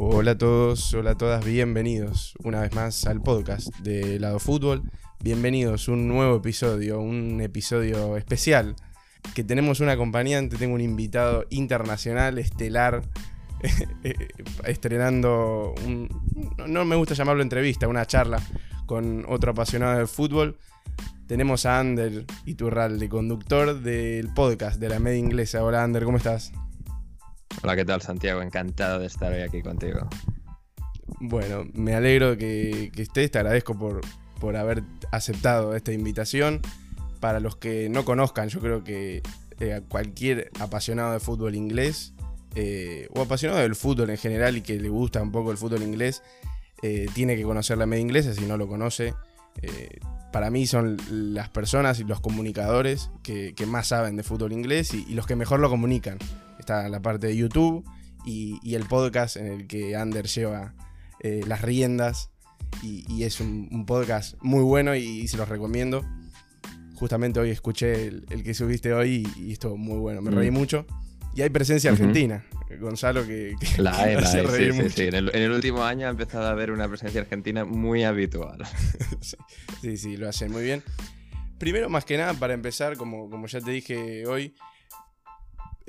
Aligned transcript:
Hola 0.00 0.30
a 0.30 0.38
todos, 0.38 0.94
hola 0.94 1.10
a 1.10 1.14
todas, 1.16 1.44
bienvenidos 1.44 2.34
una 2.44 2.60
vez 2.60 2.72
más 2.72 3.04
al 3.08 3.20
podcast 3.20 3.66
de 3.78 4.20
Lado 4.20 4.38
Fútbol. 4.38 4.84
Bienvenidos 5.24 5.88
a 5.88 5.92
un 5.92 6.06
nuevo 6.06 6.36
episodio, 6.36 7.00
un 7.00 7.40
episodio 7.40 8.16
especial 8.16 8.76
que 9.34 9.42
tenemos 9.42 9.80
un 9.80 9.88
acompañante, 9.88 10.56
tengo 10.56 10.76
un 10.76 10.82
invitado 10.82 11.46
internacional, 11.50 12.38
estelar, 12.38 13.02
estrenando 14.64 15.74
un, 15.84 16.08
no 16.68 16.84
me 16.84 16.94
gusta 16.94 17.14
llamarlo 17.14 17.42
entrevista, 17.42 17.88
una 17.88 18.06
charla 18.06 18.40
con 18.86 19.24
otro 19.28 19.50
apasionado 19.50 19.98
del 19.98 20.06
fútbol. 20.06 20.58
Tenemos 21.26 21.66
a 21.66 21.80
Ander 21.80 22.24
Iturralde, 22.46 23.08
conductor 23.08 23.80
del 23.80 24.32
podcast 24.32 24.78
de 24.78 24.90
la 24.90 25.00
media 25.00 25.18
inglesa. 25.18 25.64
Hola 25.64 25.82
Ander, 25.82 26.04
¿cómo 26.04 26.18
estás? 26.18 26.52
Hola, 27.62 27.76
¿qué 27.76 27.84
tal 27.84 28.00
Santiago? 28.02 28.42
Encantado 28.42 29.00
de 29.00 29.06
estar 29.06 29.32
hoy 29.32 29.42
aquí 29.42 29.62
contigo. 29.62 30.08
Bueno, 31.20 31.64
me 31.74 31.94
alegro 31.94 32.36
que, 32.36 32.90
que 32.94 33.02
estés, 33.02 33.30
te 33.30 33.38
agradezco 33.38 33.76
por, 33.76 34.00
por 34.40 34.56
haber 34.56 34.82
aceptado 35.10 35.74
esta 35.74 35.92
invitación. 35.92 36.60
Para 37.20 37.40
los 37.40 37.56
que 37.56 37.88
no 37.88 38.04
conozcan, 38.04 38.48
yo 38.48 38.60
creo 38.60 38.84
que 38.84 39.22
eh, 39.60 39.80
cualquier 39.88 40.50
apasionado 40.60 41.12
de 41.12 41.18
fútbol 41.18 41.56
inglés 41.56 42.14
eh, 42.54 43.08
o 43.12 43.22
apasionado 43.22 43.60
del 43.60 43.74
fútbol 43.74 44.10
en 44.10 44.16
general 44.16 44.56
y 44.56 44.60
que 44.60 44.78
le 44.78 44.88
gusta 44.88 45.20
un 45.20 45.32
poco 45.32 45.50
el 45.50 45.56
fútbol 45.56 45.82
inglés, 45.82 46.22
eh, 46.82 47.06
tiene 47.12 47.36
que 47.36 47.42
conocer 47.42 47.76
la 47.76 47.86
media 47.86 48.02
inglesa. 48.02 48.34
Si 48.34 48.46
no 48.46 48.56
lo 48.56 48.68
conoce, 48.68 49.14
para 50.32 50.50
mí 50.50 50.68
son 50.68 50.96
las 51.10 51.48
personas 51.48 51.98
y 51.98 52.04
los 52.04 52.20
comunicadores 52.20 53.10
que, 53.24 53.52
más 53.66 53.88
saben 53.88 54.16
de 54.16 54.22
fútbol 54.22 54.52
inglés 54.52 54.94
y, 54.94 55.04
los 55.14 55.26
que 55.26 55.34
mejor 55.34 55.58
lo 55.58 55.68
comunican. 55.68 56.18
Está 56.68 56.86
la 56.90 57.00
parte 57.00 57.28
de 57.28 57.34
YouTube 57.34 57.82
y, 58.26 58.74
el 58.74 58.84
podcast 58.84 59.38
en 59.38 59.46
el 59.46 59.66
que 59.66 59.96
Ander 59.96 60.26
lleva 60.26 60.74
las 61.22 61.62
riendas 61.62 62.28
y, 62.82 63.22
es 63.22 63.40
un, 63.40 63.86
podcast 63.86 64.36
muy 64.42 64.62
bueno 64.62 64.94
y, 64.94 65.26
se 65.28 65.38
los 65.38 65.48
recomiendo. 65.48 66.04
Justamente 66.96 67.40
hoy 67.40 67.48
escuché 67.48 68.08
el, 68.08 68.42
que 68.44 68.52
subiste 68.52 68.92
hoy 68.92 69.26
y, 69.38 69.52
estuvo 69.52 69.78
muy 69.78 69.96
bueno, 69.96 70.20
me 70.20 70.30
reí 70.30 70.50
mm. 70.50 70.54
mucho. 70.54 70.86
Y 71.34 71.40
hay 71.40 71.48
presencia 71.48 71.90
argentina, 71.90 72.44
Gonzalo, 72.78 73.26
que, 73.26 73.54
la 73.78 73.98
hay, 73.98 74.22
sí, 74.26 75.04
En, 75.04 75.14
el, 75.14 75.50
último 75.50 75.84
año 75.84 76.06
ha 76.06 76.10
empezado 76.10 76.48
a 76.48 76.50
haber 76.50 76.70
una 76.70 76.86
presencia 76.86 77.22
argentina 77.22 77.64
muy 77.64 78.04
habitual. 78.04 78.58
sí, 79.80 79.96
sí, 79.96 80.18
lo 80.18 80.28
hacen 80.28 80.52
muy 80.52 80.64
bien. 80.64 80.82
Primero, 81.56 81.88
más 81.88 82.04
que 82.04 82.18
nada, 82.18 82.34
para 82.34 82.52
empezar, 82.52 82.98
como, 82.98 83.30
como 83.30 83.46
ya 83.46 83.62
te 83.62 83.70
dije 83.70 84.26
hoy, 84.26 84.54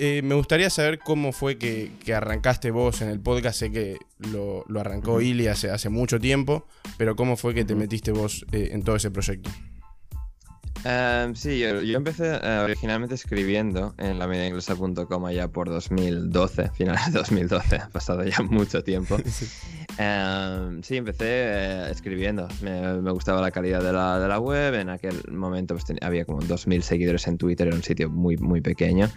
eh, 0.02 0.22
me 0.22 0.34
gustaría 0.34 0.70
saber 0.70 0.98
cómo 0.98 1.30
fue 1.30 1.58
que, 1.58 1.92
arrancaste 2.14 2.70
vos 2.70 3.02
en 3.02 3.10
el 3.10 3.20
podcast. 3.20 3.58
Sé 3.58 3.70
que 3.70 3.98
lo, 4.32 4.64
arrancó 4.80 5.20
Ili 5.20 5.46
hace, 5.46 5.70
hace 5.70 5.90
mucho 5.90 6.18
tiempo, 6.18 6.66
pero 6.96 7.16
cómo 7.16 7.36
fue 7.36 7.54
que 7.54 7.66
te 7.66 7.74
metiste 7.74 8.10
vos 8.10 8.46
eh, 8.50 8.70
en 8.72 8.82
todo 8.82 8.96
ese 8.96 9.10
proyecto. 9.10 9.50
Em, 10.84 11.34
sí, 11.34 11.58
yo, 11.58 11.68
empecé 11.82 12.40
eh, 12.42 12.60
originalmente 12.64 13.14
escribiendo 13.14 13.94
en 13.98 14.18
la 14.18 14.26
mediainglesa.com 14.26 15.26
allá 15.26 15.48
por 15.48 15.68
2012, 15.68 16.70
finales 16.70 17.12
de 17.12 17.18
2012, 17.18 17.76
ha 17.84 17.88
pasado 17.90 18.24
ya 18.24 18.40
mucho 18.40 18.82
tiempo. 18.82 19.18
Em, 20.02 20.82
sí, 20.82 20.96
empecé 20.96 21.26
eh, 21.28 21.90
escribiendo, 21.90 22.48
me, 22.62 23.10
gustaba 23.12 23.42
la 23.42 23.50
calidad 23.50 23.82
de 23.82 23.92
la, 23.92 24.18
de 24.18 24.28
la, 24.28 24.38
web, 24.38 24.72
en 24.72 24.88
aquel 24.88 25.14
momento 25.30 25.74
pues, 25.74 25.84
había 26.00 26.24
como 26.24 26.40
2.000 26.40 26.80
seguidores 26.80 27.26
en 27.26 27.36
Twitter, 27.36 27.66
era 27.66 27.76
un 27.76 27.82
sitio 27.82 28.08
muy, 28.08 28.38
muy 28.38 28.62
pequeño, 28.62 29.10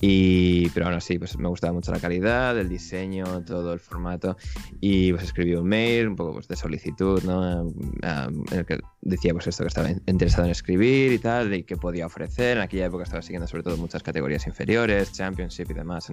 y, 0.00 0.70
pero 0.70 0.86
bueno, 0.86 1.02
sí, 1.02 1.18
pues 1.18 1.36
me 1.36 1.50
gustaba 1.50 1.74
mucho 1.74 1.92
la 1.92 2.00
calidad, 2.00 2.58
el 2.58 2.70
diseño, 2.70 3.44
todo 3.44 3.74
el 3.74 3.78
formato, 3.78 4.38
y 4.80 5.12
pues 5.12 5.24
escribí 5.24 5.54
un 5.54 5.68
mail, 5.68 6.08
un 6.08 6.16
poco 6.16 6.32
pues, 6.32 6.48
de 6.48 6.56
solicitud, 6.56 7.22
¿no? 7.24 7.68
Em, 7.68 8.44
en 8.52 8.58
el 8.58 8.64
que 8.64 8.80
decía 9.02 9.32
pues 9.32 9.48
esto 9.48 9.64
que 9.64 9.68
estaba 9.68 9.90
interesado 10.06 10.44
en 10.44 10.52
escribir, 10.52 11.12
y 11.12 11.18
tal, 11.18 11.52
y 11.52 11.64
qué 11.64 11.76
podía 11.76 12.06
ofrecer. 12.06 12.56
En 12.56 12.62
aquella 12.62 12.86
época 12.86 13.02
estaba 13.02 13.20
siguiendo 13.20 13.48
sobre 13.48 13.64
todo 13.64 13.76
muchas 13.76 14.02
categorías 14.02 14.46
inferiores, 14.46 15.12
Championship 15.12 15.70
y 15.70 15.74
demás. 15.74 16.10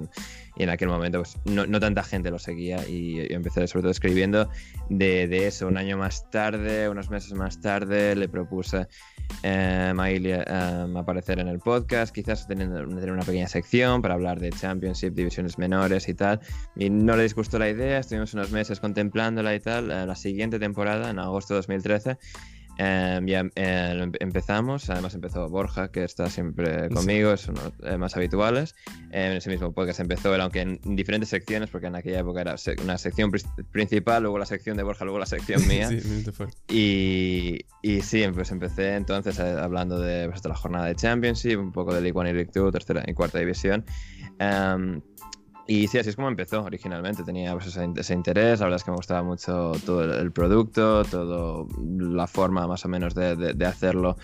y 0.58 0.64
en 0.64 0.70
aquel 0.70 0.90
momento 0.90 1.20
pues, 1.20 1.38
no, 1.46 1.66
no, 1.68 1.80
tanta 1.80 2.04
gente 2.04 2.32
lo 2.32 2.40
seguía 2.40 2.86
y 2.88 3.16
yo 3.30 3.36
empecé 3.36 3.68
sobre 3.68 3.84
todo 3.84 3.92
escribiendo 3.92 4.50
de, 4.90 5.28
de, 5.28 5.48
eso. 5.48 5.68
Un 5.68 5.78
año 5.78 5.98
más 5.98 6.30
tarde, 6.32 6.90
unos 6.90 7.10
meses 7.12 7.34
más 7.34 7.62
tarde, 7.62 8.16
le 8.16 8.28
propuse 8.28 8.88
eh, 9.44 9.94
a 9.96 10.12
Ilia 10.12 10.44
eh, 10.48 10.94
aparecer 10.98 11.40
en 11.40 11.48
el 11.48 11.60
podcast, 11.60 12.14
quizás 12.14 12.48
tener, 12.48 12.68
tener 12.70 13.12
una 13.12 13.24
pequeña 13.24 13.48
sección 13.48 14.02
para 14.02 14.16
hablar 14.16 14.40
de 14.40 14.50
Championship, 14.50 15.14
divisiones 15.14 15.60
menores 15.60 16.10
y 16.10 16.16
tal. 16.16 16.40
Y 16.76 16.90
no 16.90 17.16
le 17.16 17.24
disgustó 17.24 17.60
la 17.60 17.70
idea, 17.70 18.00
estuvimos 18.00 18.34
unos 18.34 18.52
meses 18.52 18.80
contemplándola 18.80 19.54
y 19.54 19.60
tal. 19.60 19.92
Eh, 19.92 20.08
la 20.08 20.16
siguiente 20.16 20.58
temporada, 20.58 21.12
en 21.12 21.20
agosto 21.20 21.54
de 21.54 21.60
2013, 21.60 22.18
Em, 22.82 23.28
ya 23.28 23.42
em, 23.56 24.12
empezamos, 24.22 24.90
además 24.90 25.14
empezó 25.14 25.50
Borja, 25.50 25.92
que 25.92 26.06
está 26.06 26.30
siempre 26.30 26.88
conmigo, 26.88 27.34
es 27.34 27.46
uno 27.50 27.60
de 27.78 27.90
los 27.90 28.00
más 28.00 28.16
habituales. 28.16 28.74
en 29.12 29.34
ese 29.34 29.50
mismo 29.50 29.74
podcast 29.74 30.00
empezó 30.00 30.34
él, 30.34 30.40
aunque 30.40 30.62
en 30.62 30.80
diferentes 30.96 31.28
secciones, 31.28 31.70
porque 31.70 31.88
en 31.88 31.98
aquella 31.98 32.20
época 32.20 32.40
era 32.40 32.56
una 32.82 32.98
sección 32.98 33.32
principal, 33.72 34.24
luego 34.24 34.40
la 34.40 34.46
sección 34.46 34.78
de 34.78 34.84
Borja, 34.84 35.04
luego 35.04 35.20
la 35.20 35.26
sección 35.26 35.62
mía. 35.68 35.90
y, 36.70 37.66
y 37.82 38.02
sí, 38.02 38.24
pues 38.34 38.50
empecé 38.52 38.96
entonces 38.96 39.38
eh, 39.40 39.58
hablando 39.60 40.00
de, 40.00 40.30
pues, 40.30 40.42
de, 40.42 40.48
la 40.48 40.56
jornada 40.56 40.86
de 40.86 40.96
Championship, 40.96 41.60
un 41.60 41.74
poco 41.74 41.94
de 41.94 42.00
League 42.00 42.18
One 42.18 42.30
y 42.30 42.34
League 42.34 42.52
Two, 42.54 42.72
tercera 42.72 43.04
y 43.06 43.14
cuarta 43.14 43.40
división. 43.40 43.84
Um, 44.40 45.02
y 45.70 45.88
sí, 45.88 46.00
así 46.00 46.10
es 46.10 46.16
como 46.16 46.30
empezó 46.30 46.64
originalmente. 46.64 47.24
Tenía 47.24 47.54
pues, 47.54 47.78
ese, 47.78 48.14
interés. 48.16 48.60
La 48.60 48.66
verdad 48.66 48.78
es 48.78 48.84
que 48.84 48.90
me 48.90 48.98
gustaba 48.98 49.22
mucho 49.22 49.74
todo 49.86 50.04
el, 50.04 50.32
producto, 50.32 51.04
toda 51.06 51.68
la 52.00 52.26
forma 52.26 52.66
más 52.66 52.84
o 52.86 52.88
menos 52.88 53.14
de, 53.14 53.36
de 53.36 53.66
hacerlo 53.68 54.18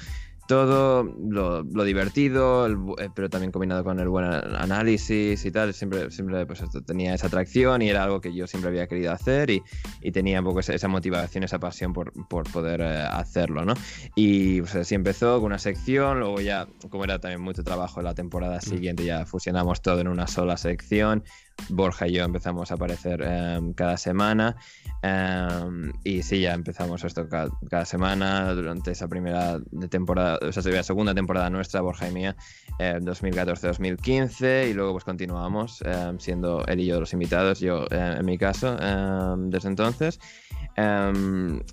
todo 0.47 1.03
lo, 1.03 1.63
divertido, 1.83 2.67
eh, 2.67 3.09
pero 3.13 3.29
también 3.29 3.51
combinado 3.51 3.83
con 3.83 3.99
el 3.99 4.07
buen 4.07 4.25
análisis 4.25 5.43
y 5.43 5.51
tal, 5.51 5.73
siempre, 5.73 6.11
siempre 6.11 6.45
pues, 6.45 6.63
tenía 6.85 7.13
esa 7.13 7.27
atracción 7.27 7.81
y 7.81 7.89
era 7.89 8.03
algo 8.03 8.21
que 8.21 8.33
yo 8.33 8.47
siempre 8.47 8.69
había 8.69 8.87
querido 8.87 9.11
hacer 9.11 9.49
y, 9.49 9.63
y 10.01 10.11
tenía 10.11 10.39
un 10.39 10.45
poco 10.45 10.59
esa, 10.59 10.87
motivación, 10.87 11.43
esa 11.43 11.59
pasión 11.59 11.93
por, 11.93 12.11
por 12.27 12.49
poder 12.51 12.81
eh, 12.81 13.03
hacerlo, 13.09 13.65
¿no? 13.65 13.73
Y 14.15 14.61
pues, 14.61 14.75
así 14.75 14.95
empezó 14.95 15.37
con 15.37 15.47
una 15.47 15.59
sección, 15.59 16.19
luego 16.19 16.41
ya, 16.41 16.67
como 16.89 17.03
era 17.03 17.19
también 17.19 17.41
mucho 17.41 17.63
trabajo 17.63 18.01
la 18.01 18.13
temporada 18.13 18.57
mm. 18.57 18.61
siguiente, 18.61 19.05
ya 19.05 19.25
fusionamos 19.25 19.81
todo 19.81 19.99
en 19.99 20.07
una 20.07 20.27
sola 20.27 20.57
sección 20.57 21.23
Borja 21.69 22.07
y 22.07 22.13
yo 22.13 22.23
empezamos 22.23 22.71
a 22.71 22.75
aparecer 22.75 23.21
em, 23.21 23.73
cada 23.73 23.97
semana 23.97 24.55
em, 25.01 25.91
y 26.03 26.21
sí, 26.21 26.41
ya 26.41 26.53
empezamos 26.53 27.03
esto 27.03 27.27
cada, 27.27 27.85
semana 27.85 28.53
durante 28.53 28.91
esa 28.91 29.07
primera 29.07 29.59
temporada, 29.89 30.39
o 30.41 30.51
sea, 30.51 30.63
la 30.71 30.83
segunda 30.83 31.13
temporada 31.13 31.49
nuestra, 31.49 31.81
Borja 31.81 32.07
y 32.07 32.11
mía, 32.11 32.35
2014-2015 32.79 34.63
em, 34.63 34.69
y 34.69 34.73
luego 34.73 34.93
pues 34.93 35.03
continuamos 35.03 35.83
siendo 36.19 36.65
él 36.65 36.79
y 36.79 36.85
yo 36.87 36.99
los 36.99 37.13
invitados, 37.13 37.59
yo 37.59 37.85
en 37.89 38.25
mi 38.25 38.37
caso, 38.37 38.75
desde 39.37 39.69
entonces. 39.69 40.19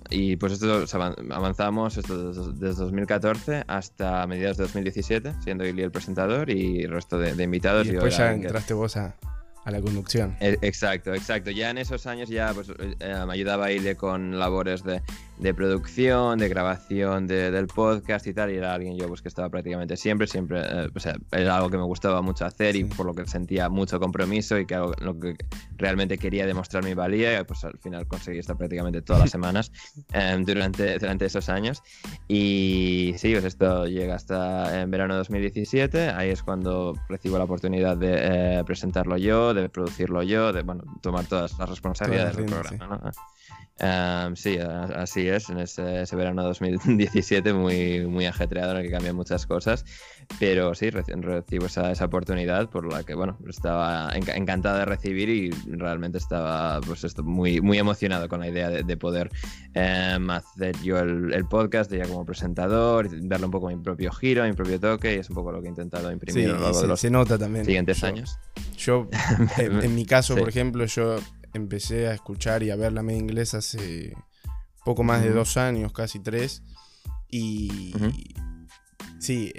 y 0.09 0.35
pues 0.37 0.53
esto 0.53 0.85
avanzamos 1.31 1.97
esto 1.97 2.53
desde 2.53 2.83
2014 2.83 3.63
hasta 3.67 4.25
mediados 4.27 4.57
de 4.57 4.63
2017, 4.63 5.33
siendo 5.43 5.65
Ili 5.65 5.83
el 5.83 5.91
presentador 5.91 6.49
y 6.49 6.83
el 6.83 6.91
resto 6.91 7.17
de, 7.17 7.43
invitados. 7.43 7.87
Y 7.87 7.91
después 7.91 8.17
ya 8.17 8.31
entraste 8.31 8.73
vos 8.73 8.97
a, 8.97 9.15
a 9.63 9.71
la 9.71 9.81
conducción. 9.81 10.35
E, 10.39 10.57
exacto, 10.61 11.13
exacto. 11.13 11.51
Ya 11.51 11.69
en 11.69 11.77
esos 11.77 12.05
años 12.05 12.29
ya 12.29 12.53
pues, 12.53 12.71
eh, 12.77 13.23
me 13.25 13.33
ayudaba 13.33 13.65
a 13.65 13.71
ir 13.71 13.95
con 13.97 14.37
labores 14.37 14.83
de, 14.83 15.01
de 15.43 15.53
producción, 15.53 16.39
de 16.39 16.47
grabación 16.47 17.27
del 17.27 17.67
podcast 17.67 18.25
y 18.27 18.33
tal, 18.33 18.49
y 18.49 18.55
era 18.55 18.73
alguien 18.73 18.97
yo 18.97 19.09
pues 19.09 19.21
que 19.21 19.27
estaba 19.27 19.49
prácticamente 19.49 19.97
siempre, 19.97 20.25
siempre, 20.25 20.61
eh, 20.61 20.87
o 20.95 20.99
sea, 21.01 21.17
era 21.33 21.57
algo 21.57 21.69
que 21.69 21.77
me 21.77 21.83
gustaba 21.83 22.21
mucho 22.21 22.45
hacer 22.45 22.77
y 22.77 22.85
por 22.85 23.05
lo 23.05 23.13
que 23.13 23.25
sentía 23.25 23.67
mucho 23.67 23.99
compromiso 23.99 24.57
y 24.57 24.65
que 24.65 24.75
algo, 24.75 24.93
lo 24.99 25.19
que 25.19 25.35
realmente 25.75 26.17
quería 26.17 26.47
demostrar 26.47 26.85
mi 26.85 26.93
valía, 26.93 27.41
y 27.41 27.43
pues 27.43 27.65
al 27.65 27.77
final 27.79 28.07
conseguí 28.07 28.39
estar 28.39 28.55
prácticamente 28.55 29.01
todas 29.01 29.21
las 29.21 29.31
semanas 29.37 29.71
em, 30.13 30.45
durante, 30.45 30.97
durante 30.97 31.25
esos 31.25 31.49
años. 31.49 31.83
Y 32.29 33.13
sí, 33.17 33.33
pues 33.33 33.43
esto 33.43 33.85
llega 33.85 34.15
hasta 34.15 34.81
en 34.81 34.89
verano 34.91 35.15
de 35.15 35.17
2017, 35.17 36.09
ahí 36.11 36.29
es 36.29 36.41
cuando 36.41 36.93
recibo 37.09 37.37
la 37.37 37.43
oportunidad 37.43 37.97
de 37.97 38.59
eh, 38.59 38.63
presentarlo 38.65 39.17
yo, 39.17 39.53
de 39.53 39.67
producirlo 39.67 40.23
yo, 40.23 40.53
de 40.53 40.61
bueno, 40.61 40.85
tomar 41.01 41.25
todas 41.25 41.59
las 41.59 41.69
responsabilidades 41.69 42.37
del 42.37 42.45
programa. 42.45 43.01
¿no? 43.03 43.11
sí, 44.35 44.57
así 44.57 45.27
es, 45.27 45.32
en 45.49 45.59
ese, 45.59 46.15
verano 46.15 46.43
2017 46.43 47.53
muy, 47.53 48.05
muy 48.05 48.25
ajetreado 48.25 48.71
en 48.71 48.77
el 48.77 48.83
que 48.83 48.91
cambian 48.91 49.15
muchas 49.15 49.45
cosas, 49.45 49.85
pero 50.39 50.75
sí, 50.75 50.89
recibo 50.89 51.65
esa, 51.65 51.91
esa 51.91 52.05
oportunidad 52.05 52.69
por 52.69 52.91
la 52.91 53.03
que, 53.03 53.15
bueno, 53.15 53.37
estaba 53.47 54.11
encantado 54.13 54.77
de 54.77 54.85
recibir 54.85 55.29
y 55.29 55.49
realmente 55.67 56.17
estaba 56.17 56.79
pues 56.81 57.03
esto, 57.03 57.23
muy, 57.23 57.61
muy 57.61 57.77
emocionado 57.77 58.29
con 58.29 58.39
la 58.39 58.47
idea 58.47 58.69
de, 58.69 58.97
poder 58.97 59.29
em, 59.73 60.29
hacer 60.29 60.75
yo 60.81 60.99
el, 60.99 61.45
podcast, 61.45 61.89
de 61.91 61.97
ya 61.97 62.07
como 62.07 62.25
presentador, 62.25 63.09
darle 63.27 63.45
un 63.45 63.51
poco 63.51 63.67
mi 63.67 63.77
propio 63.77 64.11
giro, 64.11 64.43
mi 64.43 64.53
propio 64.53 64.79
toque 64.79 65.15
y 65.15 65.19
es 65.19 65.29
un 65.29 65.35
poco 65.35 65.51
lo 65.51 65.61
que 65.61 65.67
he 65.67 65.69
intentado 65.69 66.11
imprimir 66.11 66.49
a 66.49 66.53
lo 66.53 66.59
largo 66.59 66.81
de 66.81 66.87
los 66.87 66.99
se 66.99 67.09
nota 67.09 67.37
también. 67.37 67.65
siguientes 67.65 68.03
años. 68.03 68.37
Yo, 68.77 69.09
en, 69.57 69.95
mi 69.95 70.05
caso, 70.05 70.35
por 70.35 70.47
ejemplo, 70.47 70.85
yo 70.85 71.17
empecé 71.53 72.07
a 72.07 72.13
escuchar 72.13 72.63
y 72.63 72.71
a 72.71 72.75
ver 72.75 72.93
la 72.93 73.03
media 73.03 73.19
inglesa 73.19 73.57
hace 73.57 74.15
poco 74.83 75.03
más 75.03 75.21
de 75.21 75.31
dos 75.31 75.57
años, 75.57 75.91
casi 75.91 76.19
tres. 76.19 76.63
Y 77.29 77.93
sí, 79.19 79.51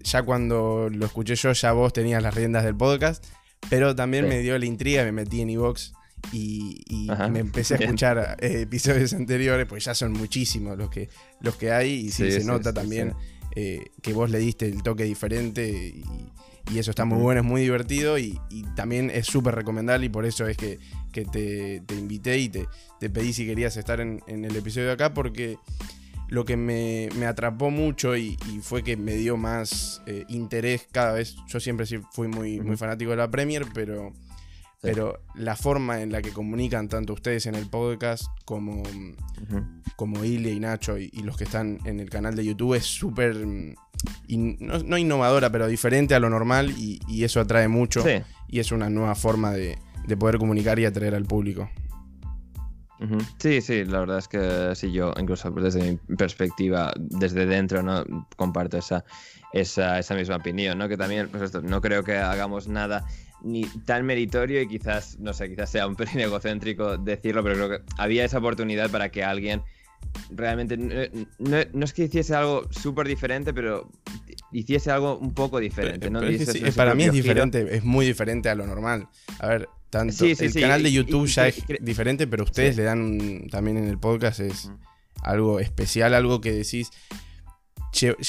ya 0.00 0.22
cuando 0.22 0.88
lo 0.90 1.06
escuché 1.06 1.34
yo, 1.36 1.52
ya 1.52 1.72
vos 1.72 1.92
tenías 1.92 2.22
las 2.22 2.34
riendas 2.34 2.64
del 2.64 2.76
podcast. 2.76 3.24
Pero 3.70 3.94
también 3.94 4.28
me 4.28 4.40
dio 4.40 4.58
la 4.58 4.66
intriga, 4.66 5.04
me 5.04 5.12
metí 5.12 5.40
en 5.40 5.50
Evox 5.50 5.94
y, 6.32 7.08
me 7.30 7.40
empecé 7.40 7.74
a 7.74 7.76
escuchar 7.80 8.36
eh, 8.40 8.62
episodios 8.62 9.12
anteriores, 9.12 9.66
pues 9.66 9.84
ya 9.84 9.94
son 9.94 10.12
muchísimos 10.12 10.76
los 10.76 10.90
que, 10.90 11.08
los 11.40 11.56
que 11.56 11.72
hay 11.72 11.92
y 11.92 12.10
sí, 12.10 12.30
se 12.30 12.44
nota 12.44 12.72
también 12.72 13.14
eh, 13.54 13.90
que 14.02 14.12
vos 14.12 14.30
le 14.30 14.38
diste 14.38 14.66
el 14.66 14.82
toque 14.82 15.04
diferente 15.04 15.68
y, 15.68 16.04
eso 16.78 16.90
está 16.90 17.04
muy 17.04 17.18
bueno, 17.18 17.40
es 17.40 17.46
muy 17.46 17.62
divertido 17.62 18.18
y, 18.18 18.40
también 18.74 19.10
es 19.10 19.26
súper 19.26 19.54
recomendable 19.54 20.06
y 20.06 20.08
por 20.08 20.26
eso 20.26 20.46
es 20.46 20.56
que, 20.56 20.78
te, 21.12 21.82
invité 21.96 22.38
y 22.38 22.48
te, 22.48 22.66
pedí 23.10 23.32
si 23.32 23.46
querías 23.46 23.76
estar 23.76 24.00
en, 24.00 24.22
el 24.26 24.56
episodio 24.56 24.88
de 24.88 24.92
acá 24.92 25.14
porque 25.14 25.58
lo 26.28 26.44
que 26.44 26.56
me, 26.56 27.08
atrapó 27.26 27.70
mucho 27.70 28.16
y, 28.16 28.36
fue 28.62 28.82
que 28.82 28.96
me 28.96 29.14
dio 29.14 29.36
más 29.36 30.02
eh, 30.06 30.24
interés 30.28 30.86
cada 30.90 31.12
vez. 31.12 31.36
Yo 31.48 31.60
siempre 31.60 31.86
fui 32.12 32.28
muy, 32.28 32.60
muy 32.60 32.76
fanático 32.76 33.10
de 33.10 33.18
la 33.18 33.30
Premier, 33.30 33.64
pero, 33.72 34.12
pero 34.84 35.22
la 35.34 35.56
forma 35.56 36.02
en 36.02 36.12
la 36.12 36.20
que 36.20 36.30
comunican 36.30 36.88
tanto 36.88 37.14
ustedes 37.14 37.46
en 37.46 37.54
el 37.54 37.66
podcast 37.70 38.26
como, 38.44 38.82
como 39.96 40.22
Ile 40.24 40.52
y 40.52 40.60
Nacho 40.60 40.98
y, 40.98 41.10
los 41.22 41.38
que 41.38 41.44
están 41.44 41.78
en 41.86 42.00
el 42.00 42.10
canal 42.10 42.36
de 42.36 42.44
YouTube 42.44 42.74
es 42.74 42.84
súper, 42.84 43.34
mm, 43.34 43.74
no, 44.28 44.98
innovadora, 44.98 45.50
pero 45.50 45.66
diferente 45.66 46.14
a 46.14 46.20
lo 46.20 46.28
normal 46.28 46.70
y, 46.76 47.00
eso 47.24 47.40
atrae 47.40 47.66
mucho. 47.66 48.04
Y 48.46 48.60
es 48.60 48.72
una 48.72 48.90
nueva 48.90 49.14
forma 49.14 49.52
de, 49.52 49.78
de 50.06 50.16
poder 50.18 50.36
comunicar 50.36 50.78
y 50.78 50.84
atraer 50.84 51.14
al 51.14 51.24
público. 51.24 51.70
Sí, 53.38 53.60
sí, 53.60 53.84
la 53.84 54.00
verdad 54.00 54.18
es 54.18 54.28
que 54.28 54.74
sí, 54.74 54.92
yo 54.92 55.12
incluso 55.18 55.50
desde 55.50 55.92
mi 55.92 56.16
perspectiva, 56.16 56.92
desde 56.96 57.44
dentro, 57.44 57.82
¿no? 57.82 58.04
Comparto 58.36 58.78
esa, 58.78 59.04
esa, 59.52 59.98
esa 59.98 60.14
misma 60.14 60.36
opinión, 60.36 60.78
¿no? 60.78 60.88
Que 60.88 60.96
también, 60.96 61.28
pues 61.28 61.42
esto, 61.42 61.60
no 61.60 61.80
creo 61.80 62.02
que 62.02 62.16
hagamos 62.16 62.68
nada 62.68 63.04
ni 63.44 63.62
tan 63.84 64.04
meritorio 64.04 64.62
y 64.62 64.68
quizás, 64.68 65.18
no 65.20 65.32
sé, 65.32 65.48
quizás 65.48 65.70
sea 65.70 65.86
un 65.86 65.96
pelín 65.96 66.20
egocéntrico 66.20 66.96
decirlo, 66.98 67.42
pero 67.42 67.54
creo 67.54 67.68
que 67.68 67.84
había 67.98 68.24
esa 68.24 68.38
oportunidad 68.38 68.90
para 68.90 69.10
que 69.10 69.22
alguien 69.22 69.62
realmente, 70.30 70.76
no, 71.38 71.84
es 71.84 71.92
que 71.92 72.04
hiciese 72.04 72.34
algo 72.34 72.68
súper 72.70 73.06
diferente, 73.06 73.52
pero 73.52 73.90
hiciese 74.52 74.90
algo 74.90 75.18
un 75.18 75.34
poco 75.34 75.58
diferente. 75.58 76.10
¿no? 76.10 76.20
para 76.76 76.94
mí 76.94 77.04
es 77.04 77.12
diferente, 77.12 77.76
es 77.76 77.84
muy 77.84 78.06
diferente 78.06 78.48
a 78.48 78.54
lo 78.54 78.66
normal. 78.66 79.08
A 79.38 79.48
ver, 79.48 79.68
tanto 79.90 80.24
el 80.24 80.54
canal 80.54 80.82
de 80.82 80.92
YouTube 80.92 81.26
ya 81.26 81.48
es 81.48 81.62
diferente, 81.80 82.26
pero 82.26 82.44
ustedes 82.44 82.76
le 82.76 82.84
dan 82.84 83.48
también 83.50 83.76
en 83.76 83.88
el 83.88 83.98
podcast 83.98 84.40
es 84.40 84.70
algo 85.22 85.60
especial, 85.60 86.14
algo 86.14 86.40
que 86.40 86.52
decís. 86.52 86.90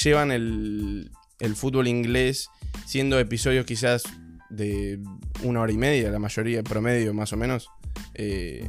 llevan 0.02 0.32
el, 0.32 1.10
fútbol 1.54 1.86
inglés 1.86 2.48
siendo 2.86 3.18
episodios 3.18 3.66
quizás 3.66 4.04
de 4.50 5.00
una 5.42 5.60
hora 5.60 5.72
y 5.72 5.76
media, 5.76 6.10
la 6.10 6.18
mayoría, 6.18 6.62
promedio 6.62 7.14
más 7.14 7.32
o 7.32 7.36
menos. 7.36 7.70
Eh, 8.14 8.66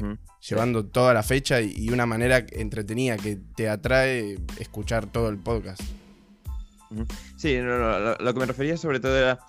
llevando 0.48 0.86
toda 0.86 1.14
la 1.14 1.24
fecha 1.24 1.62
y, 1.62 1.90
una 1.90 2.06
manera 2.06 2.46
entretenida 2.52 3.18
que 3.18 3.38
te 3.56 3.70
atrae 3.70 4.38
escuchar 4.60 5.06
todo 5.08 5.30
el 5.30 5.38
podcast. 5.38 5.82
Sí, 7.36 7.58
lo, 7.60 8.34
que 8.34 8.40
me 8.40 8.46
refería 8.46 8.78
sobre 8.78 9.00
todo 9.00 9.18
era 9.18 9.40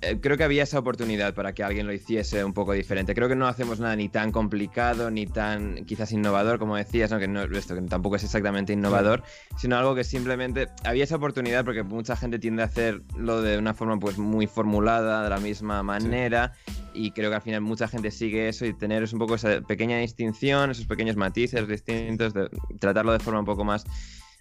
eh, 0.00 0.18
creo 0.20 0.36
que 0.36 0.44
había 0.44 0.62
esa 0.62 0.78
oportunidad 0.78 1.34
para 1.34 1.52
que 1.54 1.64
alguien 1.64 1.86
lo 1.86 1.92
hiciese 1.92 2.44
un 2.44 2.52
poco 2.52 2.72
diferente. 2.72 3.16
Creo 3.16 3.28
que 3.28 3.34
no 3.34 3.48
hacemos 3.48 3.80
nada 3.80 3.96
ni 3.96 4.08
tan 4.08 4.30
complicado, 4.30 5.10
ni 5.10 5.26
tan 5.26 5.84
quizás 5.86 6.12
innovador, 6.12 6.60
como 6.60 6.76
decías, 6.76 7.10
¿no? 7.10 7.18
que, 7.18 7.26
no, 7.26 7.42
esto, 7.42 7.74
que 7.74 7.82
tampoco 7.82 8.14
es 8.14 8.22
exactamente 8.22 8.72
innovador, 8.72 9.24
sino 9.56 9.76
algo 9.76 9.96
que 9.96 10.04
simplemente 10.04 10.68
había 10.84 11.02
esa 11.02 11.16
oportunidad 11.16 11.64
porque 11.64 11.82
mucha 11.82 12.14
gente 12.14 12.38
tiende 12.38 12.62
a 12.62 12.66
hacerlo 12.66 13.42
de 13.42 13.58
una 13.58 13.74
forma 13.74 13.98
pues 13.98 14.18
muy 14.18 14.46
formulada, 14.46 15.24
de 15.24 15.30
la 15.30 15.38
misma 15.38 15.82
manera, 15.82 16.52
y 16.94 17.10
creo 17.10 17.30
que 17.30 17.36
al 17.36 17.42
final 17.42 17.60
mucha 17.62 17.88
gente 17.88 18.12
sigue 18.12 18.48
eso 18.48 18.66
y 18.66 18.74
tener 18.74 19.02
un 19.12 19.18
poco 19.18 19.34
esa 19.34 19.62
pequeña 19.62 19.98
distinción, 19.98 20.70
esos 20.70 20.86
pequeños 20.86 21.16
matices 21.16 21.66
distintos, 21.66 22.34
de 22.34 22.48
tratarlo 22.78 23.12
de 23.12 23.18
forma 23.18 23.40
un 23.40 23.46
poco 23.46 23.64
más 23.64 23.84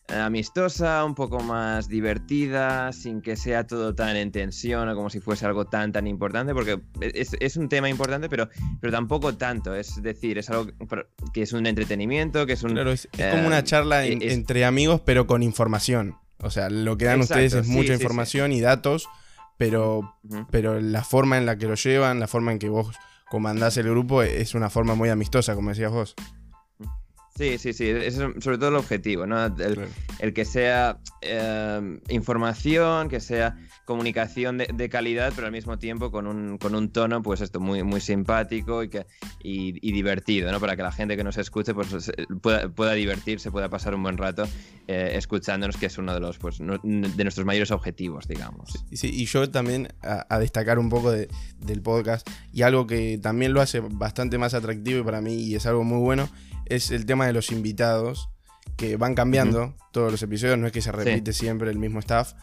amistosa, 0.07 1.03
un 1.03 1.15
poco 1.15 1.39
más 1.41 1.87
divertida, 1.89 2.93
sin 2.93 3.21
que 3.21 3.35
sea 3.35 3.67
todo 3.67 3.93
tan 3.93 4.15
en 4.15 4.31
tensión 4.31 4.87
o 4.87 4.95
como 4.95 5.09
si 5.09 5.19
fuese 5.19 5.45
algo 5.45 5.65
tan 5.65 5.91
tan 5.91 6.07
importante, 6.07 6.53
porque 6.53 6.79
es, 7.01 7.57
un 7.57 7.69
tema 7.69 7.89
importante, 7.89 8.29
pero, 8.29 8.49
pero 8.79 8.93
tampoco 8.93 9.35
tanto. 9.35 9.75
Es 9.75 10.01
decir, 10.01 10.37
es 10.37 10.49
algo 10.49 10.71
que 11.33 11.41
es 11.41 11.53
un 11.53 11.65
entretenimiento, 11.67 12.45
que 12.45 12.53
es 12.53 12.63
un. 12.63 12.71
Claro, 12.71 12.91
es, 12.91 13.07
como 13.11 13.47
una 13.47 13.59
eh, 13.59 13.63
charla 13.63 14.05
entre 14.05 14.65
amigos, 14.65 15.01
pero 15.03 15.27
con 15.27 15.43
información. 15.43 16.15
O 16.39 16.51
sea, 16.51 16.69
lo 16.69 16.97
que 16.97 17.05
dan 17.05 17.21
ustedes 17.21 17.53
es 17.53 17.67
mucha 17.67 17.93
información 17.93 18.51
y 18.51 18.61
datos, 18.61 19.09
pero, 19.57 20.15
pero 20.51 20.79
la 20.79 21.03
forma 21.03 21.37
en 21.37 21.45
la 21.45 21.57
que 21.57 21.67
lo 21.67 21.75
llevan, 21.75 22.19
la 22.19 22.27
forma 22.27 22.51
en 22.51 22.59
que 22.59 22.69
vos 22.69 22.95
comandás 23.29 23.75
el 23.77 23.89
grupo, 23.89 24.21
es 24.21 24.53
una 24.53 24.69
forma 24.69 24.95
muy 24.95 25.09
amistosa, 25.09 25.55
como 25.55 25.69
decías 25.69 25.91
vos. 25.91 26.15
Sí, 27.37 27.59
sí, 27.59 27.71
sí, 27.71 27.87
es 27.87 28.15
sobre 28.15 28.57
todo 28.57 28.69
el 28.69 28.75
objetivo, 28.75 29.27
¿no? 29.27 29.45
El, 29.45 30.33
que 30.33 30.43
sea 30.43 30.97
eh, 31.21 31.99
información, 32.09 33.09
que 33.09 33.19
sea 33.19 33.55
comunicación 33.85 34.57
de, 34.57 34.89
calidad, 34.89 35.31
pero 35.35 35.45
al 35.45 35.53
mismo 35.53 35.77
tiempo 35.77 36.09
con 36.09 36.25
un, 36.25 36.57
con 36.57 36.73
un 36.73 36.89
tono, 36.91 37.21
pues 37.21 37.41
esto, 37.41 37.59
muy, 37.59 37.83
muy 37.83 38.01
simpático 38.01 38.81
y, 38.83 38.89
que, 38.89 39.05
y, 39.43 39.91
divertido, 39.91 40.51
¿no? 40.51 40.59
Para 40.59 40.75
que 40.75 40.81
la 40.81 40.91
gente 40.91 41.15
que 41.15 41.23
nos 41.23 41.37
escuche 41.37 41.75
pues, 41.75 42.11
pueda, 42.41 42.69
pueda 42.69 42.93
divertirse, 42.93 43.51
pueda 43.51 43.69
pasar 43.69 43.93
un 43.93 44.01
buen 44.01 44.17
rato 44.17 44.45
eh, 44.87 45.11
escuchándonos, 45.13 45.77
que 45.77 45.85
es 45.85 45.97
uno 45.99 46.15
de 46.15 46.19
los, 46.19 46.39
pues, 46.39 46.57
de 46.57 47.23
nuestros 47.23 47.45
mayores 47.45 47.69
objetivos, 47.69 48.27
digamos. 48.27 48.83
Sí, 48.91 49.11
y 49.13 49.25
yo 49.25 49.49
también 49.49 49.89
a, 50.01 50.39
destacar 50.39 50.79
un 50.79 50.89
poco 50.89 51.11
de, 51.11 51.27
del 51.59 51.83
podcast 51.83 52.27
y 52.51 52.63
algo 52.63 52.87
que 52.87 53.19
también 53.21 53.53
lo 53.53 53.61
hace 53.61 53.79
bastante 53.79 54.39
más 54.39 54.55
atractivo 54.55 55.05
para 55.05 55.21
mí 55.21 55.35
y 55.35 55.55
es 55.55 55.67
algo 55.67 55.83
muy 55.83 55.99
bueno 55.99 56.27
es 56.69 56.91
el 56.91 57.05
tema 57.05 57.25
de 57.27 57.33
los 57.33 57.51
invitados, 57.51 58.29
que 58.77 58.95
van 58.95 59.15
cambiando 59.15 59.75
todos 59.91 60.11
los 60.11 60.21
episodios, 60.21 60.57
no 60.57 60.67
es 60.67 60.73
que 60.73 60.81
se 60.81 60.91
repite 60.91 61.33
siempre 61.33 61.69
el 61.71 61.79
mismo 61.79 61.99
staff. 61.99 62.33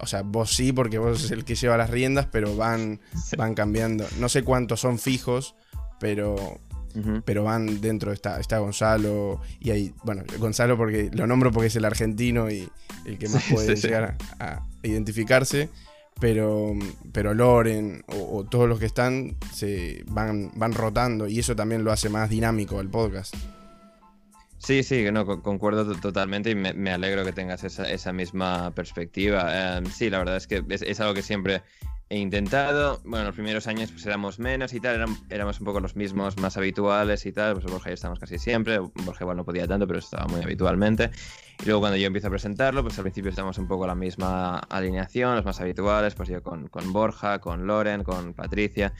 O 0.00 0.06
sea, 0.06 0.22
vos 0.22 0.54
sí, 0.54 0.72
porque 0.72 0.98
vos 0.98 1.20
sos 1.20 1.30
el 1.32 1.44
que 1.44 1.54
lleva 1.54 1.76
las 1.76 1.90
riendas, 1.90 2.26
pero 2.30 2.56
van, 2.56 3.00
van 3.36 3.54
cambiando. 3.54 4.06
No 4.18 4.28
sé 4.28 4.42
cuántos 4.42 4.80
son 4.80 4.98
fijos, 4.98 5.54
pero, 6.00 6.60
pero 7.24 7.44
van 7.44 7.80
dentro. 7.80 8.12
Está, 8.12 8.40
está 8.40 8.58
Gonzalo 8.58 9.40
y 9.60 9.70
hay, 9.70 9.94
bueno, 10.04 10.22
Gonzalo 10.38 10.76
porque 10.76 11.10
lo 11.12 11.26
nombro 11.26 11.50
porque 11.50 11.66
es 11.66 11.76
el 11.76 11.84
argentino 11.84 12.50
y 12.50 12.68
el 13.04 13.18
que 13.18 13.28
más 13.28 13.44
puede 13.50 13.76
llegar 13.76 14.16
a, 14.38 14.64
identificarse. 14.82 15.68
Pero, 16.20 16.74
pero 17.10 17.34
Loren 17.34 18.04
o, 18.06 18.44
todos 18.44 18.68
los 18.68 18.78
que 18.78 18.86
están 18.86 19.36
se 19.52 20.04
van, 20.08 20.52
van 20.54 20.72
rotando 20.72 21.26
y 21.26 21.38
eso 21.38 21.56
también 21.56 21.84
lo 21.84 21.90
hace 21.90 22.08
más 22.08 22.30
dinámico 22.30 22.78
al 22.78 22.88
podcast. 22.88 23.34
Sí, 24.64 24.84
sí, 24.84 25.04
no, 25.10 25.26
concuerdo 25.42 25.92
totalmente 25.96 26.50
y 26.50 26.54
me, 26.54 26.92
alegro 26.92 27.24
que 27.24 27.32
tengas 27.32 27.64
esa, 27.64 28.12
misma 28.12 28.70
perspectiva. 28.70 29.76
Em, 29.78 29.86
sí, 29.86 30.08
la 30.08 30.18
verdad 30.18 30.36
es 30.36 30.46
que 30.46 30.62
es, 30.68 31.00
algo 31.00 31.14
que 31.14 31.22
siempre 31.22 31.62
he 32.08 32.18
intentado. 32.18 33.00
Bueno, 33.04 33.24
los 33.24 33.34
primeros 33.34 33.66
años 33.66 33.90
pues 33.90 34.06
éramos 34.06 34.38
menos 34.38 34.72
y 34.72 34.78
tal, 34.78 35.04
éramos, 35.30 35.58
un 35.58 35.64
poco 35.66 35.80
los 35.80 35.96
mismos 35.96 36.36
más 36.38 36.56
habituales 36.56 37.26
y 37.26 37.32
tal. 37.32 37.54
Pues 37.54 37.66
Borja 37.66 37.90
y 37.90 37.94
estamos 37.94 38.20
casi 38.20 38.38
siempre. 38.38 38.78
Borja 38.78 39.24
igual 39.24 39.36
no 39.36 39.44
podía 39.44 39.66
tanto, 39.66 39.88
pero 39.88 39.98
estaba 39.98 40.26
muy 40.26 40.40
habitualmente. 40.40 41.10
Y 41.60 41.66
luego 41.66 41.80
cuando 41.80 41.96
yo 41.96 42.06
empiezo 42.06 42.28
a 42.28 42.30
presentarlo, 42.30 42.84
pues 42.84 42.96
al 42.98 43.02
principio 43.02 43.30
estamos 43.30 43.58
un 43.58 43.66
poco 43.66 43.84
la 43.84 43.96
misma 43.96 44.58
alineación, 44.58 45.34
los 45.34 45.44
más 45.44 45.60
habituales, 45.60 46.14
pues 46.14 46.28
yo 46.28 46.40
con, 46.40 46.70
Borja, 46.92 47.40
con 47.40 47.66
Loren, 47.66 48.04
con 48.04 48.32
Patricia. 48.32 48.92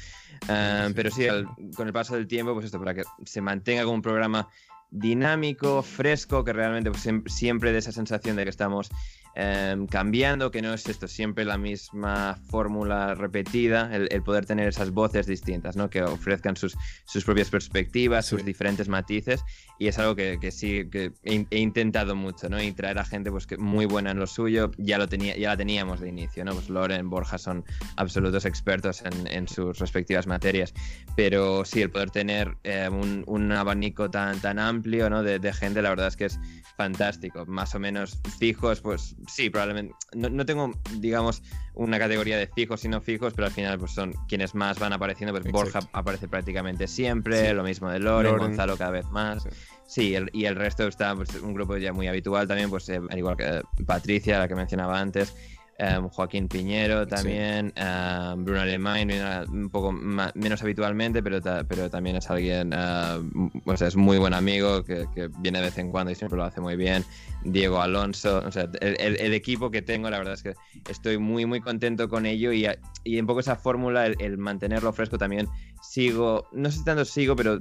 Em, 0.49 0.93
pero 0.93 1.09
sí, 1.13 1.29
con 1.77 1.87
el 1.87 1.93
paso 1.93 2.17
del 2.17 2.27
tiempo, 2.27 2.53
pues 2.53 2.67
esto, 2.67 2.81
para 2.81 2.95
que 2.95 3.05
se 3.25 3.41
mantenga 3.41 3.85
como 3.85 3.95
un 3.95 4.03
programa 4.03 4.49
dinámico, 4.93 5.83
fresco, 5.83 6.45
que 6.45 6.53
realmente 6.53 6.91
pues, 6.91 7.09
siempre 7.27 7.73
de 7.73 7.79
esa 7.79 7.93
sensación 7.93 8.37
de 8.37 8.45
que 8.45 8.51
estamos 8.51 8.91
Em, 9.35 9.87
cambiando, 9.87 10.51
que 10.51 10.61
no 10.61 10.75
es 10.75 10.87
esto 10.87 11.09
siempre 11.09 11.47
la 11.47 11.57
misma 11.57 12.39
fórmula 12.51 13.15
repetida, 13.15 13.91
el, 13.97 14.23
poder 14.23 14.45
tener 14.45 14.69
esas 14.69 14.91
voces 14.91 15.27
distintas, 15.27 15.75
¿no? 15.75 15.89
que 15.89 16.03
ofrezcan 16.03 16.55
sus, 16.55 16.77
sus 17.07 17.25
propias 17.25 17.49
perspectivas, 17.49 18.27
sus 18.27 18.45
diferentes 18.45 18.91
matices, 18.91 19.43
y 19.79 19.89
es 19.89 19.99
algo 19.99 20.15
que, 20.15 20.39
que 20.39 20.51
sí 20.51 20.87
que 20.91 21.13
he, 21.25 21.59
intentado 21.59 22.15
mucho, 22.15 22.51
¿no? 22.51 22.63
y 22.63 22.73
traer 22.73 22.99
a 22.99 23.07
gente 23.07 23.31
pues, 23.31 23.47
que 23.47 23.57
muy 23.57 23.87
buena 23.87 24.11
en 24.11 24.19
lo 24.19 24.27
suyo, 24.27 24.71
ya, 24.77 24.99
lo 24.99 25.09
tenía, 25.09 25.35
ya 25.35 25.49
la 25.49 25.57
teníamos 25.57 26.01
de 26.01 26.11
inicio, 26.11 26.45
¿no? 26.45 26.53
pues 26.53 26.69
Loren, 26.69 27.09
Borja 27.09 27.39
son 27.39 27.65
absolutos 27.97 28.45
expertos 28.45 29.03
en, 29.03 29.27
en 29.29 29.49
sus 29.49 29.79
respectivas 29.79 30.27
materias, 30.27 30.75
pero 31.17 31.65
sí, 31.65 31.81
el 31.81 31.91
poder 31.91 32.11
tener 32.11 32.59
eh, 32.65 32.91
un, 32.93 33.25
un, 33.27 33.51
abanico 33.53 34.11
tan, 34.11 34.39
tan 34.43 34.59
amplio 34.59 35.09
¿no? 35.09 35.23
de, 35.23 35.39
de 35.39 35.53
gente, 35.55 35.81
la 35.81 35.89
verdad 35.89 36.09
es 36.09 36.17
que 36.17 36.27
es 36.27 36.39
fantástico. 36.77 37.45
Más 37.47 37.75
o 37.75 37.79
menos 37.79 38.19
fijos, 38.39 38.81
pues 38.81 39.15
sí, 39.29 39.51
probablemente. 39.51 39.95
No, 40.15 40.45
tengo, 40.45 40.73
digamos, 40.99 41.43
una 41.75 41.99
categoría 41.99 42.37
de 42.37 42.47
fijos 42.47 42.85
y 42.85 42.89
no 42.89 43.01
fijos, 43.01 43.35
pero 43.35 43.47
al 43.47 43.53
final 43.53 43.79
pues 43.79 43.93
son 43.93 44.13
quienes 44.29 44.55
más 44.55 44.79
van 44.79 44.93
apareciendo. 44.93 45.33
Pues 45.33 45.53
Borja 45.53 45.81
aparece 45.93 46.29
prácticamente 46.29 46.87
siempre, 46.87 47.53
lo 47.55 47.63
mismo 47.63 47.91
de 47.91 47.99
Loren, 47.99 48.39
Gonzalo 48.39 48.77
cada 48.77 48.91
vez 48.91 49.07
más. 49.11 49.47
Sí, 49.87 50.17
y 50.33 50.45
el 50.47 50.57
resto 50.57 50.87
está 50.89 51.15
pues, 51.15 51.35
un 51.35 51.53
grupo 51.53 51.77
ya 51.77 51.93
muy 51.93 52.09
habitual 52.09 52.49
también, 52.49 52.71
pues 52.71 52.89
eh, 52.89 53.01
igual 53.15 53.37
que 53.37 53.63
Patricia, 53.85 54.39
la 54.39 54.49
que 54.49 54.55
mencionaba 54.55 54.99
antes. 54.99 55.35
Em, 55.79 56.09
Joaquín 56.09 56.49
Piñero 56.49 57.07
también, 57.07 57.73
em, 57.77 58.45
Bruno 58.45 58.61
Alemán, 58.61 59.09
un 59.51 59.71
poco 59.71 59.91
menos 59.91 60.63
habitualmente, 60.63 61.23
pero, 61.23 61.41
pero 61.67 61.91
también 61.91 62.17
es 62.17 62.31
alguien, 62.31 62.73
uh, 62.75 63.73
es 63.73 63.97
muy 63.97 64.19
buen 64.19 64.35
amigo 64.35 64.85
que, 64.85 65.07
viene 65.39 65.59
de 65.59 65.65
vez 65.65 65.79
en 65.79 65.91
cuando 65.91 66.13
y 66.13 66.15
siempre 66.15 66.37
lo 66.37 66.45
hace 66.45 66.61
muy 66.61 66.77
bien. 66.77 67.05
Diego 67.45 67.81
Alonso, 67.81 68.43
o 68.45 68.53
sea, 68.53 68.69
el, 68.81 69.35
equipo 69.35 69.71
que 69.71 69.83
tengo, 69.83 70.09
la 70.11 70.19
verdad 70.19 70.35
es 70.35 70.43
que 70.43 70.55
estoy 70.89 71.19
muy, 71.19 71.47
muy 71.47 71.61
contento 71.61 72.09
con 72.09 72.27
ello 72.27 72.53
y, 72.53 72.67
y 73.05 73.21
un 73.21 73.27
poco 73.27 73.41
esa 73.41 73.57
fórmula, 73.57 74.07
el, 74.07 74.39
mantenerlo 74.39 74.93
fresco 74.93 75.19
también. 75.19 75.49
Sigo, 75.83 76.49
no 76.53 76.71
sé 76.71 76.79
si 76.79 76.85
tanto 76.85 77.05
sigo, 77.05 77.35
pero 77.35 77.61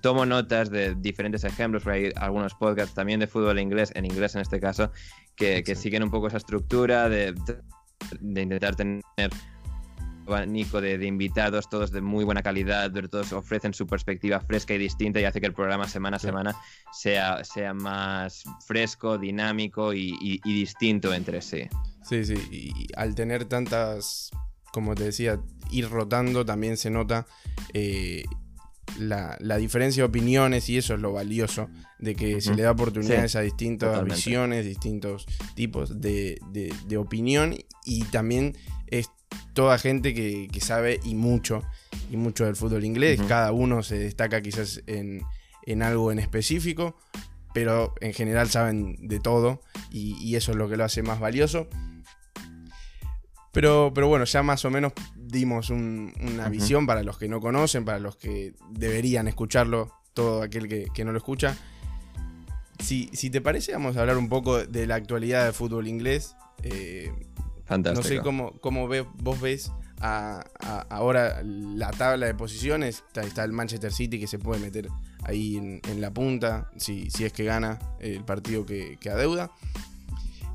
tomo 0.00 0.26
notas 0.26 0.70
de 0.70 0.94
diferentes 0.94 1.44
ejemplos, 1.44 1.82
por 1.82 1.92
ahí 1.92 2.10
algunos 2.16 2.54
podcasts 2.54 2.94
también 2.94 3.20
de 3.20 3.26
fútbol 3.26 3.58
inglés, 3.58 3.92
en 3.94 4.04
inglés 4.04 4.34
en 4.34 4.42
este 4.42 4.60
caso, 4.60 4.90
que, 5.36 5.62
siguen 5.74 6.02
un 6.02 6.10
poco 6.10 6.28
esa 6.28 6.36
estructura 6.36 7.08
de, 7.08 7.34
intentar 8.20 8.76
tener 8.76 9.02
abanico 10.26 10.80
de, 10.80 10.98
de, 10.98 11.06
invitados, 11.06 11.68
todos 11.68 11.90
de 11.90 12.00
muy 12.00 12.24
buena 12.24 12.42
calidad, 12.42 12.90
todos 13.08 13.32
ofrecen 13.32 13.74
su 13.74 13.86
perspectiva 13.86 14.40
fresca 14.40 14.74
y 14.74 14.78
distinta 14.78 15.20
y 15.20 15.24
hace 15.24 15.40
que 15.40 15.46
el 15.46 15.54
programa 15.54 15.88
semana 15.88 16.16
a 16.16 16.20
semana 16.20 16.56
sea, 16.92 17.44
sea 17.44 17.74
más 17.74 18.44
fresco, 18.66 19.18
dinámico 19.18 19.92
y, 19.94 20.40
distinto 20.44 21.12
entre 21.14 21.42
sí. 21.42 21.68
Sí, 22.02 22.24
sí, 22.24 22.34
y 22.50 22.86
al 22.96 23.14
tener 23.14 23.44
tantas, 23.44 24.30
como 24.72 24.94
te 24.94 25.04
decía, 25.04 25.40
ir 25.70 25.88
rotando 25.88 26.44
también 26.44 26.76
se 26.76 26.90
nota 26.90 27.26
eh, 27.72 28.24
la, 28.98 29.56
diferencia 29.58 30.02
de 30.02 30.08
opiniones 30.08 30.68
y 30.68 30.78
eso 30.78 30.94
es 30.94 31.00
lo 31.00 31.12
valioso, 31.12 31.68
de 31.98 32.14
que 32.14 32.40
se 32.40 32.54
le 32.54 32.62
da 32.62 32.72
oportunidades 32.72 33.36
a 33.36 33.40
distintas 33.40 34.04
visiones, 34.04 34.64
distintos 34.64 35.26
tipos 35.54 36.00
de, 36.00 36.38
opinión 36.98 37.54
y 37.84 38.04
también 38.04 38.56
toda 39.52 39.78
gente 39.78 40.14
que, 40.14 40.48
sabe 40.60 41.00
y 41.04 41.14
mucho, 41.14 41.62
y 42.10 42.16
mucho 42.16 42.44
del 42.44 42.56
fútbol 42.56 42.84
inglés, 42.84 43.20
cada 43.28 43.52
uno 43.52 43.82
se 43.82 43.98
destaca 43.98 44.40
quizás 44.40 44.82
en, 44.86 45.22
algo 45.82 46.12
en 46.12 46.18
específico, 46.18 46.96
pero 47.54 47.94
en 48.00 48.12
general 48.14 48.48
saben 48.48 48.96
de 49.08 49.20
todo 49.20 49.62
y, 49.90 50.34
eso 50.36 50.52
es 50.52 50.58
lo 50.58 50.68
que 50.68 50.76
lo 50.76 50.84
hace 50.84 51.02
más 51.02 51.20
valioso. 51.20 51.68
Pero, 53.52 53.92
pero 53.94 54.08
bueno, 54.08 54.24
ya 54.24 54.42
más 54.42 54.64
o 54.64 54.70
menos 54.70 54.94
dimos 55.14 55.68
una 55.68 56.48
visión 56.48 56.86
para 56.86 57.02
los 57.02 57.18
que 57.18 57.28
no 57.28 57.40
conocen, 57.40 57.84
para 57.84 57.98
los 57.98 58.16
que 58.16 58.54
deberían 58.70 59.28
escucharlo, 59.28 59.92
todo 60.14 60.42
aquel 60.42 60.68
que, 60.68 61.04
no 61.04 61.12
lo 61.12 61.18
escucha. 61.18 61.56
Si, 62.78 63.10
si, 63.12 63.28
te 63.28 63.42
parece, 63.42 63.72
vamos 63.72 63.96
a 63.96 64.00
hablar 64.00 64.16
un 64.16 64.30
poco 64.30 64.64
de 64.64 64.86
la 64.86 64.94
actualidad 64.94 65.44
del 65.44 65.52
fútbol 65.52 65.86
inglés. 65.86 66.34
Eh, 66.62 67.12
No 67.68 68.02
sé 68.02 68.20
cómo, 68.20 68.52
cómo 68.60 68.88
vos 68.88 69.40
ves 69.40 69.72
ahora 70.00 71.42
la 71.44 71.90
tabla 71.90 72.26
de 72.26 72.34
posiciones. 72.34 73.04
Está, 73.14 73.44
el 73.44 73.52
Manchester 73.52 73.92
City 73.92 74.18
que 74.18 74.26
se 74.26 74.38
puede 74.38 74.60
meter 74.60 74.88
ahí 75.24 75.56
en, 75.56 76.00
la 76.00 76.12
punta 76.12 76.70
si, 76.76 77.10
si, 77.10 77.24
es 77.24 77.32
que 77.32 77.44
gana 77.44 77.78
el 78.00 78.24
partido 78.24 78.66
que, 78.66 78.98
que 79.00 79.10
adeuda. 79.10 79.50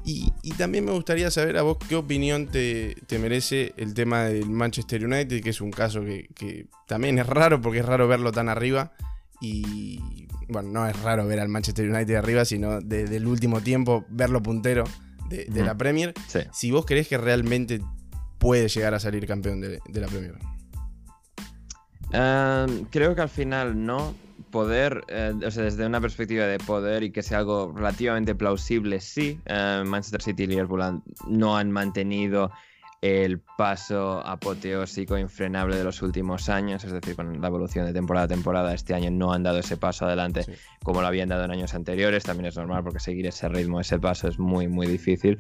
Y, 0.10 0.32
también 0.58 0.86
me 0.86 0.94
gustaría 0.94 1.30
saber 1.30 1.58
a 1.58 1.64
vos 1.64 1.78
qué 1.90 1.98
opinión 1.98 2.48
te, 2.48 2.96
merece 3.20 3.74
el 3.76 3.94
tema 3.94 4.24
del 4.24 4.50
Manchester 4.50 5.06
United, 5.06 5.44
que 5.44 5.50
es 5.50 5.60
un 5.60 5.70
caso 5.70 6.02
que, 6.02 6.68
también 6.88 7.20
es 7.20 7.28
raro 7.28 7.60
porque 7.60 7.80
es 7.80 7.86
raro 7.86 8.08
verlo 8.08 8.32
tan 8.32 8.48
arriba. 8.48 8.94
Y 9.42 10.28
bueno, 10.48 10.70
no 10.72 10.88
es 10.88 10.98
raro 11.02 11.28
ver 11.28 11.42
al 11.42 11.50
Manchester 11.50 11.90
United 11.90 12.16
arriba, 12.16 12.46
sino 12.46 12.80
desde 12.80 13.18
el 13.18 13.28
último 13.28 13.60
tiempo 13.60 14.06
verlo 14.10 14.42
puntero 14.42 14.86
de, 15.30 15.64
la 15.64 15.78
Premier. 15.78 16.14
Si 16.52 16.72
vos 16.72 16.86
crees 16.86 17.08
que 17.08 17.18
realmente 17.18 17.82
puede 18.38 18.68
llegar 18.68 18.94
a 18.94 19.00
salir 19.00 19.26
campeón 19.26 19.62
de, 19.62 19.80
la 19.94 20.08
Premier. 20.08 20.36
Em, 22.12 22.86
creo 22.86 23.16
que 23.16 23.22
al 23.22 23.30
final 23.30 23.86
no 23.86 24.14
poder, 24.52 25.04
eh, 25.10 25.34
o 25.46 25.52
sea, 25.52 25.64
desde 25.64 25.86
una 25.86 26.00
perspectiva 26.00 26.46
de 26.46 26.58
poder 26.60 27.04
y 27.04 27.12
que 27.12 27.22
sea 27.22 27.40
algo 27.40 27.74
relativamente 27.76 28.34
plausible, 28.34 29.00
sí. 29.02 29.40
Eh, 29.46 29.84
Manchester 29.86 30.22
City 30.22 30.44
y 30.44 30.48
Liverpool 30.48 31.02
no 31.28 31.58
han 31.58 31.72
mantenido 31.72 32.52
el 33.02 33.40
paso 33.58 34.26
apoteósico 34.26 35.18
infrenable 35.18 35.76
de 35.76 35.84
los 35.84 36.02
últimos 36.02 36.50
años, 36.50 36.84
es 36.84 36.92
decir, 36.92 37.16
con 37.16 37.40
la 37.40 37.48
evolución 37.48 37.86
de 37.86 37.94
temporada 37.94 38.26
a 38.26 38.28
temporada, 38.28 38.74
este 38.74 38.94
año 38.94 39.12
no 39.12 39.34
han 39.34 39.44
dado 39.44 39.60
ese 39.60 39.78
paso 39.78 40.06
adelante 40.06 40.46
como 40.84 41.02
lo 41.02 41.08
habían 41.08 41.30
dado 41.30 41.44
en 41.44 41.52
años 41.52 41.74
anteriores, 41.74 42.24
también 42.24 42.48
es 42.48 42.56
normal 42.56 42.84
porque 42.84 43.00
seguir 43.00 43.28
ese 43.28 43.50
ritmo, 43.50 43.80
ese 43.80 44.00
paso 44.00 44.28
es 44.28 44.40
muy, 44.40 44.68
muy 44.68 44.88
difícil. 44.88 45.38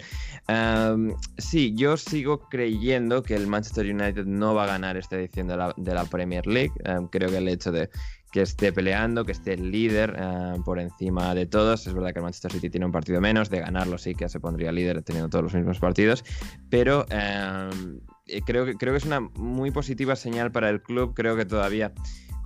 Sí, 1.37 1.73
yo 1.75 1.97
sigo 1.97 2.47
creyendo 2.49 3.23
que 3.23 3.35
el 3.35 3.47
Manchester 3.47 3.85
United 3.85 4.25
no 4.25 4.53
va 4.53 4.65
a 4.65 4.67
ganar 4.67 4.97
esta 4.97 5.15
edición 5.15 5.47
de 5.47 5.93
la, 5.93 6.05
Premier 6.05 6.45
League, 6.45 6.73
creo 7.11 7.29
que 7.29 7.37
el 7.37 7.47
hecho 7.47 7.71
de 7.71 7.89
que 8.31 8.41
esté 8.41 8.73
peleando, 8.73 9.25
que 9.25 9.31
esté 9.31 9.53
el 9.53 9.71
líder 9.71 10.15
eh, 10.17 10.53
por 10.65 10.79
encima 10.79 11.33
de 11.33 11.45
todos. 11.45 11.87
Es 11.87 11.93
verdad 11.93 12.13
que 12.13 12.19
el 12.19 12.23
Manchester 12.23 12.51
City 12.51 12.69
tiene 12.69 12.85
un 12.85 12.91
partido 12.91 13.21
menos, 13.21 13.49
de 13.49 13.59
ganarlo 13.59 13.97
sí 13.97 14.15
que 14.15 14.27
se 14.29 14.39
pondría 14.39 14.71
líder 14.71 15.01
teniendo 15.03 15.29
todos 15.29 15.43
los 15.43 15.53
mismos 15.53 15.79
partidos, 15.79 16.23
pero 16.69 17.05
eh, 17.09 17.69
creo, 18.45 18.65
que, 18.65 18.75
creo 18.75 18.93
que 18.93 18.97
es 18.97 19.05
una 19.05 19.21
muy 19.21 19.71
positiva 19.71 20.15
señal 20.15 20.51
para 20.51 20.69
el 20.69 20.81
club, 20.81 21.13
creo 21.13 21.35
que 21.35 21.45
todavía 21.45 21.93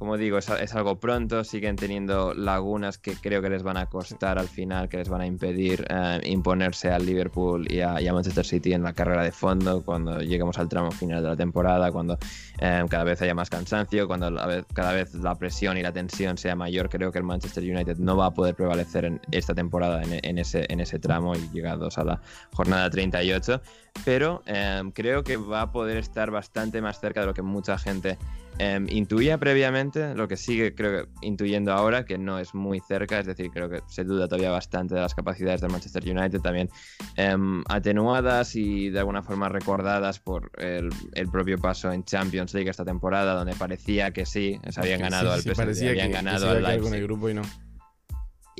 como 0.02 0.18
digo, 0.18 0.40
es, 0.40 0.50
algo 0.74 1.00
pronto, 1.00 1.44
siguen 1.44 1.76
teniendo 1.76 2.34
lagunas 2.34 2.98
que 2.98 3.14
creo 3.14 3.40
que 3.40 3.52
les 3.52 3.62
van 3.62 3.78
a 3.78 3.86
costar 3.86 4.40
al 4.40 4.48
final, 4.48 4.90
que 4.90 4.98
les 4.98 5.10
van 5.10 5.22
a 5.22 5.28
impedir 5.28 5.86
eh, 5.88 6.20
imponerse 6.24 6.90
al 6.90 7.06
Liverpool 7.06 7.72
y 7.72 7.82
a, 7.82 8.00
Manchester 8.12 8.44
City 8.44 8.74
en 8.74 8.82
la 8.82 8.94
carrera 8.94 9.24
de 9.24 9.32
fondo 9.32 9.84
cuando 9.84 10.20
lleguemos 10.20 10.58
al 10.58 10.70
tramo 10.70 10.90
final 10.90 11.22
de 11.22 11.30
la 11.30 11.36
temporada, 11.36 11.92
cuando 11.92 12.18
eh, 12.60 12.84
cada 12.90 13.04
vez 13.04 13.22
haya 13.22 13.36
más 13.36 13.52
cansancio, 13.52 14.08
cuando 14.08 14.32
cada 14.74 14.94
vez 14.94 15.14
la 15.14 15.36
presión 15.36 15.78
y 15.78 15.84
la 15.84 15.92
tensión 15.92 16.36
sea 16.36 16.56
mayor, 16.56 16.90
creo 16.90 17.12
que 17.12 17.20
el 17.20 17.24
Manchester 17.24 17.64
United 17.64 17.98
no 17.98 18.18
va 18.18 18.26
a 18.26 18.32
poder 18.32 18.56
prevalecer 18.56 19.06
en 19.06 19.22
esta 19.30 19.54
temporada 19.54 20.02
en, 20.02 20.40
ese, 20.40 21.00
tramo 21.00 21.36
y 21.36 21.48
llegados 21.54 22.00
a 22.00 22.04
la 22.04 22.22
jornada 22.54 22.90
38, 22.90 23.62
pero 24.04 24.42
eh, 24.48 24.82
creo 24.96 25.24
que 25.24 25.38
va 25.38 25.62
a 25.62 25.72
poder 25.72 25.98
estar 25.98 26.32
bastante 26.32 26.82
más 26.82 27.00
cerca 27.00 27.20
de 27.20 27.28
lo 27.28 27.36
que 27.36 27.44
mucha 27.44 27.78
gente 27.78 28.18
Em, 28.64 28.86
intuía 28.92 29.40
previamente, 29.40 30.14
lo 30.14 30.28
que 30.28 30.38
sigue 30.38 30.76
creo 30.76 31.06
que 31.06 31.26
intuyendo 31.26 31.74
ahora, 31.74 32.06
que 32.06 32.20
no 32.20 32.38
es 32.38 32.54
muy 32.54 32.80
cerca, 32.80 33.18
es 33.18 33.26
decir, 33.26 33.50
creo 33.50 33.72
que 33.72 33.80
se 33.88 34.04
duda 34.04 34.28
todavía 34.28 34.52
bastante 34.52 34.94
de 34.94 35.02
las 35.02 35.16
capacidades 35.16 35.62
del 35.62 35.72
Manchester 35.72 36.04
United, 36.04 36.42
también 36.42 36.70
em, 37.16 37.64
atenuadas 37.68 38.56
y 38.56 38.92
de 38.92 39.00
alguna 39.00 39.24
forma 39.24 39.50
recordadas 39.50 40.20
por 40.20 40.52
el, 40.60 40.92
propio 41.32 41.58
paso 41.58 41.92
en 41.92 42.04
Champions 42.04 42.54
League 42.54 42.70
esta 42.70 42.86
temporada, 42.86 43.34
donde 43.34 43.56
parecía 43.56 44.12
que 44.12 44.28
sí, 44.28 44.60
se 44.70 44.80
habían 44.80 45.02
ganado 45.02 45.34
al 45.34 45.42
PSG, 45.42 45.90
habían 45.90 46.12
ganado 46.12 46.52
al 46.52 46.62
Leipzig. 46.62 46.94
el 46.94 47.04
grupo 47.04 47.32
y 47.32 47.34
no 47.34 47.42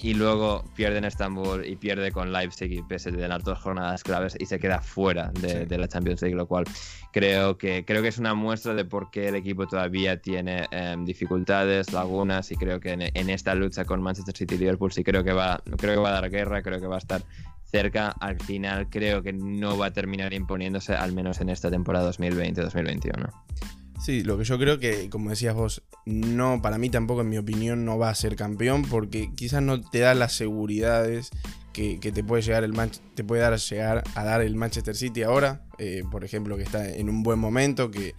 y 0.04 0.14
luego 0.14 0.64
pierde 0.76 0.98
en 0.98 1.06
Estambul 1.06 1.66
y 1.66 1.76
pierde 1.76 2.12
con 2.12 2.32
Leipzig 2.32 2.72
y 2.72 2.82
pese 2.82 3.12
de 3.12 3.28
las 3.28 3.44
dos 3.44 3.60
jornadas 3.60 4.04
claves 4.04 4.36
y 4.40 4.46
se 4.46 4.60
queda 4.60 4.82
fuera 4.82 5.32
de, 5.40 5.78
la 5.78 5.88
Champions 5.88 6.22
League, 6.22 6.36
lo 6.36 6.48
cual 6.48 6.66
creo 7.12 7.58
que, 7.58 7.86
creo 7.86 8.02
que 8.02 8.08
es 8.08 8.18
una 8.18 8.34
muestra 8.34 8.74
de 8.74 8.86
por 8.86 9.12
qué 9.12 9.28
el 9.28 9.36
equipo 9.36 9.68
todavía 9.68 10.22
tiene 10.22 10.68
em, 10.72 11.06
dificultades, 11.06 11.94
lagunas 11.94 12.52
y 12.52 12.56
creo 12.56 12.80
que 12.80 12.92
en, 12.92 13.30
esta 13.30 13.54
lucha 13.54 13.86
con 13.86 14.02
Manchester 14.02 14.36
City 14.36 14.56
y 14.56 14.58
Liverpool 14.58 14.92
sí 14.92 15.04
creo 15.04 15.24
que, 15.24 15.34
va, 15.34 15.62
creo 15.78 15.96
que 15.96 16.02
va 16.02 16.10
a 16.10 16.22
dar 16.22 16.30
guerra, 16.30 16.62
creo 16.62 16.80
que 16.80 16.88
va 16.88 16.96
a 16.96 17.00
estar 17.00 17.22
cerca. 17.66 18.10
Al 18.20 18.40
final 18.40 18.90
creo 18.90 19.22
que 19.22 19.34
no 19.34 19.78
va 19.78 19.88
a 19.88 19.92
terminar 19.92 20.34
imponiéndose, 20.34 20.94
al 20.94 21.14
menos 21.14 21.42
en 21.42 21.50
esta 21.50 21.70
temporada 21.70 22.12
2020-2021. 22.12 23.81
Sí, 24.02 24.24
lo 24.24 24.36
que 24.36 24.46
yo 24.46 24.58
creo 24.58 24.80
que, 24.80 25.10
como 25.12 25.30
decías 25.30 25.54
vos, 25.54 25.84
no, 26.06 26.60
para 26.64 26.80
mí 26.80 26.90
tampoco, 26.90 27.22
en 27.22 27.30
mi 27.30 27.38
opinión, 27.38 27.86
no 27.86 28.00
va 28.00 28.10
a 28.10 28.16
ser 28.16 28.36
campeón 28.36 28.82
porque 28.82 29.32
quizás 29.36 29.62
no 29.62 29.80
te 29.80 30.00
da 30.00 30.16
las 30.16 30.34
seguridades 30.34 31.30
que, 31.72 32.00
te 32.00 32.24
puede 32.24 32.42
llegar 32.42 32.64
el 32.64 32.74
te 33.14 33.24
puede 33.24 33.44
dar 33.44 33.58
llegar 33.60 34.04
a 34.16 34.24
dar 34.24 34.42
el 34.42 34.56
Manchester 34.56 34.96
City 34.96 35.22
ahora. 35.22 35.62
Eh, 35.78 36.04
por 36.10 36.26
ejemplo, 36.26 36.58
que 36.58 36.64
está 36.64 36.90
en 36.90 37.10
un 37.10 37.22
buen 37.22 37.38
momento, 37.38 37.92
que 37.92 38.16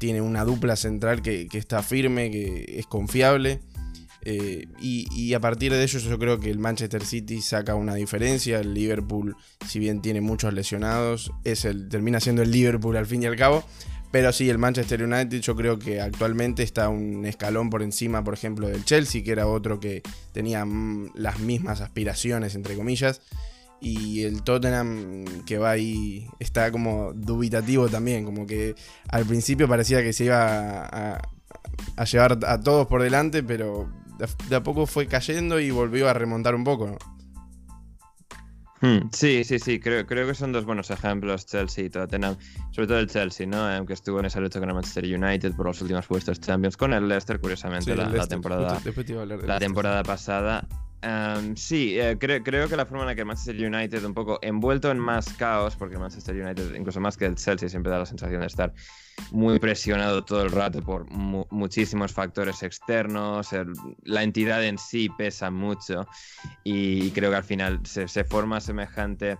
tiene 0.00 0.20
una 0.20 0.44
dupla 0.44 0.74
central 0.74 1.22
que, 1.22 1.46
está 1.52 1.84
firme, 1.84 2.32
que 2.32 2.78
es 2.78 2.86
confiable. 2.86 3.60
Eh, 4.24 4.66
y, 4.80 5.34
a 5.34 5.40
partir 5.40 5.72
de 5.72 5.82
ello 5.82 5.98
yo 5.98 6.18
creo 6.18 6.38
que 6.40 6.50
el 6.50 6.58
Manchester 6.58 7.04
City 7.04 7.40
saca 7.42 7.76
una 7.76 7.94
diferencia. 7.94 8.58
El 8.58 8.74
Liverpool, 8.74 9.36
si 9.68 9.78
bien 9.78 10.02
tiene 10.02 10.20
muchos 10.20 10.52
lesionados, 10.52 11.30
es 11.44 11.64
el, 11.64 11.88
termina 11.88 12.18
siendo 12.18 12.42
el 12.42 12.50
Liverpool 12.50 12.96
al 12.96 13.06
fin 13.06 13.22
y 13.22 13.26
al 13.26 13.36
cabo 13.36 13.64
Pero 14.12 14.30
sí, 14.30 14.50
el 14.50 14.58
Manchester 14.58 15.02
United 15.02 15.40
yo 15.40 15.56
creo 15.56 15.78
que 15.78 16.00
actualmente 16.02 16.62
está 16.62 16.90
un 16.90 17.24
escalón 17.24 17.70
por 17.70 17.82
encima, 17.82 18.22
por 18.22 18.34
ejemplo, 18.34 18.68
del 18.68 18.84
Chelsea, 18.84 19.24
que 19.24 19.32
era 19.32 19.46
otro 19.46 19.80
que 19.80 20.02
tenía 20.32 20.66
mm, 20.66 21.12
las 21.14 21.38
mismas 21.40 21.80
aspiraciones, 21.80 22.54
entre 22.54 22.76
comillas. 22.76 23.22
Y 23.80 24.22
el 24.22 24.42
Tottenham 24.42 25.24
que 25.46 25.56
va 25.56 25.70
ahí 25.70 26.28
está 26.38 26.70
como 26.70 27.14
dubitativo 27.14 27.88
también, 27.88 28.24
como 28.26 28.46
que 28.46 28.76
al 29.08 29.24
principio 29.24 29.66
parecía 29.66 30.02
que 30.02 30.12
se 30.12 30.26
iba 30.26 30.84
a, 30.84 32.04
llevar 32.04 32.38
a 32.46 32.60
todos 32.60 32.86
por 32.86 33.02
delante, 33.02 33.42
pero 33.42 33.90
de 34.48 34.56
a 34.56 34.62
poco 34.62 34.86
fue 34.86 35.06
cayendo 35.06 35.58
y 35.58 35.70
volvió 35.70 36.08
a 36.08 36.12
remontar 36.12 36.54
un 36.54 36.64
poco. 36.64 36.98
Sí, 39.12 39.44
sí, 39.44 39.58
sí, 39.58 39.78
creo, 39.78 40.06
creo 40.06 40.26
que 40.26 40.34
son 40.34 40.52
dos 40.52 40.64
buenos 40.64 40.90
ejemplos, 40.90 41.46
Chelsea 41.46 41.84
y 41.84 41.90
Tottenham, 41.90 42.36
sobre 42.72 42.88
todo 42.88 42.98
el 42.98 43.06
Chelsea, 43.06 43.46
¿no? 43.46 43.72
Eh, 43.72 43.84
que 43.86 43.92
estuvo 43.92 44.18
en 44.18 44.26
esa 44.26 44.40
lucha 44.40 44.58
con 44.58 44.68
el 44.68 44.74
Manchester 44.74 45.04
United 45.04 45.54
por 45.54 45.66
los 45.66 45.80
últimos 45.80 46.06
puestos 46.06 46.40
Champions, 46.40 46.76
con 46.76 46.92
el 46.92 47.06
Leicester, 47.06 47.40
curiosamente, 47.40 47.94
la, 47.94 48.26
temporada, 48.26 48.80
la 49.46 49.58
temporada 49.58 50.02
pasada. 50.02 50.66
Em, 51.00 51.56
sí, 51.56 51.98
eh, 51.98 52.16
creo, 52.18 52.42
creo 52.42 52.68
que 52.68 52.76
la 52.76 52.86
forma 52.86 53.02
en 53.02 53.08
la 53.08 53.14
que 53.14 53.24
Manchester 53.24 53.56
United, 53.56 54.04
un 54.04 54.14
poco 54.14 54.38
envuelto 54.42 54.90
en 54.90 54.98
más 54.98 55.32
caos, 55.34 55.76
porque 55.76 55.98
Manchester 55.98 56.34
United, 56.34 56.74
incluso 56.74 57.00
más 57.00 57.16
que 57.16 57.26
el 57.26 57.34
Chelsea, 57.34 57.68
siempre 57.68 57.90
da 57.90 57.98
la 57.98 58.06
sensación 58.06 58.40
de 58.40 58.46
estar 58.46 58.72
muy 59.30 59.58
presionado 59.58 60.24
todo 60.24 60.42
el 60.42 60.50
rato 60.50 60.82
por 60.82 61.10
muchísimos 61.10 62.12
factores 62.12 62.62
externos, 62.62 63.50
la 64.04 64.22
entidad 64.22 64.64
en 64.64 64.78
sí 64.78 65.08
pesa 65.16 65.50
mucho 65.50 66.06
y 66.64 67.10
creo 67.10 67.30
que 67.30 67.36
al 67.36 67.44
final 67.44 67.80
se, 67.84 68.08
se 68.08 68.24
forma 68.24 68.60
semejante 68.60 69.38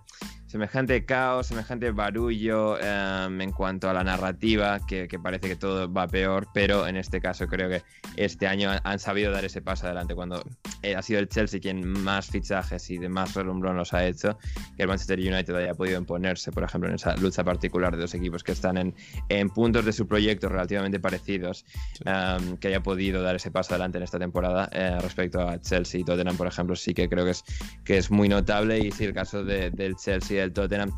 semejante 0.52 1.06
caos, 1.06 1.46
semejante 1.46 1.92
barullo 1.92 2.78
em, 2.78 3.40
en 3.40 3.52
cuanto 3.52 3.88
a 3.88 3.94
la 3.94 4.04
narrativa, 4.04 4.80
que, 4.86 5.08
parece 5.18 5.48
que 5.48 5.56
todo 5.56 5.90
va 5.90 6.06
peor, 6.06 6.46
pero 6.52 6.86
en 6.86 6.98
este 6.98 7.22
caso 7.22 7.46
creo 7.46 7.70
que 7.70 7.82
este 8.18 8.46
año 8.46 8.70
han, 8.84 8.98
sabido 8.98 9.32
dar 9.32 9.46
ese 9.46 9.62
paso 9.62 9.86
adelante 9.86 10.14
cuando 10.14 10.44
eh, 10.82 10.94
ha 10.94 11.00
sido 11.00 11.20
el 11.20 11.28
Chelsea 11.30 11.58
quien 11.58 11.88
más 11.88 12.26
fichajes 12.26 12.90
y 12.90 12.98
de 12.98 13.08
más 13.08 13.32
relumbrón 13.32 13.78
los 13.78 13.94
ha 13.94 14.04
hecho, 14.04 14.36
que 14.76 14.82
el 14.82 14.88
Manchester 14.88 15.18
United 15.18 15.54
haya 15.54 15.72
podido 15.72 15.98
imponerse, 15.98 16.52
por 16.52 16.64
ejemplo, 16.64 16.90
en 16.90 16.96
esa 16.96 17.16
lucha 17.16 17.42
particular 17.42 17.96
de 17.96 18.02
dos 18.02 18.12
equipos 18.12 18.44
que 18.44 18.52
están 18.52 18.76
en, 18.76 18.94
en 19.30 19.48
puntos 19.62 19.84
de 19.84 19.92
su 19.92 20.08
proyecto 20.08 20.48
relativamente 20.48 20.98
parecidos, 20.98 21.64
que 22.58 22.66
haya 22.66 22.82
podido 22.82 23.22
dar 23.22 23.36
ese 23.36 23.52
paso 23.52 23.74
adelante 23.74 23.96
en 23.96 24.02
esta 24.02 24.18
temporada 24.18 24.68
eh, 24.72 24.98
respecto 25.00 25.40
a 25.40 25.60
Chelsea 25.60 26.00
y 26.00 26.04
Tottenham, 26.04 26.36
por 26.36 26.48
ejemplo, 26.48 26.74
sí 26.74 26.94
que 26.94 27.08
creo 27.08 27.24
que 27.24 27.30
es, 27.30 27.44
que 27.84 27.96
es 27.96 28.10
muy 28.10 28.28
notable 28.28 28.80
y 28.80 28.90
sí 28.90 29.04
el 29.04 29.14
caso 29.14 29.44
del 29.44 29.94
Chelsea 29.94 30.42
el 30.42 30.52
Tottenham. 30.52 30.90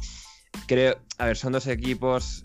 Creo, 0.67 0.97
a 1.19 1.27
ver, 1.27 1.37
son 1.37 1.53
dos 1.53 1.67
equipos 1.67 2.43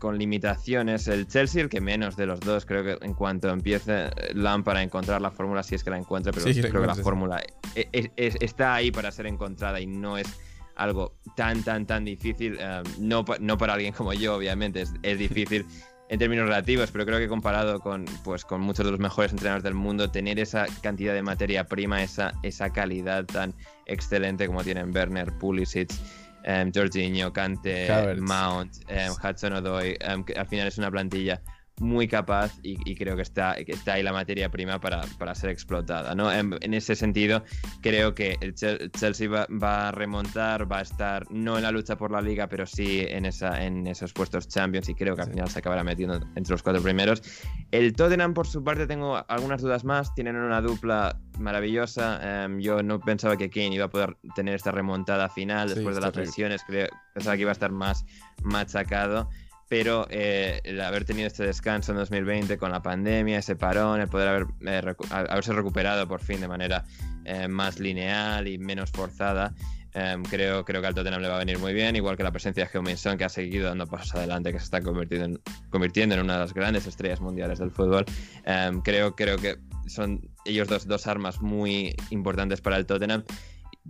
con 0.00 0.18
limitaciones. 0.18 1.06
El 1.06 1.28
Chelsea, 1.28 1.62
el 1.62 1.68
que 1.68 1.80
menos 1.80 2.16
de 2.16 2.26
los 2.26 2.40
dos, 2.40 2.66
creo 2.66 2.82
que 2.82 3.06
en 3.06 3.14
cuanto 3.14 3.50
empiece 3.50 4.10
Lampard 4.34 4.78
a 4.78 4.82
encontrar 4.82 5.20
la 5.20 5.30
fórmula, 5.30 5.62
si 5.62 5.76
es 5.76 5.84
que 5.84 5.90
la 5.90 5.98
encuentre, 5.98 6.32
pero 6.32 6.44
creo 6.44 6.80
que 6.80 6.86
la 6.88 6.96
fórmula 6.96 7.40
e, 7.76 7.88
e, 7.92 8.10
está 8.16 8.74
ahí 8.74 8.90
para 8.90 9.12
ser 9.12 9.26
encontrada 9.26 9.80
y 9.80 9.86
no 9.86 10.18
es 10.18 10.26
algo 10.82 11.18
tan, 11.36 11.62
tan, 11.62 11.86
tan 11.86 12.04
difícil. 12.04 12.58
no, 12.98 13.24
no 13.40 13.58
para 13.58 13.74
alguien 13.74 13.92
como 13.92 14.12
yo, 14.12 14.36
obviamente, 14.36 14.82
es, 14.82 14.92
es 15.02 15.18
difícil 15.18 15.66
en 16.10 16.18
términos 16.18 16.46
relativos, 16.46 16.90
pero 16.90 17.06
creo 17.06 17.18
que 17.20 17.28
comparado 17.28 17.78
con, 17.78 18.04
pues, 18.24 18.44
con 18.44 18.60
muchos 18.60 18.84
de 18.84 18.90
los 18.90 18.98
mejores 19.00 19.30
entrenadores 19.30 19.62
del 19.62 19.74
mundo, 19.74 20.10
tener 20.10 20.40
esa 20.40 20.66
cantidad 20.82 21.14
de 21.14 21.22
materia 21.22 21.64
prima, 21.64 22.02
esa, 22.02 22.32
esa 22.42 22.70
calidad 22.70 23.24
tan 23.26 23.54
excelente 23.86 24.48
como 24.48 24.64
tienen 24.64 24.92
Werner, 24.92 25.32
Pulisic, 25.38 25.92
um, 26.48 26.72
Jorginho, 26.74 27.32
Kante, 27.32 28.16
Mount, 28.16 28.72
um, 28.90 29.12
Hudson 29.12 29.52
Odoi, 29.52 29.96
um, 30.12 30.24
que 30.24 30.32
al 30.32 30.48
final 30.48 30.66
es 30.66 30.78
una 30.78 30.90
plantilla 30.90 31.40
muy 31.80 32.06
capaz 32.08 32.52
y, 32.62 32.94
creo 32.94 33.16
que 33.16 33.22
está, 33.22 33.56
que 33.64 33.72
está 33.72 33.94
ahí 33.94 34.02
la 34.02 34.12
materia 34.12 34.50
prima 34.50 34.78
para, 34.80 35.00
para 35.18 35.34
ser 35.34 35.50
explotada. 35.50 36.14
¿no? 36.14 36.30
En, 36.30 36.74
ese 36.74 36.94
sentido, 36.94 37.42
creo 37.80 38.14
que 38.14 38.36
el 38.40 38.54
Chelsea 38.54 39.28
va, 39.28 39.88
a 39.88 39.92
remontar, 39.92 40.70
va 40.70 40.78
a 40.78 40.82
estar 40.82 41.30
no 41.30 41.56
en 41.56 41.62
la 41.62 41.70
lucha 41.70 41.96
por 41.96 42.10
la 42.10 42.20
liga, 42.20 42.48
pero 42.48 42.66
sí 42.66 43.04
en, 43.08 43.24
esa, 43.24 43.64
en 43.64 43.86
esos 43.86 44.12
puestos 44.12 44.46
Champions 44.48 44.88
y 44.88 44.94
creo 44.94 45.16
que 45.16 45.22
al 45.22 45.30
final 45.30 45.48
se 45.48 45.58
acabará 45.58 45.82
metiendo 45.82 46.16
entre 46.36 46.52
los 46.52 46.62
cuatro 46.62 46.82
primeros. 46.82 47.22
El 47.70 47.94
Tottenham, 47.94 48.34
por 48.34 48.46
su 48.46 48.62
parte, 48.62 48.86
tengo 48.86 49.24
algunas 49.28 49.62
dudas 49.62 49.84
más. 49.84 50.14
Tienen 50.14 50.36
una 50.36 50.60
dupla 50.60 51.18
maravillosa. 51.38 52.44
Em, 52.44 52.60
yo 52.60 52.82
no 52.82 53.00
pensaba 53.00 53.36
que 53.36 53.48
Kane 53.48 53.74
iba 53.74 53.86
a 53.86 53.90
poder 53.90 54.16
tener 54.34 54.54
esta 54.54 54.70
remontada 54.70 55.28
final 55.28 55.68
después 55.74 55.94
de 55.94 56.02
las 56.02 56.14
lesiones. 56.14 56.62
pensaba 57.14 57.36
que 57.36 57.42
iba 57.42 57.50
a 57.50 57.52
estar 57.52 57.72
más 57.72 58.04
machacado 58.42 59.28
pero 59.70 60.08
eh, 60.10 60.60
el 60.64 60.80
haber 60.80 61.04
tenido 61.04 61.28
este 61.28 61.44
descanso 61.44 61.92
en 61.92 61.98
2020 61.98 62.58
con 62.58 62.72
la 62.72 62.82
pandemia, 62.82 63.38
ese 63.38 63.54
parón, 63.54 64.00
el 64.00 64.08
poder 64.08 64.26
haber, 64.26 64.46
eh, 64.66 64.94
haberse 65.10 65.52
recuperado 65.52 66.08
por 66.08 66.20
fin 66.20 66.40
de 66.40 66.48
manera 66.48 66.84
eh, 67.24 67.46
más 67.46 67.78
lineal 67.78 68.48
y 68.48 68.58
menos 68.58 68.90
forzada, 68.90 69.54
em, 69.94 70.24
creo, 70.24 70.64
creo 70.64 70.80
que 70.80 70.88
al 70.88 70.94
Tottenham 70.96 71.22
le 71.22 71.28
va 71.28 71.36
a 71.36 71.38
venir 71.38 71.60
muy 71.60 71.72
bien, 71.72 71.94
igual 71.94 72.16
que 72.16 72.24
la 72.24 72.32
presencia 72.32 72.64
de 72.64 72.70
Heung-Min 72.72 73.16
que 73.16 73.24
ha 73.24 73.28
seguido 73.28 73.68
dando 73.68 73.86
pasos 73.86 74.16
adelante, 74.16 74.50
que 74.52 74.58
se 74.58 74.64
está 74.64 74.80
convirtiendo 74.80 75.26
en, 75.26 75.40
convirtiendo 75.70 76.16
en 76.16 76.22
una 76.22 76.32
de 76.32 76.40
las 76.40 76.52
grandes 76.52 76.88
estrellas 76.88 77.20
mundiales 77.20 77.60
del 77.60 77.70
fútbol. 77.70 78.04
Em, 78.44 78.80
creo, 78.80 79.14
creo 79.14 79.36
que 79.36 79.56
son 79.86 80.20
ellos 80.46 80.66
dos, 80.66 80.88
dos 80.88 81.06
armas 81.06 81.42
muy 81.42 81.94
importantes 82.10 82.60
para 82.60 82.76
el 82.76 82.86
Tottenham 82.86 83.22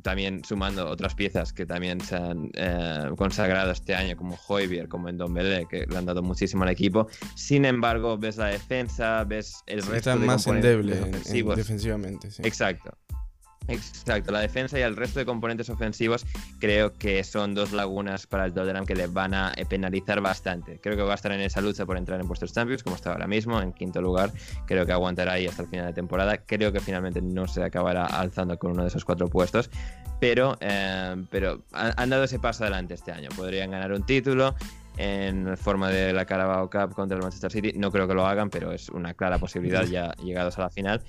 también 0.03 0.45
sumando 0.45 0.89
otras 0.89 1.15
piezas 1.15 1.53
que 1.53 1.67
también 1.67 2.01
se 2.01 2.17
han 2.17 2.51
eh, 2.55 3.11
consagrado 3.17 3.71
este 3.73 3.95
año, 3.95 4.17
como 4.17 4.39
Hoybier, 4.49 4.89
como 4.89 5.09
en 5.09 5.19
Don 5.19 5.33
Belé, 5.33 5.67
que 5.69 5.87
le 5.87 5.97
han 5.97 6.07
dado 6.07 6.23
muchísimo 6.23 6.65
al 6.65 6.71
equipo. 6.71 7.09
Sin 7.35 7.65
embargo, 7.65 8.19
ves 8.19 8.37
la 8.37 8.47
defensa, 8.47 9.25
ves 9.25 9.63
el 9.67 9.83
resto 9.83 10.11
de 10.19 10.27
más 10.27 10.47
endeble 10.47 10.97
defensivamente. 11.57 12.31
Sí. 12.31 12.43
Exacto. 12.45 12.97
Exacto, 13.69 14.33
la 14.33 14.41
defensa 14.41 14.79
y 14.79 14.83
el 14.83 14.97
resto 14.97 15.21
de 15.21 15.27
componentes 15.27 15.71
ofensivos 15.71 16.27
creo 16.59 16.93
que 16.93 17.23
son 17.23 17.55
dos 17.55 17.73
lagunas 17.73 18.27
para 18.27 18.45
el 18.45 18.53
Tottenham 18.53 18.85
que 18.85 18.97
le 18.97 19.07
van 19.07 19.33
a 19.33 19.53
penalizar 19.69 20.21
bastante. 20.21 20.81
Creo 20.81 20.97
que 20.97 21.03
va 21.03 21.13
a 21.13 21.15
estar 21.15 21.31
en 21.31 21.41
esa 21.41 21.61
lucha 21.61 21.87
por 21.87 21.97
entrar 21.97 22.21
en 22.21 22.27
puestos 22.27 22.53
Champions, 22.53 22.83
como 22.83 22.97
está 22.97 23.13
ahora 23.13 23.27
mismo, 23.27 23.61
en 23.61 23.73
quinto 23.73 24.03
lugar. 24.03 24.33
Creo 24.67 24.87
que 24.87 24.93
aguantará 24.93 25.35
ahí 25.35 25.47
hasta 25.47 25.63
el 25.63 25.69
final 25.69 25.87
de 25.87 25.93
temporada. 25.93 26.39
Creo 26.39 26.73
que 26.73 26.81
finalmente 26.81 27.23
no 27.23 27.47
se 27.47 27.63
acabará 27.63 28.07
alzando 28.07 28.59
con 28.59 28.73
uno 28.73 28.83
de 28.83 28.89
esos 28.89 29.05
cuatro 29.05 29.29
puestos, 29.29 29.71
pero, 30.19 30.57
eh, 30.61 31.17
pero 31.31 31.63
han, 31.73 32.11
dado 32.11 32.25
ese 32.25 32.39
paso 32.39 32.65
adelante 32.65 32.95
este 32.95 33.13
año. 33.13 33.29
Podrían 33.37 33.71
ganar 33.71 33.93
un 33.93 34.05
título 34.05 34.55
en 34.97 35.57
forma 35.57 35.89
de 35.89 36.13
la 36.13 36.27
Carabao 36.27 36.69
Cup 36.69 36.95
contra 36.95 37.17
el 37.17 37.23
Manchester 37.23 37.53
City. 37.53 37.73
No 37.77 37.91
creo 37.91 38.09
que 38.09 38.15
lo 38.15 38.27
hagan, 38.27 38.51
pero 38.51 38.73
es 38.73 38.89
una 38.89 39.15
clara 39.15 39.39
posibilidad 39.39 39.85
ya 39.85 40.13
llegados 40.23 40.59
a 40.59 40.63
la 40.63 40.71
final. 40.71 41.03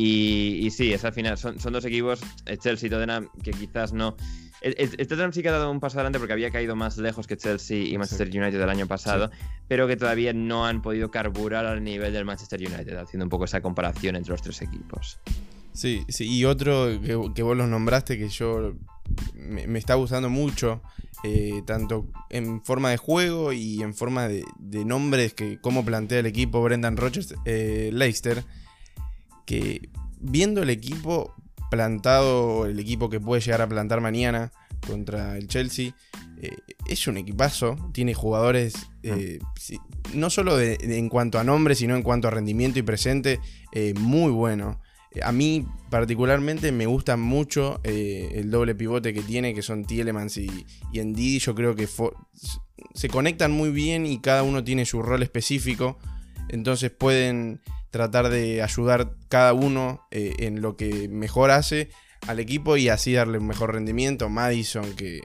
Y, 0.00 0.70
sí, 0.70 0.92
es 0.92 1.04
al 1.04 1.12
final, 1.12 1.36
son, 1.36 1.56
dos 1.72 1.84
equipos, 1.84 2.20
Chelsea 2.60 2.86
y 2.86 2.90
Tottenham, 2.90 3.28
que 3.42 3.50
quizás 3.50 3.92
no. 3.92 4.16
El, 4.60 4.90
Tottenham 5.08 5.32
sí 5.32 5.42
que 5.42 5.48
ha 5.48 5.52
dado 5.52 5.72
un 5.72 5.80
paso 5.80 5.98
adelante 5.98 6.20
porque 6.20 6.32
había 6.32 6.52
caído 6.52 6.76
más 6.76 6.98
lejos 6.98 7.26
que 7.26 7.36
Chelsea 7.36 7.78
y 7.78 7.98
Manchester 7.98 8.28
United 8.28 8.60
el 8.60 8.70
año 8.70 8.86
pasado, 8.86 9.28
pero 9.66 9.88
que 9.88 9.96
todavía 9.96 10.32
no 10.32 10.66
han 10.66 10.82
podido 10.82 11.10
carburar 11.10 11.66
al 11.66 11.82
nivel 11.82 12.12
del 12.12 12.24
Manchester 12.24 12.60
United, 12.60 12.96
haciendo 12.96 13.24
un 13.24 13.28
poco 13.28 13.46
esa 13.46 13.60
comparación 13.60 14.14
entre 14.14 14.30
los 14.30 14.40
tres 14.40 14.62
equipos. 14.62 15.18
Sí, 15.72 16.04
sí, 16.08 16.28
y 16.28 16.44
otro 16.44 16.86
que, 17.34 17.42
vos 17.42 17.56
los 17.56 17.68
nombraste 17.68 18.16
que 18.18 18.28
yo 18.28 18.74
me, 19.34 19.78
está 19.80 19.94
gustando 19.94 20.30
mucho, 20.30 20.80
eh, 21.24 21.62
tanto 21.66 22.06
en 22.30 22.62
forma 22.62 22.90
de 22.90 22.98
juego 22.98 23.52
y 23.52 23.82
en 23.82 23.94
forma 23.94 24.28
de, 24.28 24.44
nombres 24.84 25.34
que 25.34 25.60
cómo 25.60 25.84
plantea 25.84 26.20
el 26.20 26.26
equipo 26.26 26.62
Brendan 26.62 26.96
Rodgers, 26.96 27.34
eh, 27.44 27.90
Leicester 27.92 28.44
que 29.48 29.88
viendo 30.20 30.62
el 30.62 30.68
equipo 30.68 31.34
plantado, 31.70 32.66
el 32.66 32.78
equipo 32.78 33.08
que 33.08 33.18
puede 33.18 33.40
llegar 33.40 33.62
a 33.62 33.68
plantar 33.68 34.02
mañana 34.02 34.52
contra 34.86 35.38
el 35.38 35.48
Chelsea, 35.48 35.94
eh, 36.42 36.54
es 36.86 37.08
un 37.08 37.16
equipazo, 37.16 37.76
tiene 37.94 38.12
jugadores 38.12 38.74
eh, 39.02 39.38
no 40.12 40.28
solo 40.28 40.60
en 40.60 41.08
cuanto 41.08 41.38
a 41.38 41.44
nombre, 41.44 41.74
sino 41.74 41.96
en 41.96 42.02
cuanto 42.02 42.28
a 42.28 42.30
rendimiento 42.30 42.78
y 42.78 42.82
presente, 42.82 43.40
eh, 43.72 43.94
muy 43.98 44.30
bueno. 44.30 44.82
A 45.22 45.32
mí 45.32 45.66
particularmente 45.88 46.70
me 46.70 46.84
gusta 46.84 47.16
mucho 47.16 47.80
el 47.84 48.50
doble 48.50 48.74
pivote 48.74 49.14
que 49.14 49.22
tiene, 49.22 49.54
que 49.54 49.62
son 49.62 49.86
Tielemans 49.86 50.36
y, 50.36 50.66
y 50.92 51.00
Ndidi. 51.00 51.38
Yo 51.38 51.54
creo 51.54 51.74
que 51.74 51.88
se 52.94 53.08
conectan 53.08 53.50
muy 53.50 53.70
bien 53.70 54.04
y 54.04 54.20
cada 54.20 54.42
uno 54.42 54.62
tiene 54.62 54.84
su 54.84 55.00
rol 55.00 55.22
específico. 55.22 55.98
Entonces 56.50 56.90
pueden 56.90 57.62
tratar 57.90 58.28
de 58.28 58.62
ayudar 58.62 59.12
cada 59.28 59.52
uno 59.52 60.06
eh, 60.10 60.34
en 60.40 60.60
lo 60.60 60.76
que 60.76 61.08
mejor 61.08 61.50
hace 61.50 61.90
al 62.26 62.40
equipo 62.40 62.76
y 62.76 62.88
así 62.88 63.12
darle 63.12 63.38
un 63.38 63.46
mejor 63.46 63.72
rendimiento. 63.74 64.28
Madison, 64.28 64.94
que 64.94 65.20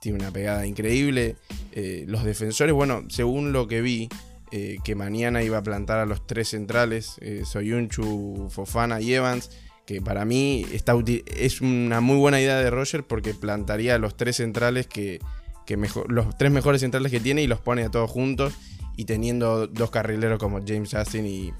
tiene 0.00 0.18
una 0.18 0.30
pegada 0.30 0.66
increíble. 0.66 1.36
Eh, 1.72 2.04
los 2.06 2.24
defensores, 2.24 2.74
bueno, 2.74 3.04
según 3.08 3.52
lo 3.52 3.68
que 3.68 3.80
vi, 3.80 4.08
eh, 4.50 4.78
que 4.84 4.94
mañana 4.94 5.42
iba 5.42 5.58
a 5.58 5.62
plantar 5.62 5.98
a 5.98 6.06
los 6.06 6.26
tres 6.26 6.48
centrales, 6.48 7.16
Soyunchu, 7.44 8.48
Fofana 8.50 9.00
y 9.00 9.14
Evans, 9.14 9.50
que 9.86 10.00
para 10.00 10.24
mí 10.24 10.64
está 10.72 10.94
es 11.26 11.60
una 11.60 12.00
muy 12.00 12.16
buena 12.16 12.40
idea 12.40 12.58
de 12.58 12.70
Roger 12.70 13.04
porque 13.04 13.34
plantaría 13.34 13.96
a 13.96 13.98
los 13.98 14.16
tres 14.16 14.36
centrales 14.36 14.86
que, 14.86 15.20
que 15.66 15.76
mejor, 15.76 16.10
los 16.10 16.36
tres 16.38 16.50
mejores 16.50 16.80
centrales 16.80 17.12
que 17.12 17.20
tiene 17.20 17.42
y 17.42 17.46
los 17.46 17.60
pone 17.60 17.82
a 17.82 17.90
todos 17.90 18.10
juntos 18.10 18.54
y 18.96 19.04
teniendo 19.04 19.66
dos 19.66 19.90
carrileros 19.90 20.38
como 20.38 20.60
James 20.66 20.90
Justin 20.92 21.26
y. 21.26 21.52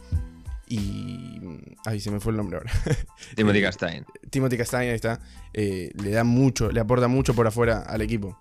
y 0.69 1.41
ay, 1.85 2.01
se 2.01 2.11
me 2.11 2.21
fue 2.21 2.33
el 2.33 2.37
nombre 2.37 2.59
ahora. 2.59 2.73
Timothy 3.35 3.63
Castain. 3.63 4.05
Timothy 4.31 4.57
Castain, 4.57 4.89
ahí 4.89 4.95
está. 4.95 5.21
Eh, 5.53 5.93
le 6.03 6.11
da 6.11 6.25
mucho, 6.25 6.71
le 6.71 6.81
aporta 6.81 7.09
mucho 7.09 7.35
por 7.35 7.47
afuera 7.47 7.81
al 7.81 8.03
equipo. 8.03 8.41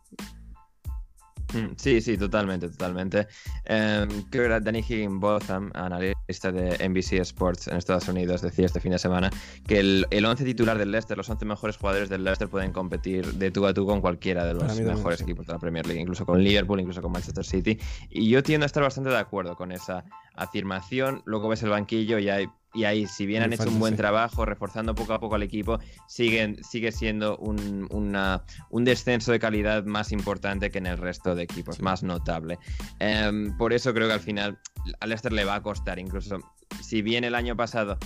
Mm, 1.54 1.76
sí, 1.76 2.02
sí, 2.02 2.18
totalmente, 2.18 2.68
totalmente. 2.70 3.28
Em, 3.66 4.10
creo 4.30 4.44
que 4.44 4.46
era 4.46 4.60
Danny 4.60 4.80
Higginbotham, 4.80 5.72
analista 5.74 6.52
de 6.52 6.78
NBC 6.88 7.20
Sports 7.22 7.68
en 7.68 7.78
Estados 7.78 8.08
Unidos, 8.08 8.42
decía 8.42 8.66
este 8.66 8.80
fin 8.80 8.92
de 8.92 9.00
semana 9.00 9.30
que 9.68 9.80
el, 9.80 10.08
el 10.10 10.26
11 10.26 10.44
titular 10.46 10.78
del 10.78 10.92
Leicester, 10.92 11.18
los 11.18 11.30
11 11.30 11.46
mejores 11.46 11.78
jugadores 11.78 12.10
del 12.10 12.24
Leicester 12.24 12.48
pueden 12.48 12.72
competir 12.72 13.34
de 13.34 13.52
tú 13.52 13.66
a 13.66 13.74
tú 13.74 13.86
con 13.86 14.02
cualquiera 14.02 14.46
de 14.46 14.54
los 14.54 14.80
mejores 14.80 15.22
equipos 15.22 15.46
de 15.48 15.54
la 15.54 15.60
Premier 15.60 15.86
League, 15.86 16.02
incluso 16.02 16.26
con 16.26 16.44
Liverpool, 16.44 16.80
incluso 16.80 17.02
con 17.02 17.12
Manchester 17.12 17.46
City. 17.46 17.78
Y 18.10 18.30
yo 18.30 18.42
tiendo 18.44 18.66
a 18.66 18.68
estar 18.68 18.84
bastante 18.84 19.10
de 19.10 19.18
acuerdo 19.18 19.56
con 19.56 19.72
esa 19.72 20.04
afirmación. 20.34 21.22
Luego 21.26 21.50
ves 21.50 21.64
el 21.64 21.70
banquillo 21.70 22.20
y 22.20 22.30
hay 22.30 22.48
y 22.74 22.86
ahí, 22.86 23.06
si 23.06 23.26
bien 23.26 23.44
han 23.44 23.54
hecho 23.54 23.70
un 23.70 23.80
buen 23.80 23.96
trabajo 23.96 24.46
reforzando 24.46 24.96
poco 24.96 25.14
a 25.14 25.20
poco 25.20 25.36
al 25.36 25.44
equipo, 25.44 25.80
siguen, 26.08 26.64
sigue 26.64 26.92
siendo 26.92 27.38
un, 27.38 27.88
un 28.70 28.84
descenso 28.84 29.32
de 29.32 29.40
calidad 29.40 29.86
más 29.86 30.12
importante 30.12 30.72
que 30.72 30.80
en 30.80 30.88
el 30.88 30.98
resto 30.98 31.36
de 31.36 31.44
equipos, 31.44 31.82
más 31.82 32.02
notable. 32.02 32.58
Em, 33.00 33.56
por 33.58 33.74
eso 33.74 33.94
creo 33.94 34.08
que 34.08 34.14
al 34.14 34.20
final 34.20 34.60
al 35.00 35.10
Leicester 35.10 35.32
le 35.32 35.46
va 35.46 35.56
a 35.56 35.62
costar, 35.62 36.00
incluso 36.00 36.40
si 36.82 37.02
bien 37.02 37.24
el 37.24 37.36
año 37.36 37.56
pasado 37.56 37.98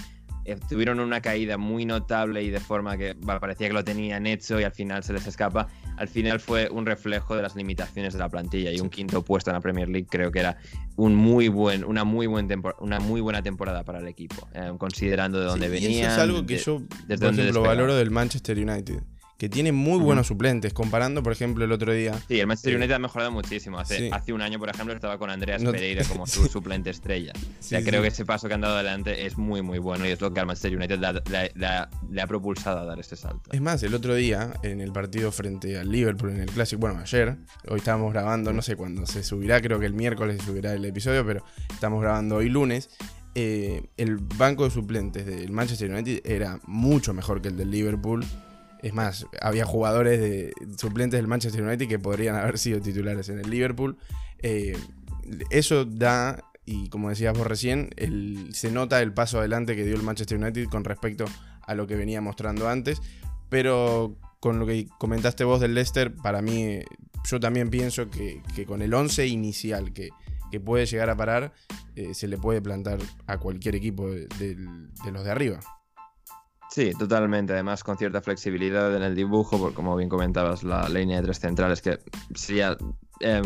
tuvieron 0.55 0.99
una 0.99 1.21
caída 1.21 1.57
muy 1.57 1.85
notable 1.85 2.43
y 2.43 2.49
de 2.49 2.59
forma 2.59 2.97
que 2.97 3.15
parecía 3.15 3.67
que 3.67 3.73
lo 3.73 3.83
tenían 3.83 4.25
hecho 4.27 4.59
y 4.59 4.63
al 4.63 4.71
final 4.71 5.03
se 5.03 5.13
les 5.13 5.27
escapa. 5.27 5.67
Al 5.97 6.07
final 6.07 6.39
fue 6.39 6.69
un 6.69 6.85
reflejo 6.85 7.35
de 7.35 7.41
las 7.41 7.55
limitaciones 7.55 8.13
de 8.13 8.19
la 8.19 8.29
plantilla 8.29 8.71
y 8.71 8.79
un 8.79 8.89
quinto 8.89 9.23
puesto 9.23 9.49
en 9.49 9.55
la 9.55 9.61
Premier 9.61 9.89
League 9.89 10.07
creo 10.09 10.31
que 10.31 10.39
era 10.39 10.57
un 10.95 11.15
muy 11.15 11.47
buen, 11.47 11.83
una, 11.83 12.03
muy 12.03 12.27
buen 12.27 12.47
una 12.79 12.99
muy 12.99 13.21
buena 13.21 13.41
temporada 13.41 13.83
para 13.83 13.99
el 13.99 14.07
equipo, 14.07 14.47
eh, 14.53 14.71
considerando 14.77 15.39
de 15.39 15.45
dónde 15.45 15.69
venía. 15.69 16.07
Eso 16.07 16.11
es 16.11 16.17
algo 16.17 16.45
que 16.45 16.57
yo, 16.57 16.81
por 17.07 17.33
ejemplo, 17.33 17.61
valoro 17.61 17.95
del 17.95 18.11
Manchester 18.11 18.57
United 18.57 19.01
que 19.37 19.49
tiene 19.49 19.71
muy 19.71 19.99
buenos 19.99 20.27
suplentes, 20.27 20.73
comparando, 20.73 21.21
por 21.21 21.31
ejemplo, 21.31 21.63
el 21.63 21.71
otro 21.71 21.93
día. 21.93 22.13
Sí, 22.27 22.39
el 22.39 22.47
Manchester 22.47 22.73
eh, 22.73 22.77
United 22.77 22.93
ha 22.93 22.99
mejorado 22.99 23.31
muchísimo. 23.31 23.79
Hace, 23.79 24.09
hace 24.11 24.33
un 24.33 24.41
año, 24.41 24.57
por 24.57 24.69
ejemplo, 24.69 24.95
estaba 24.95 25.19
con 25.19 25.29
Andreas 25.29 25.63
Pereira 25.63 26.03
como 26.05 26.25
su 26.27 26.47
suplente 26.47 26.89
estrella. 26.89 27.33
o 27.35 27.63
sea, 27.63 27.83
creo 27.83 28.01
que 28.01 28.07
ese 28.07 28.25
paso 28.25 28.47
que 28.47 28.55
han 28.55 28.61
dado 28.61 28.75
adelante 28.75 29.27
es 29.27 29.37
muy, 29.37 29.61
muy 29.61 29.77
bueno 29.77 30.07
y 30.07 30.09
es 30.09 30.21
lo 30.21 30.33
que 30.33 30.39
al 30.39 30.47
Manchester 30.47 30.75
United 30.75 30.99
le 32.09 32.21
ha 32.21 32.27
propulsado 32.27 32.79
a 32.79 32.85
dar 32.85 32.99
este 32.99 33.15
salto. 33.15 33.51
Es 33.51 33.61
más, 33.61 33.83
el 33.83 33.93
otro 33.93 34.15
día, 34.15 34.53
en 34.63 34.81
el 34.81 34.91
partido 34.91 35.31
frente 35.31 35.77
al 35.77 35.91
Liverpool, 35.91 36.31
en 36.31 36.41
el 36.41 36.49
Clásico, 36.49 36.79
bueno, 36.79 36.99
ayer, 36.99 37.37
hoy 37.67 37.77
estábamos 37.77 38.11
grabando, 38.11 38.51
no 38.53 38.63
sé 38.63 38.75
cuándo 38.75 39.05
se 39.05 39.23
subirá, 39.23 39.61
creo 39.61 39.79
que 39.79 39.85
el 39.85 39.93
miércoles 39.93 40.39
se 40.39 40.47
subirá 40.47 40.73
el 40.73 40.83
episodio, 40.83 41.23
pero 41.25 41.43
estamos 41.71 42.01
grabando 42.01 42.37
hoy 42.37 42.49
lunes. 42.49 42.89
Eh, 43.35 43.83
el 43.97 44.17
banco 44.17 44.63
de 44.63 44.71
suplentes 44.71 45.27
del 45.27 45.51
Manchester 45.51 45.91
United 45.91 46.21
era 46.25 46.59
mucho 46.65 47.13
mejor 47.13 47.39
que 47.39 47.49
el 47.49 47.57
del 47.57 47.69
Liverpool 47.69 48.25
es 48.81 48.93
más, 48.93 49.25
había 49.41 49.65
jugadores 49.65 50.19
de 50.19 50.53
suplentes 50.77 51.17
del 51.17 51.27
Manchester 51.27 51.63
United 51.63 51.87
que 51.87 51.99
podrían 51.99 52.35
haber 52.35 52.57
sido 52.57 52.79
titulares 52.79 53.29
en 53.29 53.39
el 53.39 53.49
Liverpool. 53.49 53.97
Eh, 54.39 54.77
eso 55.49 55.85
da, 55.85 56.43
y 56.65 56.89
como 56.89 57.09
decías 57.09 57.37
vos 57.37 57.47
recién, 57.47 57.89
se 58.51 58.71
nota 58.71 59.01
el 59.01 59.13
paso 59.13 59.39
adelante 59.39 59.75
que 59.75 59.83
dio 59.83 59.95
el 59.95 60.03
Manchester 60.03 60.37
United 60.37 60.65
con 60.69 60.83
respecto 60.83 61.25
a 61.61 61.75
lo 61.75 61.87
que 61.87 61.95
venía 61.95 62.21
mostrando 62.21 62.69
antes. 62.69 63.01
Pero 63.49 64.17
con 64.39 64.59
lo 64.59 64.65
que 64.65 64.87
comentaste 64.97 65.43
vos 65.43 65.59
del 65.59 65.73
Leicester, 65.73 66.13
para 66.13 66.41
mí, 66.41 66.79
yo 67.29 67.39
también 67.39 67.69
pienso 67.69 68.09
que, 68.09 68.41
con 68.65 68.81
el 68.81 68.93
11 68.93 69.27
inicial 69.27 69.93
que, 69.93 70.09
puede 70.63 70.87
llegar 70.87 71.09
a 71.11 71.15
parar, 71.15 71.53
eh, 71.95 72.15
se 72.15 72.27
le 72.27 72.37
puede 72.37 72.61
plantar 72.61 72.97
a 73.27 73.37
cualquier 73.37 73.75
equipo 73.75 74.09
de 74.09 74.57
los 75.11 75.23
de 75.23 75.29
arriba. 75.31 75.59
Sí, 76.69 76.91
totalmente. 76.97 77.53
Además, 77.53 77.83
con 77.83 77.97
cierta 77.97 78.21
flexibilidad 78.21 78.95
en 78.95 79.03
el 79.03 79.15
dibujo, 79.15 79.57
porque 79.57 79.75
como 79.75 79.95
bien 79.95 80.09
comentabas, 80.09 80.63
la 80.63 80.87
línea 80.89 81.17
de 81.17 81.23
tres 81.23 81.39
centrales, 81.39 81.81
que 81.81 81.99
sería 82.35 82.77
em, 83.19 83.43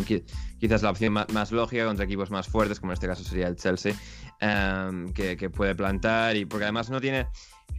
quizás 0.58 0.82
la 0.82 0.90
opción 0.90 1.12
más, 1.12 1.52
lógica 1.52 1.86
contra 1.86 2.04
equipos 2.04 2.30
más 2.30 2.48
fuertes, 2.48 2.80
como 2.80 2.92
en 2.92 2.94
este 2.94 3.06
caso 3.06 3.22
sería 3.22 3.48
el 3.48 3.56
Chelsea, 3.56 3.94
em, 4.40 5.12
que, 5.12 5.50
puede 5.50 5.74
plantar. 5.74 6.36
Y 6.36 6.44
porque 6.44 6.64
además 6.64 6.90
no 6.90 7.00
tiene. 7.00 7.26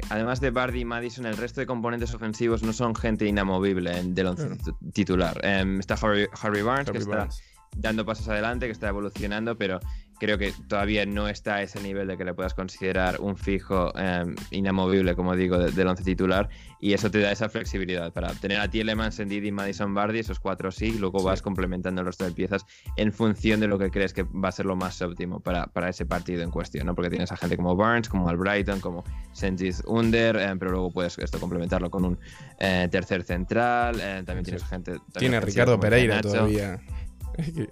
Además 0.10 0.42
de 0.42 0.50
Bardi 0.50 0.80
y 0.80 0.86
Madison, 0.86 1.26
el 1.28 1.38
resto 1.38 1.62
de 1.62 1.68
componentes 1.68 2.14
ofensivos 2.16 2.64
no 2.64 2.74
son 2.74 2.96
gente 2.96 3.26
inamovible 3.26 4.02
del 4.06 4.28
once 4.28 4.50
titular. 4.92 5.40
Em, 5.44 5.80
está 5.80 5.96
Harry, 5.96 6.62
Barnes, 6.64 6.90
que 6.90 6.98
está 6.98 7.30
dando 7.78 8.06
pasos 8.06 8.28
adelante, 8.28 8.66
que 8.66 8.72
está 8.72 8.88
evolucionando, 8.88 9.58
pero 9.58 9.80
creo 10.20 10.38
que 10.38 10.54
todavía 10.68 11.06
no 11.06 11.28
está 11.28 11.56
a 11.56 11.62
ese 11.64 11.82
nivel 11.82 12.08
de 12.08 12.18
que 12.18 12.26
le 12.26 12.34
puedas 12.34 12.54
considerar 12.54 13.20
un 13.20 13.38
fijo 13.38 13.92
em, 13.98 14.36
inamovible, 14.52 15.16
como 15.16 15.36
digo, 15.36 15.58
del 15.58 15.88
once 15.88 16.04
titular. 16.04 16.50
Y 16.80 16.94
eso 16.94 17.10
te 17.10 17.20
da 17.20 17.32
esa 17.32 17.48
flexibilidad 17.48 18.12
para 18.12 18.34
tener 18.34 18.60
a 18.60 18.68
Tielemans, 18.68 19.20
Ndidi, 19.20 19.52
Madison 19.52 19.94
Bardi, 19.94 20.20
esos 20.20 20.40
cuatro 20.40 20.72
sí, 20.72 20.88
y 20.88 20.98
luego 20.98 21.24
vas 21.24 21.42
complementando 21.42 22.02
el 22.02 22.08
resto 22.08 22.26
de 22.26 22.32
piezas 22.32 22.66
en 22.98 23.14
función 23.14 23.62
de 23.62 23.68
lo 23.68 23.80
que 23.80 23.90
crees 23.90 24.14
que 24.14 24.24
va 24.24 24.50
a 24.50 24.52
ser 24.52 24.66
lo 24.66 24.76
más 24.76 25.02
óptimo 25.02 25.40
para, 25.40 25.68
para 25.68 25.90
ese 25.90 26.06
partido 26.06 26.44
en 26.44 26.52
cuestión, 26.52 26.88
¿no? 26.88 26.96
Porque 26.96 27.10
tienes 27.10 27.32
a 27.32 27.38
gente 27.38 27.56
como 27.56 27.76
Barnes, 27.76 28.10
como 28.10 28.28
Albrighton, 28.28 28.82
como 28.82 29.04
Sentis 29.32 29.82
Under, 29.86 30.36
em, 30.36 30.60
pero 30.60 30.72
luego 30.72 30.92
puedes 30.92 31.18
esto 31.18 31.40
complementarlo 31.40 31.90
con 31.90 32.06
un 32.06 32.20
eh, 32.60 32.88
tercer 32.92 33.24
central. 33.24 34.00
Eh, 34.02 34.24
también 34.26 34.44
tienes 34.44 34.64
gente. 34.66 34.98
Tiene 35.18 35.40
Ricardo 35.40 35.80
Pereira 35.80 36.22
todavía. 36.22 36.82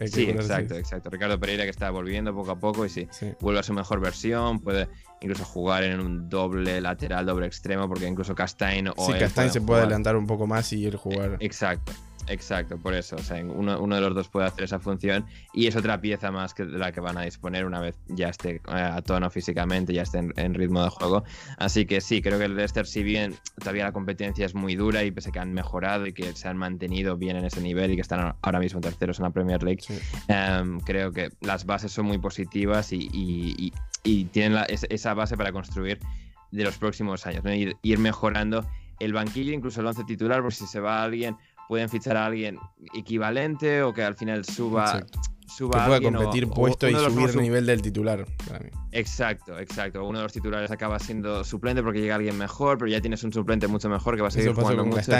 Sí, 0.05 0.23
exacto, 0.29 0.75
exacto. 0.75 1.09
Ricardo 1.09 1.39
Pereira 1.39 1.63
que 1.63 1.69
está 1.69 1.89
volviendo 1.89 2.33
poco 2.33 2.51
a 2.51 2.59
poco 2.59 2.85
y 2.85 2.89
sí, 2.89 3.07
vuelve 3.39 3.59
a 3.59 3.63
su 3.63 3.73
mejor 3.73 3.99
versión, 3.99 4.59
puede 4.59 4.87
incluso 5.21 5.45
jugar 5.45 5.83
en 5.83 5.99
un 5.99 6.29
doble 6.29 6.81
lateral, 6.81 7.25
doble 7.25 7.47
extremo, 7.47 7.87
porque 7.87 8.07
incluso 8.07 8.33
Castain 8.35 8.87
o... 8.87 8.93
Sí, 8.97 9.13
Castain 9.19 9.51
se 9.51 9.61
puede 9.61 9.81
adelantar 9.81 10.15
un 10.15 10.27
poco 10.27 10.47
más 10.47 10.71
y 10.73 10.85
ir 10.85 10.95
jugar. 10.95 11.37
Exacto, 11.39 11.91
Exacto, 12.27 12.77
por 12.77 12.93
eso. 12.93 13.15
O 13.15 13.23
sea, 13.23 13.43
uno, 13.43 13.79
uno, 13.79 13.95
de 13.95 14.01
los 14.01 14.15
dos 14.15 14.29
puede 14.29 14.47
hacer 14.47 14.63
esa 14.63 14.79
función 14.79 15.25
y 15.53 15.67
es 15.67 15.75
otra 15.75 15.99
pieza 15.99 16.31
más 16.31 16.53
que 16.53 16.65
de 16.65 16.77
la 16.77 16.91
que 16.91 16.99
van 16.99 17.17
a 17.17 17.21
disponer 17.21 17.65
una 17.65 17.79
vez 17.79 17.95
ya 18.07 18.29
esté 18.29 18.55
eh, 18.55 18.61
a 18.67 19.01
tono 19.01 19.29
físicamente, 19.29 19.93
ya 19.93 20.03
esté 20.03 20.19
en, 20.19 20.53
ritmo 20.53 20.83
de 20.83 20.89
juego. 20.89 21.23
Así 21.57 21.85
que 21.85 22.01
sí, 22.01 22.21
creo 22.21 22.37
que 22.37 22.45
el 22.45 22.55
Leicester, 22.55 22.85
si 22.85 23.03
bien 23.03 23.35
todavía 23.59 23.85
la 23.85 23.91
competencia 23.91 24.45
es 24.45 24.55
muy 24.55 24.75
dura 24.75 25.03
y 25.03 25.11
pese 25.11 25.31
que 25.31 25.39
han 25.39 25.53
mejorado 25.53 26.07
y 26.07 26.13
que 26.13 26.33
se 26.33 26.47
han 26.47 26.57
mantenido 26.57 27.17
bien 27.17 27.37
en 27.37 27.45
ese 27.45 27.61
nivel 27.61 27.91
y 27.91 27.95
que 27.95 28.01
están 28.01 28.35
ahora 28.41 28.59
mismo 28.59 28.81
terceros 28.81 29.19
en 29.19 29.23
la 29.23 29.31
Premier 29.31 29.63
League, 29.63 29.81
em, 30.27 30.79
creo 30.81 31.11
que 31.11 31.31
las 31.41 31.65
bases 31.65 31.91
son 31.91 32.05
muy 32.05 32.17
positivas 32.17 32.91
y, 32.91 33.73
tienen 34.31 34.63
esa 34.67 35.13
base 35.13 35.37
para 35.37 35.51
construir 35.51 35.99
de 36.51 36.63
los 36.63 36.77
próximos 36.77 37.25
años, 37.27 37.43
ir, 37.45 37.77
ir 37.81 37.99
mejorando 37.99 38.65
el 39.01 39.13
banquillo, 39.13 39.51
incluso 39.51 39.81
el 39.81 39.87
once 39.87 40.03
titular, 40.03 40.41
por 40.41 40.53
si 40.53 40.67
se 40.67 40.79
va 40.79 41.03
alguien 41.03 41.37
pueden 41.71 41.87
fichar 41.87 42.17
a 42.17 42.25
alguien 42.25 42.59
equivalente 42.93 43.81
o 43.81 43.93
que 43.93 44.03
al 44.03 44.15
final 44.15 44.43
suba. 44.43 45.07
suba 45.47 45.85
que 45.85 45.87
pueda 45.87 46.01
competir 46.01 46.49
puesto 46.49 46.89
y 46.89 46.93
subir 46.93 47.29
el 47.29 47.41
nivel 47.41 47.65
del 47.65 47.81
titular. 47.81 48.25
Exacto, 48.91 49.57
exacto. 49.57 50.03
Uno 50.03 50.17
de 50.17 50.23
los 50.23 50.33
titulares 50.33 50.69
acaba 50.69 50.99
siendo 50.99 51.45
suplente 51.45 51.81
porque 51.81 52.01
llega 52.01 52.15
alguien 52.15 52.37
mejor, 52.37 52.77
pero 52.77 52.91
ya 52.91 52.99
tienes 52.99 53.23
un 53.23 53.31
suplente 53.31 53.69
mucho 53.69 53.87
mejor 53.87 54.17
que 54.17 54.21
va 54.21 54.27
a 54.27 54.31
seguir 54.31 54.51
jugando 54.51 54.83
mucho. 54.83 55.13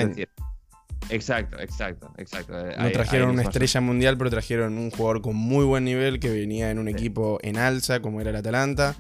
exacto, 1.10 1.58
exacto, 1.58 2.12
exacto. 2.18 2.54
No 2.78 2.92
trajeron 2.92 3.30
una 3.30 3.44
estrella 3.44 3.80
mundial, 3.80 4.18
pero 4.18 4.30
trajeron 4.30 4.78
un 4.78 4.92
jugador 4.92 5.22
con 5.22 5.38
muy 5.38 5.64
buen 5.64 5.86
nivel 5.86 6.20
que 6.20 6.32
venía 6.32 6.70
en 6.70 6.80
un 6.80 6.90
equipo 6.90 7.40
en 7.44 7.56
alza, 7.56 8.02
como 8.02 8.20
era 8.20 8.32
el 8.32 8.36
Atalanta, 8.36 8.98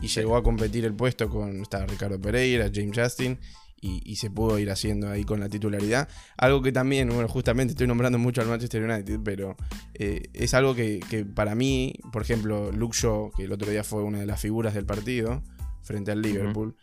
y 0.00 0.06
llegó 0.06 0.36
a 0.36 0.44
competir 0.44 0.84
el 0.84 0.94
puesto 0.94 1.28
con 1.28 1.60
estaba 1.60 1.86
Ricardo 1.86 2.20
Pereira, 2.20 2.70
James 2.72 2.96
Justin 2.96 3.36
y, 3.84 4.16
se 4.16 4.30
pudo 4.30 4.58
ir 4.58 4.70
haciendo 4.70 5.10
ahí 5.10 5.24
con 5.24 5.40
la 5.40 5.48
titularidad. 5.48 6.08
Algo 6.38 6.62
que 6.62 6.72
también, 6.72 7.08
bueno, 7.08 7.28
justamente 7.28 7.72
estoy 7.72 7.86
nombrando 7.86 8.18
mucho 8.18 8.40
al 8.40 8.48
Manchester 8.48 8.82
United, 8.82 9.20
pero 9.22 9.56
eh, 9.94 10.30
es 10.32 10.54
algo 10.54 10.74
que, 10.74 11.00
para 11.34 11.54
mí, 11.54 11.94
por 12.12 12.22
ejemplo, 12.22 12.72
Luke 12.72 12.96
Shaw, 12.98 13.32
que 13.36 13.44
el 13.44 13.52
otro 13.52 13.70
día 13.70 13.84
fue 13.84 14.02
una 14.02 14.18
de 14.18 14.26
las 14.26 14.40
figuras 14.40 14.74
del 14.74 14.86
partido 14.86 15.42
frente 15.82 16.12
al 16.12 16.22
Liverpool, 16.22 16.74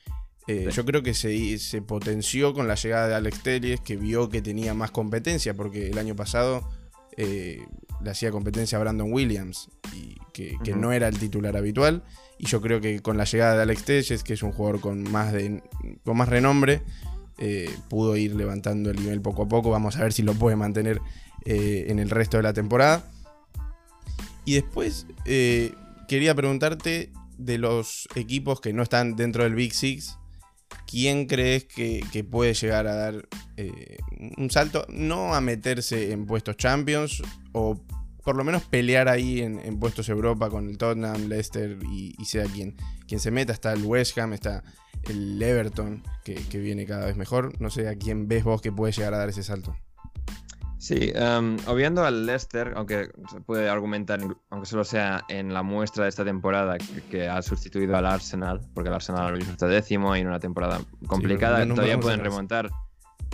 eh, 0.48 0.70
yo 0.72 0.86
creo 0.86 1.02
que 1.02 1.14
se, 1.14 1.58
se, 1.60 1.82
potenció 1.82 2.54
con 2.54 2.68
la 2.68 2.76
llegada 2.76 3.08
de 3.08 3.16
Alex 3.16 3.44
Telles, 3.44 3.80
que 3.80 3.96
vio 3.96 4.30
que 4.30 4.42
tenía 4.42 4.74
más 4.74 4.92
competencia, 4.92 5.54
porque 5.56 5.90
el 5.90 5.98
año 5.98 6.16
pasado 6.16 6.68
eh, 7.18 7.66
le 8.04 8.12
hacía 8.12 8.32
competencia 8.32 8.78
a 8.78 8.82
Brandon 8.82 9.12
Williams, 9.12 9.70
y 9.94 10.18
que, 10.34 10.58
no 10.76 10.92
era 10.92 11.08
el 11.08 11.18
titular 11.18 11.56
habitual. 11.58 12.04
Y 12.38 12.48
yo 12.48 12.62
creo 12.62 12.82
que 12.82 13.02
con 13.02 13.18
la 13.18 13.26
llegada 13.26 13.56
de 13.56 13.62
Alex 13.64 13.84
Telles, 13.84 14.24
que 14.24 14.34
es 14.34 14.44
un 14.44 14.52
jugador 14.52 14.82
con 14.82 15.04
más, 15.12 15.32
de, 15.32 15.62
con 16.04 16.18
más 16.18 16.30
renombre, 16.30 16.82
eh, 17.38 17.70
pudo 17.90 18.18
ir 18.18 18.36
levantando 18.36 18.90
el 18.90 18.98
nivel 18.98 19.22
poco 19.22 19.44
a 19.44 19.48
poco. 19.48 19.70
Vamos 19.70 19.98
a 19.98 20.04
ver 20.04 20.14
si 20.14 20.24
lo 20.24 20.34
puede 20.34 20.56
mantener 20.56 21.02
eh, 21.46 21.86
en 21.88 22.00
el 22.00 22.10
resto 22.10 22.38
de 22.38 22.44
la 22.44 22.54
temporada. 22.54 23.04
Y 24.46 24.56
después 24.56 25.06
eh, 25.26 25.74
quería 26.08 26.36
preguntarte 26.36 27.12
de 27.38 27.58
los 27.58 28.08
equipos 28.16 28.62
que 28.62 28.74
no 28.74 28.84
están 28.84 29.16
dentro 29.16 29.44
del 29.44 29.56
Big 29.56 29.74
Six. 29.74 30.18
¿Quién 30.88 31.26
crees 31.26 31.66
que, 31.66 32.04
que 32.12 32.24
puede 32.24 32.54
llegar 32.54 32.88
a 32.88 32.96
dar 32.96 33.28
un 34.38 34.50
salto? 34.50 34.86
No 34.90 35.34
a 35.34 35.42
meterse 35.42 36.12
en 36.12 36.26
puestos 36.26 36.58
champions 36.58 37.22
o 37.54 37.82
por 38.24 38.36
lo 38.36 38.44
menos 38.44 38.64
pelear 38.64 39.08
ahí 39.10 39.42
en, 39.42 39.80
puestos 39.80 40.10
Europa 40.10 40.50
con 40.50 40.70
el 40.70 40.78
Tottenham, 40.78 41.28
Leicester 41.28 41.78
y, 41.92 42.14
sea 42.26 42.46
quien, 42.46 42.76
quien 43.08 43.20
se 43.20 43.32
meta. 43.32 43.54
Está 43.54 43.74
el 43.74 43.84
West 43.84 44.18
Ham, 44.18 44.34
está 44.34 44.64
el 45.10 45.42
Everton, 45.42 46.04
que, 46.24 46.60
viene 46.60 46.86
cada 46.86 47.06
vez 47.06 47.18
mejor. 47.18 47.60
No 47.60 47.70
sé 47.70 47.88
a 47.88 47.96
quién 47.96 48.28
ves 48.28 48.44
vos 48.44 48.62
que 48.62 48.72
puede 48.72 48.94
llegar 48.94 49.14
a 49.14 49.18
dar 49.18 49.30
ese 49.30 49.44
salto. 49.44 49.76
Sí, 50.82 51.14
um, 51.14 51.58
obviando 51.68 52.04
al 52.04 52.26
Leicester, 52.26 52.74
aunque 52.76 53.12
se 53.32 53.40
puede 53.40 53.70
argumentar, 53.70 54.20
aunque 54.50 54.66
solo 54.68 54.84
sea 54.84 55.24
en 55.30 55.54
la 55.54 55.62
muestra 55.62 56.06
de 56.06 56.10
esta 56.10 56.26
temporada, 56.26 56.80
que, 57.12 57.30
ha 57.30 57.40
sustituido 57.44 57.96
al 57.96 58.08
Arsenal, 58.08 58.62
porque 58.74 58.90
el 58.90 58.96
Arsenal 58.96 59.22
ahora 59.22 59.38
mismo 59.38 59.52
está 59.52 59.68
décimo 59.68 60.16
y 60.16 60.22
en 60.22 60.28
una 60.28 60.40
temporada 60.40 60.82
complicada, 61.06 61.68
todavía 61.68 62.00
pueden 62.00 62.22
remontar. 62.22 62.72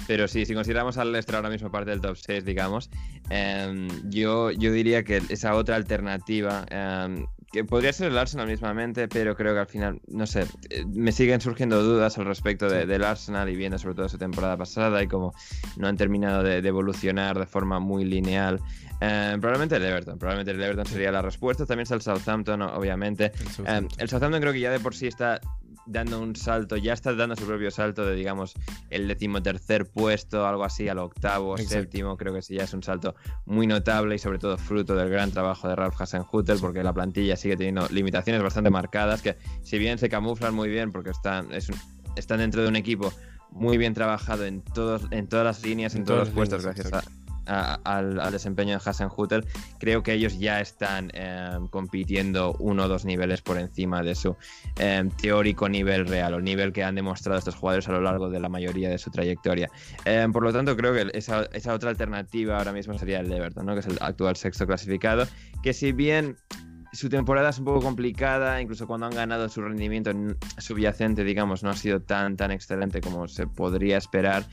Pero 0.08 0.28
sí, 0.28 0.46
si 0.46 0.54
consideramos 0.56 0.98
al 0.98 1.14
Leicester 1.14 1.38
ahora 1.38 1.50
mismo 1.50 1.72
parte 1.72 1.92
del 1.92 2.02
top 2.02 2.18
6, 2.18 2.44
digamos, 2.44 2.90
em, 3.30 3.88
yo, 4.10 4.52
yo 4.52 4.74
diría 4.74 5.06
que 5.06 5.22
esa 5.30 5.56
otra 5.56 5.78
alternativa, 5.78 6.66
em, 6.70 7.28
que 7.52 7.64
podría 7.64 7.94
ser 7.94 8.12
el 8.12 8.18
Arsenal 8.18 8.48
mismamente, 8.48 9.08
pero 9.08 9.36
creo 9.36 9.54
que 9.54 9.60
al 9.60 9.68
final, 9.68 10.02
no 10.08 10.28
sé, 10.28 10.46
eh, 10.70 10.86
me 10.86 11.12
siguen 11.12 11.40
surgiendo 11.40 11.82
dudas 11.82 12.18
al 12.18 12.26
respecto 12.26 12.70
del 12.70 13.04
Arsenal 13.04 13.50
y 13.50 13.56
viendo 13.56 13.78
sobre 13.78 13.96
todo 13.96 14.10
su 14.10 14.18
temporada 14.18 14.58
pasada 14.58 15.02
y 15.02 15.08
como 15.08 15.34
no 15.78 15.88
han 15.88 15.96
terminado 15.96 16.44
de, 16.44 16.58
evolucionar 16.58 17.40
de 17.40 17.46
forma 17.46 17.80
muy 17.80 18.04
lineal. 18.04 18.60
Em, 19.00 19.40
probablemente 19.40 19.76
el 19.76 19.86
Everton, 19.86 20.18
probablemente 20.18 20.52
el 20.52 20.62
Everton 20.62 20.86
sería 20.86 21.12
la 21.12 21.22
respuesta. 21.22 21.66
También 21.66 21.84
está 21.84 21.96
el 21.96 22.02
Southampton, 22.02 22.62
obviamente. 22.62 23.32
el 23.98 24.10
Southampton 24.10 24.42
creo 24.42 24.54
que 24.54 24.60
ya 24.60 24.72
de 24.72 24.80
por 24.80 24.94
sí 24.94 25.08
está 25.08 25.40
dando 25.88 26.22
un 26.22 26.36
salto, 26.36 26.78
ya 26.78 26.94
está 26.94 27.14
dando 27.14 27.36
su 27.36 27.46
propio 27.46 27.72
salto 27.72 28.06
de, 28.06 28.16
digamos, 28.16 28.54
el 28.90 29.08
decimotercer 29.08 29.88
puesto, 29.88 30.46
algo 30.46 30.64
así, 30.64 30.88
al 30.88 31.00
octavo, 31.00 31.58
séptimo. 31.58 32.18
Creo 32.18 32.34
que 32.34 32.42
sí, 32.42 32.56
ya 32.56 32.64
es 32.64 32.74
un 32.74 32.84
salto 32.84 33.16
muy 33.46 33.68
notable 33.68 34.16
y 34.16 34.20
sobre 34.20 34.40
todo 34.40 34.58
fruto 34.58 34.96
del 34.96 35.10
gran 35.10 35.32
trabajo 35.32 35.68
de 35.68 35.76
Ralph 35.76 36.00
Hasenhutel, 36.00 36.60
porque 36.60 36.84
la 36.84 36.94
plantilla 36.94 37.36
sigue 37.36 37.58
teniendo 37.58 37.88
limitaciones 37.90 38.44
bastante 38.44 38.70
marcadas, 38.70 39.22
que 39.22 39.38
si 39.64 39.78
bien 39.78 39.98
se 39.98 40.10
camuflan 40.10 40.54
muy 40.54 40.70
bien, 40.70 40.92
porque 40.92 41.10
están, 41.10 41.50
están 42.16 42.40
dentro 42.40 42.62
de 42.62 42.68
un 42.68 42.76
equipo 42.76 43.12
muy 43.52 43.78
bien 43.78 43.94
trabajado 43.94 44.46
en, 44.46 44.62
todos, 44.62 45.04
en 45.12 45.28
todas 45.28 45.46
las 45.46 45.64
líneas, 45.64 45.96
en, 45.96 46.04
todos 46.04 46.20
los 46.20 46.30
puestos, 46.30 46.64
gracias 46.64 46.94
a 46.94 47.04
al, 47.48 48.32
desempeño 48.32 48.78
de 48.78 48.82
Hassan 48.84 49.10
Hutel, 49.16 49.46
creo 49.80 50.04
que 50.04 50.14
ellos 50.14 50.38
ya 50.40 50.60
están 50.60 51.12
em, 51.14 51.68
compitiendo 51.68 52.56
uno 52.60 52.86
o 52.86 52.88
dos 52.88 53.06
niveles 53.06 53.42
por 53.42 53.58
encima 53.58 54.04
de 54.04 54.16
su 54.16 54.36
em, 54.78 55.10
teórico 55.12 55.70
nivel 55.70 56.08
real, 56.08 56.34
o 56.34 56.42
nivel 56.42 56.74
que 56.74 56.84
han 56.84 56.96
demostrado 56.96 57.40
estos 57.40 57.56
jugadores 57.56 57.88
a 57.88 57.92
lo 57.92 58.02
largo 58.02 58.30
de 58.30 58.40
la 58.40 58.50
mayoría 58.50 58.90
de 58.90 58.98
su 58.98 59.12
trayectoria. 59.12 59.70
Em, 60.06 60.32
por 60.32 60.44
lo 60.44 60.54
tanto, 60.54 60.76
creo 60.76 60.94
que 60.94 61.18
esa, 61.18 61.74
otra 61.74 61.90
alternativa 61.90 62.58
ahora 62.58 62.74
mismo 62.74 62.98
sería 62.98 63.20
el 63.20 63.32
Everton, 63.32 63.66
¿no? 63.66 63.74
que 63.74 63.80
es 63.80 63.88
el 63.88 63.98
actual 64.02 64.36
sexto 64.36 64.66
clasificado, 64.66 65.26
que 65.62 65.74
si 65.74 65.92
bien 65.92 66.38
su 66.94 67.10
temporada 67.10 67.50
es 67.50 67.60
un 67.60 67.66
poco 67.66 67.82
complicada, 67.82 68.62
incluso 68.62 68.88
cuando 68.88 69.06
han 69.06 69.14
ganado 69.14 69.50
su 69.50 69.62
rendimiento 69.62 70.12
subyacente, 70.58 71.24
digamos, 71.24 71.64
no 71.64 71.70
ha 71.70 71.76
sido 71.76 72.02
tan, 72.02 72.38
tan 72.38 72.52
excelente 72.52 73.02
como 73.02 73.28
se 73.28 73.46
podría 73.48 73.98
esperar 73.98 74.48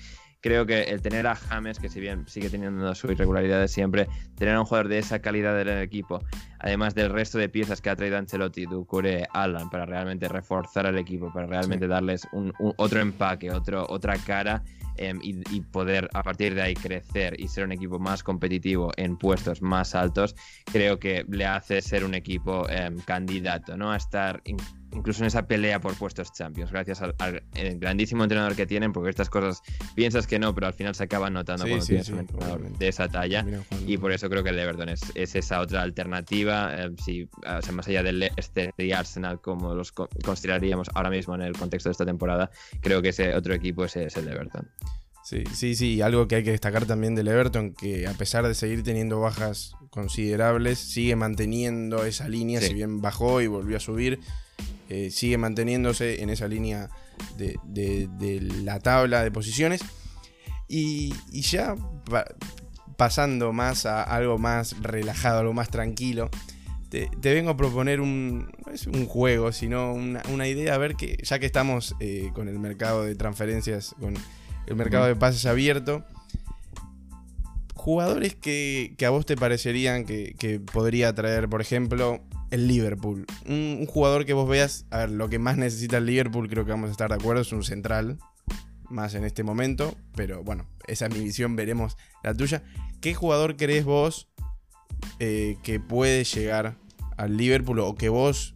creo 0.44 0.66
que 0.66 0.82
el 0.82 1.00
tener 1.00 1.26
a 1.26 1.34
James, 1.34 1.78
que 1.78 1.88
si 1.88 2.00
bien 2.00 2.28
sigue 2.28 2.50
teniendo 2.50 2.94
su 2.94 3.10
irregularidad 3.10 3.60
de 3.60 3.66
siempre, 3.66 4.06
tener 4.36 4.54
a 4.54 4.60
un 4.60 4.66
jugador 4.66 4.88
de 4.88 4.98
esa 4.98 5.20
calidad 5.20 5.56
del 5.56 5.70
equipo, 5.80 6.22
además 6.58 6.94
del 6.94 7.08
resto 7.08 7.38
de 7.38 7.48
piezas 7.48 7.80
que 7.80 7.88
ha 7.88 7.96
traído 7.96 8.18
Ancelotti, 8.18 8.66
Ducure, 8.66 9.26
Alan, 9.32 9.70
para 9.70 9.86
realmente 9.86 10.28
reforzar 10.28 10.86
al 10.86 10.98
equipo, 10.98 11.32
para 11.32 11.46
realmente 11.46 11.86
darles 11.88 12.28
un, 12.32 12.52
otro 12.76 13.00
empaque, 13.00 13.50
otro, 13.52 13.86
otra 13.88 14.18
cara. 14.18 14.62
Em, 14.96 15.18
y, 15.22 15.60
poder 15.60 16.08
a 16.14 16.22
partir 16.22 16.54
de 16.54 16.62
ahí 16.62 16.74
crecer 16.74 17.34
y 17.40 17.48
ser 17.48 17.64
un 17.64 17.72
equipo 17.72 17.98
más 17.98 18.22
competitivo 18.22 18.92
en 18.96 19.16
puestos 19.16 19.60
más 19.60 19.92
altos, 19.96 20.36
creo 20.70 21.00
que 21.00 21.26
le 21.28 21.46
hace 21.46 21.82
ser 21.82 22.04
un 22.04 22.14
equipo 22.14 22.68
em, 22.68 23.00
candidato 23.00 23.76
¿no? 23.76 23.90
a 23.90 23.96
estar 23.96 24.40
incluso 24.94 25.22
en 25.22 25.26
esa 25.26 25.46
pelea 25.46 25.80
por 25.80 25.94
puestos 25.96 26.32
Champions, 26.32 26.70
gracias 26.70 27.02
al, 27.02 27.42
grandísimo 27.76 28.22
entrenador 28.22 28.56
que 28.56 28.66
tienen, 28.66 28.92
porque 28.92 29.10
estas 29.10 29.30
cosas 29.30 29.62
piensas 29.94 30.26
que 30.26 30.38
no, 30.38 30.54
pero 30.54 30.66
al 30.66 30.74
final 30.74 30.94
se 30.94 31.04
acaban 31.04 31.32
notando 31.32 31.66
cuando 31.66 31.84
tienes 31.84 32.08
un 32.08 32.20
entrenador 32.20 32.78
de 32.78 32.88
esa 32.88 33.08
talla. 33.08 33.44
Y 33.86 33.98
por 33.98 34.12
eso 34.12 34.28
creo 34.30 34.42
que 34.42 34.50
el 34.50 34.58
Everton 34.58 34.88
es, 34.88 35.02
esa 35.14 35.60
otra 35.60 35.82
alternativa, 35.82 36.74
eh, 36.74 36.90
si, 37.04 37.28
más 37.72 37.88
allá 37.88 38.02
del 38.02 38.30
este 38.36 38.72
y 38.78 38.92
Arsenal, 38.92 39.40
como 39.40 39.74
los 39.74 39.92
consideraríamos 39.92 40.90
ahora 40.94 41.10
mismo 41.10 41.34
en 41.34 41.42
el 41.42 41.56
contexto 41.56 41.88
de 41.88 41.92
esta 41.92 42.06
temporada, 42.06 42.50
creo 42.80 43.02
que 43.02 43.10
ese 43.10 43.34
otro 43.34 43.54
equipo 43.54 43.84
es, 43.84 43.96
es 43.96 44.16
el 44.16 44.28
Everton. 44.28 44.68
Sí, 45.24 45.42
sí, 45.54 45.74
sí, 45.74 46.02
algo 46.02 46.28
que 46.28 46.36
hay 46.36 46.44
que 46.44 46.50
destacar 46.50 46.84
también 46.84 47.14
del 47.14 47.28
Everton, 47.28 47.72
que 47.72 48.06
a 48.06 48.12
pesar 48.12 48.46
de 48.46 48.54
seguir 48.54 48.82
teniendo 48.82 49.20
bajas 49.20 49.72
considerables, 49.88 50.78
sigue 50.78 51.16
manteniendo 51.16 52.04
esa 52.04 52.28
línea, 52.28 52.60
si 52.60 52.74
bien 52.74 53.00
bajó 53.00 53.40
y 53.40 53.46
volvió 53.46 53.78
a 53.78 53.80
subir, 53.80 54.20
eh, 54.88 55.10
sigue 55.10 55.38
manteniéndose 55.38 56.22
en 56.22 56.30
esa 56.30 56.46
línea 56.46 56.90
de, 57.36 58.48
la 58.62 58.80
tabla 58.80 59.22
de 59.22 59.30
posiciones. 59.30 59.82
Y, 60.68 61.14
ya 61.32 61.76
pasando 62.96 63.52
más 63.52 63.86
a 63.86 64.02
algo 64.02 64.38
más 64.38 64.80
relajado, 64.82 65.40
algo 65.40 65.52
más 65.52 65.68
tranquilo, 65.68 66.30
te, 66.88 67.08
vengo 67.20 67.50
a 67.50 67.56
proponer 67.56 68.00
un, 68.00 68.52
no 68.64 68.72
es 68.72 68.86
un 68.86 69.06
juego, 69.06 69.52
sino 69.52 69.92
una, 69.92 70.48
idea, 70.48 70.74
a 70.74 70.78
ver 70.78 70.94
que 70.94 71.18
ya 71.22 71.38
que 71.38 71.46
estamos 71.46 71.94
eh, 72.00 72.30
con 72.34 72.48
el 72.48 72.58
mercado 72.58 73.04
de 73.04 73.14
transferencias, 73.14 73.94
con 74.00 74.14
el 74.66 74.76
mercado 74.76 75.06
de 75.06 75.16
pases 75.16 75.46
abierto, 75.46 76.04
jugadores 77.74 78.34
que, 78.34 78.96
a 79.04 79.10
vos 79.10 79.26
te 79.26 79.36
parecerían 79.36 80.04
que, 80.04 80.34
que 80.38 80.60
podría 80.60 81.14
traer, 81.14 81.48
por 81.48 81.60
ejemplo, 81.60 82.22
el 82.50 82.68
Liverpool. 82.68 83.26
Un, 83.46 83.86
jugador 83.86 84.24
que 84.24 84.32
vos 84.32 84.48
veas, 84.48 84.86
a 84.90 84.98
ver, 84.98 85.10
lo 85.10 85.28
que 85.28 85.38
más 85.38 85.56
necesita 85.56 85.98
el 85.98 86.06
Liverpool, 86.06 86.48
creo 86.48 86.64
que 86.64 86.70
vamos 86.70 86.88
a 86.88 86.92
estar 86.92 87.10
de 87.10 87.16
acuerdo, 87.16 87.42
es 87.42 87.52
un 87.52 87.64
central, 87.64 88.18
más 88.88 89.14
en 89.14 89.24
este 89.24 89.42
momento, 89.42 89.94
pero 90.14 90.42
bueno, 90.44 90.66
esa 90.86 91.06
es 91.06 91.14
mi 91.14 91.24
visión, 91.24 91.56
veremos 91.56 91.96
la 92.22 92.34
tuya. 92.34 92.62
¿Qué 93.00 93.14
jugador 93.14 93.56
crees 93.56 93.84
vos 93.84 94.28
eh, 95.18 95.56
que 95.62 95.80
puede 95.80 96.24
llegar 96.24 96.76
al 97.16 97.36
Liverpool 97.36 97.80
o 97.80 97.94
que 97.94 98.08
vos 98.08 98.54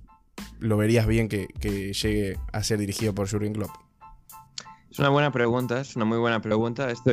lo 0.59 0.77
verías 0.77 1.07
bien 1.07 1.29
que, 1.29 1.48
que 1.61 1.92
llegue 1.92 2.38
a 2.53 2.62
ser 2.62 2.79
dirigido 2.79 3.14
por 3.14 3.29
Jurgen 3.31 3.53
Klopp? 3.53 3.88
Es 4.99 5.01
una 5.01 5.11
buena 5.11 5.31
pregunta, 5.31 5.81
es 5.81 5.95
una 5.95 6.05
muy 6.05 6.19
buena 6.19 6.43
pregunta. 6.43 6.91
Esto, 6.91 7.13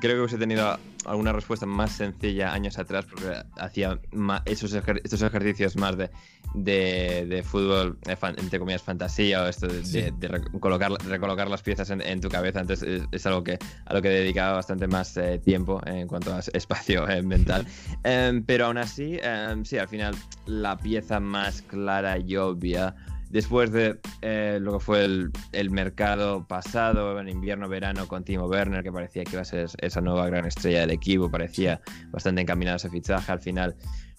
creo 0.00 0.14
que 0.14 0.20
hubiese 0.20 0.38
tenido 0.38 0.78
alguna 1.04 1.32
respuesta 1.32 1.66
más 1.66 1.90
sencilla 1.90 2.52
años 2.52 2.78
atrás 2.78 3.06
porque 3.06 3.26
hacía 3.58 3.98
esos 4.44 4.72
estos 4.72 5.20
ejercicios 5.20 5.74
más 5.74 5.96
de, 5.96 6.10
de, 6.54 7.42
fútbol, 7.42 7.98
eh, 8.06 8.16
entre 8.36 8.60
comillas, 8.60 8.84
fantasía 8.84 9.42
o 9.42 9.46
esto 9.48 9.66
de, 9.66 10.12
recolocar, 10.28 10.92
recolocar 11.08 11.50
las 11.50 11.60
piezas 11.60 11.90
en, 11.90 12.20
tu 12.20 12.28
cabeza. 12.28 12.60
Antes 12.60 12.84
es, 12.84 13.26
algo 13.26 13.42
que, 13.42 13.58
a 13.84 13.94
lo 13.94 14.00
que 14.00 14.10
dedicaba 14.10 14.52
bastante 14.52 14.86
más 14.86 15.16
eh, 15.16 15.40
tiempo 15.44 15.80
en 15.86 16.06
cuanto 16.06 16.32
a 16.32 16.38
espacio 16.52 17.08
eh, 17.08 17.20
mental. 17.20 17.66
Em, 18.04 18.44
pero 18.44 18.66
aún 18.66 18.78
así, 18.78 19.18
em, 19.20 19.64
sí, 19.64 19.76
al 19.76 19.88
final 19.88 20.14
la 20.46 20.78
pieza 20.78 21.18
más 21.18 21.62
clara 21.62 22.16
y 22.16 22.36
obvia 22.36 22.94
después 23.34 23.72
de 23.72 23.98
eh, 24.22 24.58
lo 24.62 24.74
que 24.74 24.78
fue 24.78 25.04
el, 25.04 25.70
mercado 25.70 26.46
pasado, 26.46 27.18
en 27.18 27.28
invierno-verano, 27.28 28.06
con 28.06 28.22
Timo 28.22 28.46
Werner, 28.46 28.84
que 28.84 28.92
parecía 28.92 29.24
que 29.24 29.32
iba 29.32 29.42
a 29.42 29.44
ser 29.44 29.68
esa 29.78 30.00
nueva 30.00 30.24
gran 30.28 30.46
estrella 30.46 30.82
del 30.82 30.92
equipo, 30.92 31.28
parecía 31.28 31.80
bastante 32.12 32.42
encaminado 32.42 32.74
a 32.74 32.76
ese 32.76 32.90
fichaje. 32.90 33.32
Al 33.32 33.40
final 33.40 33.74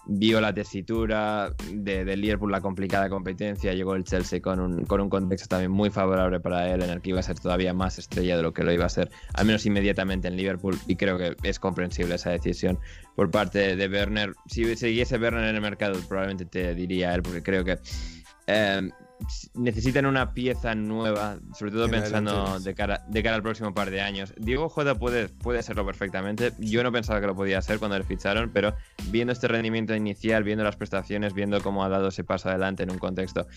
vio 0.05 0.41
la 0.41 0.53
tesitura 0.53 1.49
de, 1.71 2.17
Liverpool, 2.17 2.51
la 2.51 2.59
complicada 2.59 3.07
competencia, 3.07 3.73
llegó 3.73 3.95
el 3.95 4.03
Chelsea 4.03 4.41
con 4.41 4.59
un, 4.59 4.83
con 4.83 4.99
un 4.99 5.09
contexto 5.09 5.47
también 5.47 5.71
muy 5.71 5.89
favorable 5.89 6.41
para 6.41 6.69
él, 6.69 6.83
en 6.83 6.89
el 6.89 7.01
que 7.01 7.11
iba 7.11 7.21
a 7.21 7.23
ser 7.23 7.39
todavía 7.39 7.73
más 7.73 7.97
estrella 7.97 8.35
de 8.35 8.43
lo 8.43 8.51
que 8.51 8.65
lo 8.65 8.73
iba 8.73 8.85
a 8.85 8.89
ser, 8.89 9.09
al 9.33 9.45
menos 9.45 9.65
inmediatamente 9.65 10.27
en 10.27 10.35
Liverpool, 10.35 10.77
y 10.87 10.97
creo 10.97 11.17
que 11.17 11.37
es 11.43 11.57
comprensible 11.57 12.15
esa 12.15 12.31
decisión 12.31 12.79
por 13.15 13.31
parte 13.31 13.77
de 13.77 13.87
Werner. 13.87 14.33
Si 14.47 14.75
siguiese 14.75 15.17
Werner 15.17 15.45
en 15.45 15.55
el 15.55 15.61
mercado, 15.61 15.97
probablemente 16.05 16.45
te 16.45 16.75
diría 16.75 17.15
él, 17.15 17.21
porque 17.21 17.41
creo 17.41 17.63
que... 17.63 17.79
Eh, 18.47 18.89
necesitan 19.53 20.05
una 20.05 20.33
pieza 20.33 20.75
nueva, 20.75 21.39
sobre 21.57 21.71
todo 21.71 21.89
pensando 21.89 22.59
de 22.59 22.75
cara, 22.75 23.03
de 23.07 23.23
cara 23.23 23.35
al 23.35 23.43
próximo 23.43 23.73
par 23.73 23.91
de 23.91 24.01
años. 24.01 24.33
Diego 24.37 24.69
Jota 24.69 24.95
puede, 24.95 25.29
puede 25.29 25.63
serlo 25.63 25.85
perfectamente. 25.85 26.51
Yo 26.59 26.83
no 26.83 26.91
pensaba 26.91 27.21
que 27.21 27.27
lo 27.27 27.35
podía 27.35 27.57
hacer 27.57 27.79
cuando 27.79 27.97
le 27.97 28.03
ficharon, 28.03 28.51
pero 28.53 28.75
viendo 29.09 29.33
este 29.33 29.47
rendimiento 29.47 29.95
inicial, 29.95 30.43
viendo 30.43 30.63
las 30.63 30.75
prestaciones, 30.75 31.33
viendo 31.33 31.61
cómo 31.61 31.83
ha 31.83 31.89
dado 31.89 32.09
ese 32.09 32.23
paso 32.23 32.49
adelante 32.49 32.83
en 32.83 32.91
un 32.91 32.99
contexto 32.99 33.47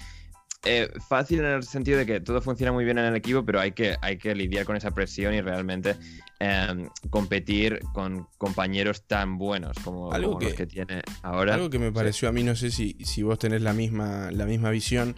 eh, 0.64 0.90
fácil 1.08 1.38
en 1.38 1.46
el 1.46 1.62
sentido 1.62 1.98
de 1.98 2.04
que 2.04 2.20
todo 2.20 2.42
funciona 2.42 2.72
muy 2.72 2.84
bien 2.84 2.98
en 2.98 3.04
el 3.04 3.16
equipo, 3.16 3.44
pero 3.44 3.60
hay 3.60 3.72
que, 3.72 3.96
hay 4.02 4.18
que 4.18 4.34
lidiar 4.34 4.64
con 4.64 4.76
esa 4.76 4.90
presión 4.90 5.32
y 5.32 5.40
realmente 5.40 5.94
em, 6.40 6.88
competir 7.10 7.78
con 7.92 8.26
compañeros 8.38 9.06
tan 9.06 9.38
buenos 9.38 9.78
como, 9.84 10.10
los 10.18 10.54
que 10.54 10.66
tiene 10.66 11.02
ahora. 11.22 11.54
Algo 11.54 11.70
que 11.70 11.78
me 11.78 11.92
pareció 11.92 12.28
a 12.28 12.32
mí, 12.32 12.42
no 12.42 12.56
sé 12.56 12.72
si, 12.72 12.96
si 13.04 13.22
vos 13.22 13.38
tenés 13.38 13.62
la 13.62 13.72
misma, 13.72 14.32
la 14.32 14.46
misma 14.46 14.70
visión, 14.70 15.14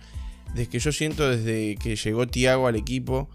de 0.54 0.66
que 0.66 0.78
yo 0.78 0.92
siento 0.92 1.28
desde 1.28 1.76
que 1.76 1.96
llegó 1.96 2.26
Tiago 2.26 2.66
al 2.66 2.76
equipo, 2.76 3.28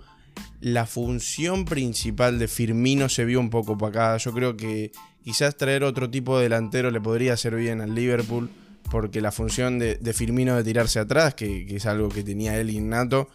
la 0.62 0.86
función 0.86 1.65
principal 1.65 2.39
de 2.39 2.47
Firmino 2.47 3.10
se 3.10 3.25
vio 3.25 3.39
un 3.39 3.49
poco 3.49 3.73
opacada. 3.73 4.17
Yo 4.17 4.34
creo 4.34 4.58
que, 4.58 4.91
quizás 5.23 5.58
traer 5.58 5.84
otro 5.84 6.10
tipo 6.10 6.38
de 6.38 6.43
delantero 6.43 6.91
le 6.91 7.01
podría 7.01 7.34
hacer 7.34 7.56
bien 7.56 7.82
al 7.82 7.95
Liverpool, 7.95 8.49
porque 8.91 9.21
la 9.21 9.32
función 9.32 9.80
de, 9.80 10.13
Firmino 10.13 10.56
de 10.56 10.63
tirarse 10.63 10.99
atrás, 10.99 11.34
que, 11.34 11.65
es 11.69 11.86
algo 11.86 12.10
que 12.10 12.23
tenía 12.23 12.60
él 12.60 12.69
innato, 12.69 13.30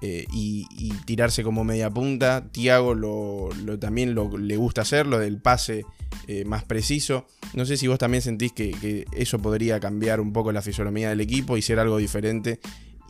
eh, 0.00 0.26
y, 0.32 0.66
tirarse 1.06 1.42
como 1.42 1.64
media 1.64 1.90
punta. 1.90 2.48
Tiago 2.50 2.94
lo, 2.94 3.50
también 3.78 4.14
le 4.14 4.56
gusta 4.56 4.82
hacer, 4.82 5.06
lo 5.06 5.18
del 5.18 5.38
pase 5.38 5.84
eh, 6.26 6.44
más 6.44 6.64
preciso. 6.64 7.26
No 7.52 7.66
sé 7.66 7.76
si 7.76 7.86
vos 7.86 7.98
también 7.98 8.22
sentís 8.22 8.52
que, 8.52 9.06
eso 9.12 9.38
podría 9.38 9.80
cambiar 9.80 10.20
un 10.20 10.32
poco 10.32 10.52
la 10.52 10.62
fisonomía 10.62 11.10
del 11.10 11.20
equipo 11.20 11.56
y 11.56 11.62
ser 11.62 11.78
algo 11.78 11.98
diferente 11.98 12.60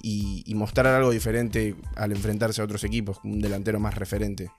y, 0.04 0.54
mostrar 0.54 0.86
algo 0.86 1.10
diferente 1.10 1.74
al 1.96 2.12
enfrentarse 2.12 2.60
a 2.60 2.64
otros 2.64 2.84
equipos, 2.84 3.18
un 3.24 3.40
delantero 3.40 3.80
más 3.80 3.94
referente. 3.94 4.50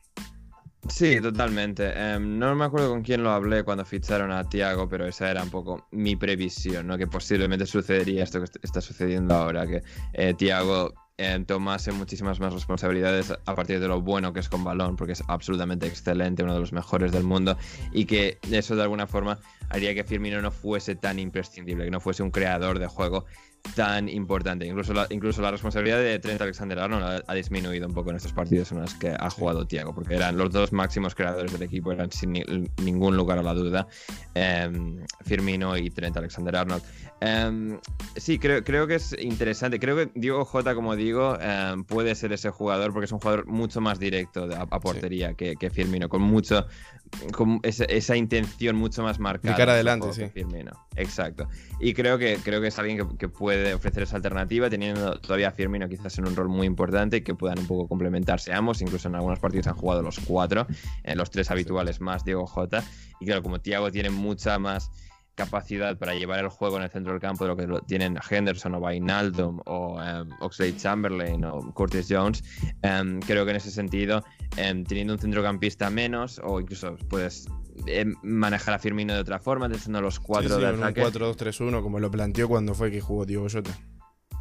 Sí, 0.89 1.19
totalmente. 1.21 1.93
Em, 1.95 2.37
no 2.37 2.53
me 2.55 2.65
acuerdo 2.65 2.89
con 2.89 3.01
quién 3.01 3.23
lo 3.23 3.31
hablé 3.31 3.63
cuando 3.63 3.85
ficharon 3.85 4.31
a 4.31 4.43
Tiago, 4.43 4.87
pero 4.87 5.07
esa 5.07 5.31
era 5.31 5.41
un 5.41 5.49
poco 5.49 5.87
mi 5.91 6.15
previsión, 6.15 6.87
¿no? 6.87 6.97
Que 6.97 7.07
posiblemente 7.07 7.65
sucedería 7.65 8.23
esto 8.23 8.39
que 8.39 8.49
está 8.61 8.81
sucediendo 8.81 9.33
ahora, 9.33 9.65
que 9.65 9.81
eh, 10.13 10.33
Tiago 10.35 10.93
eh, 11.17 11.43
tomase 11.47 11.91
muchísimas 11.91 12.39
más 12.39 12.53
responsabilidades 12.53 13.31
a 13.31 13.55
partir 13.55 13.79
de 13.79 13.87
lo 13.87 14.01
bueno 14.01 14.33
que 14.33 14.41
es 14.41 14.49
con 14.49 14.63
balón, 14.63 14.95
porque 14.95 15.13
es 15.13 15.23
absolutamente 15.27 15.87
excelente, 15.87 16.43
uno 16.43 16.53
de 16.53 16.59
los 16.59 16.73
mejores 16.73 17.11
del 17.11 17.23
mundo, 17.23 17.57
y 17.91 18.05
que 18.05 18.37
eso 18.51 18.75
de 18.75 18.83
alguna 18.83 19.07
forma 19.07 19.39
haría 19.69 19.95
que 19.95 20.03
Firmino 20.03 20.41
no 20.41 20.51
fuese 20.51 20.95
tan 20.95 21.17
imprescindible, 21.17 21.85
que 21.85 21.91
no 21.91 21.99
fuese 21.99 22.21
un 22.21 22.31
creador 22.31 22.77
de 22.77 22.87
juego 22.87 23.25
tan 23.73 24.09
importante. 24.09 24.65
Incluso 24.65 24.93
la, 24.93 25.07
incluso 25.09 25.41
la 25.41 25.51
responsabilidad 25.51 25.99
de 25.99 26.19
Trent 26.19 26.41
Alexander 26.41 26.79
Arnold 26.79 27.23
ha, 27.25 27.33
disminuido 27.33 27.87
un 27.87 27.93
poco 27.93 28.11
en 28.11 28.17
estos 28.17 28.33
partidos 28.33 28.71
en 28.71 28.81
los 28.81 28.93
que 28.95 29.09
ha 29.17 29.29
jugado 29.29 29.65
Thiago, 29.65 29.93
porque 29.93 30.15
eran 30.15 30.37
los 30.37 30.51
dos 30.51 30.71
máximos 30.71 31.15
creadores 31.15 31.51
del 31.51 31.63
equipo, 31.63 31.91
eran 31.91 32.11
sin 32.11 32.33
ningún 32.83 33.17
lugar 33.17 33.39
a 33.39 33.43
la 33.43 33.53
duda, 33.53 33.87
em, 34.33 35.03
Firmino 35.23 35.77
y 35.77 35.89
Trent 35.89 36.15
Alexander 36.17 36.55
Em, 37.21 37.79
sí, 38.17 38.39
creo, 38.39 38.63
creo 38.63 38.87
que 38.87 38.95
es 38.95 39.15
interesante. 39.19 39.79
Creo 39.79 39.95
que 39.95 40.11
Diego 40.15 40.43
J, 40.43 40.75
como 40.75 40.95
digo, 40.95 41.37
em, 41.39 41.83
puede 41.83 42.13
ser 42.15 42.33
ese 42.33 42.49
jugador 42.49 42.91
porque 42.91 43.05
es 43.05 43.11
un 43.11 43.19
jugador 43.19 43.47
mucho 43.47 43.81
más 43.81 43.99
directo 43.99 44.47
a, 44.53 44.79
portería 44.79 45.33
que, 45.33 45.55
que, 45.55 45.69
Firmino, 45.69 46.09
con 46.09 46.21
mucho 46.21 46.67
con 47.31 47.59
esa, 47.63 48.15
intención 48.15 48.75
mucho 48.75 49.03
más 49.03 49.19
marcada. 49.19 49.53
De 49.53 49.57
cara 49.57 49.73
adelante, 49.73 50.11
sí. 50.13 50.27
Firmino. 50.27 50.71
Exacto. 50.95 51.47
Y 51.79 51.93
creo 51.93 52.17
que, 52.17 52.37
creo 52.43 52.61
que 52.61 52.67
es 52.67 52.79
alguien 52.79 53.17
que, 53.17 53.29
puede 53.29 53.73
ofrecer 53.73 54.03
esa 54.03 54.17
alternativa, 54.17 54.69
teniendo 54.69 55.19
todavía 55.19 55.49
a 55.49 55.51
Firmino 55.51 55.87
quizás 55.87 56.17
en 56.17 56.27
un 56.27 56.35
rol 56.35 56.49
muy 56.49 56.67
importante, 56.67 57.23
que 57.23 57.33
puedan 57.33 57.59
un 57.59 57.67
poco 57.67 57.87
complementarse 57.87 58.53
ambos. 58.53 58.81
Incluso 58.81 59.07
en 59.07 59.15
algunos 59.15 59.39
partidos 59.39 59.67
han 59.67 59.75
jugado 59.75 60.01
los 60.01 60.19
cuatro, 60.19 60.67
los 61.15 61.29
tres 61.31 61.49
habituales 61.49 62.01
más 62.01 62.25
Diego 62.25 62.45
J. 62.45 62.83
Y 63.19 63.25
claro, 63.25 63.41
como 63.41 63.59
Thiago 63.59 63.91
tiene 63.91 64.09
mucha 64.09 64.59
más 64.59 64.91
capacidad 65.35 65.97
para 65.97 66.15
llevar 66.15 66.39
el 66.39 66.49
juego 66.49 66.77
en 66.77 66.83
el 66.83 66.89
centro 66.89 67.11
del 67.13 67.21
campo 67.21 67.45
de 67.45 67.49
lo 67.49 67.79
que 67.79 67.85
tienen 67.85 68.17
Henderson 68.29 68.75
o 68.75 68.79
Vainaldum 68.79 69.59
o 69.65 69.95
um, 69.95 70.29
Oxlade 70.39 70.77
Chamberlain 70.77 71.43
o 71.45 71.73
Curtis 71.73 72.07
Jones, 72.09 72.43
em, 72.81 73.19
creo 73.19 73.45
que 73.45 73.51
en 73.51 73.57
ese 73.57 73.71
sentido, 73.71 74.23
em, 74.57 74.83
teniendo 74.83 75.13
un 75.13 75.19
centrocampista 75.19 75.89
menos 75.89 76.41
o 76.43 76.59
incluso 76.59 76.95
puedes 77.09 77.47
manejar 78.23 78.73
a 78.75 78.79
Firmino 78.79 79.13
de 79.13 79.19
otra 79.19 79.39
forma, 79.39 79.69
teniendo 79.69 80.01
los 80.01 80.19
cuatro 80.19 80.57
de 80.57 80.67
ataque. 80.67 81.01
Un 81.01 81.11
4-2-3-1 81.11 81.81
como 81.81 81.99
lo 81.99 82.09
planteó 82.09 82.47
cuando 82.47 82.73
fue 82.73 82.89
que 82.89 83.01
jugó 83.01 83.25
Diego 83.25 83.47
Jota. 83.51 83.71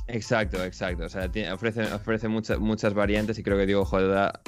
Exacto, 0.07 0.62
exacto. 0.62 1.04
O 1.04 1.09
sea, 1.09 1.30
ofrece, 1.52 1.92
ofrece 1.92 2.28
muchas, 2.28 2.59
muchas 2.59 2.94
variantes 2.94 3.38
y 3.38 3.42
creo 3.42 3.57
que 3.57 3.66
Diego 3.66 3.85
Jota 3.85 4.40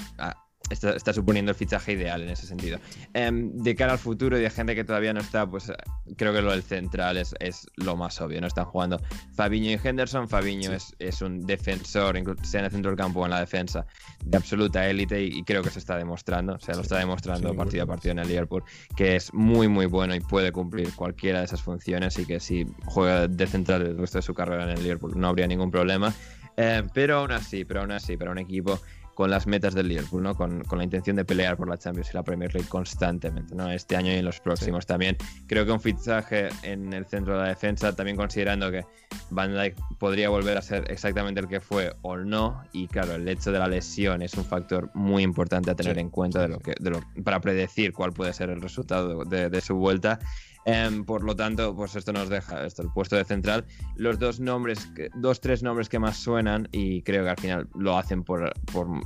está, 0.71 1.13
suponiendo 1.13 1.51
el 1.51 1.57
fichaje 1.57 1.93
ideal 1.93 2.23
en 2.23 2.31
ese 2.31 2.47
sentido. 2.47 2.79
Em, 3.15 3.53
de 3.53 3.75
cara 3.75 3.93
al 3.93 3.99
futuro 3.99 4.39
y 4.39 4.43
de 4.43 4.51
gente 4.51 4.75
que 4.75 4.85
todavía 4.85 5.13
no 5.13 5.21
está, 5.21 5.47
pues 5.49 5.73
creo 6.17 6.33
que 6.33 6.43
lo 6.43 6.51
del 6.51 6.63
central 6.63 7.17
es, 7.17 7.35
es 7.41 7.67
lo 7.77 7.97
más 7.97 8.21
obvio. 8.21 8.41
No 8.41 8.47
están 8.47 8.65
jugando 8.65 9.01
Fabiño 9.35 9.71
y 9.71 9.81
Henderson. 9.83 10.29
Fabiño 10.29 10.73
es, 10.73 10.95
es, 10.99 11.23
un 11.23 11.47
defensor, 11.47 12.17
sea 12.43 12.61
en 12.61 12.67
el 12.67 12.71
centro 12.71 12.91
del 12.91 12.99
campo 12.99 13.21
o 13.21 13.25
en 13.25 13.31
la 13.31 13.41
defensa, 13.41 13.87
de 14.25 14.37
absoluta 14.37 14.89
élite 14.89 15.23
y, 15.23 15.43
creo 15.45 15.63
que 15.63 15.71
se 15.71 15.79
está 15.79 15.97
demostrando. 15.97 16.55
O 16.55 16.61
sea, 16.61 16.75
lo 16.75 16.83
está 16.83 16.99
demostrando 16.99 17.55
partido 17.55 17.85
a 17.85 17.87
partido 17.87 18.13
en 18.13 18.19
el 18.19 18.29
Liverpool, 18.29 18.65
que 18.97 19.17
es 19.17 19.33
muy, 19.33 19.69
muy 19.69 19.87
bueno 19.87 20.15
y 20.15 20.21
puede 20.21 20.53
cumplir 20.53 20.93
cualquiera 20.95 21.41
de 21.41 21.45
esas 21.45 21.63
funciones 21.63 22.19
y 22.19 22.27
que 22.27 22.41
si 22.41 22.67
juega 22.85 23.29
de 23.29 23.47
central 23.47 23.83
el 23.83 23.99
resto 23.99 24.19
de 24.19 24.23
su 24.23 24.35
carrera 24.35 24.65
en 24.65 24.71
el 24.71 24.83
Liverpool 24.83 25.13
no 25.17 25.29
habría 25.29 25.47
ningún 25.47 25.71
problema. 25.71 26.13
Eh, 26.57 26.83
pero 26.95 27.19
aún 27.19 27.33
así, 27.33 27.65
pero 27.65 27.81
aún 27.81 27.93
así, 27.93 28.17
para 28.17 28.31
un 28.31 28.39
equipo 28.39 28.81
con 29.17 29.31
las 29.31 29.47
metas 29.47 29.75
del 29.75 29.89
Liverpool, 29.89 30.23
¿no? 30.23 30.35
Con, 30.35 30.63
la 30.71 30.85
intención 30.85 31.17
de 31.17 31.25
pelear 31.25 31.57
por 31.57 31.71
la 31.71 31.79
Champions 31.79 32.11
y 32.13 32.15
la 32.15 32.23
Premier 32.23 32.55
League 32.55 32.69
constantemente, 32.69 33.55
¿no? 33.55 33.71
Este 33.71 33.97
año 33.97 34.13
y 34.13 34.17
en 34.17 34.25
los 34.27 34.41
próximos 34.41 34.85
también. 34.85 35.17
Creo 35.47 35.65
que 35.65 35.73
un 35.73 35.81
fichaje 35.81 36.51
en 36.63 36.93
el 36.93 37.07
centro 37.07 37.35
de 37.35 37.43
la 37.43 37.49
defensa, 37.49 37.97
también 37.97 38.19
considerando 38.19 38.71
que 38.71 38.85
Van 39.31 39.55
Dijk 39.55 39.75
podría 39.99 40.29
volver 40.29 40.59
a 40.59 40.63
ser 40.63 40.91
exactamente 40.91 41.41
el 41.41 41.49
que 41.49 41.61
fue 41.61 41.97
o 42.03 42.19
no, 42.19 42.63
y 42.73 42.89
claro, 42.89 43.15
el 43.15 43.27
hecho 43.27 43.51
de 43.53 43.59
la 43.59 43.69
lesión 43.69 44.21
es 44.21 44.35
un 44.35 44.45
factor 44.45 44.91
muy 44.93 45.23
importante 45.23 45.71
a 45.71 45.75
tener 45.75 45.97
en 45.97 46.11
cuenta 46.11 46.43
de 46.43 46.49
lo 46.49 46.59
que, 46.59 46.75
de 46.79 46.91
lo, 46.91 47.01
para 47.25 47.41
predecir 47.41 47.95
cuál 47.95 48.13
puede 48.13 48.35
ser 48.35 48.51
el 48.51 48.61
resultado 48.61 49.25
de, 49.25 49.49
de 49.49 49.61
su 49.63 49.77
vuelta. 49.77 50.19
Em, 50.67 51.05
por 51.05 51.23
lo 51.23 51.37
tanto, 51.37 51.77
pues 51.77 51.95
esto 51.95 52.13
nos 52.13 52.29
deja 52.29 52.67
esto, 52.67 52.83
el 52.83 52.91
puesto 52.91 53.15
de 53.15 53.25
central. 53.25 53.65
Los 53.95 54.19
dos 54.19 54.41
nombres, 54.41 54.91
dos, 55.15 55.41
tres 55.41 55.63
nombres 55.63 55.89
que 55.89 56.01
más 56.01 56.17
suenan, 56.17 56.69
y 56.73 57.03
creo 57.03 57.23
que 57.23 57.31
al 57.31 57.39
final 57.39 57.69
lo 57.77 57.97
hacen 57.97 58.25
por, 58.25 58.53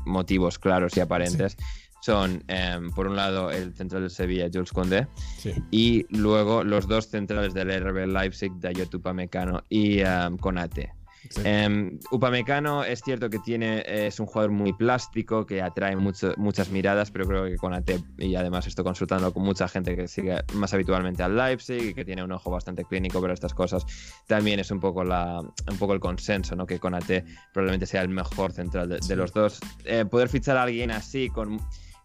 motivos 0.07 0.59
claros 0.59 0.97
y 0.97 1.01
aparentes. 1.01 1.59
Son, 2.01 2.43
em, 2.49 2.91
por 2.93 3.07
un 3.07 3.15
lado, 3.15 3.51
el 3.51 3.75
central 3.75 4.05
de 4.05 4.09
Sevilla, 4.09 4.49
Jules 4.51 4.73
Condé, 4.73 5.07
y 5.71 6.07
luego 6.09 6.65
los 6.65 6.89
dos 6.89 7.09
centrales 7.09 7.53
del 7.53 7.71
RB 7.71 8.07
Leipzig, 8.07 8.53
Dayot 8.59 8.95
Upamecano 8.95 9.63
y 9.69 10.03
um, 10.03 10.39
Konate. 10.39 10.95
Em, 11.45 11.99
Upamecano 12.11 12.85
es 12.85 13.03
cierto 13.03 13.29
que 13.31 13.39
tiene, 13.39 13.85
es 13.87 14.21
un 14.21 14.27
jugador 14.27 14.51
muy 14.51 14.73
plástico, 14.73 15.47
que 15.47 15.63
atrae 15.63 15.97
muchas 15.97 16.71
miradas, 16.71 17.11
pero 17.11 17.27
creo 17.27 17.45
que 17.45 17.57
con 17.57 17.75
AT, 17.75 17.91
y 18.19 18.35
además 18.35 18.67
estoy 18.67 18.85
consultando 18.85 19.33
con 19.33 19.43
mucha 19.43 19.69
gente 19.69 19.97
que 19.97 20.09
sigue 20.09 20.43
más 20.55 20.73
habitualmente 20.75 21.23
al 21.23 21.37
Leipzig 21.37 21.91
y 21.91 21.95
que 21.95 22.05
tiene 22.05 22.25
un 22.25 22.33
ojo 22.33 22.51
bastante 22.51 22.85
clínico 22.85 23.21
para 23.21 23.35
estas 23.35 23.55
cosas, 23.55 23.85
también 24.27 24.61
es 24.61 24.71
un 24.71 24.81
poco, 24.81 25.05
la, 25.05 25.41
un 25.41 25.79
poco 25.79 25.95
el 25.95 26.01
consenso, 26.01 26.57
¿no? 26.57 26.67
que 26.67 26.79
con 26.79 26.95
AT 26.95 27.25
probablemente 27.53 27.87
sea 27.87 28.03
el 28.03 28.09
mejor 28.09 28.53
central 28.53 28.89
de, 28.89 29.17
los 29.17 29.33
dos. 29.33 29.61
Eh, 29.85 30.05
poder 30.05 30.29
fichar 30.29 30.57
a 30.57 30.63
alguien 30.63 30.91
así, 30.91 31.29
con 31.29 31.61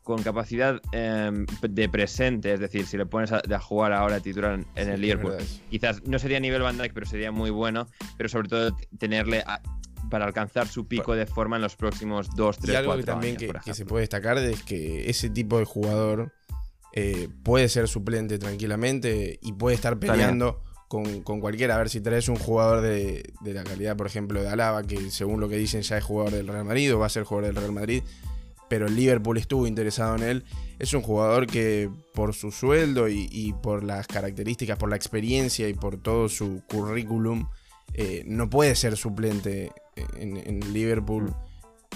con 0.05 0.21
capacidad 0.21 0.79
em, 0.91 1.47
de 1.67 1.89
presente, 1.89 2.53
es 2.53 2.59
decir, 2.59 2.85
si 2.85 2.95
le 2.95 3.07
pones 3.07 3.31
a, 3.31 3.41
jugar 3.59 3.91
ahora 3.91 4.19
titular 4.19 4.63
en, 4.75 4.89
el 4.89 5.01
Liverpool, 5.01 5.33
quizás 5.71 6.03
no 6.05 6.19
sería 6.19 6.39
nivel 6.39 6.61
Van 6.61 6.77
Dijk, 6.77 6.93
pero 6.93 7.07
sería 7.07 7.31
muy 7.31 7.49
bueno, 7.49 7.87
pero 8.15 8.29
sobre 8.29 8.47
todo 8.47 8.77
tenerle 8.99 9.43
para 10.11 10.25
alcanzar 10.25 10.67
su 10.67 10.87
pico 10.87 11.15
de 11.15 11.25
forma 11.25 11.55
en 11.55 11.63
los 11.63 11.75
próximos 11.75 12.29
dos, 12.35 12.59
tres, 12.59 12.73
y 12.73 12.75
algo 12.75 12.95
que 12.95 13.03
también 13.03 13.35
que, 13.35 13.73
se 13.73 13.83
puede 13.83 14.01
destacar 14.01 14.37
es 14.37 14.61
que 14.61 15.09
ese 15.09 15.31
tipo 15.31 15.57
de 15.57 15.65
jugador 15.65 16.31
eh, 16.93 17.27
puede 17.41 17.67
ser 17.67 17.87
suplente 17.87 18.37
tranquilamente 18.37 19.39
y 19.41 19.53
puede 19.53 19.73
estar 19.75 19.97
peleando 19.97 20.61
con, 20.87 21.23
cualquiera. 21.41 21.73
A 21.73 21.77
ver 21.79 21.89
si 21.89 21.99
traes 21.99 22.29
un 22.29 22.35
jugador 22.35 22.81
de, 22.81 23.33
de, 23.41 23.53
la 23.55 23.63
calidad, 23.63 23.97
por 23.97 24.05
ejemplo, 24.05 24.43
de 24.43 24.49
Alaba, 24.49 24.83
que 24.83 25.09
según 25.09 25.39
lo 25.39 25.49
que 25.49 25.57
dicen 25.57 25.81
ya 25.81 25.97
es 25.97 26.03
jugador 26.03 26.33
del 26.33 26.47
Real 26.47 26.63
Madrid 26.63 26.93
o 26.93 26.99
va 26.99 27.07
a 27.07 27.09
ser 27.09 27.23
jugador 27.23 27.47
del 27.47 27.55
Real 27.55 27.71
Madrid 27.71 28.03
pero 28.69 28.87
el 28.87 28.95
Liverpool 28.95 29.37
estuvo 29.37 29.67
interesado 29.67 30.15
en 30.15 30.23
él. 30.23 30.45
Es 30.79 30.93
un 30.93 31.01
jugador 31.01 31.47
que 31.47 31.89
por 32.13 32.33
su 32.33 32.51
sueldo 32.51 33.07
y, 33.07 33.53
por 33.61 33.83
las 33.83 34.07
características, 34.07 34.77
por 34.77 34.89
la 34.89 34.95
experiencia 34.95 35.67
y 35.67 35.73
por 35.73 35.97
todo 35.97 36.29
su 36.29 36.63
currículum, 36.67 37.47
eh, 37.93 38.23
no 38.25 38.49
puede 38.49 38.75
ser 38.75 38.97
suplente 38.97 39.71
en, 40.17 40.73
Liverpool 40.73 41.33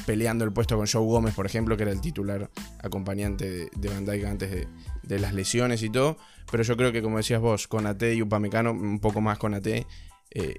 peleando 0.06 0.46
el 0.46 0.54
puesto 0.54 0.78
con 0.78 0.88
Joe 0.88 1.04
Gómez, 1.04 1.34
por 1.34 1.46
ejemplo, 1.46 1.76
que 1.76 1.84
era 1.84 1.92
el 1.92 2.00
titular 2.00 2.50
acompañante 2.82 3.70
de, 3.76 3.90
Van 3.90 4.06
Dijk 4.06 4.26
antes 4.26 4.68
de, 5.04 5.20
las 5.20 5.34
lesiones 5.34 5.84
y 5.84 5.90
todo. 5.90 6.18
Pero 6.52 6.64
yo 6.64 6.78
creo 6.78 6.92
que, 6.92 7.02
como 7.02 7.18
decías 7.18 7.42
vos, 7.42 7.68
con 7.68 7.86
AT 7.86 8.04
y 8.04 8.22
Upamecano, 8.22 8.72
un 8.72 9.00
poco 9.00 9.20
más 9.20 9.38
con 9.38 9.54
AT, 9.54 9.68
eh, 9.68 9.86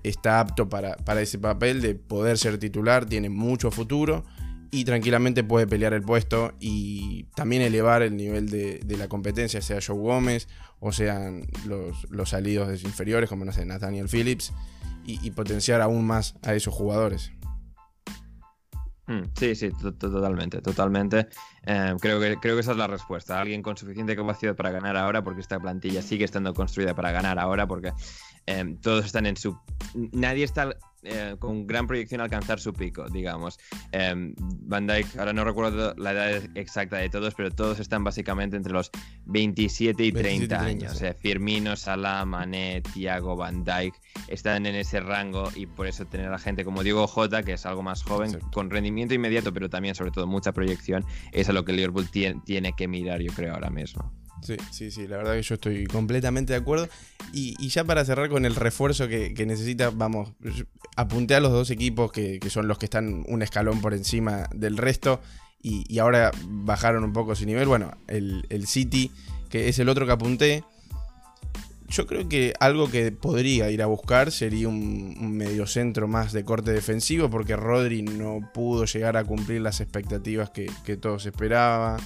está 0.03 0.41
apto 0.41 0.69
para, 0.69 0.97
para 0.97 1.23
ese 1.23 1.39
papel 1.39 1.81
de 1.81 1.95
poder 1.95 2.37
ser 2.37 2.59
titular, 2.59 3.07
tiene 3.07 3.31
mucho 3.31 3.71
futuro 3.71 4.25
y 4.71 4.85
tranquilamente 4.85 5.43
puede 5.43 5.67
pelear 5.67 5.93
el 5.95 6.03
puesto 6.03 6.53
y 6.61 7.25
también 7.35 7.63
elevar 7.63 8.03
el 8.03 8.17
nivel 8.17 8.49
de, 8.49 8.97
la 8.97 9.09
competencia, 9.09 9.61
sea 9.61 9.81
Joe 9.85 9.99
Gómez 9.99 10.49
o 10.79 10.93
sean 10.93 11.47
los, 11.67 12.09
los 12.11 12.31
salidos 12.31 12.83
inferiores, 12.85 13.29
como 13.29 13.45
no 13.45 13.53
sé, 13.53 13.65
Nathaniel 13.65 14.09
Phillips, 14.09 14.53
y, 15.05 15.31
potenciar 15.33 15.81
aún 15.81 16.07
más 16.07 16.37
a 16.43 16.55
esos 16.55 16.73
jugadores. 16.73 17.33
Hmm, 19.07 19.23
sí, 19.35 19.57
sí, 19.57 19.71
totalmente, 19.99 20.61
totalmente. 20.63 21.27
Eh, 21.67 21.97
creo, 22.01 22.21
que, 22.21 22.37
creo 22.37 22.55
que 22.55 22.61
esa 22.61 22.73
es 22.73 22.77
la 22.77 22.87
respuesta. 22.87 23.41
Alguien 23.41 23.61
con 23.61 23.77
suficiente 23.77 24.15
capacidad 24.15 24.55
para 24.55 24.71
ganar 24.71 24.97
ahora, 24.97 25.25
porque 25.25 25.41
esta 25.41 25.59
plantilla 25.59 26.01
sigue 26.01 26.25
estando 26.25 26.55
construida 26.55 26.95
para 26.95 27.11
ganar 27.11 27.41
ahora, 27.41 27.67
porque 27.67 27.93
eh, 28.47 28.77
todos 28.81 29.05
están 29.05 29.27
en 29.27 29.37
su... 29.37 29.59
Nadie 30.13 30.45
está 30.45 30.77
eh, 31.03 31.37
con 31.39 31.67
gran 31.67 31.87
proyección 31.87 32.21
alcanzar 32.21 32.61
su 32.61 32.73
pico, 32.73 33.09
digamos. 33.09 33.59
Em, 33.93 34.35
Van 34.37 34.87
Dyke, 34.87 35.19
ahora 35.19 35.33
no 35.33 35.45
recuerdo 35.45 35.95
la 35.97 36.13
edad 36.13 36.43
exacta 36.55 36.99
de 36.99 37.09
todos, 37.09 37.35
pero 37.35 37.51
todos 37.51 37.81
están 37.81 38.05
básicamente 38.05 38.57
entre 38.57 38.73
los 38.73 38.91
27 39.27 40.05
y 40.05 40.13
30, 40.13 40.61
años. 40.61 40.93
O 40.93 40.95
sea, 40.95 41.15
Firmino, 41.15 41.77
Salah, 41.77 42.25
Mané, 42.25 42.83
Thiago, 42.93 43.37
Van 43.37 43.65
Dyke 43.65 43.99
están 44.29 44.67
en 44.67 44.75
ese 44.75 45.01
rango 45.01 45.51
y 45.55 45.67
por 45.67 45.87
eso 45.87 46.05
tener 46.07 46.33
a 46.33 46.39
gente 46.39 46.65
como 46.65 46.83
Diego 46.83 47.07
Jota, 47.07 47.43
que 47.43 47.55
es 47.55 47.65
algo 47.67 47.83
más 47.83 48.03
joven, 48.03 48.39
con 48.53 48.71
rendimiento 48.71 49.15
inmediato, 49.15 49.53
pero 49.53 49.71
también 49.71 49.95
sobre 49.95 50.11
todo 50.11 50.27
mucha 50.27 50.53
proyección, 50.53 51.05
es 51.33 51.49
a 51.49 51.53
lo 51.53 51.65
que 51.65 51.73
Liverpool 51.73 52.09
tiene 52.11 52.73
que 52.77 52.89
mirar, 52.89 53.21
yo 53.21 53.33
creo, 53.33 53.55
ahora 53.55 53.71
mismo. 53.71 54.20
Sí, 54.43 54.57
sí, 54.71 54.91
sí, 54.91 55.07
la 55.07 55.19
verdad 55.19 55.35
que 55.35 55.43
yo 55.43 55.55
estoy 55.55 55.87
completamente 55.87 56.53
de 56.53 56.59
acuerdo. 56.59 56.89
Y, 57.33 57.69
ya 57.69 57.85
para 57.85 58.05
cerrar 58.05 58.29
con 58.29 58.45
el 58.45 58.55
refuerzo 58.55 59.09
que, 59.09 59.45
necesita, 59.47 59.91
vamos, 59.91 60.33
apunté 60.97 61.35
a 61.35 61.41
los 61.41 61.53
dos 61.53 61.71
equipos 61.71 62.11
que, 62.11 62.41
son 62.49 62.69
los 62.69 62.79
que 62.79 62.87
están 62.87 63.25
un 63.29 63.43
escalón 63.43 63.81
por 63.81 63.95
encima 63.95 64.49
del 64.55 64.77
resto 64.77 65.21
y, 65.63 65.99
ahora 65.99 66.31
bajaron 66.47 67.05
un 67.05 67.13
poco 67.13 67.35
su 67.35 67.45
nivel. 67.45 67.69
Bueno, 67.69 67.93
el, 68.09 68.67
City, 68.67 69.11
que 69.49 69.69
es 69.69 69.79
el 69.79 69.89
otro 69.89 70.07
que 70.07 70.13
apunté. 70.13 70.65
Yo 71.89 72.07
creo 72.07 72.29
que 72.29 72.55
algo 72.61 72.89
que 72.89 73.11
podría 73.11 73.69
ir 73.69 73.83
a 73.83 73.87
buscar 73.87 74.31
sería 74.31 74.69
un, 74.69 75.33
mediocentro 75.37 76.07
más 76.07 76.33
de 76.33 76.45
corte 76.45 76.73
defensivo, 76.73 77.29
porque 77.29 77.57
Rodri 77.57 78.03
no 78.03 78.49
pudo 78.55 78.85
llegar 78.85 79.17
a 79.17 79.25
cumplir 79.25 79.61
las 79.61 79.81
expectativas 79.81 80.51
que, 80.51 80.71
que 80.85 80.97
todos 80.97 81.27
esperaban. 81.27 82.01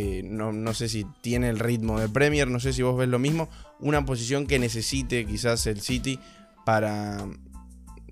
Eh, 0.00 0.22
no, 0.22 0.74
sé 0.74 0.88
si 0.88 1.04
tiene 1.22 1.48
el 1.48 1.58
ritmo 1.58 1.98
de 1.98 2.08
Premier, 2.08 2.46
no 2.46 2.60
sé 2.60 2.72
si 2.72 2.82
vos 2.82 2.96
ves 2.96 3.08
lo 3.08 3.18
mismo. 3.18 3.48
Una 3.80 4.06
posición 4.06 4.46
que 4.46 4.60
necesite 4.60 5.26
quizás 5.26 5.66
el 5.66 5.80
City 5.80 6.20
para. 6.64 7.26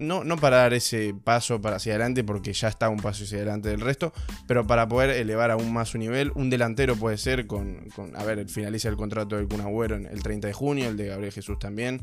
No, 0.00 0.24
no 0.24 0.36
para 0.36 0.56
dar 0.56 0.74
ese 0.74 1.14
paso 1.14 1.60
para 1.60 1.76
hacia 1.76 1.92
adelante, 1.92 2.24
porque 2.24 2.52
ya 2.52 2.66
está 2.66 2.88
un 2.88 2.98
paso 2.98 3.22
hacia 3.22 3.36
adelante 3.36 3.68
del 3.68 3.80
resto, 3.80 4.12
pero 4.48 4.66
para 4.66 4.88
poder 4.88 5.10
elevar 5.10 5.52
aún 5.52 5.72
más 5.72 5.90
su 5.90 5.98
nivel. 5.98 6.32
Un 6.34 6.50
delantero 6.50 6.96
puede 6.96 7.18
ser 7.18 7.46
con. 7.46 7.86
a 8.16 8.24
ver, 8.24 8.48
finaliza 8.48 8.88
el 8.88 8.96
contrato 8.96 9.36
del 9.36 9.46
Kun 9.46 9.60
Agüero 9.60 9.94
el 9.94 10.22
30 10.24 10.48
de 10.48 10.54
junio, 10.54 10.88
el 10.88 10.96
de 10.96 11.06
Gabriel 11.06 11.32
Jesús 11.32 11.56
también. 11.60 12.02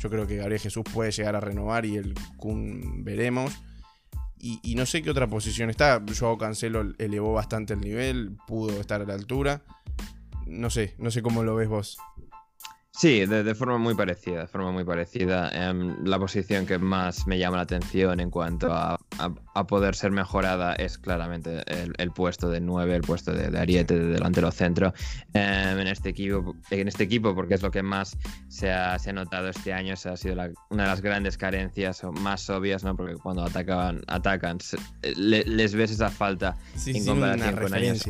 Yo 0.00 0.10
creo 0.10 0.26
que 0.26 0.38
Gabriel 0.38 0.60
Jesús 0.60 0.82
puede 0.92 1.12
llegar 1.12 1.36
a 1.36 1.40
renovar 1.40 1.86
y 1.86 1.96
el 1.96 2.14
Kun 2.36 3.04
veremos. 3.04 3.52
Y, 4.42 4.74
no 4.74 4.86
sé 4.86 5.02
qué 5.02 5.10
otra 5.10 5.26
posición 5.26 5.68
está. 5.68 6.02
Joao 6.18 6.38
Cancelo 6.38 6.94
elevó 6.98 7.34
bastante 7.34 7.74
el 7.74 7.80
nivel, 7.80 8.36
pudo 8.46 8.80
estar 8.80 9.02
a 9.02 9.04
la 9.04 9.14
altura. 9.14 9.62
No 10.46 10.70
sé, 10.70 10.94
no 10.98 11.10
sé 11.10 11.20
cómo 11.22 11.42
lo 11.42 11.54
ves 11.54 11.68
vos. 11.68 11.98
Sí, 13.00 13.24
de, 13.24 13.54
forma 13.54 13.78
muy 13.78 13.94
parecida, 13.94 14.40
de 14.40 14.46
forma 14.46 14.72
muy 14.72 14.84
parecida. 14.84 15.48
Em, 15.54 16.04
la 16.04 16.18
posición 16.18 16.66
que 16.66 16.76
más 16.76 17.26
me 17.26 17.38
llama 17.38 17.56
la 17.56 17.62
atención 17.62 18.20
en 18.20 18.28
cuanto 18.28 18.74
a, 18.74 18.98
poder 19.66 19.94
ser 19.94 20.10
mejorada 20.10 20.74
es 20.74 20.98
claramente 20.98 21.62
el, 21.66 22.10
puesto 22.10 22.50
de 22.50 22.60
9, 22.60 22.96
el 22.96 23.00
puesto 23.00 23.32
de, 23.32 23.58
Ariete, 23.58 23.98
de 23.98 24.04
delantero 24.04 24.50
centro 24.50 24.92
em, 25.32 25.78
en, 25.78 25.86
este 25.86 26.10
equipo, 26.10 26.54
en 26.70 26.88
este 26.88 27.04
equipo, 27.04 27.34
porque 27.34 27.54
es 27.54 27.62
lo 27.62 27.70
que 27.70 27.82
más 27.82 28.18
se 28.48 28.70
ha, 28.70 28.98
notado 29.14 29.48
este 29.48 29.72
año. 29.72 29.94
Esa 29.94 30.12
ha 30.12 30.16
sido 30.18 30.34
una 30.68 30.82
de 30.82 30.88
las 30.90 31.00
grandes 31.00 31.38
carencias 31.38 32.04
o 32.04 32.12
más 32.12 32.50
obvias, 32.50 32.84
¿no? 32.84 32.94
porque 32.94 33.14
cuando 33.14 33.44
atacan, 33.44 34.02
atacan 34.08 34.58
les 35.16 35.74
ves 35.74 35.90
esa 35.90 36.10
falta 36.10 36.58
en 36.84 37.06
comparación 37.06 37.56
con 37.56 37.72
años. 37.72 38.02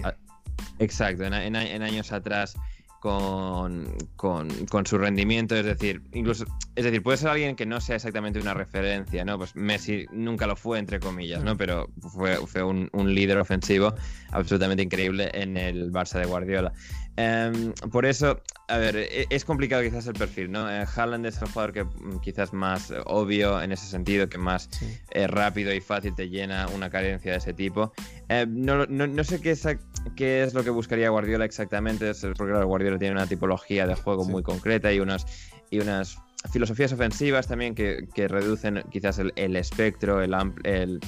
Exacto, 0.81 1.23
en 1.27 1.55
años 1.55 2.11
atrás 2.11 2.57
con, 3.01 3.97
con, 4.17 4.87
su 4.87 4.99
rendimiento, 4.99 5.57
es 5.57 5.65
decir, 5.65 6.03
incluso, 6.13 6.45
es 6.77 6.85
decir, 6.85 7.03
puede 7.03 7.17
ser 7.17 7.31
alguien 7.31 7.57
que 7.57 7.65
no 7.65 7.81
sea 7.81 7.97
exactamente 7.97 8.39
una 8.39 8.53
referencia, 8.53 9.25
¿no? 9.25 9.39
Pues 9.39 9.57
Messi 9.57 10.05
nunca 10.13 10.47
lo 10.47 10.55
fue, 10.55 10.79
entre 10.79 11.01
comillas, 11.01 11.43
¿no? 11.43 11.57
Pero 11.57 11.89
fue, 12.13 12.37
fue 12.47 12.63
un, 12.63 12.91
un 12.93 13.15
líder 13.15 13.39
ofensivo 13.39 13.95
absolutamente 14.33 14.83
increíble 14.83 15.31
en 15.33 15.57
el 15.57 15.91
Barça 15.91 16.19
de 16.19 16.27
Guardiola. 16.27 16.73
Em, 17.21 17.73
por 17.93 18.07
eso, 18.07 18.41
a 18.69 18.79
ver, 18.79 18.97
e, 18.97 19.27
es 19.29 19.45
complicado 19.45 19.83
quizás 19.83 20.07
el 20.07 20.15
perfil, 20.15 20.51
¿no? 20.51 20.71
Eh, 20.71 20.87
Haaland 20.97 21.27
es 21.27 21.43
el 21.43 21.49
jugador 21.49 21.73
que 21.75 21.85
mm, 21.85 22.21
quizás 22.23 22.55
más 22.55 22.91
obvio 23.05 23.61
en 23.61 23.73
ese 23.73 23.87
sentido, 23.87 24.27
que 24.31 24.39
más 24.39 24.71
eh, 25.11 25.27
rápido 25.27 25.75
y 25.75 25.83
fácil 25.83 26.15
te 26.15 26.31
llena 26.31 26.67
una 26.69 26.89
carencia 26.89 27.33
de 27.33 27.39
ese 27.39 27.53
tipo. 27.53 27.93
Em, 28.29 28.65
no, 28.65 28.87
no, 28.87 29.25
sé 29.25 29.39
qué 29.43 29.51
es, 29.51 29.69
qué 30.17 30.43
es 30.45 30.55
lo 30.55 30.65
que 30.65 30.71
buscaría 30.71 31.11
Guardiola 31.11 31.45
exactamente, 31.45 32.11
porque 32.39 32.55
Guardiola 32.65 32.99
tiene 32.99 33.17
una 33.17 33.27
tipología 33.27 33.87
de 33.87 33.97
juego 33.97 34.25
muy 34.25 34.43
concreta 34.43 34.91
y 34.91 35.01
unas, 35.01 35.27
y 35.69 35.81
unas 35.81 36.17
filosofías 36.51 36.91
ofensivas 36.95 37.47
también 37.47 37.75
que, 37.75 38.09
que 38.15 38.29
reducen 38.29 38.83
quizás 38.91 39.19
el, 39.19 39.35
el 39.37 39.57
espectro, 39.57 40.23
el, 40.23 40.35
el 40.65 41.01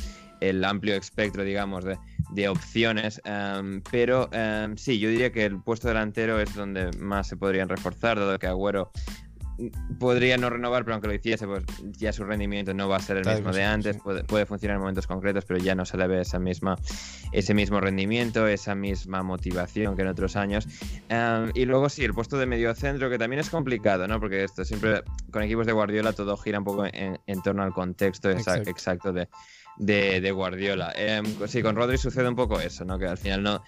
el 0.42 0.64
amplio 0.64 0.94
espectro, 0.94 1.44
digamos, 1.44 1.84
de, 1.84 2.48
opciones. 2.48 3.20
Em, 3.24 3.82
pero 3.90 4.28
em, 4.32 4.76
sí, 4.76 4.98
yo 4.98 5.08
diría 5.08 5.30
que 5.30 5.44
el 5.44 5.60
puesto 5.60 5.88
delantero 5.88 6.40
es 6.40 6.54
donde 6.54 6.90
más 6.98 7.28
se 7.28 7.36
podrían 7.36 7.68
reforzar, 7.68 8.18
dado 8.18 8.38
que 8.38 8.46
Agüero 8.46 8.90
podría 9.98 10.36
no 10.36 10.50
renovar, 10.50 10.84
pero 10.84 10.94
aunque 10.94 11.08
lo 11.08 11.14
hiciese, 11.14 11.46
pues 11.46 11.64
ya 11.98 12.12
su 12.12 12.24
rendimiento 12.24 12.74
no 12.74 12.88
va 12.88 12.96
a 12.96 13.00
ser 13.00 13.18
el 13.18 13.26
mismo 13.26 13.52
de 13.52 13.64
antes. 13.64 13.98
Puede, 13.98 14.46
funcionar 14.46 14.76
en 14.76 14.80
momentos 14.80 15.06
concretos, 15.06 15.44
pero 15.44 15.60
ya 15.60 15.74
no 15.74 15.84
se 15.84 15.96
le 15.96 16.06
ve 16.06 16.20
esa 16.20 16.38
misma, 16.38 16.76
ese 17.32 17.54
mismo 17.54 17.80
rendimiento, 17.80 18.46
esa 18.46 18.74
misma 18.74 19.22
motivación 19.22 19.96
que 19.96 20.02
en 20.02 20.08
otros 20.08 20.36
años. 20.36 20.66
Em, 21.08 21.50
y 21.54 21.64
luego 21.64 21.88
sí, 21.88 22.04
el 22.04 22.14
puesto 22.14 22.38
de 22.38 22.46
medio 22.46 22.74
centro, 22.74 23.10
que 23.10 23.18
también 23.18 23.40
es 23.40 23.50
complicado, 23.50 24.06
¿no? 24.08 24.20
Porque 24.20 24.44
esto 24.44 24.64
siempre 24.64 25.02
con 25.30 25.42
equipos 25.42 25.66
de 25.66 25.72
Guardiola 25.72 26.12
todo 26.12 26.36
gira 26.36 26.58
un 26.58 26.64
poco 26.64 26.84
en, 26.86 27.42
torno 27.42 27.62
al 27.62 27.72
contexto 27.72 28.30
exacto 28.30 29.12
de 29.12 29.28
de, 29.76 30.32
Guardiola. 30.32 30.92
Eh, 30.96 31.22
sí, 31.46 31.62
con 31.62 31.76
Rodri 31.76 31.98
sucede 31.98 32.28
un 32.28 32.36
poco 32.36 32.60
eso, 32.60 32.84
¿no? 32.84 32.98
Que 32.98 33.06
al 33.06 33.18
final 33.18 33.42
no. 33.42 33.62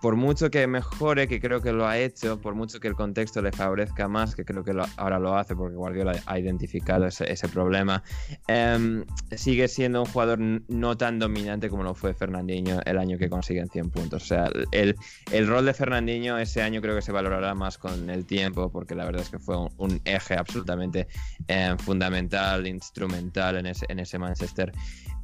Por 0.00 0.16
mucho 0.16 0.50
que 0.50 0.66
mejore, 0.66 1.28
que 1.28 1.40
creo 1.40 1.60
que 1.60 1.72
lo 1.72 1.86
ha 1.86 1.98
hecho, 1.98 2.40
por 2.40 2.54
mucho 2.54 2.80
que 2.80 2.88
el 2.88 2.94
contexto 2.94 3.42
le 3.42 3.52
favorezca 3.52 4.08
más, 4.08 4.34
que 4.34 4.44
creo 4.44 4.64
que 4.64 4.72
ahora 4.96 5.18
lo 5.18 5.36
hace 5.36 5.56
porque 5.56 5.76
Guardiola 5.76 6.20
ha 6.26 6.38
identificado 6.38 7.06
ese, 7.06 7.48
problema, 7.48 8.02
em, 8.46 9.04
sigue 9.36 9.68
siendo 9.68 10.02
un 10.02 10.06
jugador 10.06 10.38
no 10.38 10.96
tan 10.96 11.18
dominante 11.18 11.68
como 11.68 11.82
lo 11.82 11.94
fue 11.94 12.14
Fernandinho 12.14 12.80
el 12.84 12.98
año 12.98 13.18
que 13.18 13.28
consigue 13.28 13.60
en 13.60 13.68
100 13.68 13.90
puntos. 13.90 14.22
O 14.22 14.26
sea, 14.26 14.50
el, 14.72 14.96
el 15.32 15.46
rol 15.46 15.64
de 15.64 15.74
Fernandinho 15.74 16.38
ese 16.38 16.62
año 16.62 16.80
creo 16.80 16.94
que 16.94 17.02
se 17.02 17.12
valorará 17.12 17.54
más 17.54 17.78
con 17.78 18.10
el 18.10 18.26
tiempo, 18.26 18.70
porque 18.70 18.94
la 18.94 19.04
verdad 19.04 19.22
es 19.22 19.30
que 19.30 19.38
fue 19.38 19.56
un, 19.56 20.00
eje 20.04 20.34
absolutamente 20.34 21.08
em, 21.48 21.76
fundamental, 21.78 22.66
instrumental 22.66 23.56
en 23.56 23.66
ese, 23.66 23.86
en 23.88 23.98
ese 23.98 24.18
Manchester 24.18 24.72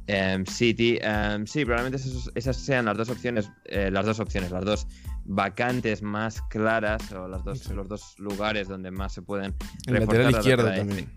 Em, 0.07 0.45
City. 0.45 0.99
Em, 1.01 1.47
sí, 1.47 1.65
probablemente 1.65 1.97
esas, 2.35 2.57
sean 2.57 2.85
las 2.85 2.97
dos 2.97 3.09
opciones, 3.09 3.51
eh, 3.65 3.89
las 3.91 4.05
dos 4.05 4.19
opciones, 4.19 4.51
las 4.51 4.63
dos 4.63 4.87
vacantes 5.25 6.03
más 6.03 6.41
claras 6.43 7.11
o 7.11 7.27
las 7.27 7.43
dos, 7.43 7.67
los 7.69 7.87
dos 7.87 8.15
lugares 8.19 8.67
donde 8.67 8.91
más 8.91 9.13
se 9.13 9.23
pueden 9.23 9.55
El 9.87 9.95
lateral 9.95 10.31
izquierdo 10.31 10.71
también. 10.71 11.09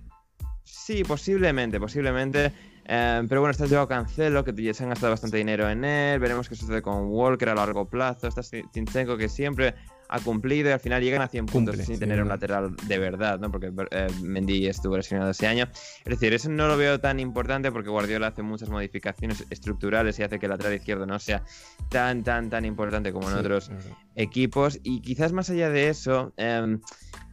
Sí, 0.64 1.04
posiblemente, 1.04 1.78
posiblemente. 1.78 2.52
Em, 2.84 3.28
pero 3.28 3.42
bueno, 3.42 3.50
está 3.50 3.68
Joao 3.68 3.86
Cancelo, 3.86 4.42
que 4.42 4.54
ya 4.54 4.72
se 4.72 4.84
han 4.84 4.88
gastado 4.88 5.12
bastante 5.12 5.36
dinero 5.36 5.68
en 5.68 5.84
él. 5.84 6.18
Veremos 6.18 6.48
qué 6.48 6.54
sucede 6.54 6.80
con 6.80 7.08
Walker 7.08 7.50
a 7.50 7.54
largo 7.54 7.86
plazo. 7.90 8.26
Está 8.26 8.42
Zinchenko, 8.42 9.18
que 9.18 9.28
siempre 9.28 9.74
ha 10.08 10.20
cumplido 10.20 10.70
y 10.70 10.72
al 10.72 10.80
final 10.80 11.02
llegan 11.02 11.22
a 11.22 11.28
100 11.28 11.46
puntos 11.46 11.76
sin 11.76 11.98
tener 11.98 12.22
un 12.22 12.28
lateral 12.28 12.74
de 12.86 12.98
verdad, 12.98 13.38
¿no? 13.38 13.50
Porque 13.50 13.72
eh, 13.90 14.08
Mendy 14.22 14.66
estuvo 14.66 14.96
lesionado 14.96 15.30
ese 15.30 15.46
año. 15.46 15.68
Es 16.04 16.10
decir, 16.10 16.32
eso 16.32 16.48
no 16.48 16.66
lo 16.66 16.76
veo 16.76 16.98
tan 16.98 17.20
importante 17.20 17.70
porque 17.70 17.90
Guardiola 17.90 18.28
hace 18.28 18.42
muchas 18.42 18.70
modificaciones 18.70 19.44
estructurales 19.50 20.18
y 20.18 20.22
hace 20.22 20.38
que 20.38 20.46
el 20.46 20.50
lateral 20.50 20.74
izquierdo 20.74 21.06
no 21.06 21.18
sea 21.18 21.44
tan, 21.90 22.24
tan, 22.24 22.50
tan 22.50 22.64
importante 22.64 23.12
como 23.12 23.30
en 23.30 23.36
otros 23.36 23.70
equipos. 24.14 24.80
Y 24.82 25.00
quizás 25.00 25.32
más 25.32 25.50
allá 25.50 25.70
de 25.70 25.88
eso, 25.88 26.32
em, 26.36 26.80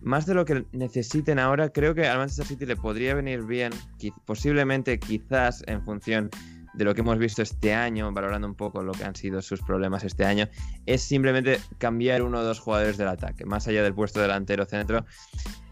más 0.01 0.25
de 0.25 0.33
lo 0.33 0.45
que 0.45 0.65
necesiten 0.71 1.39
ahora, 1.39 1.69
creo 1.69 1.95
que 1.95 2.07
al 2.07 2.17
Manchester 2.17 2.45
City 2.45 2.65
le 2.65 2.75
podría 2.75 3.15
venir 3.15 3.43
bien, 3.43 3.71
posiblemente 4.25 4.99
quizás 4.99 5.63
en 5.67 5.83
función 5.83 6.29
de 6.75 6.85
lo 6.85 6.93
que 6.93 7.01
hemos 7.01 7.17
visto 7.17 7.41
este 7.41 7.73
año, 7.73 8.11
valorando 8.11 8.47
un 8.47 8.55
poco 8.55 8.83
lo 8.83 8.91
que 8.91 9.03
han 9.03 9.15
sido 9.15 9.41
sus 9.41 9.61
problemas 9.61 10.03
este 10.03 10.25
año, 10.25 10.47
es 10.85 11.01
simplemente 11.01 11.59
cambiar 11.77 12.21
uno 12.21 12.39
o 12.39 12.43
dos 12.43 12.59
jugadores 12.59 12.97
del 12.97 13.07
ataque, 13.07 13.45
más 13.45 13.67
allá 13.67 13.83
del 13.83 13.93
puesto 13.93 14.19
delantero 14.19 14.65
centro. 14.65 15.05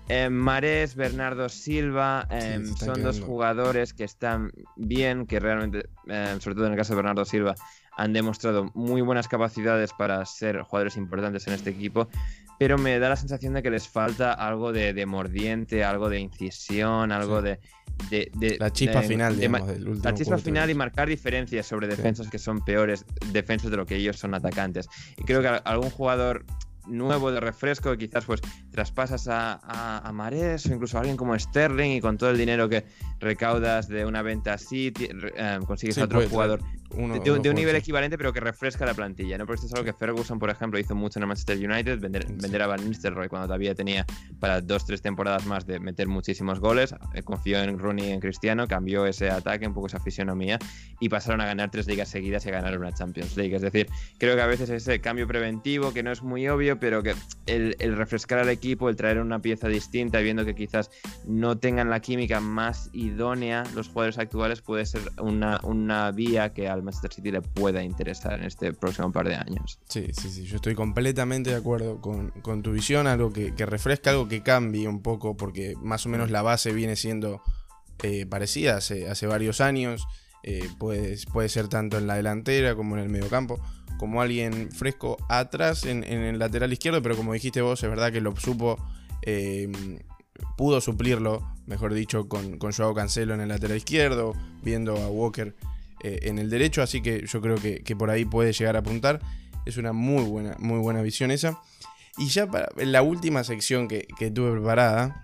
Eh, 0.10 0.30
Marés, 0.30 0.96
Bernardo 0.96 1.48
Silva, 1.48 2.28
em, 2.30 2.66
son 2.76 3.02
dos 3.02 3.22
jugadores 3.22 3.94
que 3.94 4.04
están 4.04 4.52
bien, 4.76 5.26
que 5.26 5.40
realmente, 5.40 5.90
em, 6.08 6.40
sobre 6.42 6.56
todo 6.56 6.66
en 6.66 6.74
el 6.74 6.78
caso 6.78 6.94
de 6.94 6.98
Bernardo 6.98 7.24
Silva, 7.24 7.56
han 7.96 8.12
demostrado 8.12 8.72
muy 8.74 9.02
buenas 9.02 9.28
capacidades 9.28 9.94
para 9.94 10.26
ser 10.26 10.62
jugadores 10.64 10.98
importantes 10.98 11.48
en 11.48 11.54
este 11.54 11.70
equipo, 11.70 12.10
pero 12.60 12.78
me 12.78 13.00
da 13.00 13.10
la 13.10 13.16
sensación 13.16 13.54
de 13.54 13.64
que 13.64 13.70
les 13.70 13.88
falta 13.88 14.34
algo 14.34 14.72
de, 14.72 15.06
mordiente, 15.06 15.84
algo 15.84 16.10
de 16.10 16.20
incisión, 16.20 17.12
algo 17.12 17.42
de, 17.42 17.60
la 18.60 18.72
chispa 18.72 19.02
final, 19.02 19.38
digamos, 19.38 19.80
La 20.04 20.14
chispa 20.14 20.38
final 20.38 20.70
y 20.70 20.76
marcar 20.76 21.08
diferencias 21.08 21.66
sobre 21.66 21.88
defensas 21.88 22.30
que 22.30 22.40
son 22.40 22.64
peores 22.64 23.06
defensas 23.32 23.72
de 23.72 23.78
lo 23.78 23.86
que 23.86 23.96
ellos 23.96 24.18
son 24.18 24.34
atacantes. 24.34 24.88
Y 25.18 25.24
creo 25.24 25.42
que 25.42 25.48
algún 25.48 25.90
jugador 25.90 26.46
nuevo 26.88 27.32
de 27.32 27.40
refresco, 27.40 27.96
quizás 27.98 28.26
pues 28.26 28.42
traspasas 28.72 29.28
a, 29.28 30.00
a, 30.00 30.12
Marés 30.12 30.66
o 30.66 30.74
incluso 30.74 30.98
a 30.98 31.02
alguien 31.02 31.18
como 31.18 31.38
Sterling 31.38 31.92
y 31.92 32.02
con 32.02 32.18
todo 32.18 32.30
el 32.30 32.38
dinero 32.38 32.68
que 32.70 32.86
recaudas 33.20 33.88
de 33.88 34.06
una 34.06 34.22
venta 34.22 34.54
así, 34.54 34.92
eh, 35.00 35.60
consigues 35.66 35.98
a 35.98 36.06
otro 36.06 36.28
jugador 36.28 36.62
de, 36.94 37.50
un 37.50 37.56
nivel 37.56 37.76
equivalente, 37.76 38.18
pero 38.18 38.32
que 38.32 38.40
refresca 38.40 38.86
la 38.86 38.94
plantilla, 38.94 39.38
¿no? 39.38 39.46
Porque 39.46 39.66
esto 39.66 39.68
es 39.68 39.74
algo 39.74 39.86
que 39.86 39.94
Ferguson, 39.94 40.40
por 40.40 40.50
ejemplo, 40.50 40.80
hizo 40.80 40.96
mucho 40.96 41.20
en 41.20 41.24
el 41.24 41.28
Manchester 41.28 41.58
United, 41.58 42.00
vender, 42.00 42.62
a 42.62 42.68
Van 42.68 42.88
Nistelrooy 42.88 43.28
cuando 43.28 43.48
todavía 43.48 43.76
tenía 43.76 44.06
para 44.40 44.62
dos, 44.62 44.86
tres 44.86 45.02
temporadas 45.02 45.46
más 45.46 45.66
de 45.66 45.80
meter 45.80 46.08
muchísimos 46.08 46.60
goles, 46.60 46.96
eh, 47.14 47.24
confió 47.24 47.62
en 47.62 47.80
Rooney 47.80 48.10
y 48.10 48.12
en 48.12 48.20
Cristiano, 48.20 48.68
cambió 48.68 49.06
ese 49.06 49.30
ataque, 49.30 49.68
un 49.68 49.74
poco 49.74 49.88
esa 49.88 50.00
fisionomía, 50.00 50.60
y 51.00 51.10
pasaron 51.10 51.42
a 51.42 51.46
ganar 51.46 51.72
tres 51.72 51.88
ligas 51.88 52.10
seguidas 52.10 52.46
y 52.46 52.50
a 52.50 52.52
ganar 52.52 52.78
una 52.78 52.92
Champions 52.92 53.36
League. 53.36 53.56
Es 53.56 53.62
decir, 53.62 53.88
creo 54.18 54.36
que 54.36 54.42
a 54.42 54.48
veces 54.48 54.70
ese 54.70 55.02
cambio 55.02 55.28
preventivo, 55.28 55.94
que 55.94 56.04
no 56.04 56.12
es 56.12 56.22
muy 56.22 56.48
obvio, 56.48 56.80
pero 56.80 57.04
que 57.04 57.16
el, 57.46 57.76
el 57.80 57.98
refrescar 57.98 58.40
al 58.40 58.50
equipo, 58.50 58.90
el 58.90 58.96
traer 58.96 59.20
una 59.20 59.40
pieza 59.40 59.68
distinta, 59.68 60.20
viendo 60.20 60.46
que 60.46 60.56
quizás 60.56 60.92
no 61.26 61.58
tengan 61.58 61.90
la 61.90 62.00
química 62.00 62.40
más 62.40 62.90
idónea 62.94 63.64
los 63.74 63.88
jugadores 63.88 64.18
actuales, 64.18 64.62
puede 64.62 64.86
ser 64.86 65.02
una, 65.20 65.60
una 65.64 66.12
vía 66.12 66.54
que 66.54 66.68
al 66.68 66.83
Manchester 66.84 67.14
City 67.14 67.32
le 67.32 67.42
pueda 67.42 67.84
interesar 67.84 68.40
en 68.40 68.46
este 68.46 68.74
próximo 68.74 69.12
par 69.12 69.28
de 69.28 69.36
años. 69.36 69.80
Sí, 69.88 70.08
sí, 70.12 70.30
sí, 70.30 70.46
yo 70.46 70.58
estoy 70.58 70.76
completamente 70.76 71.52
de 71.52 71.56
acuerdo 71.56 72.02
con, 72.02 72.32
tu 72.64 72.72
visión, 72.72 73.08
algo 73.08 73.32
que, 73.32 73.52
refresca, 73.66 74.12
algo 74.12 74.28
que 74.28 74.44
cambie 74.44 74.88
un 74.88 75.02
poco, 75.02 75.36
porque 75.38 75.76
más 75.82 76.06
o 76.06 76.10
menos 76.10 76.32
la 76.32 76.42
base 76.42 76.74
viene 76.74 76.96
siendo 76.96 77.42
eh, 78.04 78.26
parecida 78.26 78.78
hace, 78.78 79.28
varios 79.28 79.62
años, 79.62 80.06
eh, 80.44 80.68
puede, 80.78 81.18
ser 81.50 81.68
tanto 81.68 81.98
en 81.98 82.08
la 82.08 82.16
delantera 82.16 82.76
como 82.76 82.98
en 82.98 83.04
el 83.04 83.10
mediocampo, 83.10 83.60
como 83.98 84.22
alguien 84.22 84.72
fresco 84.72 85.18
atrás 85.30 85.86
en, 85.86 86.04
el 86.04 86.40
lateral 86.40 86.74
izquierdo, 86.74 87.02
pero 87.02 87.16
como 87.16 87.34
dijiste 87.34 87.62
vos, 87.62 87.82
es 87.84 87.90
verdad 87.90 88.12
que 88.12 88.22
lo 88.22 88.36
supo... 88.36 88.78
Eh, 89.22 89.72
pudo 90.58 90.82
suplirlo, 90.82 91.48
mejor 91.66 91.94
dicho, 91.94 92.28
con, 92.28 92.58
con 92.58 92.72
Joao 92.72 92.94
Cancelo 92.94 93.34
en 93.34 93.42
el 93.42 93.50
lateral 93.50 93.78
izquierdo, 93.78 94.34
viendo 94.62 94.98
a 94.98 95.10
Walker 95.10 95.56
eh, 96.04 96.20
en 96.24 96.38
el 96.38 96.50
derecho, 96.50 96.82
así 96.82 97.02
que 97.02 97.26
yo 97.26 97.42
creo 97.42 97.56
que, 97.56 97.96
por 97.96 98.10
ahí 98.10 98.26
puede 98.26 98.52
llegar 98.52 98.76
a 98.76 98.80
apuntar. 98.80 99.22
Es 99.66 99.78
una 99.78 99.94
muy 99.94 100.24
buena, 100.24 100.56
muy 100.60 100.80
buena 100.80 101.02
visión 101.02 101.32
esa. 101.32 101.62
Y 102.18 102.28
ya 102.28 102.48
para 102.48 102.70
la 102.76 103.02
última 103.02 103.44
sección 103.44 103.88
que, 103.88 104.06
tuve 104.34 104.52
preparada, 104.52 105.24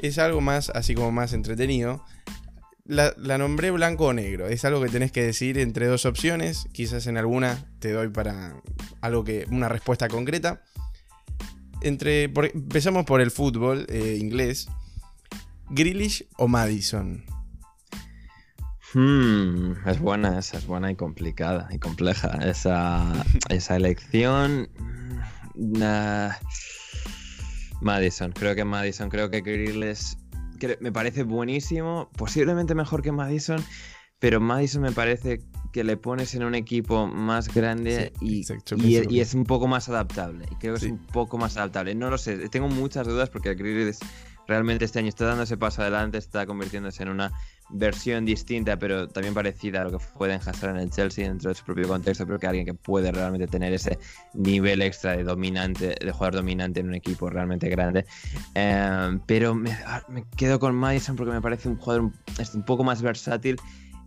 es 0.00 0.18
algo 0.18 0.40
más, 0.40 0.70
así 0.70 0.94
como 0.94 1.10
más 1.10 1.32
entretenido. 1.32 2.04
La, 2.86 3.12
nombré 3.38 3.70
blanco 3.70 4.06
o 4.06 4.12
negro. 4.12 4.48
Es 4.48 4.64
algo 4.64 4.80
que 4.82 4.88
tenés 4.88 5.12
que 5.12 5.22
decir 5.22 5.58
entre 5.58 5.86
dos 5.86 6.06
opciones. 6.06 6.66
Quizás 6.72 7.06
en 7.06 7.16
alguna 7.16 7.66
te 7.78 7.92
doy 7.92 8.08
para 8.08 8.60
algo 9.00 9.24
que. 9.24 9.46
una 9.50 9.68
respuesta 9.68 10.08
concreta. 10.08 10.62
Entre. 11.82 12.24
empezamos 12.24 13.04
por 13.04 13.20
el 13.20 13.30
fútbol 13.30 13.86
eh, 13.88 14.16
inglés. 14.20 14.68
Grealish 15.70 16.26
o 16.36 16.48
Madison. 16.48 17.24
Hmm, 18.92 19.72
es 19.86 20.00
buena 20.00 20.38
esa, 20.38 20.58
es 20.58 20.66
buena 20.66 20.90
y 20.90 20.96
complicada 20.96 21.68
y 21.70 21.78
compleja 21.78 22.28
esa, 22.44 23.12
esa 23.48 23.76
elección. 23.76 24.68
Madison, 27.80 28.32
creo 28.32 28.54
que 28.54 28.64
Madison, 28.64 29.08
creo 29.08 29.30
que 29.30 29.40
Grealish 29.42 30.16
me 30.80 30.92
parece 30.92 31.22
buenísimo, 31.22 32.10
posiblemente 32.16 32.74
mejor 32.74 33.02
que 33.02 33.12
Madison, 33.12 33.64
pero 34.18 34.40
Madison 34.40 34.82
me 34.82 34.92
parece 34.92 35.40
que 35.72 35.84
le 35.84 35.96
pones 35.96 36.34
en 36.34 36.44
un 36.44 36.54
equipo 36.54 37.06
más 37.06 37.52
grande 37.54 38.12
y, 38.20 38.44
y, 38.76 39.20
es 39.20 39.34
un 39.34 39.44
poco 39.44 39.68
más 39.68 39.88
adaptable. 39.88 40.46
Y 40.50 40.56
creo 40.56 40.74
que 40.74 40.86
es 40.86 40.92
un 40.92 40.98
poco 41.06 41.38
más 41.38 41.56
adaptable. 41.56 41.94
No 41.94 42.10
lo 42.10 42.18
sé, 42.18 42.48
tengo 42.48 42.68
muchas 42.68 43.06
dudas 43.06 43.30
porque 43.30 43.54
Grealish 43.54 43.98
realmente 44.48 44.84
este 44.84 44.98
año 44.98 45.08
está 45.08 45.26
dando 45.26 45.44
ese 45.44 45.56
paso 45.56 45.82
adelante, 45.82 46.18
está 46.18 46.44
convirtiéndose 46.44 47.04
en 47.04 47.10
una 47.10 47.32
versión 47.72 48.24
distinta, 48.24 48.78
pero 48.78 49.08
también 49.08 49.34
parecida 49.34 49.82
a 49.82 49.84
lo 49.84 49.92
que 49.92 49.98
fue 49.98 50.32
en 50.32 50.40
Hazard 50.40 50.70
en 50.70 50.82
el 50.82 50.90
Chelsea 50.90 51.28
dentro 51.28 51.50
de 51.50 51.54
su 51.54 51.64
propio 51.64 51.88
contexto, 51.88 52.26
pero 52.26 52.38
que 52.38 52.46
alguien 52.46 52.66
que 52.66 52.74
puede 52.74 53.12
realmente 53.12 53.46
tener 53.46 53.72
ese 53.72 53.98
nivel 54.34 54.82
extra 54.82 55.16
de 55.16 55.24
dominante, 55.24 55.94
de 56.00 56.12
jugador 56.12 56.36
dominante 56.36 56.80
en 56.80 56.88
un 56.88 56.94
equipo 56.94 57.30
realmente 57.30 57.68
grande. 57.68 58.04
Em, 58.54 59.20
pero 59.26 59.56
ah, 59.86 60.02
me, 60.08 60.24
quedo 60.36 60.58
con 60.58 60.74
Madison 60.74 61.16
porque 61.16 61.32
me 61.32 61.40
parece 61.40 61.68
un 61.68 61.76
jugador 61.76 62.02
un, 62.02 62.14
un 62.54 62.62
poco 62.64 62.84
más 62.84 63.02
versátil 63.02 63.56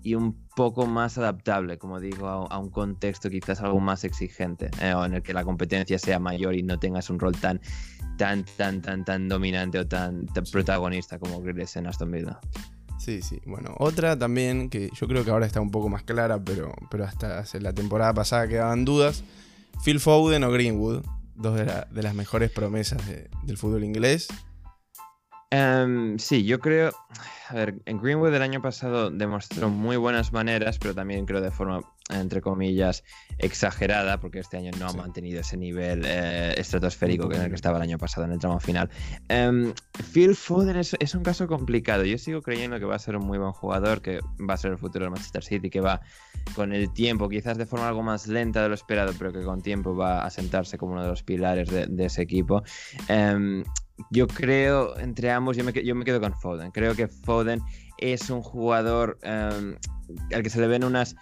y 0.04 0.16
un 0.16 0.36
poco 0.56 0.86
más 0.86 1.18
adaptable, 1.18 1.78
como 1.78 2.00
digo, 2.00 2.28
a, 2.28 2.58
un 2.60 2.70
contexto 2.70 3.30
quizás 3.30 3.62
algo 3.62 3.80
más 3.80 4.04
exigente, 4.04 4.70
eh, 4.82 4.94
o 4.94 5.06
en 5.06 5.14
el 5.14 5.24
que 5.24 5.34
la 5.34 5.46
competencia 5.46 5.98
sea 5.98 6.20
mayor 6.20 6.56
y 6.56 6.62
no 6.62 6.78
tengas 6.78 7.10
un 7.10 7.20
rol 7.20 7.36
tan 7.38 7.62
tan, 8.18 8.44
tan, 8.58 8.82
tan, 8.82 9.04
tan 9.04 9.28
dominante 9.28 9.80
o 9.80 9.88
tan, 9.88 10.28
protagonista 10.52 11.18
como 11.18 11.42
Grealish 11.42 11.78
en 11.78 11.88
Aston 11.88 12.12
Villa. 12.12 12.40
Sí, 12.98 13.22
sí. 13.22 13.42
Bueno, 13.46 13.76
otra 13.80 14.18
también 14.18 14.70
que 14.70 14.90
yo 14.94 15.08
creo 15.08 15.24
que 15.26 15.32
ahora 15.32 15.46
está 15.46 15.60
un 15.62 15.72
poco 15.72 15.90
más 15.90 16.04
clara, 16.04 16.40
pero, 16.44 16.74
pero 16.90 17.04
hasta 17.04 17.40
hace 17.40 17.60
la 17.60 17.74
temporada 17.74 18.14
pasada 18.14 18.48
quedaban 18.48 18.86
dudas. 18.86 19.24
Phil 19.84 20.00
Foden 20.00 20.44
o 20.44 20.52
Greenwood, 20.52 21.04
dos 21.36 21.56
de, 21.58 22.04
las 22.04 22.16
mejores 22.16 22.52
promesas 22.52 23.02
del 23.44 23.58
fútbol 23.58 23.84
inglés. 23.84 24.28
Em, 25.50 26.18
sí, 26.18 26.46
yo 26.46 26.60
creo. 26.60 26.92
A 27.50 27.54
ver, 27.54 27.76
en 27.86 28.00
Greenwood 28.00 28.34
el 28.34 28.42
año 28.42 28.62
pasado 28.62 29.12
demostró 29.12 29.70
muy 29.70 29.98
buenas 29.98 30.34
maneras, 30.34 30.80
pero 30.80 30.96
también 30.96 31.26
creo 31.26 31.42
de 31.42 31.52
forma, 31.52 31.82
entre 32.10 32.42
comillas, 32.42 33.04
exagerada, 33.38 34.20
porque 34.20 34.40
este 34.40 34.58
año 34.58 34.72
no 34.80 34.88
ha 34.88 34.94
mantenido 34.94 35.40
ese 35.40 35.58
nivel 35.58 36.04
eh, 36.06 36.54
estratosférico 36.58 37.30
que 37.30 37.38
en 37.38 37.44
el 37.44 37.50
que 37.50 37.56
estaba 37.56 37.78
el 37.78 37.84
año 37.84 37.98
pasado 37.98 38.26
en 38.26 38.34
el 38.34 38.40
tramo 38.40 38.60
final. 38.60 38.90
Em, 39.30 39.74
Phil 40.12 40.36
Foden 40.36 40.76
es, 40.76 40.96
es, 41.00 41.16
un 41.16 41.24
caso 41.24 41.48
complicado. 41.48 42.04
Yo 42.04 42.18
sigo 42.18 42.42
creyendo 42.42 42.78
que 42.80 42.86
va 42.86 42.96
a 42.96 43.00
ser 43.00 43.16
un 43.16 43.26
muy 43.26 43.38
buen 43.38 43.54
jugador, 43.54 44.02
que 44.02 44.20
va 44.48 44.56
a 44.56 44.58
ser 44.58 44.72
el 44.72 44.78
futuro 44.78 45.06
del 45.06 45.12
Manchester 45.12 45.44
City, 45.44 45.70
que 45.70 45.82
va 45.82 46.02
con 46.56 46.74
el 46.74 46.92
tiempo, 46.94 47.30
quizás 47.30 47.58
de 47.58 47.66
forma 47.66 47.88
algo 47.88 48.04
más 48.04 48.28
lenta 48.28 48.62
de 48.62 48.70
lo 48.70 48.76
esperado, 48.76 49.14
pero 49.18 49.32
que 49.32 49.42
con 49.42 49.62
tiempo 49.62 49.96
va 49.96 50.26
a 50.26 50.30
sentarse 50.30 50.78
como 50.78 50.94
uno 50.94 51.04
de 51.04 51.10
los 51.10 51.24
pilares 51.24 51.70
de, 51.70 52.06
ese 52.06 52.22
equipo. 52.22 52.64
Em, 53.08 53.64
yo 54.10 54.28
creo, 54.28 54.98
entre 55.00 55.32
ambos, 55.32 55.56
yo 55.56 55.64
me, 55.64 55.72
yo 55.72 55.96
me 55.96 56.04
quedo 56.04 56.20
con 56.20 56.34
Foden. 56.34 56.72
Creo 56.72 56.96
que 56.96 57.08
Foden 57.08 57.62
es 57.98 58.30
un 58.30 58.42
jugador 58.42 59.18
em, 59.24 59.78
al 60.34 60.44
que 60.44 60.50
se 60.50 60.60
le 60.60 60.68
ven 60.68 60.84
unas 60.84 61.16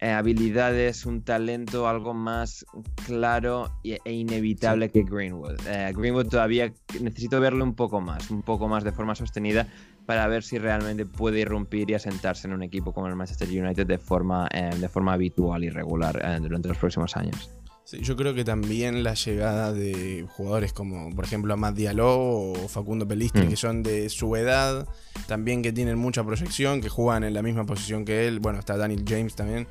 eh, 0.00 0.10
habilidades, 0.10 1.06
un 1.06 1.22
talento 1.22 1.88
algo 1.88 2.14
más 2.14 2.64
claro 3.06 3.70
e, 3.82 3.98
inevitable 4.12 4.90
que 4.90 5.02
Greenwood. 5.02 5.58
Eh, 5.66 5.92
Greenwood 5.94 6.28
todavía 6.28 6.72
necesito 7.00 7.40
verlo 7.40 7.64
un 7.64 7.74
poco 7.74 8.00
más, 8.00 8.30
un 8.30 8.42
poco 8.42 8.68
más 8.68 8.84
de 8.84 8.92
forma 8.92 9.14
sostenida 9.14 9.66
para 10.06 10.26
ver 10.28 10.42
si 10.42 10.58
realmente 10.58 11.04
puede 11.04 11.40
irrumpir 11.40 11.90
y 11.90 11.94
asentarse 11.94 12.46
en 12.46 12.54
un 12.54 12.62
equipo 12.62 12.92
como 12.92 13.08
el 13.08 13.16
Manchester 13.16 13.48
United 13.48 13.86
de 13.86 13.98
forma, 13.98 14.48
eh, 14.52 14.70
de 14.78 14.88
forma 14.88 15.12
habitual 15.12 15.64
y 15.64 15.70
regular 15.70 16.40
durante 16.40 16.68
los 16.68 16.78
próximos 16.78 17.16
años 17.16 17.57
yo 17.92 18.16
creo 18.16 18.34
que 18.34 18.44
también 18.44 19.02
la 19.02 19.14
llegada 19.14 19.72
de 19.72 20.26
jugadores 20.28 20.72
como, 20.72 21.14
por 21.14 21.24
ejemplo, 21.24 21.56
Matt 21.56 21.74
Diallo 21.74 22.06
o 22.06 22.68
Facundo 22.68 23.08
Pelistri, 23.08 23.46
mm. 23.46 23.48
que 23.48 23.56
son 23.56 23.82
de 23.82 24.10
su 24.10 24.36
edad, 24.36 24.86
también 25.26 25.62
que 25.62 25.72
tienen 25.72 25.96
mucha 25.96 26.22
proyección, 26.22 26.82
que 26.82 26.90
juegan 26.90 27.24
en 27.24 27.32
la 27.32 27.42
misma 27.42 27.64
posición 27.64 28.04
que 28.04 28.28
él. 28.28 28.40
Bueno, 28.40 28.58
está 28.58 28.76
Daniel 28.76 29.04
James 29.08 29.34
también, 29.34 29.66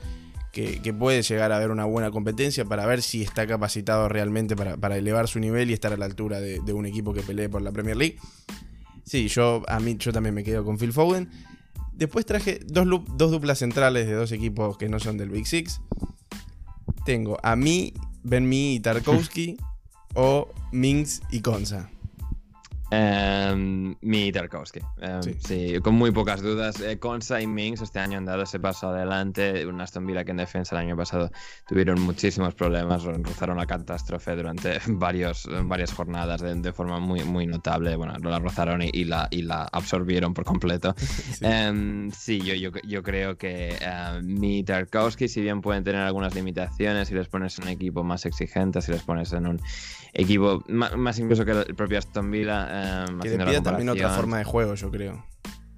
que, 0.51 0.93
puede 0.97 1.21
llegar 1.21 1.51
a 1.51 1.59
ver 1.59 1.69
una 1.69 1.85
buena 1.85 2.09
competencia 2.09 2.65
para 2.65 2.87
ver 2.87 3.03
si 3.03 3.21
está 3.21 3.45
capacitado 3.45 4.09
realmente 4.09 4.55
para, 4.55 4.97
elevar 4.97 5.27
su 5.27 5.39
nivel 5.39 5.69
y 5.69 5.73
estar 5.73 5.93
a 5.93 5.97
la 5.97 6.05
altura 6.05 6.39
de, 6.39 6.73
un 6.73 6.87
equipo 6.87 7.13
que 7.13 7.21
pelee 7.21 7.49
por 7.49 7.61
la 7.61 7.71
Premier 7.71 7.97
League. 7.97 8.17
Sí, 9.03 9.27
yo, 9.27 9.61
a 9.67 9.79
mí, 9.79 9.95
yo 9.99 10.11
también 10.11 10.33
me 10.33 10.43
quedo 10.43 10.65
con 10.65 10.79
Phil 10.79 10.91
Foden. 10.91 11.29
Después 11.93 12.25
traje 12.25 12.59
dos, 12.65 12.87
dos 13.15 13.31
duplas 13.31 13.59
centrales 13.59 14.07
de 14.07 14.13
dos 14.13 14.31
equipos 14.31 14.77
que 14.77 14.89
no 14.89 14.99
son 14.99 15.17
del 15.17 15.29
Big 15.29 15.45
Six. 15.45 15.81
Tengo 17.05 17.37
a 17.41 17.55
mí 17.55 17.93
Ben-Mi 18.23 18.75
y 18.75 18.79
Tarkovsky 18.79 19.57
o 20.15 20.49
Minx 20.71 21.21
y 21.31 21.41
Konza. 21.41 21.89
Um, 22.89 23.95
mi 24.01 24.31
Tarkovsky. 24.31 24.79
Em, 25.01 25.21
sí. 25.39 25.79
con 25.81 25.95
muy 25.95 26.11
pocas 26.11 26.41
dudas. 26.41 26.79
Eh, 26.79 26.97
Konsa 26.99 27.41
y 27.41 27.47
Minx 27.47 27.81
este 27.81 27.99
año 27.99 28.17
han 28.17 28.25
dado 28.25 28.43
ese 28.43 28.59
paso 28.59 28.89
adelante. 28.89 29.65
Un 29.65 29.81
Aston 29.81 30.05
Villa 30.07 30.23
que 30.23 30.31
en 30.31 30.37
defensa 30.37 30.75
el 30.75 30.85
año 30.85 30.95
pasado 30.95 31.29
tuvieron 31.67 31.99
muchísimos 31.99 32.55
problemas, 32.55 33.03
rozaron 33.03 33.57
la 33.57 33.65
catástrofe 33.65 34.35
durante 34.35 34.79
varios, 34.87 35.49
varias 35.63 35.93
jornadas 35.93 36.41
de, 36.41 36.73
forma 36.73 36.99
muy, 36.99 37.23
muy 37.23 37.45
notable. 37.45 37.95
Bueno, 37.97 38.13
la 38.19 38.39
rozaron 38.39 38.81
y, 38.81 39.03
la, 39.03 39.27
y 39.31 39.41
la 39.41 39.63
absorbieron 39.63 40.33
por 40.33 40.45
completo. 40.45 40.95
sí, 40.97 41.45
em, 41.45 42.09
sí 42.11 42.39
yo, 42.39 42.53
yo, 42.53 42.71
yo, 42.83 43.03
creo 43.03 43.37
que 43.37 43.77
mi 44.23 44.63
Tarkovsky, 44.63 45.27
si 45.27 45.41
bien 45.41 45.61
pueden 45.61 45.83
tener 45.83 46.01
algunas 46.01 46.35
limitaciones, 46.35 47.09
si 47.09 47.15
les 47.15 47.27
pones 47.27 47.57
en 47.59 47.65
un 47.65 47.69
equipo 47.71 48.03
más 48.03 48.25
exigente, 48.25 48.81
si 48.81 48.91
les 48.91 49.01
pones 49.01 49.33
en 49.33 49.47
un 49.47 49.59
equipo 50.13 50.63
más, 50.69 51.19
incluso 51.19 51.45
que 51.45 51.51
el 51.51 51.75
propio 51.75 51.99
Aston 51.99 52.31
Villa. 52.31 52.76
Eh, 52.77 53.05
que 53.21 53.29
le 53.29 53.45
pide 53.45 53.61
también 53.61 53.89
otra 53.89 54.09
forma 54.09 54.37
de 54.37 54.43
juego, 54.43 54.75
yo 54.75 54.91
creo. 54.91 55.23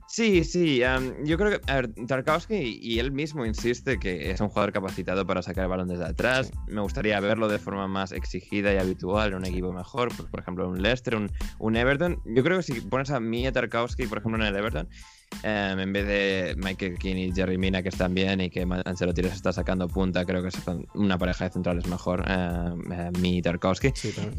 Sí, 0.09 0.43
sí. 0.43 0.81
yo 1.23 1.37
creo 1.37 1.51
que 1.51 1.71
a 1.71 1.75
ver, 1.75 1.93
Tarkowski 2.07 2.79
y 2.81 2.97
él 2.97 3.11
mismo 3.11 3.45
insiste 3.45 3.99
que 3.99 4.31
es 4.31 4.41
un 4.41 4.49
jugador 4.49 4.73
capacitado 4.73 5.25
para 5.27 5.43
sacar 5.43 5.65
el 5.65 5.69
balón 5.69 5.87
desde 5.87 6.05
atrás. 6.05 6.51
Me 6.67 6.81
gustaría 6.81 7.19
verlo 7.19 7.47
de 7.47 7.59
forma 7.59 7.87
más 7.87 8.11
exigida 8.11 8.73
y 8.73 8.77
habitual 8.77 9.29
en 9.29 9.35
un 9.35 9.45
equipo 9.45 9.71
mejor, 9.71 10.09
pues, 10.17 10.27
por 10.27 10.39
ejemplo, 10.39 10.67
un 10.67 10.81
Leicester, 10.81 11.15
un, 11.15 11.31
un 11.59 11.75
Everton. 11.75 12.19
Yo 12.25 12.43
creo 12.43 12.57
que 12.57 12.63
si 12.63 12.81
pones 12.81 13.11
a 13.11 13.19
Mia 13.19 13.51
Tarkowski, 13.51 14.07
por 14.07 14.17
ejemplo, 14.17 14.41
en 14.41 14.47
el 14.47 14.55
Everton, 14.55 14.89
Em, 15.41 15.79
en 15.79 15.93
vez 15.93 16.05
de 16.05 16.55
Michael 16.57 16.97
Keane 16.97 17.27
y 17.27 17.31
Jerry 17.31 17.57
Mina, 17.57 17.81
que 17.81 17.89
están 17.89 18.13
bien 18.13 18.41
y 18.41 18.49
que 18.49 18.67
Ancelotti 18.85 19.21
les 19.21 19.33
está 19.33 19.53
sacando 19.53 19.87
punta, 19.87 20.25
creo 20.25 20.41
que 20.41 20.49
es 20.49 20.55
una 20.95 21.17
pareja 21.17 21.45
de 21.45 21.51
centrales 21.51 21.87
mejor, 21.87 22.25
em, 22.27 22.91
eh, 22.91 23.11
mi 23.19 23.41
Tarkowski. 23.41 23.93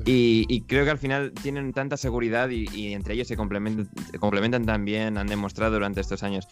y, 0.05 0.61
creo 0.63 0.85
que 0.85 0.91
al 0.91 0.99
final 0.99 1.33
tienen 1.43 1.73
tanta 1.73 1.97
seguridad 1.97 2.51
y, 2.51 2.93
entre 2.93 3.15
ellos 3.15 3.29
se 3.29 3.37
complementan, 3.37 3.89
complementan 4.19 4.67
también, 4.67 5.17
han 5.17 5.27
demostrado 5.27 5.73
durante 5.75 6.01
estos 6.01 6.23
años 6.23 6.47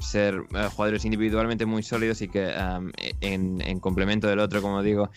ser 0.00 0.34
eh, 0.54 0.68
jugadores 0.72 1.04
individualmente 1.04 1.66
muy 1.66 1.82
sólidos 1.82 2.22
y 2.22 2.28
que 2.28 2.52
en, 3.20 3.80
complemento 3.80 4.28
del 4.28 4.38
otro, 4.38 4.62
como 4.62 4.82
digo, 4.82 5.10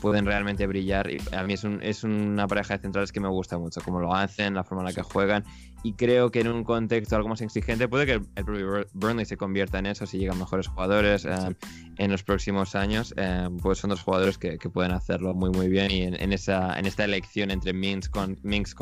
pueden 0.00 0.26
realmente 0.26 0.66
brillar. 0.66 1.10
Y 1.10 1.18
a 1.32 1.44
mí 1.44 1.54
es, 1.54 1.64
es 1.82 2.02
una 2.02 2.46
pareja 2.48 2.76
de 2.76 2.82
centrales 2.82 3.12
que 3.12 3.20
me 3.20 3.28
gusta 3.28 3.56
mucho, 3.56 3.80
como 3.82 4.00
lo 4.00 4.14
hacen, 4.14 4.54
la 4.54 4.64
forma 4.64 4.82
en 4.82 4.86
la 4.86 4.92
que 4.92 5.02
juegan 5.02 5.44
y 5.82 5.92
creo 5.94 6.30
que 6.30 6.40
en 6.40 6.48
un 6.48 6.64
contexto 6.64 7.16
algo 7.16 7.28
más 7.28 7.40
exigente 7.40 7.88
puede 7.88 8.06
que 8.06 8.12
el, 8.12 8.44
propio 8.44 8.86
Burnley 8.92 9.24
se 9.24 9.36
convierta 9.36 9.78
en 9.78 9.86
eso 9.86 10.06
si 10.06 10.18
llegan 10.18 10.38
mejores 10.38 10.66
jugadores 10.66 11.24
eh, 11.24 11.56
en 11.98 12.10
los 12.10 12.22
próximos 12.22 12.74
años 12.74 13.14
eh, 13.16 13.48
pues 13.62 13.78
son 13.78 13.90
dos 13.90 14.02
jugadores 14.02 14.38
que, 14.38 14.58
pueden 14.68 14.92
hacerlo 14.92 15.34
muy 15.34 15.50
muy 15.50 15.68
bien 15.68 15.90
y 15.90 16.02
en, 16.02 16.32
esa 16.32 16.78
en 16.78 16.84
esta 16.86 17.04
elección 17.04 17.50
entre 17.50 17.72
Minx, 17.72 18.08
con, 18.08 18.38
Minx 18.42 18.74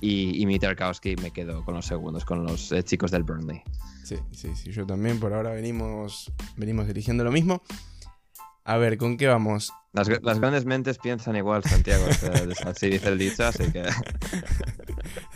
y, 0.00 0.40
y 0.40 0.46
Mitarkowski 0.46 1.16
me 1.16 1.32
quedo 1.32 1.64
con 1.64 1.74
los 1.74 1.86
segundos 1.86 2.24
con 2.24 2.44
los 2.44 2.70
eh, 2.70 2.82
chicos 2.82 3.10
del 3.10 3.24
Burnley 3.24 3.62
sí 4.04 4.16
sí 4.30 4.54
sí 4.54 4.70
yo 4.70 4.86
también 4.86 5.18
por 5.18 5.32
ahora 5.32 5.50
venimos 5.50 6.32
venimos 6.56 6.88
eligiendo 6.88 7.24
lo 7.24 7.32
mismo 7.32 7.62
a 8.64 8.76
ver, 8.76 8.98
¿con 8.98 9.16
qué 9.16 9.26
vamos? 9.26 9.72
Las, 9.92 10.08
grandes 10.08 10.64
mentes 10.64 10.98
piensan 10.98 11.34
igual, 11.34 11.64
Santiago. 11.64 12.06
así 12.66 12.88
dice 12.88 13.08
el 13.08 13.18
dicho, 13.18 13.44
así 13.44 13.72
que. 13.72 13.82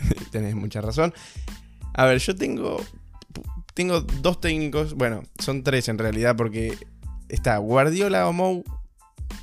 Tenés 0.31 0.55
mucha 0.55 0.81
razón. 0.81 1.13
A 1.93 2.05
ver, 2.05 2.19
yo 2.19 2.35
tengo. 2.35 2.77
Tengo 3.73 4.01
dos 4.01 4.39
técnicos. 4.39 4.93
Bueno, 4.93 5.23
son 5.39 5.63
tres 5.63 5.89
en 5.89 5.97
realidad, 5.97 6.35
porque 6.35 6.77
está 7.29 7.57
Guardiola 7.57 8.27
o 8.27 8.33
Mou. 8.33 8.63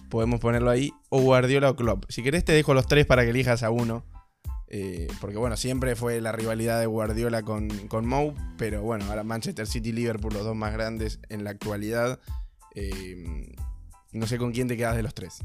Podemos 0.08 0.40
ponerlo 0.40 0.70
ahí. 0.70 0.92
O 1.08 1.20
Guardiola 1.20 1.70
o 1.70 1.76
Klopp. 1.76 2.04
Si 2.08 2.22
querés, 2.22 2.44
te 2.44 2.52
dejo 2.52 2.74
los 2.74 2.86
tres 2.86 3.06
para 3.06 3.24
que 3.24 3.30
elijas 3.30 3.62
a 3.62 3.70
uno. 3.70 4.04
Eh, 4.68 5.06
porque 5.20 5.36
bueno, 5.36 5.58
siempre 5.58 5.96
fue 5.96 6.22
la 6.22 6.32
rivalidad 6.32 6.80
de 6.80 6.86
Guardiola 6.86 7.42
con, 7.42 7.68
con 7.88 8.06
Mou. 8.06 8.34
Pero 8.56 8.82
bueno, 8.82 9.04
ahora 9.06 9.22
Manchester 9.22 9.66
City 9.66 9.90
y 9.90 9.92
Liverpool, 9.92 10.32
los 10.32 10.44
dos 10.44 10.56
más 10.56 10.72
grandes 10.72 11.20
en 11.28 11.44
la 11.44 11.50
actualidad. 11.50 12.20
Eh, 12.74 13.52
no 14.12 14.26
sé 14.26 14.38
con 14.38 14.52
quién 14.52 14.68
te 14.68 14.76
quedas 14.76 14.96
de 14.96 15.02
los 15.02 15.14
tres. 15.14 15.40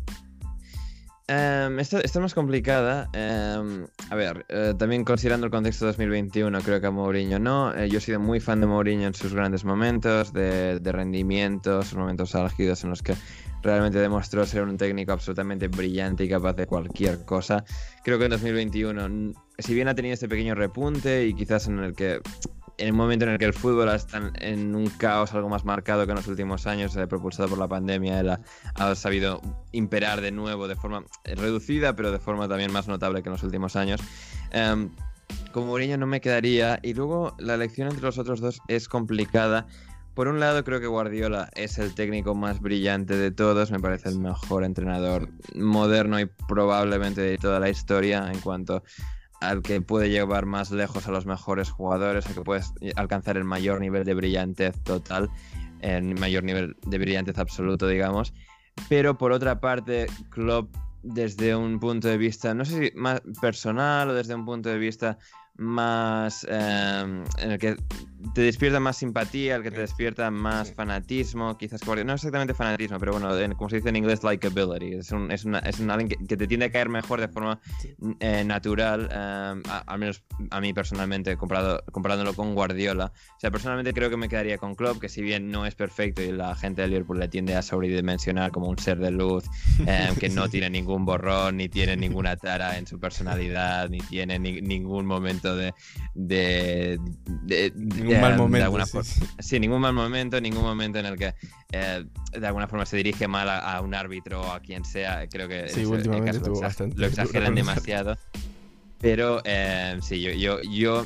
Um, 1.29 1.77
esta, 1.79 1.99
es 1.99 2.15
más 2.15 2.33
complicada. 2.33 3.09
Em, 3.11 3.85
a 4.09 4.15
ver, 4.15 4.45
eh, 4.47 4.73
también 4.79 5.03
considerando 5.03 5.45
el 5.45 5.51
contexto 5.51 5.85
2021, 5.85 6.61
creo 6.61 6.79
que 6.79 6.87
a 6.87 6.91
Mourinho 6.91 7.37
no. 7.37 7.75
Eh, 7.75 7.89
yo 7.89 7.97
he 7.97 8.01
sido 8.01 8.21
muy 8.21 8.39
fan 8.39 8.61
de 8.61 8.67
Mourinho 8.67 9.07
en 9.07 9.13
sus 9.13 9.33
grandes 9.33 9.65
momentos, 9.65 10.31
de, 10.31 10.79
de 10.79 10.91
rendimiento, 10.93 11.81
sus 11.83 11.97
momentos 11.97 12.33
álgidos 12.33 12.85
en 12.85 12.91
los 12.91 13.03
que 13.03 13.13
realmente 13.61 13.99
demostró 13.99 14.45
ser 14.45 14.63
un 14.63 14.77
técnico 14.77 15.11
absolutamente 15.11 15.67
brillante 15.67 16.23
y 16.23 16.29
capaz 16.29 16.53
de 16.53 16.65
cualquier 16.65 17.25
cosa. 17.25 17.65
Creo 18.05 18.17
que 18.17 18.25
en 18.25 18.31
2021, 18.31 19.33
si 19.59 19.73
bien 19.73 19.89
ha 19.89 19.95
tenido 19.95 20.13
este 20.13 20.29
pequeño 20.29 20.55
repunte 20.55 21.25
y 21.25 21.33
quizás 21.33 21.67
en 21.67 21.79
el 21.79 21.93
que 21.93 22.21
en 22.77 22.91
un 22.91 22.97
momento 22.97 23.25
en 23.25 23.31
el 23.31 23.37
que 23.37 23.45
el 23.45 23.53
fútbol 23.53 23.89
está 23.89 24.31
en 24.35 24.75
un 24.75 24.87
caos 24.87 25.33
algo 25.33 25.49
más 25.49 25.65
marcado 25.65 26.05
que 26.05 26.11
en 26.11 26.17
los 26.17 26.27
últimos 26.27 26.67
años, 26.67 26.95
eh, 26.95 27.07
propulsado 27.07 27.49
por 27.49 27.57
la 27.57 27.67
pandemia, 27.67 28.19
él 28.19 28.37
ha, 28.75 28.95
sabido 28.95 29.41
imperar 29.71 30.21
de 30.21 30.31
nuevo 30.31 30.67
de 30.67 30.75
forma 30.75 31.03
reducida, 31.23 31.95
pero 31.95 32.11
de 32.11 32.19
forma 32.19 32.47
también 32.47 32.71
más 32.71 32.87
notable 32.87 33.23
que 33.23 33.29
en 33.29 33.33
los 33.33 33.43
últimos 33.43 33.75
años. 33.75 34.01
Em, 34.51 34.89
como 35.51 35.67
Mourinho 35.67 35.97
no 35.97 36.07
me 36.07 36.21
quedaría. 36.21 36.79
Y 36.83 36.93
luego 36.93 37.35
la 37.39 37.55
elección 37.55 37.87
entre 37.87 38.03
los 38.03 38.17
otros 38.17 38.39
dos 38.39 38.61
es 38.67 38.87
complicada. 38.87 39.67
Por 40.13 40.27
un 40.27 40.39
lado, 40.39 40.63
creo 40.63 40.79
que 40.79 40.87
Guardiola 40.87 41.49
es 41.55 41.77
el 41.77 41.93
técnico 41.93 42.33
más 42.33 42.59
brillante 42.59 43.15
de 43.15 43.31
todos. 43.31 43.71
Me 43.71 43.79
parece 43.79 44.09
el 44.09 44.19
mejor 44.19 44.63
entrenador 44.63 45.29
moderno 45.55 46.19
y 46.19 46.25
probablemente 46.47 47.21
de 47.21 47.37
toda 47.37 47.59
la 47.59 47.69
historia 47.69 48.31
en 48.31 48.39
cuanto 48.39 48.83
al 49.41 49.61
que 49.61 49.81
puede 49.81 50.09
llevar 50.09 50.45
más 50.45 50.71
lejos 50.71 51.07
a 51.07 51.11
los 51.11 51.25
mejores 51.25 51.69
jugadores, 51.69 52.25
al 52.25 52.33
que 52.33 52.41
puede 52.41 52.61
alcanzar 52.95 53.37
el 53.37 53.43
mayor 53.43 53.79
nivel 53.79 54.03
de 54.03 54.13
brillantez 54.13 54.75
total, 54.83 55.29
el 55.81 56.15
mayor 56.15 56.43
nivel 56.43 56.75
de 56.85 56.97
brillantez 56.97 57.37
absoluto, 57.37 57.87
digamos. 57.87 58.33
Pero 58.89 59.17
por 59.17 59.31
otra 59.31 59.59
parte, 59.59 60.07
Klopp, 60.29 60.75
desde 61.03 61.55
un 61.55 61.79
punto 61.79 62.07
de 62.07 62.17
vista, 62.17 62.53
no 62.53 62.65
sé 62.65 62.89
si 62.89 62.97
más 62.97 63.21
personal 63.41 64.09
o 64.09 64.13
desde 64.13 64.35
un 64.35 64.45
punto 64.45 64.69
de 64.69 64.77
vista 64.77 65.17
más 65.57 66.45
em, 66.49 67.23
en 67.39 67.51
el 67.51 67.59
que 67.59 67.75
te 68.33 68.41
despierta 68.41 68.79
más 68.79 68.97
simpatía, 68.97 69.55
el 69.55 69.63
que 69.63 69.71
te 69.71 69.81
despierta 69.81 70.31
más 70.31 70.73
fanatismo, 70.73 71.57
quizás 71.57 71.81
no 71.85 72.13
exactamente 72.13 72.53
fanatismo, 72.53 72.97
pero 72.99 73.13
bueno, 73.13 73.55
como 73.55 73.69
se 73.69 73.77
dice 73.77 73.89
en 73.89 73.95
inglés, 73.95 74.23
likability. 74.23 74.93
Es 74.95 75.11
un, 75.11 75.31
es 75.31 75.45
una, 75.45 75.59
es 75.59 75.79
un 75.79 75.91
alguien 75.91 76.09
que, 76.09 76.37
te 76.37 76.47
tiende 76.47 76.67
a 76.67 76.71
caer 76.71 76.89
mejor 76.89 77.21
de 77.21 77.27
forma 77.27 77.59
eh, 78.19 78.43
natural, 78.43 79.09
em, 79.11 79.63
al 79.85 79.99
menos 79.99 80.23
a 80.49 80.59
mí 80.59 80.73
personalmente, 80.73 81.37
comparado, 81.37 81.83
comparándolo 81.91 82.33
con 82.33 82.55
Guardiola. 82.55 83.11
O 83.35 83.39
sea, 83.39 83.51
personalmente 83.51 83.93
creo 83.93 84.09
que 84.09 84.17
me 84.17 84.29
quedaría 84.29 84.57
con 84.57 84.75
Klopp, 84.75 84.99
que 84.99 85.09
si 85.09 85.21
bien 85.21 85.51
no 85.51 85.65
es 85.65 85.75
perfecto 85.75 86.21
y 86.21 86.31
la 86.31 86.55
gente 86.55 86.81
de 86.81 86.87
Liverpool 86.87 87.19
le 87.19 87.27
tiende 87.27 87.55
a 87.55 87.61
sobredimensionar 87.61 88.51
como 88.51 88.67
un 88.67 88.79
ser 88.79 88.97
de 88.97 89.11
luz, 89.11 89.45
em, 89.85 90.15
que 90.15 90.29
no 90.29 90.49
tiene 90.49 90.69
ningún 90.69 91.05
borrón, 91.05 91.57
ni 91.57 91.69
tiene 91.69 91.95
ninguna 91.95 92.35
tara 92.35 92.77
en 92.77 92.87
su 92.87 92.99
personalidad, 92.99 93.89
ni 93.89 93.99
tiene 93.99 94.39
ningún 94.39 95.05
momento 95.05 95.55
de, 95.55 95.73
de, 96.15 96.99
ningún 98.07 98.21
mal 98.21 98.37
momento. 98.37 99.01
sí, 99.39 99.59
ningún 99.59 99.81
mal 99.81 99.93
momento, 99.93 100.39
ningún 100.41 100.63
momento 100.63 100.99
en 100.99 101.05
el 101.05 101.17
que 101.17 101.33
eh, 101.71 102.05
de 102.31 102.47
alguna 102.47 102.67
forma 102.67 102.85
se 102.85 102.97
dirige 102.97 103.27
mal 103.27 103.49
a, 103.49 103.81
un 103.81 103.93
árbitro 103.93 104.41
o 104.41 104.51
a 104.51 104.59
quien 104.59 104.85
sea. 104.85 105.27
Creo 105.27 105.47
que 105.47 105.67
lo, 106.95 107.05
exageran 107.05 107.55
demasiado. 107.55 108.17
Pero 108.99 109.41
eh, 109.45 109.97
sí, 110.01 110.21
yo, 110.21 110.31
yo, 110.31 110.61
yo 110.61 111.05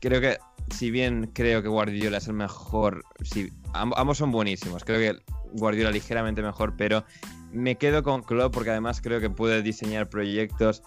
creo 0.00 0.20
que 0.20 0.38
si 0.70 0.90
bien 0.90 1.30
creo 1.32 1.62
que 1.62 1.68
Guardiola 1.68 2.18
es 2.18 2.28
el 2.28 2.34
mejor, 2.34 3.04
si, 3.22 3.52
ambos 3.72 4.18
son 4.18 4.30
buenísimos. 4.30 4.84
Creo 4.84 4.98
que 4.98 5.22
Guardiola 5.52 5.90
ligeramente 5.90 6.42
mejor, 6.42 6.74
pero 6.76 7.04
me 7.52 7.76
quedo 7.76 8.02
con 8.02 8.22
Klopp 8.22 8.52
porque 8.52 8.70
además 8.70 9.00
creo 9.00 9.20
que 9.20 9.30
puede 9.30 9.62
diseñar 9.62 10.08
proyectos 10.08 10.82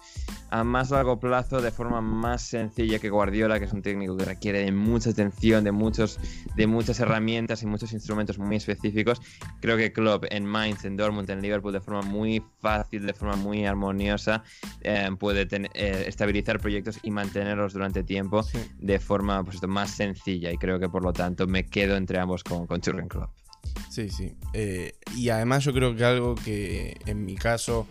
a 0.50 0.64
más 0.64 0.90
largo 0.90 1.18
plazo 1.18 1.60
de 1.60 1.70
forma 1.70 2.00
más 2.00 2.42
sencilla 2.42 2.98
que 2.98 3.10
Guardiola, 3.10 3.58
que 3.58 3.66
es 3.66 3.72
un 3.72 3.82
técnico 3.82 4.16
que 4.16 4.24
requiere 4.24 4.64
de 4.64 4.72
mucha 4.72 5.10
atención, 5.10 5.64
de, 5.64 5.72
muchos, 5.72 6.18
de 6.56 6.66
muchas 6.66 7.00
herramientas 7.00 7.62
y 7.62 7.66
muchos 7.66 7.92
instrumentos 7.92 8.38
muy 8.38 8.56
específicos. 8.56 9.20
Creo 9.60 9.76
que 9.76 9.92
Klopp 9.92 10.24
en 10.30 10.46
Mainz, 10.46 10.84
en 10.84 10.96
Dortmund, 10.96 11.28
en 11.30 11.40
Liverpool, 11.40 11.72
de 11.72 11.80
forma 11.80 12.02
muy 12.02 12.42
fácil, 12.60 13.06
de 13.06 13.14
forma 13.14 13.36
muy 13.36 13.64
armoniosa, 13.64 14.42
eh, 14.82 15.08
puede 15.18 15.46
eh, 15.50 16.04
estabilizar 16.06 16.60
proyectos 16.60 16.98
y 17.02 17.10
mantenerlos 17.10 17.72
durante 17.72 18.02
tiempo 18.02 18.44
de 18.78 18.98
forma 18.98 19.44
pues, 19.44 19.62
más 19.66 19.90
sencilla. 19.90 20.52
Y 20.52 20.58
creo 20.58 20.78
que 20.78 20.88
por 20.88 21.02
lo 21.02 21.12
tanto 21.12 21.46
me 21.46 21.66
quedo 21.66 21.96
entre 21.96 22.18
ambos 22.18 22.44
con, 22.44 22.66
con 22.66 22.80
Jurgen 22.80 23.08
Klopp. 23.08 23.45
Sí, 23.90 24.08
sí. 24.10 24.34
Eh, 24.52 24.94
y 25.16 25.28
además 25.30 25.64
yo 25.64 25.72
creo 25.72 25.94
que 25.96 26.04
algo 26.04 26.34
que 26.34 26.96
en 27.06 27.24
mi 27.24 27.34
caso 27.36 27.86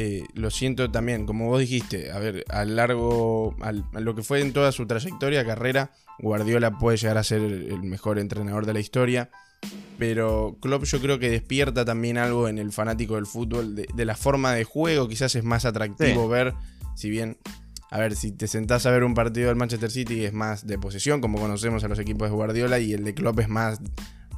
eh, 0.00 0.24
lo 0.34 0.50
siento 0.50 0.90
también, 0.90 1.26
como 1.26 1.46
vos 1.46 1.58
dijiste, 1.58 2.12
a 2.12 2.18
ver, 2.20 2.44
a 2.48 2.64
largo, 2.64 3.56
a 3.60 3.72
lo 3.72 4.14
que 4.14 4.22
fue 4.22 4.40
en 4.40 4.52
toda 4.52 4.70
su 4.70 4.86
trayectoria, 4.86 5.44
carrera, 5.44 5.90
Guardiola 6.20 6.78
puede 6.78 6.96
llegar 6.96 7.18
a 7.18 7.24
ser 7.24 7.40
el 7.40 7.82
mejor 7.82 8.18
entrenador 8.18 8.64
de 8.64 8.74
la 8.74 8.80
historia. 8.80 9.30
Pero 9.98 10.56
Klopp 10.60 10.84
yo 10.84 11.00
creo 11.00 11.18
que 11.18 11.28
despierta 11.28 11.84
también 11.84 12.18
algo 12.18 12.46
en 12.46 12.58
el 12.58 12.70
fanático 12.70 13.16
del 13.16 13.26
fútbol, 13.26 13.74
de, 13.74 14.04
la 14.04 14.14
forma 14.14 14.52
de 14.52 14.62
juego, 14.62 15.08
quizás 15.08 15.34
es 15.34 15.42
más 15.42 15.64
atractivo 15.64 16.28
ver, 16.28 16.54
si 16.94 17.10
bien, 17.10 17.36
a 17.90 17.98
ver, 17.98 18.14
si 18.14 18.30
te 18.30 18.46
sentás 18.46 18.86
a 18.86 18.92
ver 18.92 19.02
un 19.02 19.14
partido 19.14 19.48
del 19.48 19.56
Manchester 19.56 19.90
City 19.90 20.24
es 20.24 20.32
más 20.32 20.64
de 20.64 20.78
posesión, 20.78 21.20
como 21.20 21.40
conocemos 21.40 21.82
a 21.82 21.88
los 21.88 21.98
equipos 21.98 22.28
de 22.28 22.34
Guardiola, 22.36 22.78
y 22.78 22.92
el 22.92 23.02
de 23.02 23.14
Klopp 23.14 23.40
es 23.40 23.48
más 23.48 23.80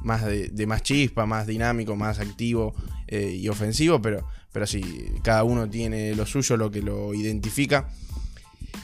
más 0.03 0.25
de, 0.25 0.65
más 0.67 0.83
chispa, 0.83 1.25
más 1.25 1.47
dinámico, 1.47 1.95
más 1.95 2.19
activo 2.19 2.73
eh, 3.07 3.37
y 3.39 3.47
ofensivo, 3.47 4.01
pero, 4.01 4.27
pero 4.51 4.65
sí, 4.65 4.83
cada 5.23 5.43
uno 5.43 5.69
tiene 5.69 6.15
lo 6.15 6.25
suyo, 6.25 6.57
lo 6.57 6.71
que 6.71 6.81
lo 6.81 7.13
identifica. 7.13 7.89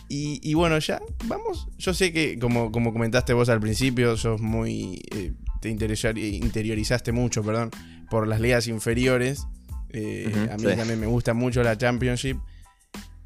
Y, 0.10 0.54
bueno, 0.54 0.80
ya 0.80 1.02
vamos. 1.26 1.68
Yo 1.78 1.94
sé 1.94 2.14
que, 2.14 2.40
como, 2.40 2.72
como 2.72 2.94
comentaste 2.94 3.34
vos 3.34 3.50
al 3.50 3.60
principio, 3.60 4.16
sos 4.16 4.40
muy. 4.40 5.02
Eh, 5.14 5.34
te 5.60 5.70
interiorizaste 5.70 7.12
mucho, 7.12 7.44
perdón, 7.44 7.72
por 8.10 8.26
las 8.26 8.40
ligas 8.40 8.68
inferiores. 8.68 9.48
Eh, 9.90 10.50
a 10.50 10.56
mí 10.56 10.64
también 10.64 11.00
me 11.00 11.08
gusta 11.08 11.34
mucho 11.34 11.62
la 11.62 11.78
Championship. 11.78 12.38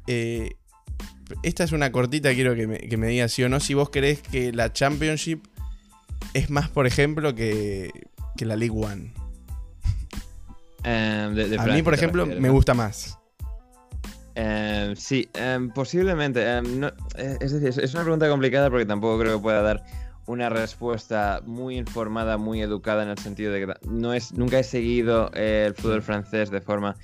esta 0.06 1.62
es 1.62 1.70
una 1.70 1.92
cortita, 1.92 2.34
quiero 2.34 2.56
que 2.56 2.66
me, 2.66 2.78
que 2.78 2.96
me 2.96 3.06
digas 3.06 3.30
sí 3.32 3.44
o 3.44 3.48
no, 3.48 3.60
si 3.60 3.74
vos 3.74 3.90
crees 3.90 4.20
que 4.20 4.52
la 4.52 4.72
Championship 4.72 5.44
es 6.34 6.50
más, 6.50 6.68
por 6.68 6.86
ejemplo, 6.86 7.34
que, 7.34 7.90
que 8.36 8.44
la 8.44 8.56
League 8.56 8.74
One. 8.76 9.12
Em, 10.84 11.34
de- 11.34 11.48
de 11.48 11.58
A 11.58 11.64
mí, 11.66 11.82
por 11.82 11.94
ejemplo, 11.94 12.22
refieres, 12.24 12.42
me 12.42 12.48
¿no? 12.48 12.54
gusta 12.54 12.74
más. 12.74 13.18
Em, 14.34 14.96
sí, 14.96 15.28
em, 15.34 15.70
posiblemente. 15.70 16.42
em, 16.56 16.80
no- 16.80 16.92
eh, 17.16 17.36
es 17.40 17.52
decir, 17.52 17.82
es- 17.82 17.94
una 17.94 18.02
pregunta 18.02 18.28
complicada 18.28 18.70
porque 18.70 18.86
tampoco 18.86 19.18
creo 19.20 19.36
que 19.36 19.42
pueda 19.42 19.62
dar 19.62 19.82
una 20.26 20.48
respuesta 20.48 21.42
muy 21.44 21.76
informada, 21.76 22.38
muy 22.38 22.62
educada 22.62 23.02
en 23.02 23.10
el 23.10 23.18
sentido 23.18 23.52
de 23.52 23.66
que 23.66 23.74
no 23.88 24.14
es, 24.14 24.32
nunca 24.32 24.58
he 24.58 24.64
seguido 24.64 25.30
el 25.32 25.74
fútbol 25.74 26.00
francés 26.02 26.50
de 26.50 26.60
forma 26.60 26.96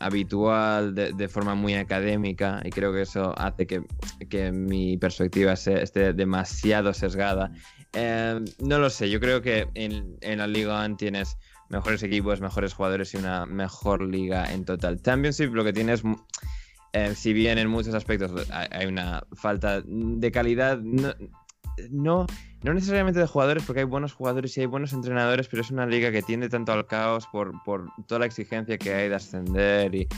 habitual, 0.00 0.94
de, 0.94 1.12
de 1.12 1.28
forma 1.28 1.54
muy 1.54 1.74
académica 1.74 2.60
y 2.64 2.70
creo 2.70 2.92
que 2.92 3.02
eso 3.02 3.32
hace 3.38 3.66
que, 3.66 3.82
que 4.28 4.52
mi 4.52 4.98
perspectiva 4.98 5.56
se- 5.56 5.82
esté 5.82 6.12
demasiado 6.12 6.92
sesgada. 6.92 7.50
Em, 7.94 8.44
no 8.58 8.78
lo 8.78 8.90
sé, 8.90 9.08
yo 9.08 9.20
creo 9.20 9.40
que 9.40 9.68
en, 9.74 10.18
la 10.38 10.46
Liga 10.46 10.84
1 10.84 10.96
tienes 10.96 11.38
mejores 11.68 12.02
equipos, 12.02 12.40
mejores 12.40 12.74
jugadores 12.74 13.14
y 13.14 13.18
una 13.18 13.46
mejor 13.46 14.02
liga 14.02 14.52
en 14.52 14.64
total. 14.64 15.00
Championship 15.00 15.54
lo 15.54 15.64
que 15.64 15.72
tienes, 15.72 16.02
eh, 16.92 17.14
si 17.14 17.32
bien 17.32 17.58
en 17.58 17.68
muchos 17.68 17.94
aspectos 17.94 18.48
hay, 18.50 18.86
una 18.86 19.22
falta 19.32 19.80
de 19.86 20.32
calidad, 20.32 20.78
no, 20.78 21.14
no, 22.62 22.74
necesariamente 22.74 23.20
de 23.20 23.26
jugadores, 23.26 23.62
porque 23.64 23.80
hay 23.80 23.86
buenos 23.86 24.12
jugadores 24.12 24.56
y 24.56 24.62
hay 24.62 24.66
buenos 24.66 24.92
entrenadores, 24.92 25.46
pero 25.48 25.62
es 25.62 25.70
una 25.70 25.86
liga 25.86 26.10
que 26.10 26.22
tiende 26.22 26.48
tanto 26.48 26.72
al 26.72 26.86
caos 26.86 27.28
por, 27.28 27.52
toda 28.06 28.18
la 28.18 28.26
exigencia 28.26 28.76
que 28.76 28.92
hay 28.92 29.08
de 29.08 29.14
ascender 29.14 29.94
y, 29.94 30.08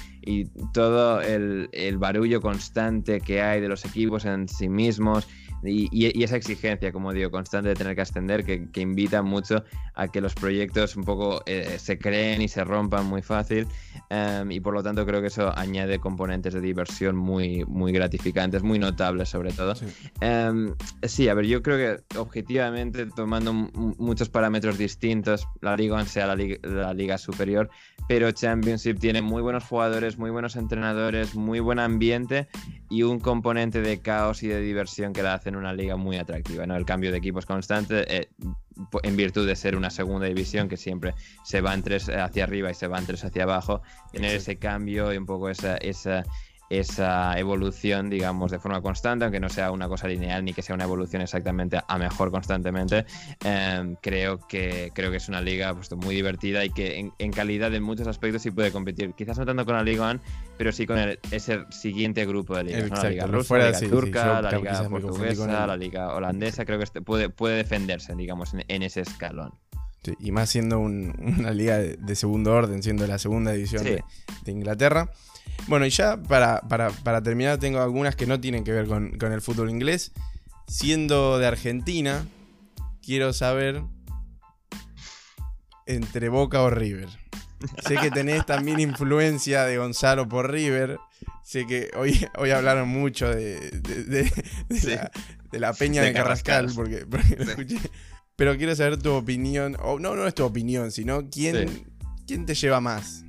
todo 0.73 1.21
el 1.21 1.99
barullo 1.99 2.41
constante 2.41 3.21
que 3.21 3.43
hay 3.43 3.61
de 3.61 3.69
los 3.69 3.85
equipos 3.85 4.25
en 4.25 4.49
sí 4.49 4.69
mismos. 4.69 5.29
Y, 5.63 6.23
esa 6.23 6.37
exigencia, 6.37 6.93
como 6.93 7.13
digo, 7.13 7.31
constante 7.31 7.71
de 7.71 7.75
tener 7.75 7.95
que 7.95 8.03
ascender, 8.03 8.45
que, 8.45 8.71
que 8.71 8.81
invita 8.81 9.23
mucho 9.23 9.65
a 9.95 10.09
que 10.09 10.21
los 10.21 10.35
proyectos 10.35 10.97
un 10.97 11.05
poco 11.05 11.43
eh, 11.47 11.77
se 11.79 11.99
creen 11.99 12.43
y 12.43 12.49
se 12.49 12.65
rompan 12.65 13.07
muy 13.07 13.23
fácil. 13.23 13.67
em, 14.11 14.51
y 14.51 14.61
por 14.61 14.75
lo 14.75 14.83
tanto 14.83 15.05
creo 15.07 15.21
que 15.21 15.29
eso 15.29 15.57
añade 15.57 15.99
componentes 15.99 16.55
de 16.55 16.61
diversión 16.61 17.17
muy, 17.17 17.65
muy 17.67 17.93
gratificantes, 17.93 18.63
muy 18.63 18.79
notables 18.79 19.29
sobre 19.29 19.53
todo. 19.53 19.75
Sí. 19.75 19.87
Em, 20.21 20.75
sí, 21.03 21.29
a 21.29 21.35
ver, 21.35 21.47
yo 21.47 21.63
creo 21.63 21.77
que 21.77 22.19
objetivamente, 22.19 23.07
tomando 23.07 23.53
muchos 23.53 24.29
parámetros 24.29 24.79
distintos, 24.79 25.47
la 25.61 25.77
Liga 25.77 25.97
1 25.97 26.05
sea 26.07 26.27
la, 26.27 26.37
la 26.63 26.95
liga 26.95 27.19
superior, 27.19 27.71
pero 28.09 28.31
Championship 28.31 28.99
tiene 28.99 29.23
muy 29.23 29.43
buenos 29.43 29.65
jugadores, 29.65 30.19
muy 30.19 30.31
buenos 30.31 30.57
entrenadores, 30.57 31.35
muy 31.35 31.61
buen 31.61 31.79
ambiente 31.79 32.49
y 32.89 33.03
un 33.03 33.21
componente 33.21 33.81
de 33.81 34.01
caos 34.01 34.43
y 34.43 34.49
de 34.49 34.61
diversión 34.61 35.13
que 35.13 35.23
la 35.23 35.35
hacen 35.35 35.57
una 35.57 35.73
liga 35.73 35.97
muy 35.97 36.17
atractiva. 36.17 36.67
¿no? 36.67 36.77
El 36.77 36.85
cambio 36.85 37.11
de 37.11 37.19
equipos 37.19 37.47
constante, 37.47 38.05
eh, 38.17 38.29
en 39.03 39.17
virtud 39.17 39.47
de 39.47 39.57
ser 39.57 39.77
una 39.77 39.91
segunda 39.91 40.27
división 40.27 40.69
que 40.69 40.77
siempre 40.77 41.15
se 41.45 41.61
van 41.61 41.83
tres 41.83 42.09
hacia 42.09 42.45
arriba 42.45 42.71
y 42.71 42.75
se 42.75 42.87
van 42.87 43.07
tres 43.07 43.25
hacia 43.25 43.45
abajo, 43.45 43.83
tener 44.13 44.33
Exacto. 44.33 44.51
ese 44.51 44.59
cambio 44.59 45.13
y 45.13 45.17
un 45.17 45.27
poco 45.27 45.49
esa, 45.49 45.77
esa, 45.79 46.25
esa 46.69 47.39
evolución, 47.39 48.11
digamos, 48.11 48.51
de 48.51 48.59
forma 48.59 48.81
constante, 48.83 49.25
aunque 49.25 49.39
no 49.41 49.49
sea 49.49 49.71
una 49.71 49.89
cosa 49.89 50.09
lineal 50.09 50.45
ni 50.45 50.53
que 50.53 50.63
sea 50.63 50.75
una 50.75 50.85
evolución 50.85 51.23
exactamente 51.23 51.79
a 51.87 51.99
mejor 51.99 52.31
constantemente, 52.31 53.07
eh, 53.45 53.95
creo, 54.03 54.39
que, 54.49 54.91
creo 54.95 55.11
que 55.11 55.19
es 55.19 55.29
una 55.29 55.41
liga 55.41 55.75
pues, 55.75 55.91
muy 55.93 56.15
divertida 56.15 56.65
y 56.65 56.71
que 56.71 56.99
en, 56.99 57.13
en 57.19 57.31
calidad 57.33 57.73
en 57.75 57.83
muchos 57.83 58.07
aspectos 58.07 58.43
sí 58.43 58.51
puede 58.51 58.73
competir. 58.73 59.13
Quizás 59.15 59.39
no 59.39 59.47
tanto 59.47 59.65
con 59.65 59.75
la 59.77 59.83
Liga 59.83 60.11
One, 60.11 60.21
pero 60.59 60.73
sí 60.73 60.87
con 60.87 60.99
el- 60.99 61.19
ese 61.31 61.65
siguiente 61.71 62.27
grupo 62.27 62.57
de 62.57 62.65
ligas. 62.65 62.81
¿no? 62.83 62.87
La 62.89 62.95
Exacto, 62.95 63.09
Liga 63.11 63.27
rusa, 63.27 63.49
fuera, 63.49 63.65
la 63.65 63.71
Liga 63.71 63.79
sí, 63.81 63.89
turca, 63.89 64.43
la 64.43 64.51
Liga 64.53 64.89
portuguesa, 64.89 65.61
el- 65.63 65.69
la 65.69 65.77
Liga 65.77 66.15
holandesa, 66.15 66.65
creo 66.65 66.79
que 66.79 66.85
este 66.85 67.01
puede, 67.03 67.29
puede 67.29 67.57
defenderse, 67.57 68.15
digamos, 68.17 68.55
en, 68.55 68.65
en 68.67 68.83
ese 68.83 69.03
escalón. 69.03 69.55
Sí, 70.03 70.15
y 70.21 70.31
más 70.33 70.51
siendo 70.51 70.79
un- 70.79 71.15
una 71.39 71.51
liga 71.51 71.79
de, 71.79 71.97
de 71.97 72.15
segundo 72.17 72.53
orden, 72.55 72.83
siendo 72.83 73.07
la 73.07 73.19
segunda 73.19 73.53
división 73.53 73.85
de 73.85 74.53
Inglaterra. 74.53 75.11
Bueno, 75.69 75.85
y 75.87 75.91
ya 75.91 76.17
para, 76.17 76.61
para- 76.61 76.91
para 76.91 77.23
terminar, 77.23 77.59
tengo 77.59 77.81
algunas 77.81 78.15
que 78.17 78.27
no 78.27 78.41
tienen 78.41 78.63
que 78.65 78.73
ver 78.73 78.87
con, 78.87 79.19
con 79.19 79.33
el 79.33 79.41
fútbol 79.43 79.71
inglés. 79.71 80.13
Siendo 80.69 81.39
de 81.39 81.47
Argentina, 81.47 82.27
quiero 83.03 83.33
saber 83.33 83.83
entre 85.87 86.29
Boca 86.29 86.63
o 86.63 86.71
River. 86.71 87.09
Sé 87.87 87.97
que 87.97 88.11
tenés 88.11 88.45
también 88.45 88.81
influencia 88.81 89.65
de 89.65 89.79
Gonzalo 89.79 90.29
por 90.29 90.51
River. 90.51 90.99
Sé 91.43 91.67
que 91.67 91.91
hoy, 91.97 92.27
hoy 92.37 92.51
hablaron 92.51 92.89
mucho 92.89 93.29
de, 93.31 93.71
de- 93.71 94.05
de- 94.05 94.45
de 94.69 94.81
Sí. 94.81 94.97
la, 95.59 95.73
Peña 95.73 96.03
De 96.03 96.13
Carrascal, 96.13 96.67
Carrascal. 96.67 96.75
porque, 96.75 97.07
porque 97.07 97.37
lo 97.45 97.51
escuché. 97.51 97.79
Pero 98.35 98.57
quiero 98.59 98.75
saber 98.77 98.99
tu 98.99 99.13
opinión. 99.13 99.77
O 99.81 99.99
no, 99.99 100.15
no 100.15 100.27
es 100.27 100.35
tu 100.35 100.45
opinión, 100.45 100.91
sino 100.93 101.31
quién, 101.31 101.69
Sí. 101.69 101.85
quién 102.27 102.45
te 102.47 102.55
lleva 102.55 102.81
más. 102.81 103.25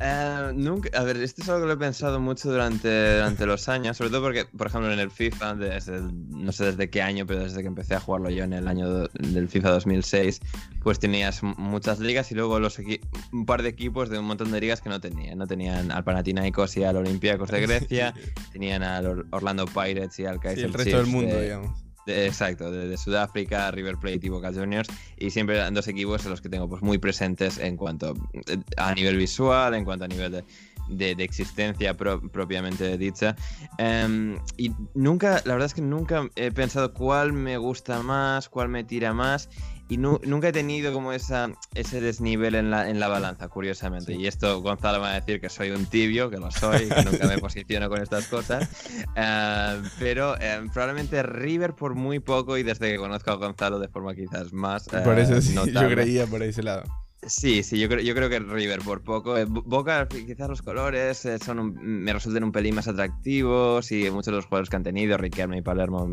Eh, 0.00 0.52
nunca, 0.54 0.96
a 0.96 1.02
ver, 1.02 1.16
esto 1.16 1.42
es 1.42 1.48
algo 1.48 1.62
que 1.62 1.66
lo 1.66 1.72
he 1.72 1.76
pensado 1.76 2.20
mucho 2.20 2.50
durante, 2.52 3.16
durante 3.16 3.46
los 3.46 3.68
años, 3.68 3.96
sobre 3.96 4.10
todo 4.10 4.22
porque, 4.22 4.44
por 4.44 4.68
ejemplo, 4.68 4.92
en 4.92 4.98
el 5.00 5.10
FIFA, 5.10 5.56
desde 5.56 6.00
no 6.30 6.52
sé 6.52 6.66
desde 6.66 6.88
qué 6.88 7.02
año, 7.02 7.26
pero 7.26 7.40
desde 7.42 7.62
que 7.62 7.66
empecé 7.66 7.96
a 7.96 8.00
jugarlo 8.00 8.30
yo 8.30 8.44
en 8.44 8.52
el 8.52 8.68
año 8.68 8.88
do- 8.88 9.08
del 9.14 9.48
FIFA 9.48 9.70
2006, 9.70 10.40
pues 10.84 11.00
tenías 11.00 11.42
muchas 11.42 11.98
ligas 11.98 12.30
y 12.30 12.36
luego 12.36 12.60
los 12.60 12.78
un 13.32 13.44
par 13.44 13.62
de 13.64 13.70
equipos 13.70 14.08
de 14.08 14.18
un 14.20 14.26
montón 14.26 14.52
de 14.52 14.60
ligas 14.60 14.80
que 14.80 14.88
no 14.88 15.00
tenían. 15.00 15.36
No 15.36 15.46
tenían 15.48 15.90
al 15.90 16.04
Panathinaikos 16.04 16.76
y 16.76 16.84
al 16.84 16.96
Olympiacos 16.96 17.50
de 17.50 17.60
Grecia, 17.66 18.14
tenían 18.52 18.84
al 18.84 19.04
Or- 19.06 19.26
Orlando 19.32 19.64
Pirates 19.66 20.16
y 20.20 20.26
al 20.26 20.36
Sí, 20.36 20.40
Kaiser 20.42 20.64
el 20.66 20.72
resto 20.74 20.96
del 20.96 21.06
Chiefs 21.06 21.14
mundo, 21.16 21.34
de- 21.36 21.42
digamos. 21.42 21.87
Exacto, 22.08 22.70
de, 22.70 22.96
Sudáfrica, 22.96 23.70
River 23.70 23.96
Plate 23.96 24.20
y 24.22 24.28
Boca 24.28 24.52
Juniors. 24.52 24.88
Y 25.18 25.30
siempre 25.30 25.56
eran 25.56 25.74
dos 25.74 25.88
equipos 25.88 26.24
en 26.24 26.30
los 26.30 26.40
que 26.40 26.48
tengo 26.48 26.68
pues, 26.68 26.82
muy 26.82 26.98
presentes 26.98 27.58
en 27.58 27.76
cuanto 27.76 28.14
eh, 28.32 28.58
a 28.76 28.94
nivel 28.94 29.16
visual, 29.16 29.74
en 29.74 29.84
cuanto 29.84 30.04
a 30.04 30.08
nivel 30.08 30.32
de, 30.88 31.14
de- 31.14 31.22
existencia 31.24 31.94
pro- 31.94 32.20
propiamente 32.20 32.96
dicha. 32.98 33.36
Em, 33.78 34.38
y 34.56 34.72
nunca, 34.94 35.42
la 35.44 35.52
verdad 35.52 35.66
es 35.66 35.74
que 35.74 35.82
nunca 35.82 36.28
he 36.36 36.50
pensado 36.50 36.92
cuál 36.92 37.32
me 37.32 37.56
gusta 37.58 38.02
más, 38.02 38.48
cuál 38.48 38.68
me 38.68 38.84
tira 38.84 39.12
más. 39.12 39.48
Y 39.88 39.96
nu- 39.96 40.20
nunca 40.24 40.48
he 40.48 40.52
tenido 40.52 40.92
como 40.92 41.12
esa, 41.12 41.50
ese 41.74 42.00
desnivel 42.00 42.54
en 42.54 42.70
la, 42.70 42.90
en 42.90 43.00
la 43.00 43.08
balanza, 43.08 43.48
curiosamente. 43.48 44.12
Sí. 44.14 44.20
Y 44.20 44.26
esto 44.26 44.60
Gonzalo 44.60 44.98
me 44.98 45.04
va 45.04 45.12
a 45.12 45.20
decir 45.20 45.40
que 45.40 45.48
soy 45.48 45.70
un 45.70 45.86
tibio, 45.86 46.28
que 46.28 46.36
lo 46.36 46.50
soy, 46.50 46.88
que 46.88 47.02
nunca 47.04 47.26
me 47.26 47.38
posiciono 47.40 47.88
con 47.88 48.02
estas 48.02 48.26
cosas. 48.26 48.68
Eh, 49.16 49.82
pero 49.98 50.36
eh, 50.40 50.60
probablemente 50.72 51.22
River 51.22 51.74
por 51.74 51.94
muy 51.94 52.18
poco 52.20 52.58
y 52.58 52.62
desde 52.62 52.90
que 52.92 52.98
conozco 52.98 53.30
a 53.30 53.34
Gonzalo 53.36 53.78
de 53.78 53.88
forma 53.88 54.14
quizás 54.14 54.52
más. 54.52 54.84
por 55.04 55.18
eso 55.18 55.40
sí, 55.40 55.54
yo 55.54 55.88
creía 55.88 56.26
por 56.26 56.42
ese 56.42 56.62
lado. 56.62 56.82
Sí, 57.26 57.64
sí, 57.64 57.80
yo 57.80 57.88
creo, 57.88 58.00
yo 58.00 58.14
creo 58.14 58.30
que 58.30 58.38
River 58.38 58.78
por 58.80 59.02
poco. 59.02 59.36
Eh, 59.36 59.44
Bo- 59.44 59.62
Boca, 59.62 60.06
quizás 60.08 60.48
los 60.48 60.62
colores 60.62 61.24
eh, 61.24 61.38
son 61.44 61.58
un- 61.58 61.74
me 62.04 62.12
resultan 62.12 62.44
un 62.44 62.52
pelín 62.52 62.76
más 62.76 62.86
atractivos 62.86 63.90
y 63.90 64.04
muchos 64.10 64.26
de 64.26 64.32
los 64.36 64.44
jugadores 64.44 64.70
que 64.70 64.76
han 64.76 64.84
tenido, 64.84 65.18
Riquelme 65.18 65.58
y 65.58 65.62
Palermo, 65.62 66.08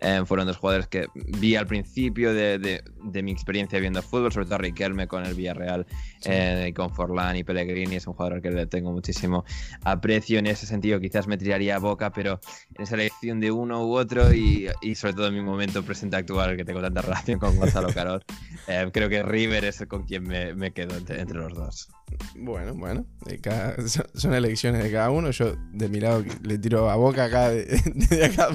eh, 0.00 0.22
fueron 0.26 0.48
dos 0.48 0.56
jugadores 0.56 0.88
que 0.88 1.06
vi 1.14 1.54
al 1.54 1.68
principio 1.68 2.34
de, 2.34 2.58
de- 2.58 2.82
de 3.04 3.22
mi 3.22 3.30
experiencia 3.30 3.78
viendo 3.78 4.02
fútbol, 4.02 4.32
sobre 4.32 4.46
todo 4.46 4.58
Riquelme 4.58 5.06
con 5.06 5.24
el 5.24 5.34
Villarreal 5.34 5.86
Sí. 6.20 6.30
eh, 6.32 6.66
y 6.70 6.72
con 6.72 6.90
Forlán 6.92 7.36
y 7.36 7.44
Pellegrini, 7.44 7.94
es 7.94 8.08
un 8.08 8.14
jugador 8.14 8.34
al 8.38 8.42
que 8.42 8.50
le 8.50 8.66
tengo 8.66 8.90
muchísimo 8.90 9.44
aprecio 9.84 10.40
en 10.40 10.46
ese 10.48 10.66
sentido, 10.66 10.98
quizás 10.98 11.28
me 11.28 11.38
tiraría 11.38 11.76
a 11.76 11.78
Boca, 11.78 12.10
pero 12.10 12.40
en 12.74 12.82
esa 12.82 12.96
elección 12.96 13.38
de 13.38 13.52
uno 13.52 13.86
u 13.86 13.96
otro 13.96 14.34
y, 14.34 14.68
y 14.82 14.96
sobre 14.96 15.14
todo 15.14 15.28
en 15.28 15.34
mi 15.34 15.40
momento 15.40 15.84
presente 15.84 16.16
actual, 16.16 16.56
que 16.56 16.64
tengo 16.64 16.80
tanta 16.80 17.00
relación 17.02 17.38
con 17.38 17.56
Gonzalo 17.56 17.92
Carol, 17.94 18.24
eh, 18.66 18.90
creo 18.92 19.08
que 19.08 19.22
River 19.22 19.64
es 19.66 19.84
con 19.88 20.02
quien 20.02 20.24
me, 20.24 20.47
me 20.54 20.72
quedo 20.72 20.96
entre, 20.96 21.38
los 21.38 21.54
dos. 21.54 21.88
Bueno, 22.36 22.74
bueno, 22.74 23.06
de 23.24 23.38
cada- 23.40 23.76
son, 24.14 24.34
elecciones 24.34 24.82
de 24.84 24.90
cada 24.92 25.10
uno. 25.10 25.30
Yo 25.30 25.56
de 25.72 25.88
mi 25.88 26.00
lado 26.00 26.24
le 26.42 26.58
tiro 26.58 26.88
a 26.90 26.96
boca 26.96 27.24
acá, 27.24 27.50
de, 27.50 27.64
de 28.10 28.24
acá, 28.24 28.48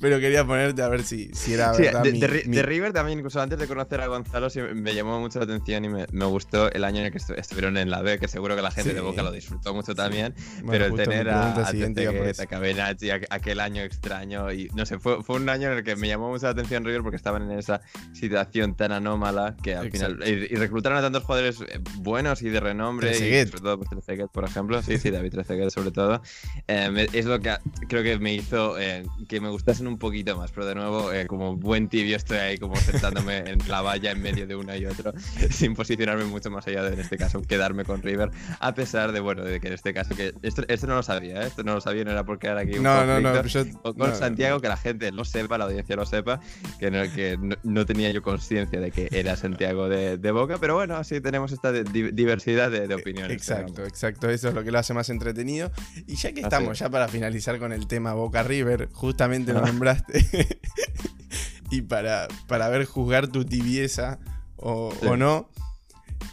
pero 0.00 0.20
quería 0.20 0.44
ponerte 0.46 0.82
a 0.82 0.88
ver 0.88 1.02
si, 1.02 1.30
si 1.34 1.54
era 1.54 1.74
Sí, 1.74 1.82
verdad. 1.82 2.02
de, 2.02 2.12
mi- 2.12 2.20
de 2.20 2.42
mi- 2.46 2.56
de 2.56 2.62
River 2.62 2.92
también, 2.92 3.18
incluso 3.18 3.40
antes 3.40 3.58
de 3.58 3.66
conocer 3.66 4.00
a 4.00 4.06
Gonzalo, 4.06 4.50
sí 4.50 4.60
me 4.74 4.94
llamó 4.94 5.20
mucho 5.20 5.38
la 5.40 5.44
atención 5.46 5.84
y 5.84 5.88
me, 5.88 6.06
me 6.12 6.24
gustó 6.26 6.70
el 6.70 6.84
año 6.84 7.00
en 7.00 7.06
el 7.06 7.12
que 7.12 7.18
estu- 7.18 7.36
estuvieron 7.36 7.76
en 7.76 7.90
la 7.90 8.02
B, 8.02 8.18
que 8.18 8.28
seguro 8.28 8.54
que 8.56 8.62
la 8.62 8.70
gente 8.70 8.90
Sí. 8.90 8.94
de 8.94 9.00
Boca 9.00 9.22
lo 9.22 9.32
disfrutó 9.32 9.74
mucho 9.74 9.94
también. 9.94 10.34
bueno, 10.62 10.70
pero 10.70 10.86
el 10.86 10.94
tener 10.94 11.28
a, 11.30 11.52
a 11.54 11.72
aqu- 11.72 13.26
aquel 13.30 13.60
año 13.60 13.82
extraño, 13.82 14.52
y 14.52 14.68
no 14.74 14.86
sé, 14.86 14.98
fue, 14.98 15.22
fue 15.22 15.36
un 15.36 15.48
año 15.48 15.70
en 15.70 15.78
el 15.78 15.84
que 15.84 15.96
me 15.96 16.08
llamó 16.08 16.28
mucho 16.30 16.46
la 16.46 16.50
atención 16.52 16.84
River 16.84 17.02
porque 17.02 17.16
estaban 17.16 17.50
en 17.50 17.58
esa 17.58 17.80
situación 18.12 18.74
tan 18.76 18.92
anómala 18.92 19.56
que 19.62 19.74
al 19.74 19.86
Exacto. 19.86 20.16
final. 20.22 20.28
Y, 20.28 20.52
y 20.52 20.56
reclutaron 20.56 20.98
a 20.98 21.02
tantos 21.02 21.24
jugadores 21.24 21.60
eh, 21.60 21.80
buenos 21.98 22.42
y 22.42 22.48
de 22.50 22.60
renombre 22.60 22.93
nombre, 22.94 23.10
y 23.16 23.46
sobre 23.46 23.60
todo 23.60 23.78
por 23.78 24.28
por 24.28 24.44
ejemplo, 24.44 24.82
sí, 24.82 24.98
sí, 24.98 25.10
David 25.10 25.32
Trezeguet 25.32 25.70
sobre 25.70 25.90
todo, 25.90 26.22
eh, 26.68 27.06
es 27.12 27.26
lo 27.26 27.40
que 27.40 27.56
creo 27.88 28.02
que 28.02 28.18
me 28.18 28.34
hizo 28.34 28.78
eh, 28.78 29.04
que 29.28 29.40
me 29.40 29.48
gustasen 29.48 29.86
un 29.86 29.98
poquito 29.98 30.36
más, 30.36 30.52
pero 30.52 30.66
de 30.66 30.74
nuevo, 30.74 31.12
eh, 31.12 31.26
como 31.26 31.56
buen 31.56 31.88
tibio 31.88 32.16
estoy 32.16 32.38
ahí 32.38 32.58
como 32.58 32.76
sentándome 32.76 33.38
en 33.38 33.58
la 33.68 33.82
valla 33.82 34.10
en 34.12 34.22
medio 34.22 34.46
de 34.46 34.56
una 34.56 34.76
y 34.76 34.86
otro, 34.86 35.12
sin 35.50 35.74
posicionarme 35.74 36.24
mucho 36.24 36.50
más 36.50 36.66
allá 36.66 36.82
de, 36.82 36.94
en 36.94 37.00
este 37.00 37.16
caso, 37.16 37.42
quedarme 37.42 37.84
con 37.84 38.02
River, 38.02 38.30
a 38.60 38.74
pesar 38.74 39.12
de, 39.12 39.20
bueno, 39.20 39.44
de 39.44 39.60
que 39.60 39.68
en 39.68 39.74
este 39.74 39.94
caso, 39.94 40.14
que 40.14 40.34
esto, 40.42 40.64
esto 40.68 40.86
no 40.86 40.96
lo 40.96 41.02
sabía, 41.02 41.42
esto 41.42 41.62
no 41.62 41.74
lo 41.74 41.80
sabía, 41.80 42.04
no 42.04 42.10
era 42.10 42.24
porque 42.24 42.46
era 42.46 42.60
aquí 42.60 42.76
un 42.76 42.84
no, 42.84 43.04
no, 43.04 43.20
no, 43.20 43.94
con 43.94 44.14
Santiago, 44.14 44.60
que 44.60 44.68
la 44.68 44.76
gente 44.76 45.10
lo 45.12 45.24
sepa, 45.24 45.58
la 45.58 45.64
audiencia 45.64 45.96
lo 45.96 46.06
sepa, 46.06 46.40
que 46.78 46.90
no, 46.90 47.02
que 47.14 47.38
no, 47.62 47.86
tenía 47.86 48.10
yo 48.10 48.22
conciencia 48.22 48.80
de 48.80 48.90
que 48.90 49.08
era 49.12 49.36
Santiago 49.36 49.88
de, 49.88 50.18
de, 50.18 50.30
Boca, 50.30 50.58
pero 50.58 50.74
bueno, 50.74 50.96
así 50.96 51.20
tenemos 51.20 51.52
esta 51.52 51.72
diversidad 51.72 52.70
de, 52.70 52.83
opiniones. 52.92 53.32
Exacto, 53.32 53.84
exacto, 53.84 54.28
eso 54.28 54.48
es 54.48 54.54
lo 54.54 54.64
que 54.64 54.70
lo 54.70 54.78
hace 54.78 54.94
más 54.94 55.08
entretenido. 55.08 55.70
Y 56.06 56.16
ya 56.16 56.32
que 56.32 56.40
estamos, 56.40 56.78
ya 56.78 56.90
para 56.90 57.08
finalizar 57.08 57.58
con 57.58 57.72
el 57.72 57.86
tema 57.86 58.14
Boca 58.14 58.42
River, 58.42 58.88
justamente 58.92 59.52
lo 59.52 59.60
nombraste, 59.66 60.26
y 61.70 61.82
para, 61.82 62.28
para 62.46 62.68
ver 62.68 62.84
juzgar 62.84 63.28
tu 63.28 63.44
tibieza 63.44 64.18
o, 64.56 64.94
o 65.06 65.16
no, 65.16 65.48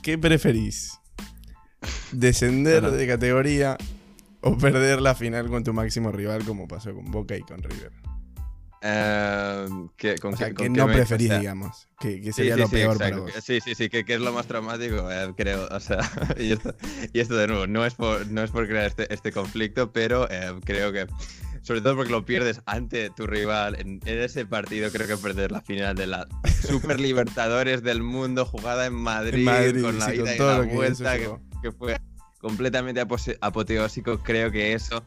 ¿qué 0.01 0.17
preferís? 0.17 0.99
¿Descender 2.11 2.91
de 2.91 3.07
categoría 3.07 3.77
o 4.41 4.57
perder 4.57 5.01
la 5.01 5.15
final 5.15 5.47
con 5.47 5.63
tu 5.63 5.73
máximo 5.73 6.11
rival 6.11 6.43
como 6.43 6.67
pasó 6.67 6.93
con 6.93 7.09
Boca 7.11 7.35
y 7.35 7.41
con 7.41 7.61
River? 7.63 7.91
Eh, 8.83 9.67
que, 9.95 10.15
con 10.17 10.33
que, 10.35 10.69
no 10.69 10.87
preferís, 10.87 11.39
digamos. 11.39 11.87
Que, 11.99 12.33
sería 12.33 12.57
lo 12.57 12.67
peor 12.67 12.97
para 12.97 13.17
vos. 13.17 13.31
Sí, 13.43 13.59
sí, 13.61 13.75
sí, 13.75 13.89
que, 13.89 14.03
es 14.07 14.19
lo 14.19 14.33
más 14.33 14.47
traumático, 14.47 15.11
eh, 15.11 15.33
creo. 15.37 15.67
O 15.69 15.79
sea, 15.79 15.99
y 16.39 16.53
esto, 16.53 16.75
y 17.13 17.19
esto, 17.19 17.35
de 17.35 17.47
nuevo, 17.47 17.67
no 17.67 17.85
es 17.85 17.93
por, 17.93 18.27
no 18.27 18.41
es 18.43 18.49
por 18.49 18.67
crear 18.67 18.87
este, 18.87 19.13
este 19.13 19.31
conflicto, 19.31 19.91
pero 19.91 20.27
eh, 20.31 20.59
creo 20.65 20.91
que 20.91 21.05
sobre 21.61 21.81
todo 21.81 21.95
porque 21.95 22.11
lo 22.11 22.25
pierdes 22.25 22.61
ante 22.65 23.11
tu 23.11 23.27
rival 23.27 23.75
en, 23.79 23.99
ese 24.05 24.47
partido 24.47 24.91
creo 24.91 25.07
que 25.07 25.17
perder 25.17 25.51
la 25.51 25.61
final 25.61 25.95
de 25.95 26.07
la 26.07 26.27
Super 26.67 26.99
Libertadores 26.99 27.83
del 27.83 28.01
mundo 28.01 28.45
jugada 28.45 28.87
en 28.87 28.93
Madrid, 28.93 29.47
con 29.81 29.99
la 29.99 30.15
ida 30.15 30.35
y 30.35 30.39
la 30.39 30.61
vuelta 30.61 31.17
que, 31.17 31.71
fue 31.71 31.97
completamente 32.39 33.05
apoteósico 33.41 34.17
creo 34.23 34.51
que 34.51 34.73
eso 34.73 35.05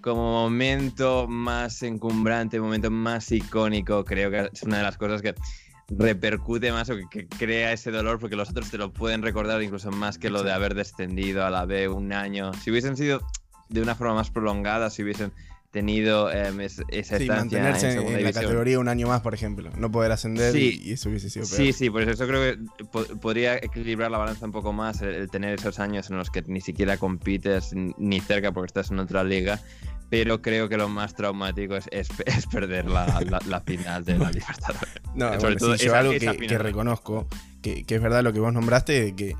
como 0.00 0.32
momento 0.32 1.26
más 1.28 1.82
encumbrante, 1.82 2.60
momento 2.60 2.90
más 2.90 3.30
icónico, 3.32 4.04
creo 4.04 4.30
que 4.30 4.50
es 4.52 4.62
una 4.62 4.78
de 4.78 4.82
las 4.82 4.96
cosas 4.96 5.22
que 5.22 5.34
repercute 5.88 6.72
más 6.72 6.88
o 6.90 6.96
que, 7.10 7.26
crea 7.26 7.72
ese 7.72 7.90
dolor 7.90 8.18
porque 8.18 8.36
los 8.36 8.50
otros 8.50 8.70
te 8.70 8.78
lo 8.78 8.92
pueden 8.92 9.22
recordar 9.22 9.62
incluso 9.62 9.90
más 9.90 10.18
que 10.18 10.30
lo 10.30 10.42
de 10.42 10.52
haber 10.52 10.74
descendido 10.74 11.44
a 11.44 11.50
la 11.50 11.64
B 11.64 11.88
un 11.88 12.12
año. 12.12 12.52
Si 12.54 12.70
hubiesen 12.70 12.96
sido 12.96 13.20
de 13.68 13.82
una 13.82 13.94
forma 13.94 14.14
más 14.14 14.30
prolongada, 14.30 14.90
si 14.90 15.02
hubiesen 15.02 15.32
tenido 15.70 16.30
em, 16.32 16.60
esa 16.60 16.82
estancia 16.90 17.34
mantenerse 17.34 17.92
en, 17.92 18.24
la 18.24 18.32
categoría 18.32 18.78
un 18.78 18.88
año 18.88 19.06
más, 19.06 19.20
por 19.20 19.34
ejemplo, 19.34 19.70
no 19.76 19.90
poder 19.90 20.10
ascender 20.12 20.54
y, 20.56 20.92
eso 20.92 21.08
hubiese 21.08 21.30
sido 21.30 21.46
peor. 21.46 21.56
Sí, 21.56 21.72
sí, 21.72 21.90
por 21.90 22.02
eso 22.02 22.26
creo 22.26 22.42
que 22.42 23.16
podría 23.16 23.56
equilibrar 23.56 24.10
la 24.10 24.18
balanza 24.18 24.46
un 24.46 24.52
poco 24.52 24.72
más 24.72 25.00
el, 25.02 25.30
tener 25.30 25.58
esos 25.58 25.78
años 25.78 26.10
en 26.10 26.16
los 26.16 26.30
que 26.30 26.42
ni 26.42 26.60
siquiera 26.60 26.96
compites 26.96 27.72
ni 27.74 28.20
cerca 28.20 28.52
porque 28.52 28.66
estás 28.66 28.90
en 28.90 28.98
otra 28.98 29.22
liga, 29.22 29.60
pero 30.08 30.42
creo 30.42 30.68
que 30.68 30.76
lo 30.76 30.88
más 30.88 31.14
traumático 31.14 31.76
es, 31.76 31.88
es, 31.92 32.08
perder 32.52 32.86
la, 32.86 33.40
la, 33.46 33.60
final 33.60 34.04
de 34.04 34.18
la 34.18 34.30
Libertadores. 34.32 34.94
No, 35.14 35.40
Sobre 35.40 35.56
todo 35.56 35.76
yo 35.76 35.94
algo 35.94 36.12
que, 36.12 36.58
reconozco, 36.58 37.28
que, 37.62 37.84
que, 37.84 37.94
es 37.94 38.02
verdad 38.02 38.24
lo 38.24 38.32
que 38.32 38.40
vos 38.40 38.52
nombraste, 38.52 39.14
que 39.14 39.36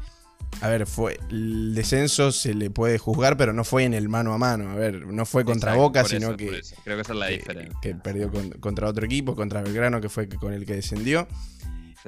a 0.62 0.68
ver, 0.68 0.86
fue 0.86 1.18
el 1.30 1.74
descenso 1.74 2.32
se 2.32 2.54
le 2.54 2.70
puede 2.70 2.98
juzgar, 2.98 3.36
pero 3.36 3.52
no 3.52 3.64
fue 3.64 3.84
en 3.84 3.94
el 3.94 4.08
mano 4.08 4.34
a 4.34 4.38
mano. 4.38 4.70
A 4.70 4.74
ver, 4.74 5.06
no 5.06 5.24
fue 5.24 5.44
contra 5.44 5.74
Boca, 5.74 6.04
sino 6.04 6.36
que, 6.36 6.60
creo 6.84 6.96
que 6.96 7.02
esa 7.02 7.12
es 7.12 7.18
la 7.18 7.26
diferencia. 7.28 7.78
Que 7.80 7.94
perdió 7.94 8.30
contra 8.60 8.88
otro 8.88 9.06
equipo, 9.06 9.34
contra 9.34 9.62
Belgrano, 9.62 10.00
que 10.00 10.08
fue 10.08 10.28
con 10.28 10.52
el 10.52 10.66
que 10.66 10.74
descendió. 10.74 11.26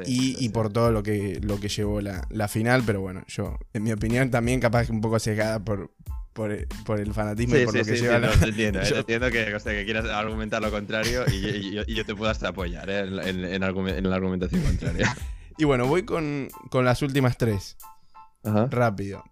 y, 0.07 0.49
por 0.51 0.73
todo 0.73 0.91
lo 0.91 1.03
que, 1.03 1.39
lo 1.43 1.61
que 1.61 1.69
llevó 1.69 2.01
la, 2.01 2.49
final, 2.49 2.83
pero 2.85 3.01
bueno, 3.01 3.25
yo, 3.27 3.59
en 3.73 3.85
mi 3.85 3.93
opinión, 3.93 4.31
también 4.31 4.61
capaz 4.61 4.87
que 4.87 4.93
un 4.93 5.01
poco 5.01 5.19
cegada 5.19 5.65
por, 5.65 5.91
por, 6.35 6.51
el 6.51 7.15
fanatismo 7.15 7.57
y 7.57 7.65
por 7.65 7.77
lo 7.77 7.85
que 7.85 7.97
lleva 7.97 8.19
la... 8.19 8.33
entiendo, 8.33 8.81
eh, 8.81 8.89
entiendo 8.97 9.31
que, 9.31 9.59
que, 9.65 9.85
quieras 9.85 10.05
argumentar 10.07 10.61
lo 10.61 10.71
contrario 10.71 11.25
y, 11.31 11.73
yo 11.73 12.05
te 12.05 12.15
puedo 12.15 12.31
hasta 12.31 12.49
apoyar 12.49 12.89
eh, 12.91 13.01
en, 13.01 13.61
la 13.61 14.15
argumentación 14.15 14.63
contraria. 14.63 15.17
y 15.59 15.65
bueno, 15.65 15.87
voy 15.87 16.05
con, 16.05 16.49
con 16.71 16.85
las 16.85 17.01
últimas 17.01 17.39
tres. 17.39 17.77
Rápido. 18.45 19.25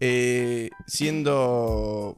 Eh, 0.00 0.70
siendo 0.86 2.16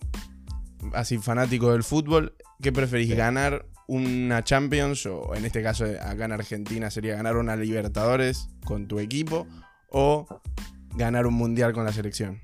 así 0.92 1.18
fanático 1.18 1.72
del 1.72 1.82
fútbol, 1.82 2.34
¿qué 2.60 2.72
preferís? 2.72 3.14
¿Ganar 3.16 3.66
una 3.86 4.44
Champions 4.44 5.06
o 5.06 5.34
en 5.34 5.44
este 5.44 5.62
caso 5.62 5.84
acá 5.84 6.26
en 6.26 6.32
Argentina 6.32 6.90
sería 6.90 7.16
ganar 7.16 7.36
una 7.36 7.56
Libertadores 7.56 8.48
con 8.64 8.86
tu 8.86 9.00
equipo 9.00 9.46
o 9.88 10.26
ganar 10.94 11.26
un 11.26 11.34
Mundial 11.34 11.72
con 11.72 11.84
la 11.84 11.92
selección? 11.92 12.40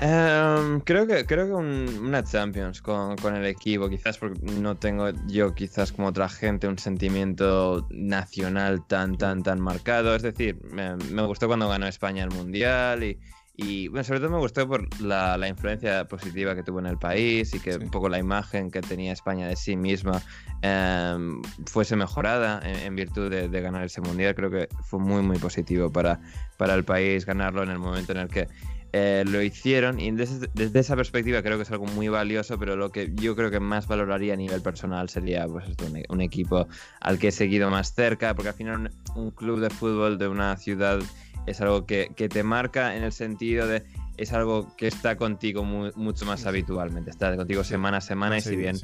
Em, 0.00 0.78
creo 0.80 1.08
que, 1.08 1.26
creo 1.26 1.46
que 1.46 1.54
una 1.54 2.22
Champions 2.22 2.80
con, 2.80 3.16
el 3.34 3.46
equipo, 3.46 3.88
quizás 3.88 4.16
porque 4.16 4.40
no 4.42 4.76
tengo 4.76 5.10
yo, 5.26 5.54
quizás 5.54 5.90
como 5.90 6.08
otra 6.08 6.28
gente, 6.28 6.68
un 6.68 6.78
sentimiento 6.78 7.84
nacional 7.90 8.86
tan, 8.86 9.18
tan, 9.18 9.42
tan 9.42 9.60
marcado. 9.60 10.14
Es 10.14 10.22
decir, 10.22 10.60
me, 10.70 11.22
gustó 11.26 11.48
cuando 11.48 11.68
ganó 11.68 11.88
España 11.88 12.22
el 12.22 12.30
Mundial 12.30 13.02
y, 13.02 13.18
y 13.56 13.88
bueno, 13.88 14.04
sobre 14.04 14.20
todo 14.20 14.30
me 14.30 14.38
gustó 14.38 14.68
por 14.68 14.86
la, 15.02 15.36
influencia 15.48 16.06
positiva 16.06 16.54
que 16.54 16.62
tuvo 16.62 16.78
en 16.78 16.86
el 16.86 16.98
país 16.98 17.52
y 17.54 17.58
que 17.58 17.74
un 17.74 17.90
poco 17.90 18.08
la 18.08 18.20
imagen 18.20 18.70
que 18.70 18.80
tenía 18.80 19.12
España 19.12 19.48
de 19.48 19.56
sí 19.56 19.76
misma 19.76 20.22
em, 20.62 21.42
fuese 21.66 21.96
mejorada 21.96 22.60
en, 22.62 22.94
virtud 22.94 23.30
de, 23.30 23.48
de, 23.48 23.60
ganar 23.60 23.82
ese 23.82 24.00
mundial. 24.00 24.36
Creo 24.36 24.50
que 24.50 24.68
fue 24.84 25.00
muy, 25.00 25.22
muy 25.22 25.38
positivo 25.38 25.90
para, 25.90 26.20
para 26.56 26.74
el 26.74 26.84
país 26.84 27.26
ganarlo 27.26 27.64
en 27.64 27.70
el 27.70 27.80
momento 27.80 28.12
en 28.12 28.18
el 28.18 28.28
que 28.28 28.46
eh, 28.92 29.24
lo 29.26 29.42
hicieron 29.42 30.00
y 30.00 30.10
desde, 30.12 30.48
esa 30.78 30.96
perspectiva 30.96 31.42
creo 31.42 31.58
que 31.58 31.64
es 31.64 31.70
algo 31.70 31.84
muy 31.86 32.08
valioso, 32.08 32.58
pero 32.58 32.74
lo 32.74 32.90
que 32.90 33.12
yo 33.14 33.36
creo 33.36 33.50
que 33.50 33.60
más 33.60 33.86
valoraría 33.86 34.32
a 34.32 34.36
nivel 34.36 34.62
personal 34.62 35.10
sería 35.10 35.46
pues, 35.46 35.66
un, 36.08 36.20
equipo 36.22 36.66
al 37.00 37.18
que 37.18 37.28
he 37.28 37.32
seguido 37.32 37.68
más 37.70 37.94
cerca, 37.94 38.34
porque 38.34 38.48
al 38.48 38.54
final 38.54 38.90
un 39.14 39.30
club 39.30 39.60
de 39.60 39.68
fútbol 39.68 40.16
de 40.16 40.28
una 40.28 40.56
ciudad 40.56 41.00
es 41.46 41.60
algo 41.60 41.84
que, 41.84 42.08
te 42.08 42.42
marca 42.42 42.96
en 42.96 43.02
el 43.02 43.12
sentido 43.12 43.66
de 43.66 43.84
es 44.16 44.32
algo 44.32 44.74
que 44.76 44.86
está 44.86 45.16
contigo 45.16 45.64
mucho 45.64 46.24
más 46.24 46.46
habitualmente, 46.46 47.10
está 47.10 47.36
contigo 47.36 47.64
semana 47.64 47.98
a 47.98 48.00
semana 48.00 48.38
y 48.38 48.40
si 48.40 48.56
bien 48.56 48.76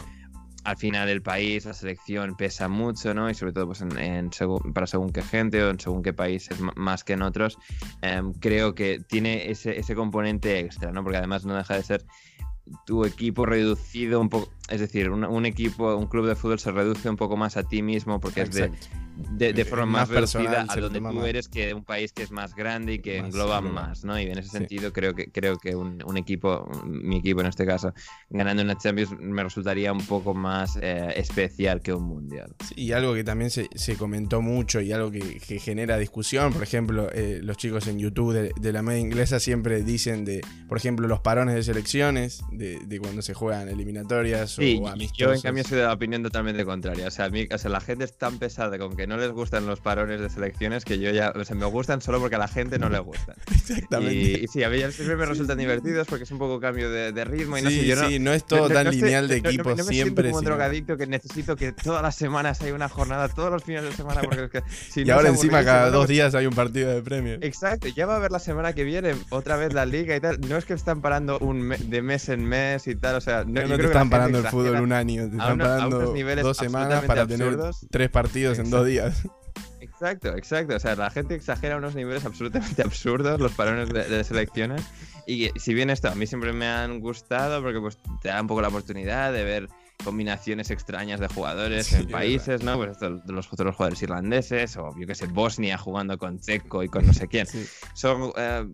al 0.65 0.77
final 0.77 1.09
el 1.09 1.23
país, 1.23 1.67
la 1.67 1.75
selección 1.75 2.37
pesa 2.37 2.69
mucho, 2.69 3.15
¿no? 3.15 3.31
Y 3.31 3.35
sobre 3.35 3.53
todo 3.53 3.67
pues 3.67 3.83
en, 3.83 4.31
para 4.73 4.87
según 4.87 5.13
qué 5.13 5.23
gente 5.23 5.63
o 5.63 5.71
en 5.71 5.79
según 5.79 6.03
qué 6.03 6.13
países 6.13 6.59
más 6.75 7.05
que 7.05 7.13
en 7.13 7.23
otros, 7.23 7.59
em, 8.03 8.33
creo 8.33 8.75
que 8.75 9.01
tiene 9.01 9.51
ese, 9.51 9.79
ese 9.79 9.95
componente 9.95 10.59
extra, 10.59 10.91
¿no? 10.91 11.03
Porque 11.03 11.19
además 11.19 11.45
no 11.45 11.55
deja 11.55 11.75
de 11.75 11.83
ser 11.83 12.05
tu 12.87 13.05
equipo 13.05 13.45
reducido 13.45 14.21
un 14.21 14.31
poco, 14.31 14.51
es 14.69 14.81
decir, 14.81 15.11
un, 15.11 15.47
equipo, 15.47 15.95
un 15.95 16.07
club 16.07 16.27
de 16.27 16.37
fútbol 16.37 16.59
se 16.59 16.73
reduce 16.73 17.09
un 17.09 17.17
poco 17.17 17.37
más 17.37 17.57
a 17.57 17.65
ti 17.65 17.83
mismo 17.83 18.21
porque 18.21 18.43
es 18.43 18.51
de, 19.17 19.53
de, 19.53 19.65
forma 19.65 19.87
más, 19.87 20.09
personal 20.09 20.67
a 20.69 20.77
donde 20.77 21.01
tú 21.01 21.25
eres 21.25 21.49
que 21.49 21.73
un 21.73 21.85
país 21.85 22.13
que 22.13 22.23
es 22.23 22.31
más 22.31 22.55
grande 22.55 22.95
y 22.95 22.99
que 22.99 23.19
engloba 23.19 23.61
más, 23.61 24.05
¿no? 24.05 24.19
Y 24.19 24.25
en 24.25 24.39
ese 24.39 24.49
sentido 24.49 24.93
creo 24.93 25.15
que 25.15 25.31
creo 25.31 25.57
que 25.59 25.77
un, 25.77 26.17
equipo, 26.17 26.69
mi 26.85 27.19
equipo 27.19 27.41
en 27.41 27.47
este 27.47 27.67
caso, 27.67 27.93
ganando 28.31 28.63
una 28.63 28.77
Champions 28.77 29.13
me 29.19 29.43
resultaría 29.43 29.93
un 29.93 30.05
poco 30.05 30.35
más 30.35 30.79
eh, 30.81 31.13
especial 31.17 31.81
que 31.81 31.93
un 31.93 32.05
mundial. 32.05 32.55
y 32.75 32.93
algo 32.93 33.15
que 33.15 33.25
también 33.25 33.51
se, 33.51 33.69
comentó 33.97 34.43
mucho 34.43 34.81
y 34.81 34.93
algo 34.93 35.11
que, 35.11 35.21
genera 35.61 35.99
discusión, 35.99 36.53
por 36.53 36.63
ejemplo, 36.63 37.09
eh, 37.13 37.41
los 37.43 37.57
chicos 37.57 37.87
en 37.87 37.99
YouTube 37.99 38.53
de, 38.55 38.73
la 38.73 38.83
media 38.83 39.01
inglesa 39.01 39.39
siempre 39.39 39.83
dicen 39.83 40.25
de, 40.25 40.41
por 40.69 40.79
ejemplo, 40.79 41.07
los 41.07 41.21
parones 41.21 41.55
de 41.55 41.63
selecciones, 41.63 42.43
de, 42.51 42.99
cuando 43.01 43.23
se 43.23 43.35
juegan 43.35 43.69
eliminatorias 43.69 44.54
o 44.59 44.89
amistosos. 44.89 45.19
Yo 45.19 45.33
en 45.33 45.41
cambio 45.41 45.65
soy 45.65 45.79
de 45.79 45.85
la 45.85 45.93
opinión 45.93 46.23
totalmente 46.23 46.65
contraria. 46.65 47.09
O 47.09 47.11
sea, 47.11 47.29
o 47.29 47.59
sea, 47.59 47.71
la 47.71 47.81
gente 47.81 48.05
es 48.05 48.17
tan 48.17 48.39
pesada 48.39 48.79
con 48.79 48.97
que 48.97 49.07
no 49.07 49.17
les 49.17 49.31
gustan 49.31 49.67
los 49.67 49.81
parones 49.81 50.21
de 50.21 50.29
selecciones 50.31 50.85
que 50.85 50.99
yo 50.99 51.11
ya, 51.11 51.33
o 51.35 51.45
sea, 51.45 51.57
me 51.57 51.67
gustan 51.67 52.01
solo 52.01 52.21
porque 52.21 52.37
a 52.37 52.39
la 52.39 52.49
gente 52.49 52.79
no 52.79 52.89
le 52.89 52.99
gustan. 52.99 53.37
Exactamente. 53.51 54.15
Y, 54.15 54.49
sí, 54.49 54.63
a 54.63 54.71
mí 54.71 54.79
siempre 54.91 55.17
me 55.17 55.27
resultan 55.27 55.59
divertidos 55.59 56.07
porque 56.07 56.25
es 56.25 56.31
un 56.31 56.39
poco 56.39 56.61
cambio 56.61 56.91
de, 56.91 57.25
ritmo 57.25 57.57
y 57.57 57.63
no 57.63 57.71
sé, 57.71 57.87
yo 57.87 57.97
no, 57.97 58.09
sí, 58.09 58.19
no 58.19 58.33
es 58.33 58.45
todo 58.45 58.69
tan 58.69 58.91
lineal 58.91 59.29
de 59.29 59.37
equipo 59.37 59.71
no, 59.71 59.77
me 59.77 59.83
siempre. 59.85 60.29
como 60.29 60.39
un 60.39 60.45
drogadicto 60.45 60.97
que 60.99 61.07
necesito 61.07 61.57
que 61.57 61.73
todas 61.73 62.03
las 62.03 62.15
semanas 62.15 62.61
haya 62.61 62.75
una 62.75 62.89
jornada, 62.89 63.29
todos 63.29 63.51
los 63.51 63.65
fines 63.65 63.83
de 63.83 63.93
semana, 63.93 64.21
porque 64.23 64.45
es 64.45 64.51
que 64.51 64.63
si 64.91 65.03
Y 65.03 65.11
ahora 65.11 65.31
encima 65.31 65.65
cada 65.65 65.91
dos 65.91 66.07
días 66.07 66.35
hay 66.35 66.47
un 66.47 66.55
partido 66.55 66.91
de 66.91 67.03
premio. 67.03 67.39
Exacto, 67.41 67.89
ya 67.89 68.07
va 68.07 68.15
a 68.15 68.17
haber 68.17 68.31
la 68.31 68.39
semana 68.39 68.73
que 68.75 68.85
viene 68.85 69.15
otra 69.31 69.57
vez 69.57 69.73
la 69.73 69.87
liga 69.87 70.15
y 70.17 70.21
tal. 70.21 70.41
No 70.41 70.57
es 70.57 70.65
que 70.65 70.75
están 70.75 71.01
parando 71.01 71.39
un 71.39 71.69
de 71.69 72.03
mes 72.03 72.29
en 72.29 72.45
mes 72.45 72.87
y 72.87 72.95
tal, 72.95 73.17
o 73.17 73.21
sea, 73.21 73.45
no, 73.45 73.67
no 73.67 73.77
te 73.77 73.85
están 73.87 74.11
parando 74.11 74.39
el 74.39 74.44
fútbol 74.45 74.81
un 74.81 74.93
año, 74.93 75.29
te 75.29 75.37
están 75.37 75.59
parando 75.59 76.15
dos 76.43 76.57
semanas 76.57 77.05
para 77.05 77.27
tener 77.27 77.59
tres 77.91 78.11
partidos 78.11 78.59
en 78.59 78.71
dos 78.71 78.87
días. 78.87 79.23
Exacto, 79.81 80.37
exacto. 80.37 80.77
O 80.77 80.81
sea, 80.81 80.97
la 80.97 81.11
gente 81.11 81.35
exagera 81.35 81.77
unos 81.77 81.95
niveles 81.95 82.25
absolutamente 82.25 82.83
absurdos 82.85 83.41
los 83.41 83.53
parones 83.53 83.89
de, 83.91 84.25
selecciones. 84.25 84.83
Y 85.27 85.51
si 85.57 85.73
bien 85.73 85.89
esto 85.91 86.09
a 86.09 86.15
mí 86.15 86.27
siempre 86.27 86.53
me 86.53 86.67
han 86.67 87.01
gustado 87.01 87.63
porque 87.63 87.81
pues 87.81 87.99
te 88.21 88.29
da 88.29 88.41
un 88.41 88.47
poco 88.47 88.61
la 88.61 88.69
oportunidad 88.69 89.33
de 89.33 89.45
ver 89.45 89.69
combinaciones 90.05 90.71
extrañas 90.71 91.21
de 91.21 91.29
jugadores 91.29 91.93
en 91.93 92.09
países, 92.09 92.63
¿no? 92.63 92.77
Pues 92.77 92.99
de 93.01 93.21
los 93.27 93.49
futuros 93.49 93.75
jugadores 93.75 94.03
irlandeses, 94.03 94.77
o 94.77 94.95
yo 94.99 95.07
que 95.07 95.15
sé, 95.15 95.27
Bosnia 95.27 95.79
jugando 95.79 96.19
con 96.19 96.39
Checo 96.39 96.83
y 96.83 96.89
con 96.89 97.07
no 97.07 97.13
sé 97.13 97.29
quién. 97.29 97.47
Son 97.95 98.33
eh, 98.37 98.67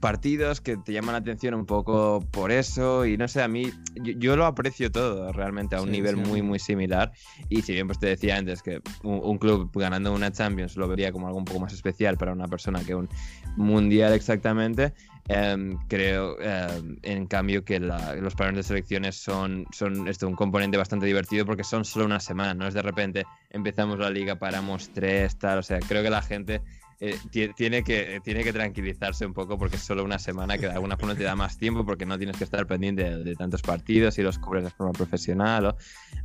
partidos 0.00 0.60
que 0.60 0.76
te 0.76 0.92
llaman 0.92 1.12
la 1.12 1.18
atención 1.18 1.54
un 1.54 1.66
poco 1.66 2.24
por 2.30 2.50
eso, 2.50 3.06
y 3.06 3.16
no 3.16 3.28
sé, 3.28 3.42
a 3.42 3.48
mí, 3.48 3.70
yo, 3.94 4.36
lo 4.36 4.46
aprecio 4.46 4.90
todo 4.90 5.32
realmente 5.32 5.76
a 5.76 5.82
un 5.82 5.90
nivel 5.90 6.16
muy, 6.16 6.42
muy 6.42 6.58
similar. 6.58 7.12
Y 7.48 7.62
si 7.62 7.72
bien 7.72 7.86
pues 7.86 7.98
te 7.98 8.06
decía 8.06 8.36
antes 8.36 8.62
que 8.62 8.80
un, 9.02 9.38
club 9.38 9.70
ganando 9.74 10.12
una 10.12 10.32
Champions 10.32 10.76
lo 10.76 10.88
vería 10.88 11.12
como 11.12 11.26
algo 11.26 11.38
un 11.38 11.44
poco 11.44 11.60
más 11.60 11.72
especial 11.72 12.16
para 12.16 12.32
una 12.32 12.48
persona 12.48 12.82
que 12.84 12.94
un 12.94 13.08
mundial 13.56 14.12
exactamente, 14.12 14.94
Em, 15.28 15.78
creo, 15.88 16.38
em, 16.38 16.98
en 17.02 17.26
cambio, 17.26 17.64
que 17.64 17.80
los 17.80 18.34
parones 18.34 18.58
de 18.58 18.62
selecciones 18.62 19.16
son, 19.16 19.66
son 19.72 20.06
esto, 20.06 20.28
un 20.28 20.34
componente 20.34 20.76
bastante 20.76 21.06
divertido 21.06 21.46
porque 21.46 21.64
son 21.64 21.84
solo 21.84 22.04
una 22.04 22.20
semana, 22.20 22.52
no 22.52 22.68
es 22.68 22.74
de 22.74 22.82
repente 22.82 23.24
empezamos 23.48 23.98
la 23.98 24.10
liga, 24.10 24.38
paramos 24.38 24.90
tres, 24.92 25.38
tal. 25.38 25.60
O 25.60 25.62
sea, 25.62 25.78
creo 25.80 26.02
que 26.02 26.10
la 26.10 26.20
gente 26.20 26.60
eh, 27.00 27.18
tiene, 27.56 27.82
que, 27.82 28.20
tiene 28.22 28.44
que 28.44 28.52
tranquilizarse 28.52 29.26
un 29.26 29.34
poco 29.34 29.58
porque 29.58 29.76
es 29.76 29.82
solo 29.82 30.04
una 30.04 30.18
semana 30.18 30.58
que 30.58 30.66
de 30.66 30.72
alguna 30.72 30.96
forma 30.96 31.14
te 31.14 31.24
da 31.24 31.34
más 31.34 31.58
tiempo 31.58 31.84
porque 31.84 32.06
no 32.06 32.16
tienes 32.18 32.36
que 32.36 32.44
estar 32.44 32.66
pendiente 32.66 33.18
de, 33.18 33.34
tantos 33.34 33.62
partidos 33.62 34.16
y 34.18 34.22
los 34.22 34.38
cubres 34.38 34.64
de 34.64 34.70
forma 34.70 34.92
profesional 34.92 35.74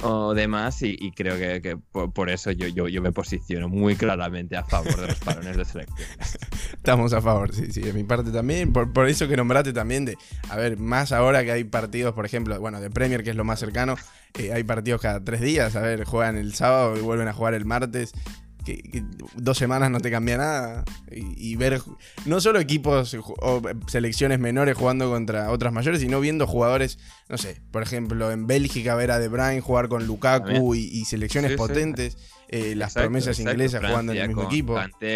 o, 0.03 0.33
demás 0.33 0.81
y, 0.81 1.11
creo 1.11 1.37
que, 1.37 1.77
por, 1.91 2.29
eso 2.29 2.51
yo, 2.51 2.67
yo, 2.67 2.87
yo, 2.87 3.01
me 3.01 3.11
posiciono 3.11 3.67
muy 3.67 3.95
claramente 3.95 4.55
a 4.57 4.63
favor 4.63 4.95
de 4.99 5.07
los 5.07 5.19
parones 5.19 5.57
de 5.57 5.65
selección. 5.65 5.97
Estamos 6.73 7.13
a 7.13 7.21
favor, 7.21 7.53
sí, 7.53 7.71
sí, 7.71 7.81
de 7.81 7.93
mi 7.93 8.03
parte 8.03 8.31
también, 8.31 8.71
por, 8.71 8.93
por 8.93 9.07
eso 9.07 9.27
que 9.27 9.35
nombrate 9.35 9.73
también 9.73 10.05
de, 10.05 10.17
a 10.49 10.55
ver, 10.55 10.77
más 10.77 11.11
ahora 11.11 11.43
que 11.43 11.51
hay 11.51 11.63
partidos, 11.63 12.13
por 12.13 12.25
ejemplo, 12.25 12.59
bueno, 12.59 12.79
de 12.79 12.89
Premier 12.89 13.23
que 13.23 13.31
es 13.31 13.35
lo 13.35 13.43
más 13.43 13.59
cercano, 13.59 13.95
eh, 14.37 14.53
hay 14.53 14.63
partidos 14.63 15.01
cada 15.01 15.23
tres 15.23 15.41
días, 15.41 15.75
a 15.75 15.81
ver, 15.81 16.05
juegan 16.05 16.37
el 16.37 16.53
sábado 16.53 16.95
y 16.95 17.01
vuelven 17.01 17.27
a 17.27 17.33
jugar 17.33 17.53
el 17.53 17.65
martes 17.65 18.13
que, 18.63 19.03
dos 19.35 19.57
semanas 19.57 19.91
no 19.91 19.99
te 19.99 20.11
cambia 20.11 20.37
nada. 20.37 20.83
Y, 21.11 21.55
ver 21.55 21.81
no 22.25 22.41
solo 22.41 22.59
equipos 22.59 23.15
o 23.41 23.61
selecciones 23.87 24.39
menores 24.39 24.77
jugando 24.77 25.09
contra 25.09 25.51
otras 25.51 25.73
mayores, 25.73 26.01
sino 26.01 26.19
viendo 26.19 26.47
jugadores, 26.47 26.99
no 27.27 27.37
sé, 27.37 27.61
por 27.71 27.83
ejemplo, 27.83 28.31
en 28.31 28.47
Bélgica 28.47 28.95
ver 28.95 29.11
a 29.11 29.19
De 29.19 29.27
Bruyne 29.27 29.61
jugar 29.61 29.89
con 29.89 30.05
Lukaku 30.05 30.75
y, 30.75 31.05
selecciones 31.05 31.55
potentes. 31.55 32.17
Eh, 32.51 32.73
las 32.73 32.95
promesas 32.95 33.39
inglesas 33.39 33.85
jugando 33.85 34.11
en 34.11 34.17
el 34.17 34.27
mismo 34.29 34.43
equipo. 34.43 34.75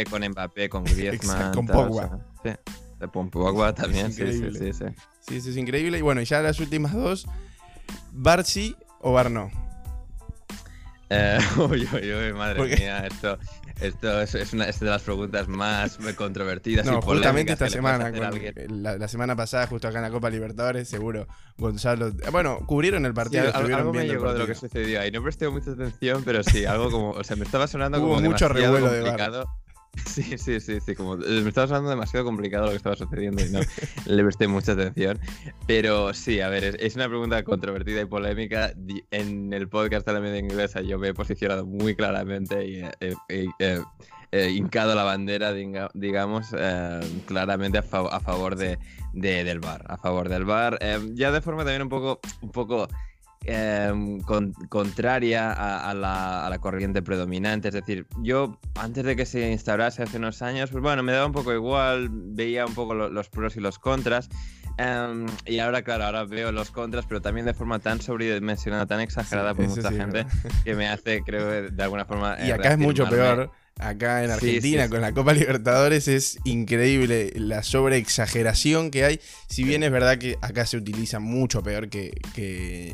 con 0.09 0.29
Mbappé, 0.29 0.69
con 0.69 0.83
Griezmann. 0.83 1.51
con 1.51 1.65
Pogba. 1.65 2.19
sí, 2.43 2.51
de 2.99 3.07
Pogba 3.07 3.73
también, 3.73 4.13
sí, 4.13 4.23
sí, 4.31 4.51
sí, 4.53 4.73
sí. 4.73 4.85
Sí, 5.19 5.35
eso 5.37 5.49
es 5.49 5.57
increíble. 5.57 5.97
Y 5.97 6.01
bueno, 6.01 6.21
ya 6.21 6.41
las 6.41 6.59
últimas 6.59 6.93
dos, 6.93 7.27
Barsi 8.11 8.75
o 8.99 9.13
Barno. 9.13 9.49
Eh, 11.13 11.37
uy, 11.57 11.87
uy, 11.93 12.13
uy, 12.13 12.33
madre 12.33 12.63
mía, 12.63 13.05
esto, 13.05 13.37
esto 13.79 14.21
es, 14.21 14.53
una, 14.53 14.65
de 14.65 14.85
las 14.85 15.01
preguntas 15.03 15.47
más 15.47 15.97
controvertidas. 16.15 16.85
No, 16.85 16.99
y 16.99 17.01
justamente 17.01 17.53
esta 17.53 17.69
semana, 17.69 18.11
la, 18.69 19.07
semana 19.07 19.35
pasada, 19.35 19.67
justo 19.67 19.87
acá 19.87 19.99
en 19.99 20.03
la 20.03 20.11
Copa 20.11 20.29
Libertadores, 20.29 20.87
seguro, 20.87 21.27
Gonzalo. 21.57 22.11
Bueno, 22.31 22.59
cubrieron 22.65 23.05
el 23.05 23.13
partido. 23.13 23.45
Sí, 23.45 23.71
algo 23.71 23.93
me 23.93 24.07
llegó 24.07 24.33
de 24.33 24.39
lo 24.39 24.47
que 24.47 24.55
sucedió 24.55 25.01
ahí. 25.01 25.11
No 25.11 25.21
presté 25.21 25.49
mucha 25.49 25.71
atención, 25.71 26.23
pero 26.23 26.43
sí, 26.43 26.65
algo 26.65 26.89
como. 26.89 27.11
O 27.11 27.23
sea, 27.23 27.35
me 27.35 27.45
estaba 27.45 27.67
sonando 27.67 27.99
Hubo 27.99 28.15
como 28.15 28.29
mucho 28.29 28.47
revuelo 28.47 28.89
complicado. 28.89 29.39
De 29.41 29.62
Sí, 30.05 30.37
sí, 30.37 30.59
sí, 30.59 30.79
sí. 30.79 30.95
Como, 30.95 31.15
eh, 31.15 31.41
me 31.41 31.49
estaba 31.49 31.67
sonando 31.67 31.89
demasiado 31.89 32.25
complicado 32.25 32.65
lo 32.65 32.71
que 32.71 32.77
estaba 32.77 32.95
sucediendo 32.95 33.43
y 33.43 33.49
no 33.49 33.59
le 34.05 34.23
presté 34.23 34.47
mucha 34.47 34.73
atención. 34.73 35.19
Pero 35.65 36.13
sí, 36.13 36.39
a 36.41 36.49
ver, 36.49 36.77
es, 36.79 36.95
una 36.95 37.07
pregunta 37.07 37.43
controvertida 37.43 38.01
y 38.01 38.05
polémica. 38.05 38.73
En 39.11 39.53
el 39.53 39.67
podcast 39.69 40.05
de 40.05 40.13
la 40.13 40.19
media 40.19 40.39
inglesa 40.39 40.81
yo 40.81 40.99
me 40.99 41.09
he 41.09 41.13
posicionado 41.13 41.65
muy 41.65 41.95
claramente 41.95 42.65
y 42.65 42.83
he 44.33 44.49
hincado 44.49 44.95
la 44.95 45.03
bandera, 45.03 45.53
digamos, 45.93 46.55
eh, 46.57 46.99
claramente 47.27 47.77
a, 47.77 47.83
favor 47.83 48.55
de, 48.55 48.79
del 49.13 49.59
bar. 49.59 49.85
A 49.87 49.97
favor 49.97 50.27
del 50.27 50.43
bar. 50.43 50.77
Eh, 50.81 50.99
ya 51.13 51.31
de 51.31 51.41
forma 51.41 51.63
también 51.63 51.83
un 51.83 51.89
poco, 51.89 52.19
un 52.41 52.51
poco 52.51 52.87
Em, 53.45 54.21
contraria 54.69 55.51
a, 55.51 55.93
la, 55.93 56.57
corriente 56.61 57.01
predominante. 57.01 57.67
Es 57.67 57.73
decir, 57.73 58.07
yo 58.21 58.57
antes 58.75 59.03
de 59.03 59.17
que 59.17 59.25
se 59.25 59.51
instaurase 59.51 60.03
hace 60.03 60.17
unos 60.17 60.41
años, 60.41 60.69
pues 60.71 60.81
bueno, 60.81 61.03
me 61.03 61.11
daba 61.11 61.25
un 61.25 61.33
poco 61.33 61.53
igual, 61.53 62.07
veía 62.09 62.65
un 62.65 62.73
poco 62.73 62.93
los 62.93 63.29
pros 63.29 63.57
y 63.57 63.59
los 63.59 63.79
contras. 63.79 64.29
Em, 64.77 65.25
y 65.45 65.59
ahora, 65.59 65.81
claro, 65.81 66.05
ahora 66.05 66.23
veo 66.23 66.51
los 66.53 66.71
contras, 66.71 67.05
pero 67.05 67.21
también 67.21 67.45
de 67.45 67.53
forma 67.53 67.79
tan 67.79 68.01
sobredimensionada, 68.01 68.85
tan 68.85 69.01
exagerada 69.01 69.53
por 69.53 69.67
mucha 69.67 69.91
gente, 69.91 70.25
que 70.63 70.73
me 70.75 70.87
hace, 70.87 71.21
creo, 71.21 71.69
de 71.69 71.83
alguna 71.83 72.05
forma. 72.05 72.37
Y 72.45 72.51
acá 72.51 72.73
es 72.73 72.79
mucho 72.79 73.07
peor 73.09 73.51
acá 73.79 74.23
en 74.23 74.31
Argentina 74.31 74.89
con 74.89 75.01
la 75.01 75.13
Copa 75.13 75.33
Libertadores 75.33 76.07
es 76.07 76.37
increíble 76.43 77.31
la 77.35 77.63
sobreexageración 77.63 78.91
que 78.91 79.05
hay. 79.05 79.19
Si 79.47 79.63
bien 79.63 79.83
es 79.83 79.91
verdad 79.91 80.17
que 80.17 80.37
acá 80.41 80.65
se 80.65 80.77
utiliza 80.77 81.19
mucho 81.19 81.63
peor 81.63 81.89
que, 81.89 82.11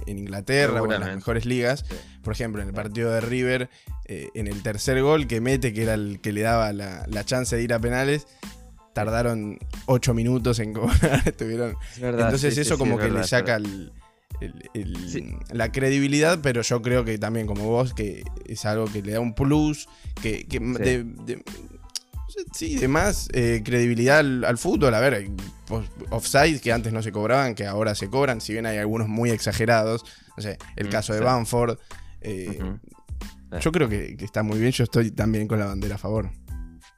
en 0.06 0.18
Inglaterra 0.18 0.82
o 0.82 0.92
en 0.92 1.00
las 1.00 1.16
mejores 1.16 1.46
ligas. 1.46 1.86
Por 2.24 2.34
ejemplo, 2.34 2.62
en 2.62 2.70
el 2.70 2.74
partido 2.74 3.12
de 3.12 3.22
River, 3.22 3.70
eh, 4.06 4.30
en 4.34 4.48
el 4.48 4.62
tercer 4.62 5.02
gol 5.02 5.28
que 5.28 5.42
mete, 5.42 5.74
que 5.74 5.84
era 5.84 5.94
el 5.94 6.20
que 6.22 6.32
le 6.34 6.42
daba 6.42 6.74
la, 6.74 7.24
chance 7.26 7.56
de 7.56 7.64
ir 7.64 7.74
a 7.74 7.80
penales, 7.80 8.28
tardaron 8.94 9.58
ocho 9.86 10.14
minutos 10.14 10.60
en 10.60 10.74
cobrar. 10.74 11.24
Entonces 12.00 12.58
eso 12.58 12.78
como 12.78 12.98
que 12.98 13.10
le 13.10 13.24
saca 13.24 13.56
el 13.56 13.92
la 15.52 15.72
credibilidad, 15.72 16.40
pero 16.42 16.62
yo 16.62 16.82
creo 16.82 17.04
que 17.06 17.18
también 17.18 17.48
como 17.48 17.66
vos, 17.66 17.94
que 17.94 18.24
es 18.46 18.66
algo 18.66 18.86
que 18.86 19.02
le 19.02 19.14
da 19.14 19.20
un 19.20 19.34
plus, 19.34 19.88
que, 20.22 20.46
de, 20.50 21.44
sí, 22.54 22.76
de 22.78 22.88
más 22.88 23.30
eh, 23.34 23.62
credibilidad 23.64 24.20
al, 24.20 24.58
fútbol. 24.58 24.94
A 24.94 25.00
ver, 25.00 25.14
hay 25.14 25.32
offside 26.10 26.60
que 26.60 26.72
antes 26.72 26.94
no 26.94 27.02
se 27.02 27.12
cobraban, 27.12 27.56
que 27.56 27.66
ahora 27.66 27.96
se 27.96 28.10
cobran, 28.10 28.42
si 28.42 28.54
bien 28.54 28.66
hay 28.66 28.78
algunos 28.78 29.08
muy 29.08 29.30
exagerados. 29.32 30.06
No 30.38 30.44
sé, 30.44 30.58
el 30.76 30.88
mm, 30.88 30.92
caso 30.92 31.14
de 31.14 31.20
Banford. 31.20 31.78
Eh, 32.22 32.60
yo 33.60 33.72
creo 33.72 33.90
que, 33.90 34.16
está 34.20 34.44
muy 34.44 34.60
bien, 34.60 34.72
yo 34.72 34.84
estoy 34.84 35.12
también 35.12 35.48
con 35.48 35.60
la 35.60 35.66
bandera 35.66 35.96
a 35.96 35.98
favor. 35.98 36.30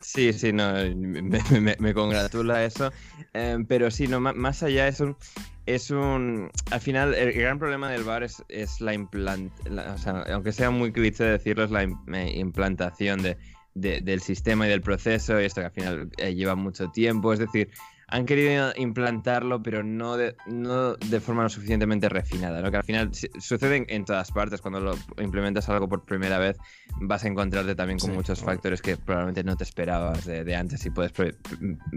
Sí, 0.02 0.34
sí, 0.34 0.52
no, 0.52 0.74
me, 0.96 1.94
congratula 1.94 2.66
eso. 2.66 2.92
Em, 3.34 3.66
pero 3.66 3.92
sí, 3.92 4.08
no, 4.08 4.20
más 4.20 4.64
allá 4.64 4.86
de 4.86 4.90
eso, 4.90 5.18
es 5.66 5.92
un. 5.92 6.50
Al 6.72 6.82
final, 6.82 7.14
el 7.14 7.32
gran 7.34 7.60
problema 7.60 7.90
del 7.90 8.04
bar 8.04 8.24
es, 8.24 8.44
es 8.50 8.82
la 8.82 8.94
implantación. 8.94 9.80
O 9.80 9.98
sea, 9.98 10.24
aunque 10.34 10.52
sea 10.52 10.72
muy 10.72 10.92
cliché 10.92 11.24
decirlo, 11.24 11.64
es 11.66 11.72
la 11.72 11.84
implantación 11.84 13.22
de, 13.22 13.38
del 13.74 14.22
sistema 14.22 14.66
y 14.66 14.70
del 14.70 14.82
proceso, 14.82 15.40
y 15.40 15.46
esto 15.46 15.62
que 15.62 15.68
al 15.68 15.74
final 15.74 16.10
eh, 16.18 16.34
lleva 16.34 16.56
mucho 16.56 16.90
tiempo. 16.90 17.32
Es 17.32 17.40
decir, 17.40 17.70
han 18.12 18.26
querido 18.26 18.74
implantarlo, 18.76 19.64
pero 19.64 19.84
no 19.84 20.18
de, 20.18 20.36
no 20.46 20.96
de 20.96 21.20
forma 21.22 21.44
lo 21.44 21.50
suficientemente 21.50 22.10
refinada, 22.10 22.62
¿no? 22.62 22.70
Que 22.70 22.78
al 22.78 22.84
final 22.84 23.12
sucede 23.14 23.86
en, 23.88 24.06
todas 24.06 24.32
partes, 24.32 24.62
cuando 24.62 24.82
lo 24.82 24.96
implementas 25.18 25.70
algo 25.70 25.88
por 25.88 26.04
primera 26.04 26.38
vez, 26.38 26.58
vas 27.00 27.24
a 27.24 27.30
encontrarte 27.30 27.74
también 27.74 28.00
con 28.00 28.14
muchos 28.14 28.42
factores 28.42 28.82
que 28.82 28.98
probablemente 28.98 29.46
no 29.46 29.56
te 29.56 29.64
esperabas 29.64 30.26
de, 30.26 30.56
antes 30.56 30.86
y 30.86 30.90
puedes 30.90 31.14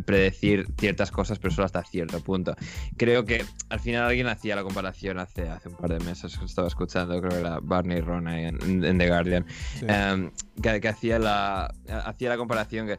predecir 0.06 0.68
ciertas 0.78 1.10
cosas, 1.10 1.40
pero 1.40 1.52
solo 1.52 1.66
hasta 1.66 1.82
cierto 1.82 2.20
punto. 2.20 2.54
Creo 2.96 3.24
que 3.24 3.44
al 3.68 3.80
final 3.80 4.04
alguien 4.04 4.28
hacía 4.28 4.54
la 4.54 4.62
comparación 4.62 5.18
hace, 5.18 5.48
hace 5.48 5.68
un 5.68 5.76
par 5.76 5.90
de 5.90 6.04
meses, 6.04 6.38
estaba 6.44 6.68
escuchando, 6.68 7.20
creo 7.20 7.30
que 7.30 7.40
era 7.40 7.58
Barney 7.60 8.00
Rona 8.00 8.40
en, 8.40 8.98
The 8.98 9.08
Guardian, 9.08 9.46
em, 9.82 10.30
que, 10.62 10.88
hacía, 10.88 11.18
la, 11.18 11.74
hacía 12.04 12.28
la 12.28 12.36
comparación 12.36 12.86
que 12.86 12.98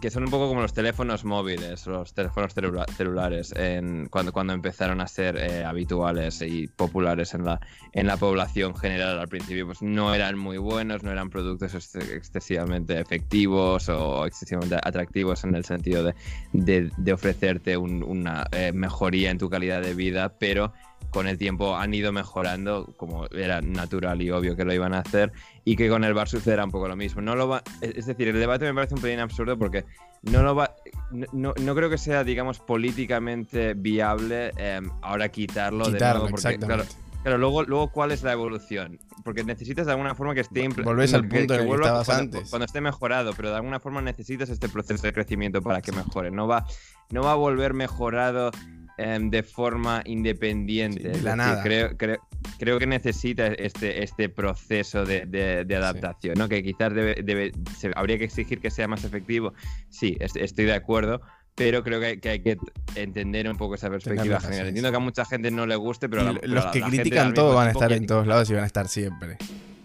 que 0.00 0.10
son 0.10 0.24
un 0.24 0.30
poco 0.30 0.48
como 0.48 0.60
los 0.60 0.72
teléfonos 0.72 1.24
móviles, 1.24 1.86
los 1.86 2.14
teléfonos 2.14 2.54
celulares, 2.96 3.52
en, 3.56 4.06
cuando, 4.08 4.32
cuando 4.32 4.52
empezaron 4.52 5.00
a 5.00 5.06
ser 5.06 5.36
eh, 5.36 5.64
habituales 5.64 6.40
y 6.42 6.68
populares 6.68 7.34
en 7.34 7.44
la, 7.44 7.60
en 7.92 8.06
la 8.06 8.16
población 8.16 8.76
general 8.76 9.18
al 9.18 9.28
principio, 9.28 9.66
pues 9.66 9.82
no 9.82 10.14
eran 10.14 10.38
muy 10.38 10.58
buenos, 10.58 11.02
no 11.02 11.10
eran 11.10 11.30
productos 11.30 11.74
excesivamente 11.74 13.00
efectivos 13.00 13.88
o 13.88 14.26
excesivamente 14.26 14.76
atractivos 14.76 15.44
en 15.44 15.54
el 15.54 15.64
sentido 15.64 16.04
de, 16.04 16.90
de, 16.96 17.12
ofrecerte 17.12 17.76
una 17.76 18.46
eh, 18.52 18.72
mejoría 18.72 19.30
en 19.30 19.38
tu 19.38 19.50
calidad 19.50 19.82
de 19.82 19.94
vida, 19.94 20.34
pero 20.38 20.72
con 21.10 21.26
el 21.26 21.38
tiempo 21.38 21.76
han 21.76 21.94
ido 21.94 22.12
mejorando, 22.12 22.92
como 22.96 23.26
era 23.28 23.60
natural 23.60 24.20
y 24.20 24.30
obvio 24.30 24.56
que 24.56 24.64
lo 24.64 24.74
iban 24.74 24.94
a 24.94 25.00
hacer, 25.00 25.32
y 25.64 25.76
que 25.76 25.88
con 25.88 26.04
el 26.04 26.14
bar 26.14 26.28
sucederá 26.28 26.64
un 26.64 26.70
poco 26.70 26.88
lo 26.88 26.96
mismo. 26.96 27.20
No 27.22 27.34
lo 27.34 27.48
va, 27.48 27.62
es 27.80 28.06
decir, 28.06 28.28
el 28.28 28.38
debate 28.38 28.64
me 28.64 28.74
parece 28.74 28.94
un 28.94 29.00
pelín 29.00 29.20
absurdo 29.20 29.58
porque 29.58 29.84
no 30.22 30.42
lo 30.42 30.54
va, 30.54 30.74
no, 31.10 31.54
no 31.60 31.74
creo 31.74 31.88
que 31.88 31.98
sea, 31.98 32.24
digamos, 32.24 32.58
políticamente 32.58 33.74
viable 33.74 34.52
em, 34.56 34.90
ahora 35.02 35.28
quitarlo, 35.30 35.88
de 35.90 35.98
nuevo, 35.98 36.28
porque 36.28 36.58
claro, 36.58 36.84
Pero 37.24 37.38
luego, 37.38 37.62
luego, 37.64 37.90
¿cuál 37.90 38.12
es 38.12 38.22
la 38.22 38.32
evolución? 38.32 38.98
Porque 39.24 39.44
necesitas 39.44 39.86
de 39.86 39.92
alguna 39.92 40.14
forma 40.14 40.34
que 40.34 40.40
esté... 40.40 40.68
Volvés 40.68 41.14
al 41.14 41.26
punto 41.26 41.54
el 41.54 41.66
que 41.66 41.74
estabas 41.74 42.06
cuando, 42.06 42.22
antes. 42.22 42.50
Cuando 42.50 42.66
esté 42.66 42.80
mejorado, 42.80 43.32
pero 43.34 43.50
de 43.50 43.56
alguna 43.56 43.80
forma 43.80 44.00
necesitas 44.02 44.50
este 44.50 44.68
proceso 44.68 45.06
de 45.06 45.12
crecimiento 45.12 45.62
para 45.62 45.80
que 45.80 45.92
mejore. 45.92 46.30
No 46.30 46.46
va, 46.46 46.66
no 47.10 47.22
va 47.22 47.32
a 47.32 47.36
volver 47.36 47.74
mejorado 47.74 48.50
de 48.98 49.42
forma 49.42 50.02
independiente. 50.04 51.00
Sí, 51.00 51.08
de 51.08 51.12
Es 51.12 51.22
la 51.22 51.36
nada. 51.36 51.62
Creo, 51.62 51.96
creo, 51.96 52.18
creo 52.58 52.78
que 52.78 52.86
necesita 52.86 53.46
este, 53.46 54.02
este 54.02 54.28
proceso 54.28 55.04
de, 55.04 55.24
de- 55.26 55.64
de 55.64 55.76
adaptación, 55.76 56.34
¿no? 56.36 56.48
Que 56.48 56.62
quizás 56.62 56.92
debe, 56.94 57.14
debe- 57.22 57.52
se- 57.78 57.92
habría 57.94 58.18
que 58.18 58.24
exigir 58.24 58.60
que 58.60 58.70
sea 58.70 58.88
más 58.88 59.04
efectivo. 59.04 59.52
Sí, 59.88 60.16
est- 60.20 60.36
estoy 60.36 60.64
de 60.66 60.74
acuerdo. 60.74 61.20
Pero 61.54 61.82
creo 61.82 61.98
que 61.98 62.06
hay, 62.06 62.18
que 62.20 62.28
hay 62.28 62.40
que 62.40 62.56
entender 62.94 63.48
un 63.50 63.56
poco 63.56 63.74
esa 63.74 63.90
perspectiva 63.90 64.38
general. 64.38 64.68
Entiendo 64.68 64.90
que 64.90 64.96
a 64.96 65.00
mucha 65.00 65.24
gente 65.24 65.50
no 65.50 65.66
le 65.66 65.74
guste, 65.74 66.08
pero, 66.08 66.22
la- 66.22 66.32
los 66.32 66.40
pero 66.40 66.54
la- 66.54 66.70
que 66.70 66.78
la 66.80 66.86
critican 66.88 67.26
al 67.28 67.34
todo 67.34 67.54
van 67.56 67.66
a 67.68 67.70
estar 67.72 67.92
en 67.92 68.06
todos 68.06 68.26
lados 68.28 68.48
y 68.50 68.54
van 68.54 68.62
a 68.62 68.66
estar 68.66 68.86
siempre. 68.86 69.38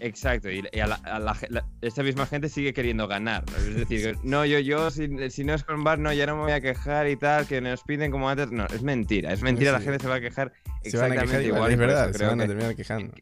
Exacto, 0.06 0.50
y, 0.50 0.62
y 0.70 0.80
a 0.80 0.86
la- 0.86 0.96
a 0.96 1.18
la 1.18 1.34
la- 1.48 1.64
esta 1.80 2.02
misma 2.02 2.26
gente 2.26 2.48
sigue 2.50 2.74
queriendo 2.74 3.08
ganar. 3.08 3.42
¿no? 3.50 3.56
Es 3.56 3.74
decir, 3.88 4.16
no, 4.22 4.44
yo, 4.44 4.58
yo, 4.58 4.90
si, 4.90 5.08
si 5.30 5.44
no 5.44 5.54
es 5.54 5.64
con 5.64 5.82
bar, 5.82 5.98
no, 5.98 6.12
ya 6.12 6.26
no 6.26 6.36
me 6.36 6.42
voy 6.42 6.52
a 6.52 6.60
quejar 6.60 7.08
y 7.08 7.16
tal, 7.16 7.46
que 7.46 7.60
nos 7.62 7.82
piden 7.84 8.10
como 8.10 8.28
antes. 8.28 8.50
No, 8.50 8.66
es 8.66 8.82
mentira, 8.82 9.32
es 9.32 9.40
mentira, 9.42 9.72
la 9.72 9.78
Sí. 9.78 9.84
gente 9.86 10.00
se 10.00 10.08
va 10.08 10.16
a 10.16 10.20
quejar 10.20 10.52
Se 10.82 10.96
van 10.98 11.12
a 11.12 11.14
exactamente 11.14 11.26
quejar 11.26 11.42
igual, 11.56 11.72
es 11.72 11.78
verdad, 11.78 12.12
se 12.12 12.26
van 12.26 12.40
a 12.42 12.46
terminar 12.46 12.76
quejando. 12.76 13.14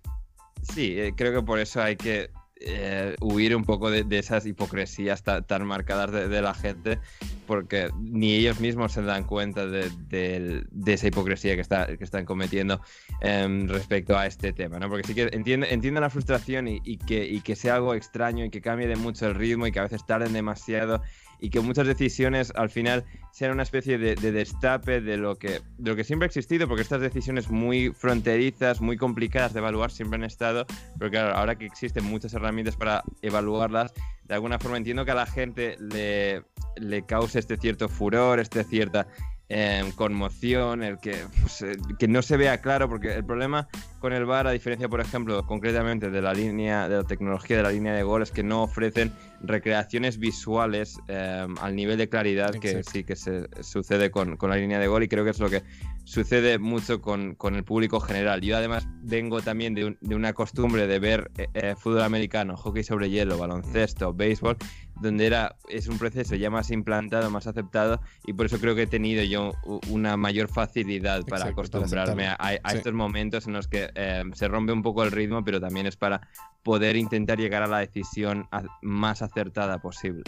Sí, 0.74 0.98
eh, 0.98 1.12
creo 1.16 1.32
que 1.32 1.42
por 1.46 1.58
eso 1.60 1.80
hay 1.82 1.94
que 1.96 2.30
eh, 2.66 3.16
huir 3.20 3.54
un 3.56 3.64
poco 3.64 3.90
de, 3.90 4.04
esas 4.18 4.46
hipocresías 4.46 5.22
ta- 5.22 5.42
tan 5.42 5.66
marcadas 5.66 6.12
de, 6.12 6.42
la 6.42 6.54
gente, 6.54 6.98
porque 7.46 7.90
ni 8.00 8.32
ellos 8.34 8.60
mismos 8.60 8.92
se 8.92 9.02
dan 9.02 9.24
cuenta 9.24 9.66
de, 9.66 9.90
de- 10.08 10.92
esa 10.92 11.06
hipocresía 11.08 11.54
que, 11.54 11.60
está, 11.60 11.86
que 11.86 12.04
están 12.04 12.24
cometiendo 12.24 12.80
em, 13.20 13.66
respecto 13.68 14.16
a 14.16 14.26
este 14.26 14.52
tema, 14.52 14.78
¿no? 14.78 14.88
Porque 14.88 15.06
sí 15.06 15.14
que 15.14 15.28
entiendo, 15.32 15.66
entiendo 15.68 16.00
la 16.00 16.10
frustración 16.10 16.68
y, 16.68 16.80
y 16.84 16.98
que, 16.98 17.24
y 17.24 17.40
que 17.40 17.56
sea 17.56 17.76
algo 17.76 17.94
extraño 17.94 18.44
y 18.44 18.50
que 18.50 18.60
cambie 18.60 18.86
de 18.86 18.96
mucho 18.96 19.26
el 19.26 19.34
ritmo 19.34 19.66
y 19.66 19.72
que 19.72 19.78
a 19.78 19.84
veces 19.84 20.04
tarden 20.06 20.32
demasiado 20.32 21.02
y 21.43 21.51
que 21.51 21.59
muchas 21.61 21.88
decisiones 21.88 22.53
al 22.55 22.70
final 22.70 23.05
sean 23.32 23.51
una 23.51 23.64
especie 23.64 23.99
de, 23.99 24.14
de 24.14 24.30
destape 24.30 25.01
de 25.01 25.16
lo, 25.16 25.36
que, 25.36 25.61
de 25.76 25.90
lo 25.90 25.97
que 25.97 26.05
siempre 26.05 26.26
ha 26.26 26.28
existido, 26.28 26.68
porque 26.68 26.82
estas 26.82 27.01
decisiones 27.01 27.51
muy 27.51 27.90
fronterizas, 27.90 28.80
muy 28.80 28.97
complicadas 28.97 29.53
de 29.53 29.59
evaluar 29.59 29.90
siempre 29.90 30.18
han 30.18 30.24
estado, 30.24 30.66
pero 31.01 31.11
claro, 31.11 31.34
ahora 31.34 31.57
que 31.57 31.66
existen 31.66 32.05
muchas 32.05 32.32
herramientas 32.34 32.76
para 32.76 33.03
evaluarlas, 33.22 33.93
de 34.22 34.34
alguna 34.34 34.61
forma 34.61 34.76
entiendo 34.76 35.05
que 35.05 35.11
a 35.11 35.16
la 35.16 35.26
gente 35.26 35.76
le, 35.80 36.45
le 36.76 37.05
cause 37.05 37.40
este 37.40 37.57
cierto 37.57 37.88
furor, 37.88 38.38
esta 38.38 38.62
cierta 38.62 39.09
eh, 39.55 39.92
conmoción, 39.96 40.82
el 40.82 40.98
que, 40.98 41.14
pues, 41.42 41.64
que 41.98 42.09
no 42.09 42.22
se 42.22 42.36
vea 42.36 42.61
claro, 42.62 42.88
porque 42.88 43.12
el 43.14 43.24
problema 43.24 43.68
con 43.98 44.12
el 44.12 44.24
VAR, 44.24 44.46
a 44.46 44.50
diferencia, 44.53 44.88
por 44.88 45.00
ejemplo, 45.00 45.44
concretamente 45.46 46.11
de 46.11 46.22
la 46.22 46.32
línea, 46.32 46.88
de 46.88 46.96
la 46.96 47.05
tecnología 47.05 47.59
de 47.59 47.62
la 47.62 47.70
línea 47.70 47.92
de 47.92 48.03
gol, 48.03 48.22
es 48.22 48.30
que 48.32 48.42
no 48.42 48.62
ofrecen 48.62 49.12
recreaciones 49.42 50.18
visuales 50.18 50.98
eh, 51.09 51.46
al 51.61 51.76
nivel 51.76 51.98
de 51.98 52.09
claridad 52.09 52.53
que 52.61 52.82
sí 52.90 53.05
que 53.05 53.14
se 53.16 53.48
sucede 53.62 54.11
con, 54.11 54.36
con 54.36 54.50
la 54.50 54.57
línea 54.57 54.78
de 54.78 54.86
gol 54.86 55.03
y 55.03 55.09
creo 55.09 55.24
que 55.24 55.30
es 55.30 55.38
lo 55.38 55.50
que 55.50 55.62
sucede 56.05 56.59
mucho 56.59 57.00
con, 57.00 57.34
con 57.34 57.55
el 57.55 57.64
público 57.64 58.00
general. 58.00 58.40
Yo 58.40 58.57
además 58.57 58.86
vengo 59.03 59.40
también 59.42 59.74
de, 59.74 59.84
un- 59.84 59.98
de 60.00 60.14
una 60.14 60.32
costumbre 60.32 60.86
de 60.86 60.98
ver 60.98 61.30
eh, 61.36 61.46
eh, 61.55 61.74
fútbol 61.78 62.03
americano, 62.03 62.57
hockey 62.57 62.82
sobre 62.84 63.11
hielo, 63.11 63.38
baloncesto, 63.38 64.12
béisbol, 64.14 64.57
donde 65.03 65.26
era, 65.26 65.57
es 65.68 65.88
un 65.88 65.98
proceso 65.98 66.34
ya 66.36 66.48
más 66.50 66.70
implantado, 66.70 67.30
más 67.30 67.46
aceptado 67.46 68.00
y 68.24 68.32
por 68.32 68.46
eso 68.46 68.59
creo 68.59 68.74
que 68.74 68.82
he 68.82 68.86
tenido 68.86 69.22
yo 69.24 69.53
una 69.88 70.16
mayor 70.16 70.48
facilidad 70.48 71.22
para 71.26 71.48
Exacto, 71.50 71.57
para 71.57 71.78
acostumbrarme 71.84 72.26
a, 72.28 72.36
a 72.38 72.70
Sí. 72.70 72.76
estos 72.78 72.94
momentos 72.94 73.46
en 73.46 73.53
los 73.53 73.68
que 73.68 73.90
eh, 73.94 74.22
se 74.34 74.48
rompe 74.48 74.72
un 74.72 74.82
poco 74.82 75.03
el 75.05 75.11
ritmo, 75.11 75.44
pero 75.44 75.61
también 75.61 75.86
es 75.86 75.96
para 75.96 76.28
poder 76.62 76.96
intentar 76.96 77.38
llegar 77.38 77.62
a 77.62 77.66
la 77.66 77.78
decisión 77.80 78.48
más 78.80 79.20
acertada 79.20 79.78
posible. 79.78 80.22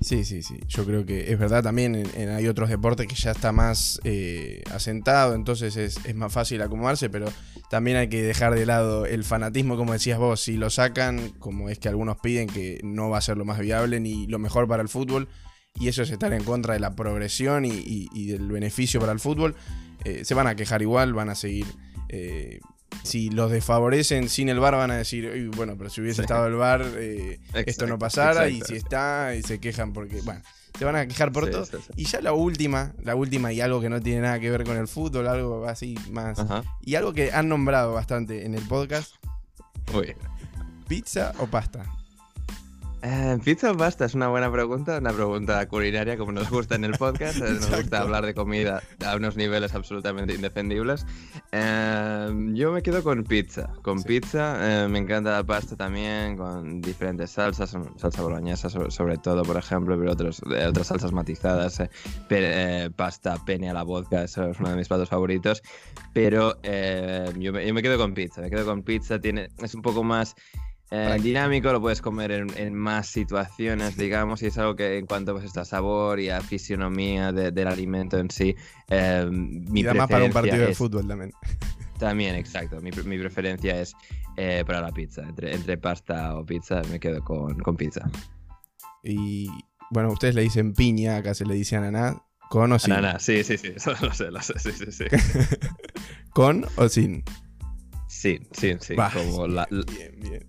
Sí, 0.00 0.24
sí, 0.24 0.42
sí. 0.42 0.58
Yo 0.66 0.84
creo 0.86 1.04
que 1.04 1.32
es 1.32 1.38
verdad 1.38 1.62
también. 1.62 2.06
hay 2.16 2.48
otros 2.48 2.70
deportes 2.70 3.06
que 3.06 3.14
ya 3.14 3.32
está 3.32 3.52
más 3.52 4.00
eh, 4.04 4.62
asentado, 4.72 5.34
entonces 5.34 5.76
es, 5.76 6.14
más 6.14 6.32
fácil 6.32 6.62
acomodarse, 6.62 7.10
pero 7.10 7.26
también 7.68 7.96
hay 7.96 8.08
que 8.08 8.22
dejar 8.22 8.54
de 8.54 8.66
lado 8.66 9.04
el 9.06 9.24
fanatismo, 9.24 9.76
como 9.76 9.92
decías 9.92 10.18
vos. 10.18 10.40
Si 10.40 10.56
lo 10.56 10.70
sacan, 10.70 11.30
como 11.38 11.68
es 11.68 11.78
que 11.78 11.88
algunos 11.88 12.18
piden, 12.18 12.46
que 12.46 12.80
no 12.82 13.10
va 13.10 13.18
a 13.18 13.22
ser 13.22 13.36
lo 13.36 13.44
más 13.44 13.58
viable 13.58 14.00
ni 14.00 14.26
lo 14.26 14.38
mejor 14.38 14.68
para 14.68 14.82
el 14.82 14.88
fútbol, 14.88 15.28
y 15.74 15.88
eso 15.88 16.02
es 16.02 16.10
estar 16.10 16.32
en 16.32 16.44
contra 16.44 16.74
de 16.74 16.80
la 16.80 16.96
progresión 16.96 17.64
y 17.64 18.26
del 18.26 18.50
beneficio 18.50 19.00
para 19.00 19.12
el 19.12 19.20
fútbol, 19.20 19.54
eh, 20.04 20.24
se 20.24 20.34
van 20.34 20.46
a 20.46 20.54
quejar 20.54 20.82
igual, 20.82 21.12
van 21.12 21.28
a 21.30 21.34
seguir. 21.34 21.66
eh, 22.08 22.60
si 23.02 23.30
los 23.30 23.50
desfavorecen 23.50 24.28
sin 24.28 24.48
el 24.48 24.60
bar 24.60 24.74
van 24.76 24.90
a 24.90 24.96
decir, 24.96 25.26
"Uy, 25.32 25.48
bueno, 25.48 25.76
pero 25.78 25.90
si 25.90 26.00
hubiese 26.00 26.16
Sí. 26.16 26.22
estado 26.22 26.46
el 26.46 26.54
bar, 26.54 26.84
eh, 26.96 27.40
esto 27.66 27.86
no 27.86 27.98
pasara, 27.98 28.48
y 28.48 28.60
si 28.62 28.74
está, 28.76 29.34
y 29.34 29.42
se 29.42 29.58
quejan 29.60 29.92
porque, 29.92 30.20
bueno, 30.22 30.40
se 30.78 30.84
van 30.84 30.96
a 30.96 31.06
quejar 31.06 31.32
por 31.32 31.46
Sí, 31.46 31.50
todo. 31.50 31.66
sí. 31.66 31.76
Y 31.96 32.04
ya 32.04 32.20
la 32.20 32.32
última, 32.32 32.94
la 33.02 33.14
última 33.14 33.52
y 33.52 33.60
algo 33.60 33.80
que 33.80 33.88
no 33.90 34.00
tiene 34.00 34.22
nada 34.22 34.38
que 34.40 34.50
ver 34.50 34.64
con 34.64 34.76
el 34.76 34.88
fútbol, 34.88 35.26
algo 35.28 35.66
así 35.66 35.96
más. 36.10 36.38
Ajá. 36.38 36.62
Y 36.82 36.94
algo 36.94 37.12
que 37.12 37.32
han 37.32 37.48
nombrado 37.48 37.92
bastante 37.94 38.44
en 38.46 38.54
el 38.54 38.62
podcast, 38.62 39.14
Uy. 39.94 40.14
pizza 40.88 41.32
o 41.38 41.46
pasta. 41.46 41.84
Eh, 43.02 43.38
¿Pizza 43.42 43.70
o 43.72 43.76
pasta? 43.78 44.04
Es 44.04 44.14
una 44.14 44.28
buena 44.28 44.52
pregunta, 44.52 44.98
una 44.98 45.12
pregunta 45.14 45.66
culinaria 45.68 46.18
como 46.18 46.32
nos 46.32 46.50
gusta 46.50 46.74
en 46.74 46.84
el 46.84 46.92
podcast. 46.98 47.38
eh, 47.38 47.54
Nos 47.54 47.70
gusta 47.74 48.02
hablar 48.02 48.26
de 48.26 48.34
comida 48.34 48.82
a 49.06 49.16
unos 49.16 49.36
niveles 49.36 49.74
absolutamente 49.74 50.34
indefendibles. 50.34 51.06
Eh, 51.50 52.50
yo 52.52 52.72
me 52.72 52.82
quedo 52.82 53.02
con 53.02 53.24
pizza. 53.24 53.72
Con 53.80 54.00
Sí. 54.00 54.08
pizza, 54.08 54.84
eh, 54.84 54.88
me 54.88 54.98
encanta 54.98 55.30
la 55.30 55.42
pasta 55.44 55.76
también, 55.76 56.36
con 56.36 56.82
diferentes 56.82 57.30
salsas, 57.30 57.74
salsa 57.96 58.22
boloñesa 58.22 58.68
sobre, 58.68 58.90
sobre 58.90 59.16
todo, 59.16 59.44
por 59.44 59.56
ejemplo, 59.56 59.98
pero 59.98 60.12
otros, 60.12 60.42
otras 60.42 60.86
salsas 60.88 61.12
matizadas, 61.12 61.82
pasta, 62.96 63.42
pene 63.46 63.70
a 63.70 63.72
la 63.72 63.82
vodka, 63.82 64.24
eso 64.24 64.50
es 64.50 64.60
uno 64.60 64.68
de 64.70 64.76
mis 64.76 64.88
platos 64.88 65.08
favoritos. 65.08 65.62
Pero 66.12 66.60
yo, 66.62 67.52
me, 67.54 67.66
yo 67.66 67.72
me 67.72 67.80
quedo 67.82 67.96
con 67.96 68.12
pizza, 68.12 68.42
me 68.42 68.50
quedo 68.50 68.66
con 68.66 68.82
pizza, 68.82 69.18
tiene, 69.18 69.48
es 69.62 69.74
un 69.74 69.80
poco 69.80 70.04
más... 70.04 70.34
Eh, 70.92 71.18
dinámico, 71.22 71.72
lo 71.72 71.80
puedes 71.80 72.02
comer 72.02 72.32
en, 72.32 72.48
en 72.56 72.74
más 72.74 73.06
situaciones, 73.06 73.96
digamos, 73.96 74.42
y 74.42 74.46
es 74.46 74.58
algo 74.58 74.74
que 74.74 74.98
en 74.98 75.06
cuanto 75.06 75.34
pues, 75.38 75.56
a 75.56 75.64
sabor 75.64 76.18
y 76.18 76.30
a 76.30 76.40
fisionomía 76.40 77.30
de- 77.32 77.52
del 77.52 77.68
alimento 77.68 78.18
en 78.18 78.28
sí, 78.30 78.56
eh, 78.88 79.24
mi 79.30 79.80
y 79.80 79.84
da 79.84 79.94
más 79.94 80.08
para 80.08 80.24
un 80.24 80.32
partido 80.32 80.66
de 80.66 80.74
fútbol 80.74 81.06
también. 81.06 81.32
También, 81.98 82.34
exacto, 82.34 82.80
mi 82.80 82.90
preferencia 82.90 83.80
es 83.80 83.94
eh, 84.36 84.64
para 84.66 84.80
la 84.80 84.90
pizza, 84.90 85.22
entre, 85.22 85.54
entre 85.54 85.76
pasta 85.78 86.36
o 86.36 86.44
pizza 86.44 86.82
me 86.90 86.98
quedo 86.98 87.22
con, 87.22 87.58
con 87.60 87.76
pizza. 87.76 88.08
Y 89.04 89.48
bueno, 89.90 90.10
ustedes 90.10 90.34
le 90.34 90.42
dicen 90.42 90.72
piña, 90.72 91.16
acá 91.16 91.34
se 91.34 91.44
le 91.44 91.54
dice 91.54 91.76
ananá. 91.76 92.22
¿Con 92.48 92.72
o 92.72 92.78
sin? 92.78 92.94
Ananá, 92.94 93.18
sí, 93.20 93.44
sí, 93.44 93.58
sí, 93.58 93.72
eso 93.76 93.92
lo 94.02 94.12
sé, 94.12 94.30
lo 94.30 94.40
sé, 94.42 94.58
sí, 94.58 94.72
sí, 94.72 94.90
sí. 94.90 95.04
¿Con 96.32 96.64
o 96.76 96.88
sin? 96.88 97.22
Sí, 98.20 98.38
sí, 98.52 98.76
sí, 98.80 98.94
Va. 98.96 99.10
como 99.10 99.46
la, 99.46 99.66
la- 99.70 99.82
Bien, 99.90 100.14
bien. 100.20 100.46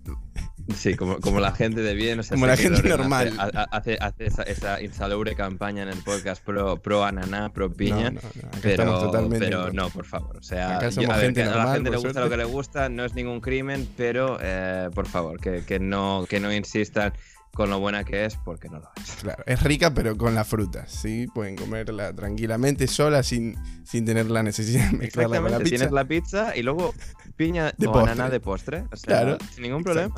sí, 0.76 0.94
como, 0.94 1.18
como 1.20 1.40
la 1.40 1.52
gente 1.52 1.80
de 1.80 1.94
bien, 1.94 2.20
o 2.20 2.22
sea, 2.22 2.34
Como 2.34 2.46
la 2.46 2.56
gente 2.58 2.86
normal. 2.86 3.28
Hace, 3.38 3.58
ha- 3.58 3.68
hace, 3.72 3.98
hace 3.98 4.26
esa, 4.26 4.42
esa 4.42 4.82
insalubre 4.82 5.34
campaña 5.34 5.82
en 5.82 5.88
el 5.88 5.96
podcast 6.02 6.44
pro, 6.44 6.76
pro 6.82 7.02
ananá, 7.02 7.50
pro 7.50 7.72
piña. 7.72 8.10
No, 8.10 8.20
no, 8.20 8.42
no, 8.42 8.48
acá 8.48 8.58
Pero, 8.60 9.28
pero 9.38 9.72
no, 9.72 9.88
por 9.88 10.04
favor. 10.04 10.36
O 10.36 10.42
sea, 10.42 10.86
yo- 10.90 11.10
a, 11.10 11.16
ver, 11.16 11.34
la 11.34 11.72
gente 11.72 11.90
le 11.90 11.96
gusta 11.96 12.20
lo 12.20 12.28
que 12.28 12.36
le 12.36 12.44
gusta, 12.44 12.90
no 12.90 13.06
es 13.06 13.14
ningún 13.14 13.40
crimen, 13.40 13.88
pero 13.96 14.36
eh, 14.42 14.90
por 14.94 15.06
favor, 15.06 15.40
que, 15.40 15.64
que 15.64 15.78
no, 15.80 16.26
que 16.28 16.40
no 16.40 16.52
insistan 16.52 17.14
con 17.54 17.68
lo 17.70 17.78
buena 17.80 18.02
que 18.04 18.24
es, 18.24 18.36
porque 18.36 18.68
no 18.68 18.78
lo 18.80 18.90
es. 18.96 19.10
Claro, 19.20 19.42
es 19.46 19.62
rica, 19.62 19.92
pero 19.92 20.16
con 20.16 20.34
las 20.34 20.48
frutas, 20.48 20.90
¿sí? 20.90 21.26
Pueden 21.34 21.54
comerla 21.56 22.12
tranquilamente 22.14 22.86
sola 22.86 23.22
sin, 23.22 23.56
sin 23.84 24.04
tener 24.06 24.30
la 24.30 24.42
necesidad 24.42 24.90
de 24.90 24.96
mezclarla 24.98 25.36
con 25.40 25.50
la 25.50 25.58
Exactamente, 25.58 25.64
pizza. 25.64 25.76
tienes 25.76 25.92
la 25.92 26.04
pizza 26.06 26.56
y 26.56 26.62
luego 26.62 26.94
piña 27.36 27.72
De 27.76 27.86
o 27.88 27.92
postre. 27.92 28.12
ananá 28.12 28.30
de 28.30 28.40
postre. 28.40 28.84
O 28.90 28.96
sea, 28.96 29.06
Claro, 29.20 29.38
sin 29.54 29.62
ningún 29.64 29.84
problema. 29.84 30.14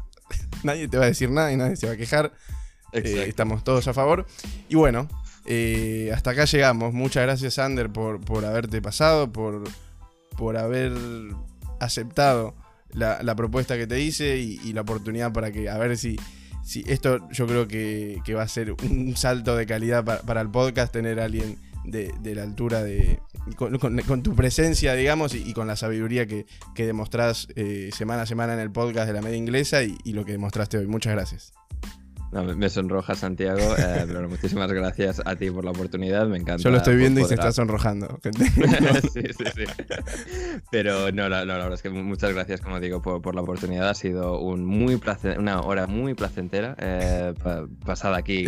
Nadie 0.62 0.89
te 0.89 0.97
va 0.97 1.05
a 1.05 1.09
decir 1.09 1.30
nada 1.30 1.53
y 1.53 1.57
nadie 1.57 1.76
se 1.76 1.87
va 1.87 1.93
a 1.95 1.97
quejar. 1.97 2.32
Eh, 2.93 3.24
estamos 3.28 3.64
todos 3.64 3.89
a 3.89 3.93
favor. 3.95 4.26
Y 4.68 4.76
bueno, 4.76 5.09
eh, 5.45 6.12
hasta 6.14 6.30
acá 6.30 6.45
llegamos. 6.45 6.93
Muchas 6.95 7.24
gracias, 7.24 7.59
Ander, 7.59 7.91
por, 7.91 8.20
por 8.20 8.45
haberte 8.45 8.80
pasado, 8.80 9.32
por, 9.32 9.64
por 10.39 10.57
haber 10.57 10.93
aceptado 11.80 12.55
la, 12.93 13.22
la 13.22 13.35
propuesta 13.35 13.76
que 13.76 13.87
te 13.89 14.01
hice 14.01 14.39
y, 14.39 14.61
y 14.64 14.72
la 14.72 14.82
oportunidad 14.82 15.32
para 15.32 15.51
que, 15.51 15.69
a 15.69 15.77
ver 15.78 15.98
si, 15.98 16.16
si 16.65 16.82
esto 16.86 17.28
yo 17.31 17.47
creo 17.47 17.69
que, 17.69 18.20
que 18.24 18.35
va 18.35 18.43
a 18.43 18.49
ser 18.49 18.73
un 18.73 19.16
salto 19.16 19.55
de 19.57 19.66
calidad 19.66 20.05
pa- 20.05 20.20
para, 20.23 20.41
el 20.41 20.49
podcast, 20.51 20.93
tener 20.93 21.20
a 21.20 21.24
alguien 21.27 21.59
de, 21.85 22.12
de 22.20 22.35
la 22.35 22.43
altura 22.43 22.82
de... 22.82 23.20
Con, 23.57 24.23
tu 24.23 24.35
presencia, 24.35 24.95
digamos, 24.95 25.35
y, 25.35 25.43
y 25.49 25.53
con 25.53 25.66
la 25.66 25.77
sabiduría 25.77 26.27
que, 26.27 26.47
que 26.74 26.86
demostrás 26.86 27.47
eh, 27.57 27.91
semana 27.93 28.23
a 28.23 28.27
semana 28.27 28.55
en 28.55 28.61
el 28.61 28.70
podcast 28.70 29.07
de 29.07 29.12
la 29.12 29.20
media 29.20 29.36
inglesa 29.36 29.82
y, 29.82 29.99
y 30.03 30.15
lo 30.15 30.24
que 30.24 30.32
demostraste 30.32 30.78
hoy. 30.78 30.86
Muchas 30.86 31.12
gracias. 31.12 31.53
Me 32.43 32.69
sonroja 32.69 33.15
Santiago, 33.15 33.61
eh, 33.78 34.05
pero 34.06 34.28
muchísimas 34.28 34.70
gracias 34.73 35.23
a 35.24 35.36
ti 35.36 35.51
por 35.51 35.65
la 35.65 35.70
oportunidad, 35.70 36.27
me 36.27 36.39
encanta. 36.39 36.62
Yo 36.62 36.70
lo 36.70 36.78
estoy 36.78 36.97
viendo 36.97 37.20
y 37.20 37.24
se 37.24 37.35
está 37.35 37.52
sonrojando. 37.52 38.19
sí, 39.12 39.23
sí, 39.23 39.44
sí. 39.55 39.65
Pero 40.70 41.12
no, 41.12 41.28
la, 41.28 41.44
verdad 41.44 41.73
es 41.74 41.82
que 41.82 41.90
muchas 41.90 42.32
gracias, 42.32 42.61
como 42.61 42.81
digo, 42.81 43.02
por, 43.02 43.35
la 43.35 43.43
oportunidad. 43.43 43.89
Ha 43.89 43.94
sido 43.94 44.40
un 44.40 44.65
muy 44.65 45.01
una 45.39 45.61
hora 45.61 45.86
muy 45.86 46.15
placentera 46.15 46.74
eh, 46.78 47.35
pasada 47.85 48.19
aquí 48.19 48.44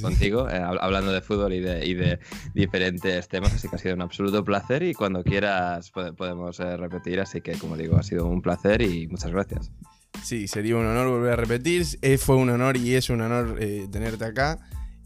contigo, 0.00 0.48
eh, 0.48 0.56
hablando 0.56 1.12
de 1.12 1.20
fútbol 1.20 1.52
y 1.52 1.60
de, 1.60 1.86
y 1.86 1.94
de, 1.94 2.18
diferentes 2.54 3.28
temas, 3.28 3.54
así 3.54 3.68
que 3.68 3.76
ha 3.76 3.78
sido 3.78 3.94
un 3.94 4.02
absoluto 4.02 4.44
placer 4.44 4.82
y 4.82 4.94
cuando 4.94 5.24
quieras 5.24 5.90
podemos 5.90 6.58
repetir, 6.58 7.20
así 7.20 7.40
que 7.40 7.52
como 7.58 7.76
digo, 7.76 7.96
ha 7.96 8.02
sido 8.02 8.26
un 8.26 8.42
placer 8.42 8.82
y 8.82 9.08
muchas 9.08 9.32
gracias. 9.32 9.70
Sí, 10.22 10.48
sería 10.48 10.76
un 10.76 10.86
honor 10.86 11.08
volver 11.08 11.32
a 11.32 11.36
repetir. 11.36 11.86
Eh, 12.02 12.18
fue 12.18 12.36
un 12.36 12.50
honor 12.50 12.76
y 12.76 12.94
es 12.94 13.10
un 13.10 13.20
honor 13.20 13.56
eh, 13.60 13.86
tenerte 13.90 14.24
acá. 14.24 14.58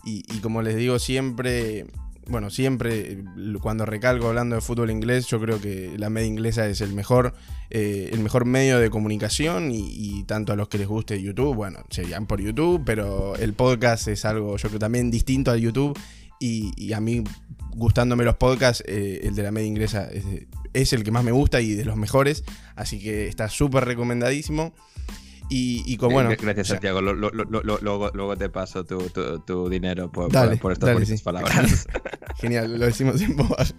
Y, 0.04 0.22
como 0.40 0.62
les 0.62 0.76
digo 0.76 0.98
siempre, 0.98 1.86
bueno, 2.26 2.48
siempre 2.48 3.12
eh, 3.12 3.24
cuando 3.60 3.84
recalco 3.84 4.28
hablando 4.28 4.56
de 4.56 4.62
fútbol 4.62 4.90
inglés, 4.90 5.26
yo 5.26 5.38
creo 5.38 5.60
que 5.60 5.92
la 5.98 6.08
media 6.08 6.26
inglesa 6.26 6.66
es 6.66 6.80
el 6.80 6.94
mejor, 6.94 7.34
el 7.68 8.18
mejor 8.20 8.46
medio 8.46 8.78
de 8.78 8.88
comunicación 8.88 9.70
y, 9.72 10.24
tanto 10.24 10.54
a 10.54 10.56
los 10.56 10.68
que 10.68 10.78
les 10.78 10.88
guste 10.88 11.20
YouTube, 11.20 11.54
bueno, 11.54 11.84
serían 11.90 12.26
por 12.26 12.40
YouTube, 12.40 12.82
pero 12.84 13.36
el 13.36 13.52
podcast 13.52 14.08
es 14.08 14.24
algo, 14.24 14.56
yo 14.56 14.68
creo 14.68 14.78
también 14.78 15.10
distinto 15.10 15.50
al 15.50 15.60
YouTube 15.60 15.98
y, 16.38 16.94
a 16.94 17.00
mí 17.00 17.22
gustándome 17.72 18.24
los 18.24 18.36
podcasts, 18.36 18.82
el 18.86 19.34
de 19.34 19.42
la 19.42 19.50
media 19.50 19.68
inglesa 19.68 20.08
es, 20.10 20.24
es, 20.72 20.94
el 20.94 21.04
que 21.04 21.10
más 21.10 21.24
me 21.24 21.32
gusta 21.32 21.60
y 21.60 21.74
de 21.74 21.84
los 21.84 21.96
mejores, 21.96 22.42
así 22.74 22.98
que 22.98 23.28
está 23.28 23.50
súper 23.50 23.84
recomendadísimo. 23.84 24.72
Y, 25.52 25.96
como 25.96 26.12
bueno. 26.12 26.30
Gracias, 26.40 26.68
Santiago. 26.68 27.00
luego, 27.02 28.36
te 28.36 28.48
paso 28.48 28.84
tu, 28.84 29.68
dinero 29.68 30.10
por, 30.10 30.30
por, 30.60 30.72
estas 30.72 31.22
palabras. 31.22 31.88
Genial, 32.36 32.78
lo 32.78 32.86
decimos 32.86 33.20
en 33.20 33.36
voz 33.36 33.74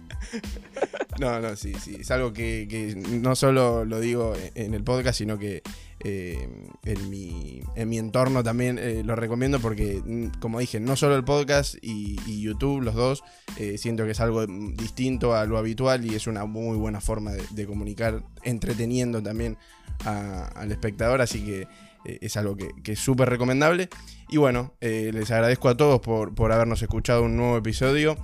No, 1.18 1.40
no, 1.40 1.56
sí, 1.56 1.72
sí. 1.80 1.96
Es 2.00 2.10
algo 2.10 2.32
que, 2.32 2.94
no 3.08 3.34
solo 3.34 3.86
lo 3.86 4.00
digo 4.00 4.34
en 4.54 4.74
el 4.74 4.84
podcast, 4.84 5.18
sino 5.18 5.38
que 5.38 5.62
eh, 6.04 6.48
en, 6.84 7.10
mi, 7.10 7.62
en 7.76 7.88
mi 7.88 7.96
entorno 7.96 8.42
también 8.42 8.76
eh, 8.80 9.02
lo 9.04 9.14
recomiendo 9.14 9.60
porque, 9.60 10.02
mm, 10.04 10.40
como 10.40 10.58
dije, 10.58 10.80
no 10.80 10.96
solo 10.96 11.14
el 11.14 11.22
podcast 11.22 11.76
y, 11.80 12.16
YouTube, 12.42 12.82
los 12.82 12.96
dos, 12.96 13.22
eh, 13.56 13.78
siento 13.78 14.04
que 14.04 14.10
es 14.10 14.20
algo 14.20 14.44
distinto 14.46 15.36
a 15.36 15.46
lo 15.46 15.58
habitual 15.58 16.04
y 16.04 16.16
es 16.16 16.26
una 16.26 16.44
muy 16.44 16.76
buena 16.76 17.00
forma 17.00 17.30
de 17.30 17.66
comunicar, 17.66 18.24
entreteniendo 18.42 19.22
también 19.22 19.56
al 20.04 20.72
espectador, 20.72 21.20
así 21.20 21.44
que 21.44 21.68
es 22.04 22.36
algo 22.36 22.56
que, 22.56 22.72
es 22.84 22.98
súper 22.98 23.28
recomendable. 23.28 23.88
Y 24.28 24.38
bueno, 24.38 24.74
les 24.80 25.30
agradezco 25.30 25.68
a 25.68 25.76
todos 25.76 26.00
por, 26.00 26.52
habernos 26.52 26.82
escuchado 26.82 27.22
un 27.22 27.36
nuevo 27.36 27.56
episodio 27.56 28.16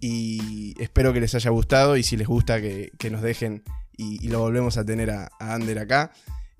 y 0.00 0.74
espero 0.82 1.12
que 1.12 1.20
les 1.20 1.34
haya 1.34 1.50
gustado 1.50 1.98
y 1.98 2.02
si 2.02 2.16
les 2.16 2.26
gusta 2.26 2.62
que, 2.62 3.10
nos 3.10 3.20
dejen 3.20 3.62
y, 3.98 4.28
lo 4.28 4.38
volvemos 4.40 4.78
a 4.78 4.84
tener 4.86 5.10
a, 5.10 5.28
Ander 5.38 5.78
acá 5.78 6.12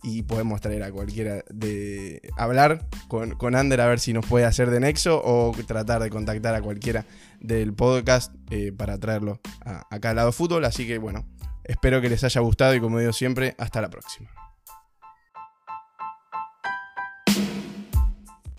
y 0.02 0.22
podemos 0.22 0.60
traer 0.60 0.82
a 0.82 0.92
cualquiera 0.92 1.42
de 1.50 2.22
hablar 2.36 2.86
con, 3.08 3.32
con 3.32 3.54
Ander 3.54 3.80
a 3.80 3.86
ver 3.86 4.00
si 4.00 4.12
nos 4.12 4.26
puede 4.26 4.44
hacer 4.44 4.70
de 4.70 4.80
nexo 4.80 5.20
o 5.24 5.52
tratar 5.66 6.02
de 6.02 6.10
contactar 6.10 6.54
a 6.54 6.62
cualquiera 6.62 7.04
del 7.40 7.74
podcast 7.74 8.34
eh, 8.50 8.72
para 8.72 8.98
traerlo 8.98 9.40
acá 9.90 10.10
al 10.10 10.16
lado 10.16 10.32
fútbol. 10.32 10.64
Así 10.64 10.86
que 10.86 10.98
bueno, 10.98 11.26
espero 11.64 12.00
que 12.00 12.08
les 12.08 12.22
haya 12.24 12.40
gustado 12.40 12.74
y 12.74 12.80
como 12.80 12.98
digo 12.98 13.12
siempre, 13.12 13.54
hasta 13.58 13.80
la 13.80 13.90
próxima. 13.90 14.37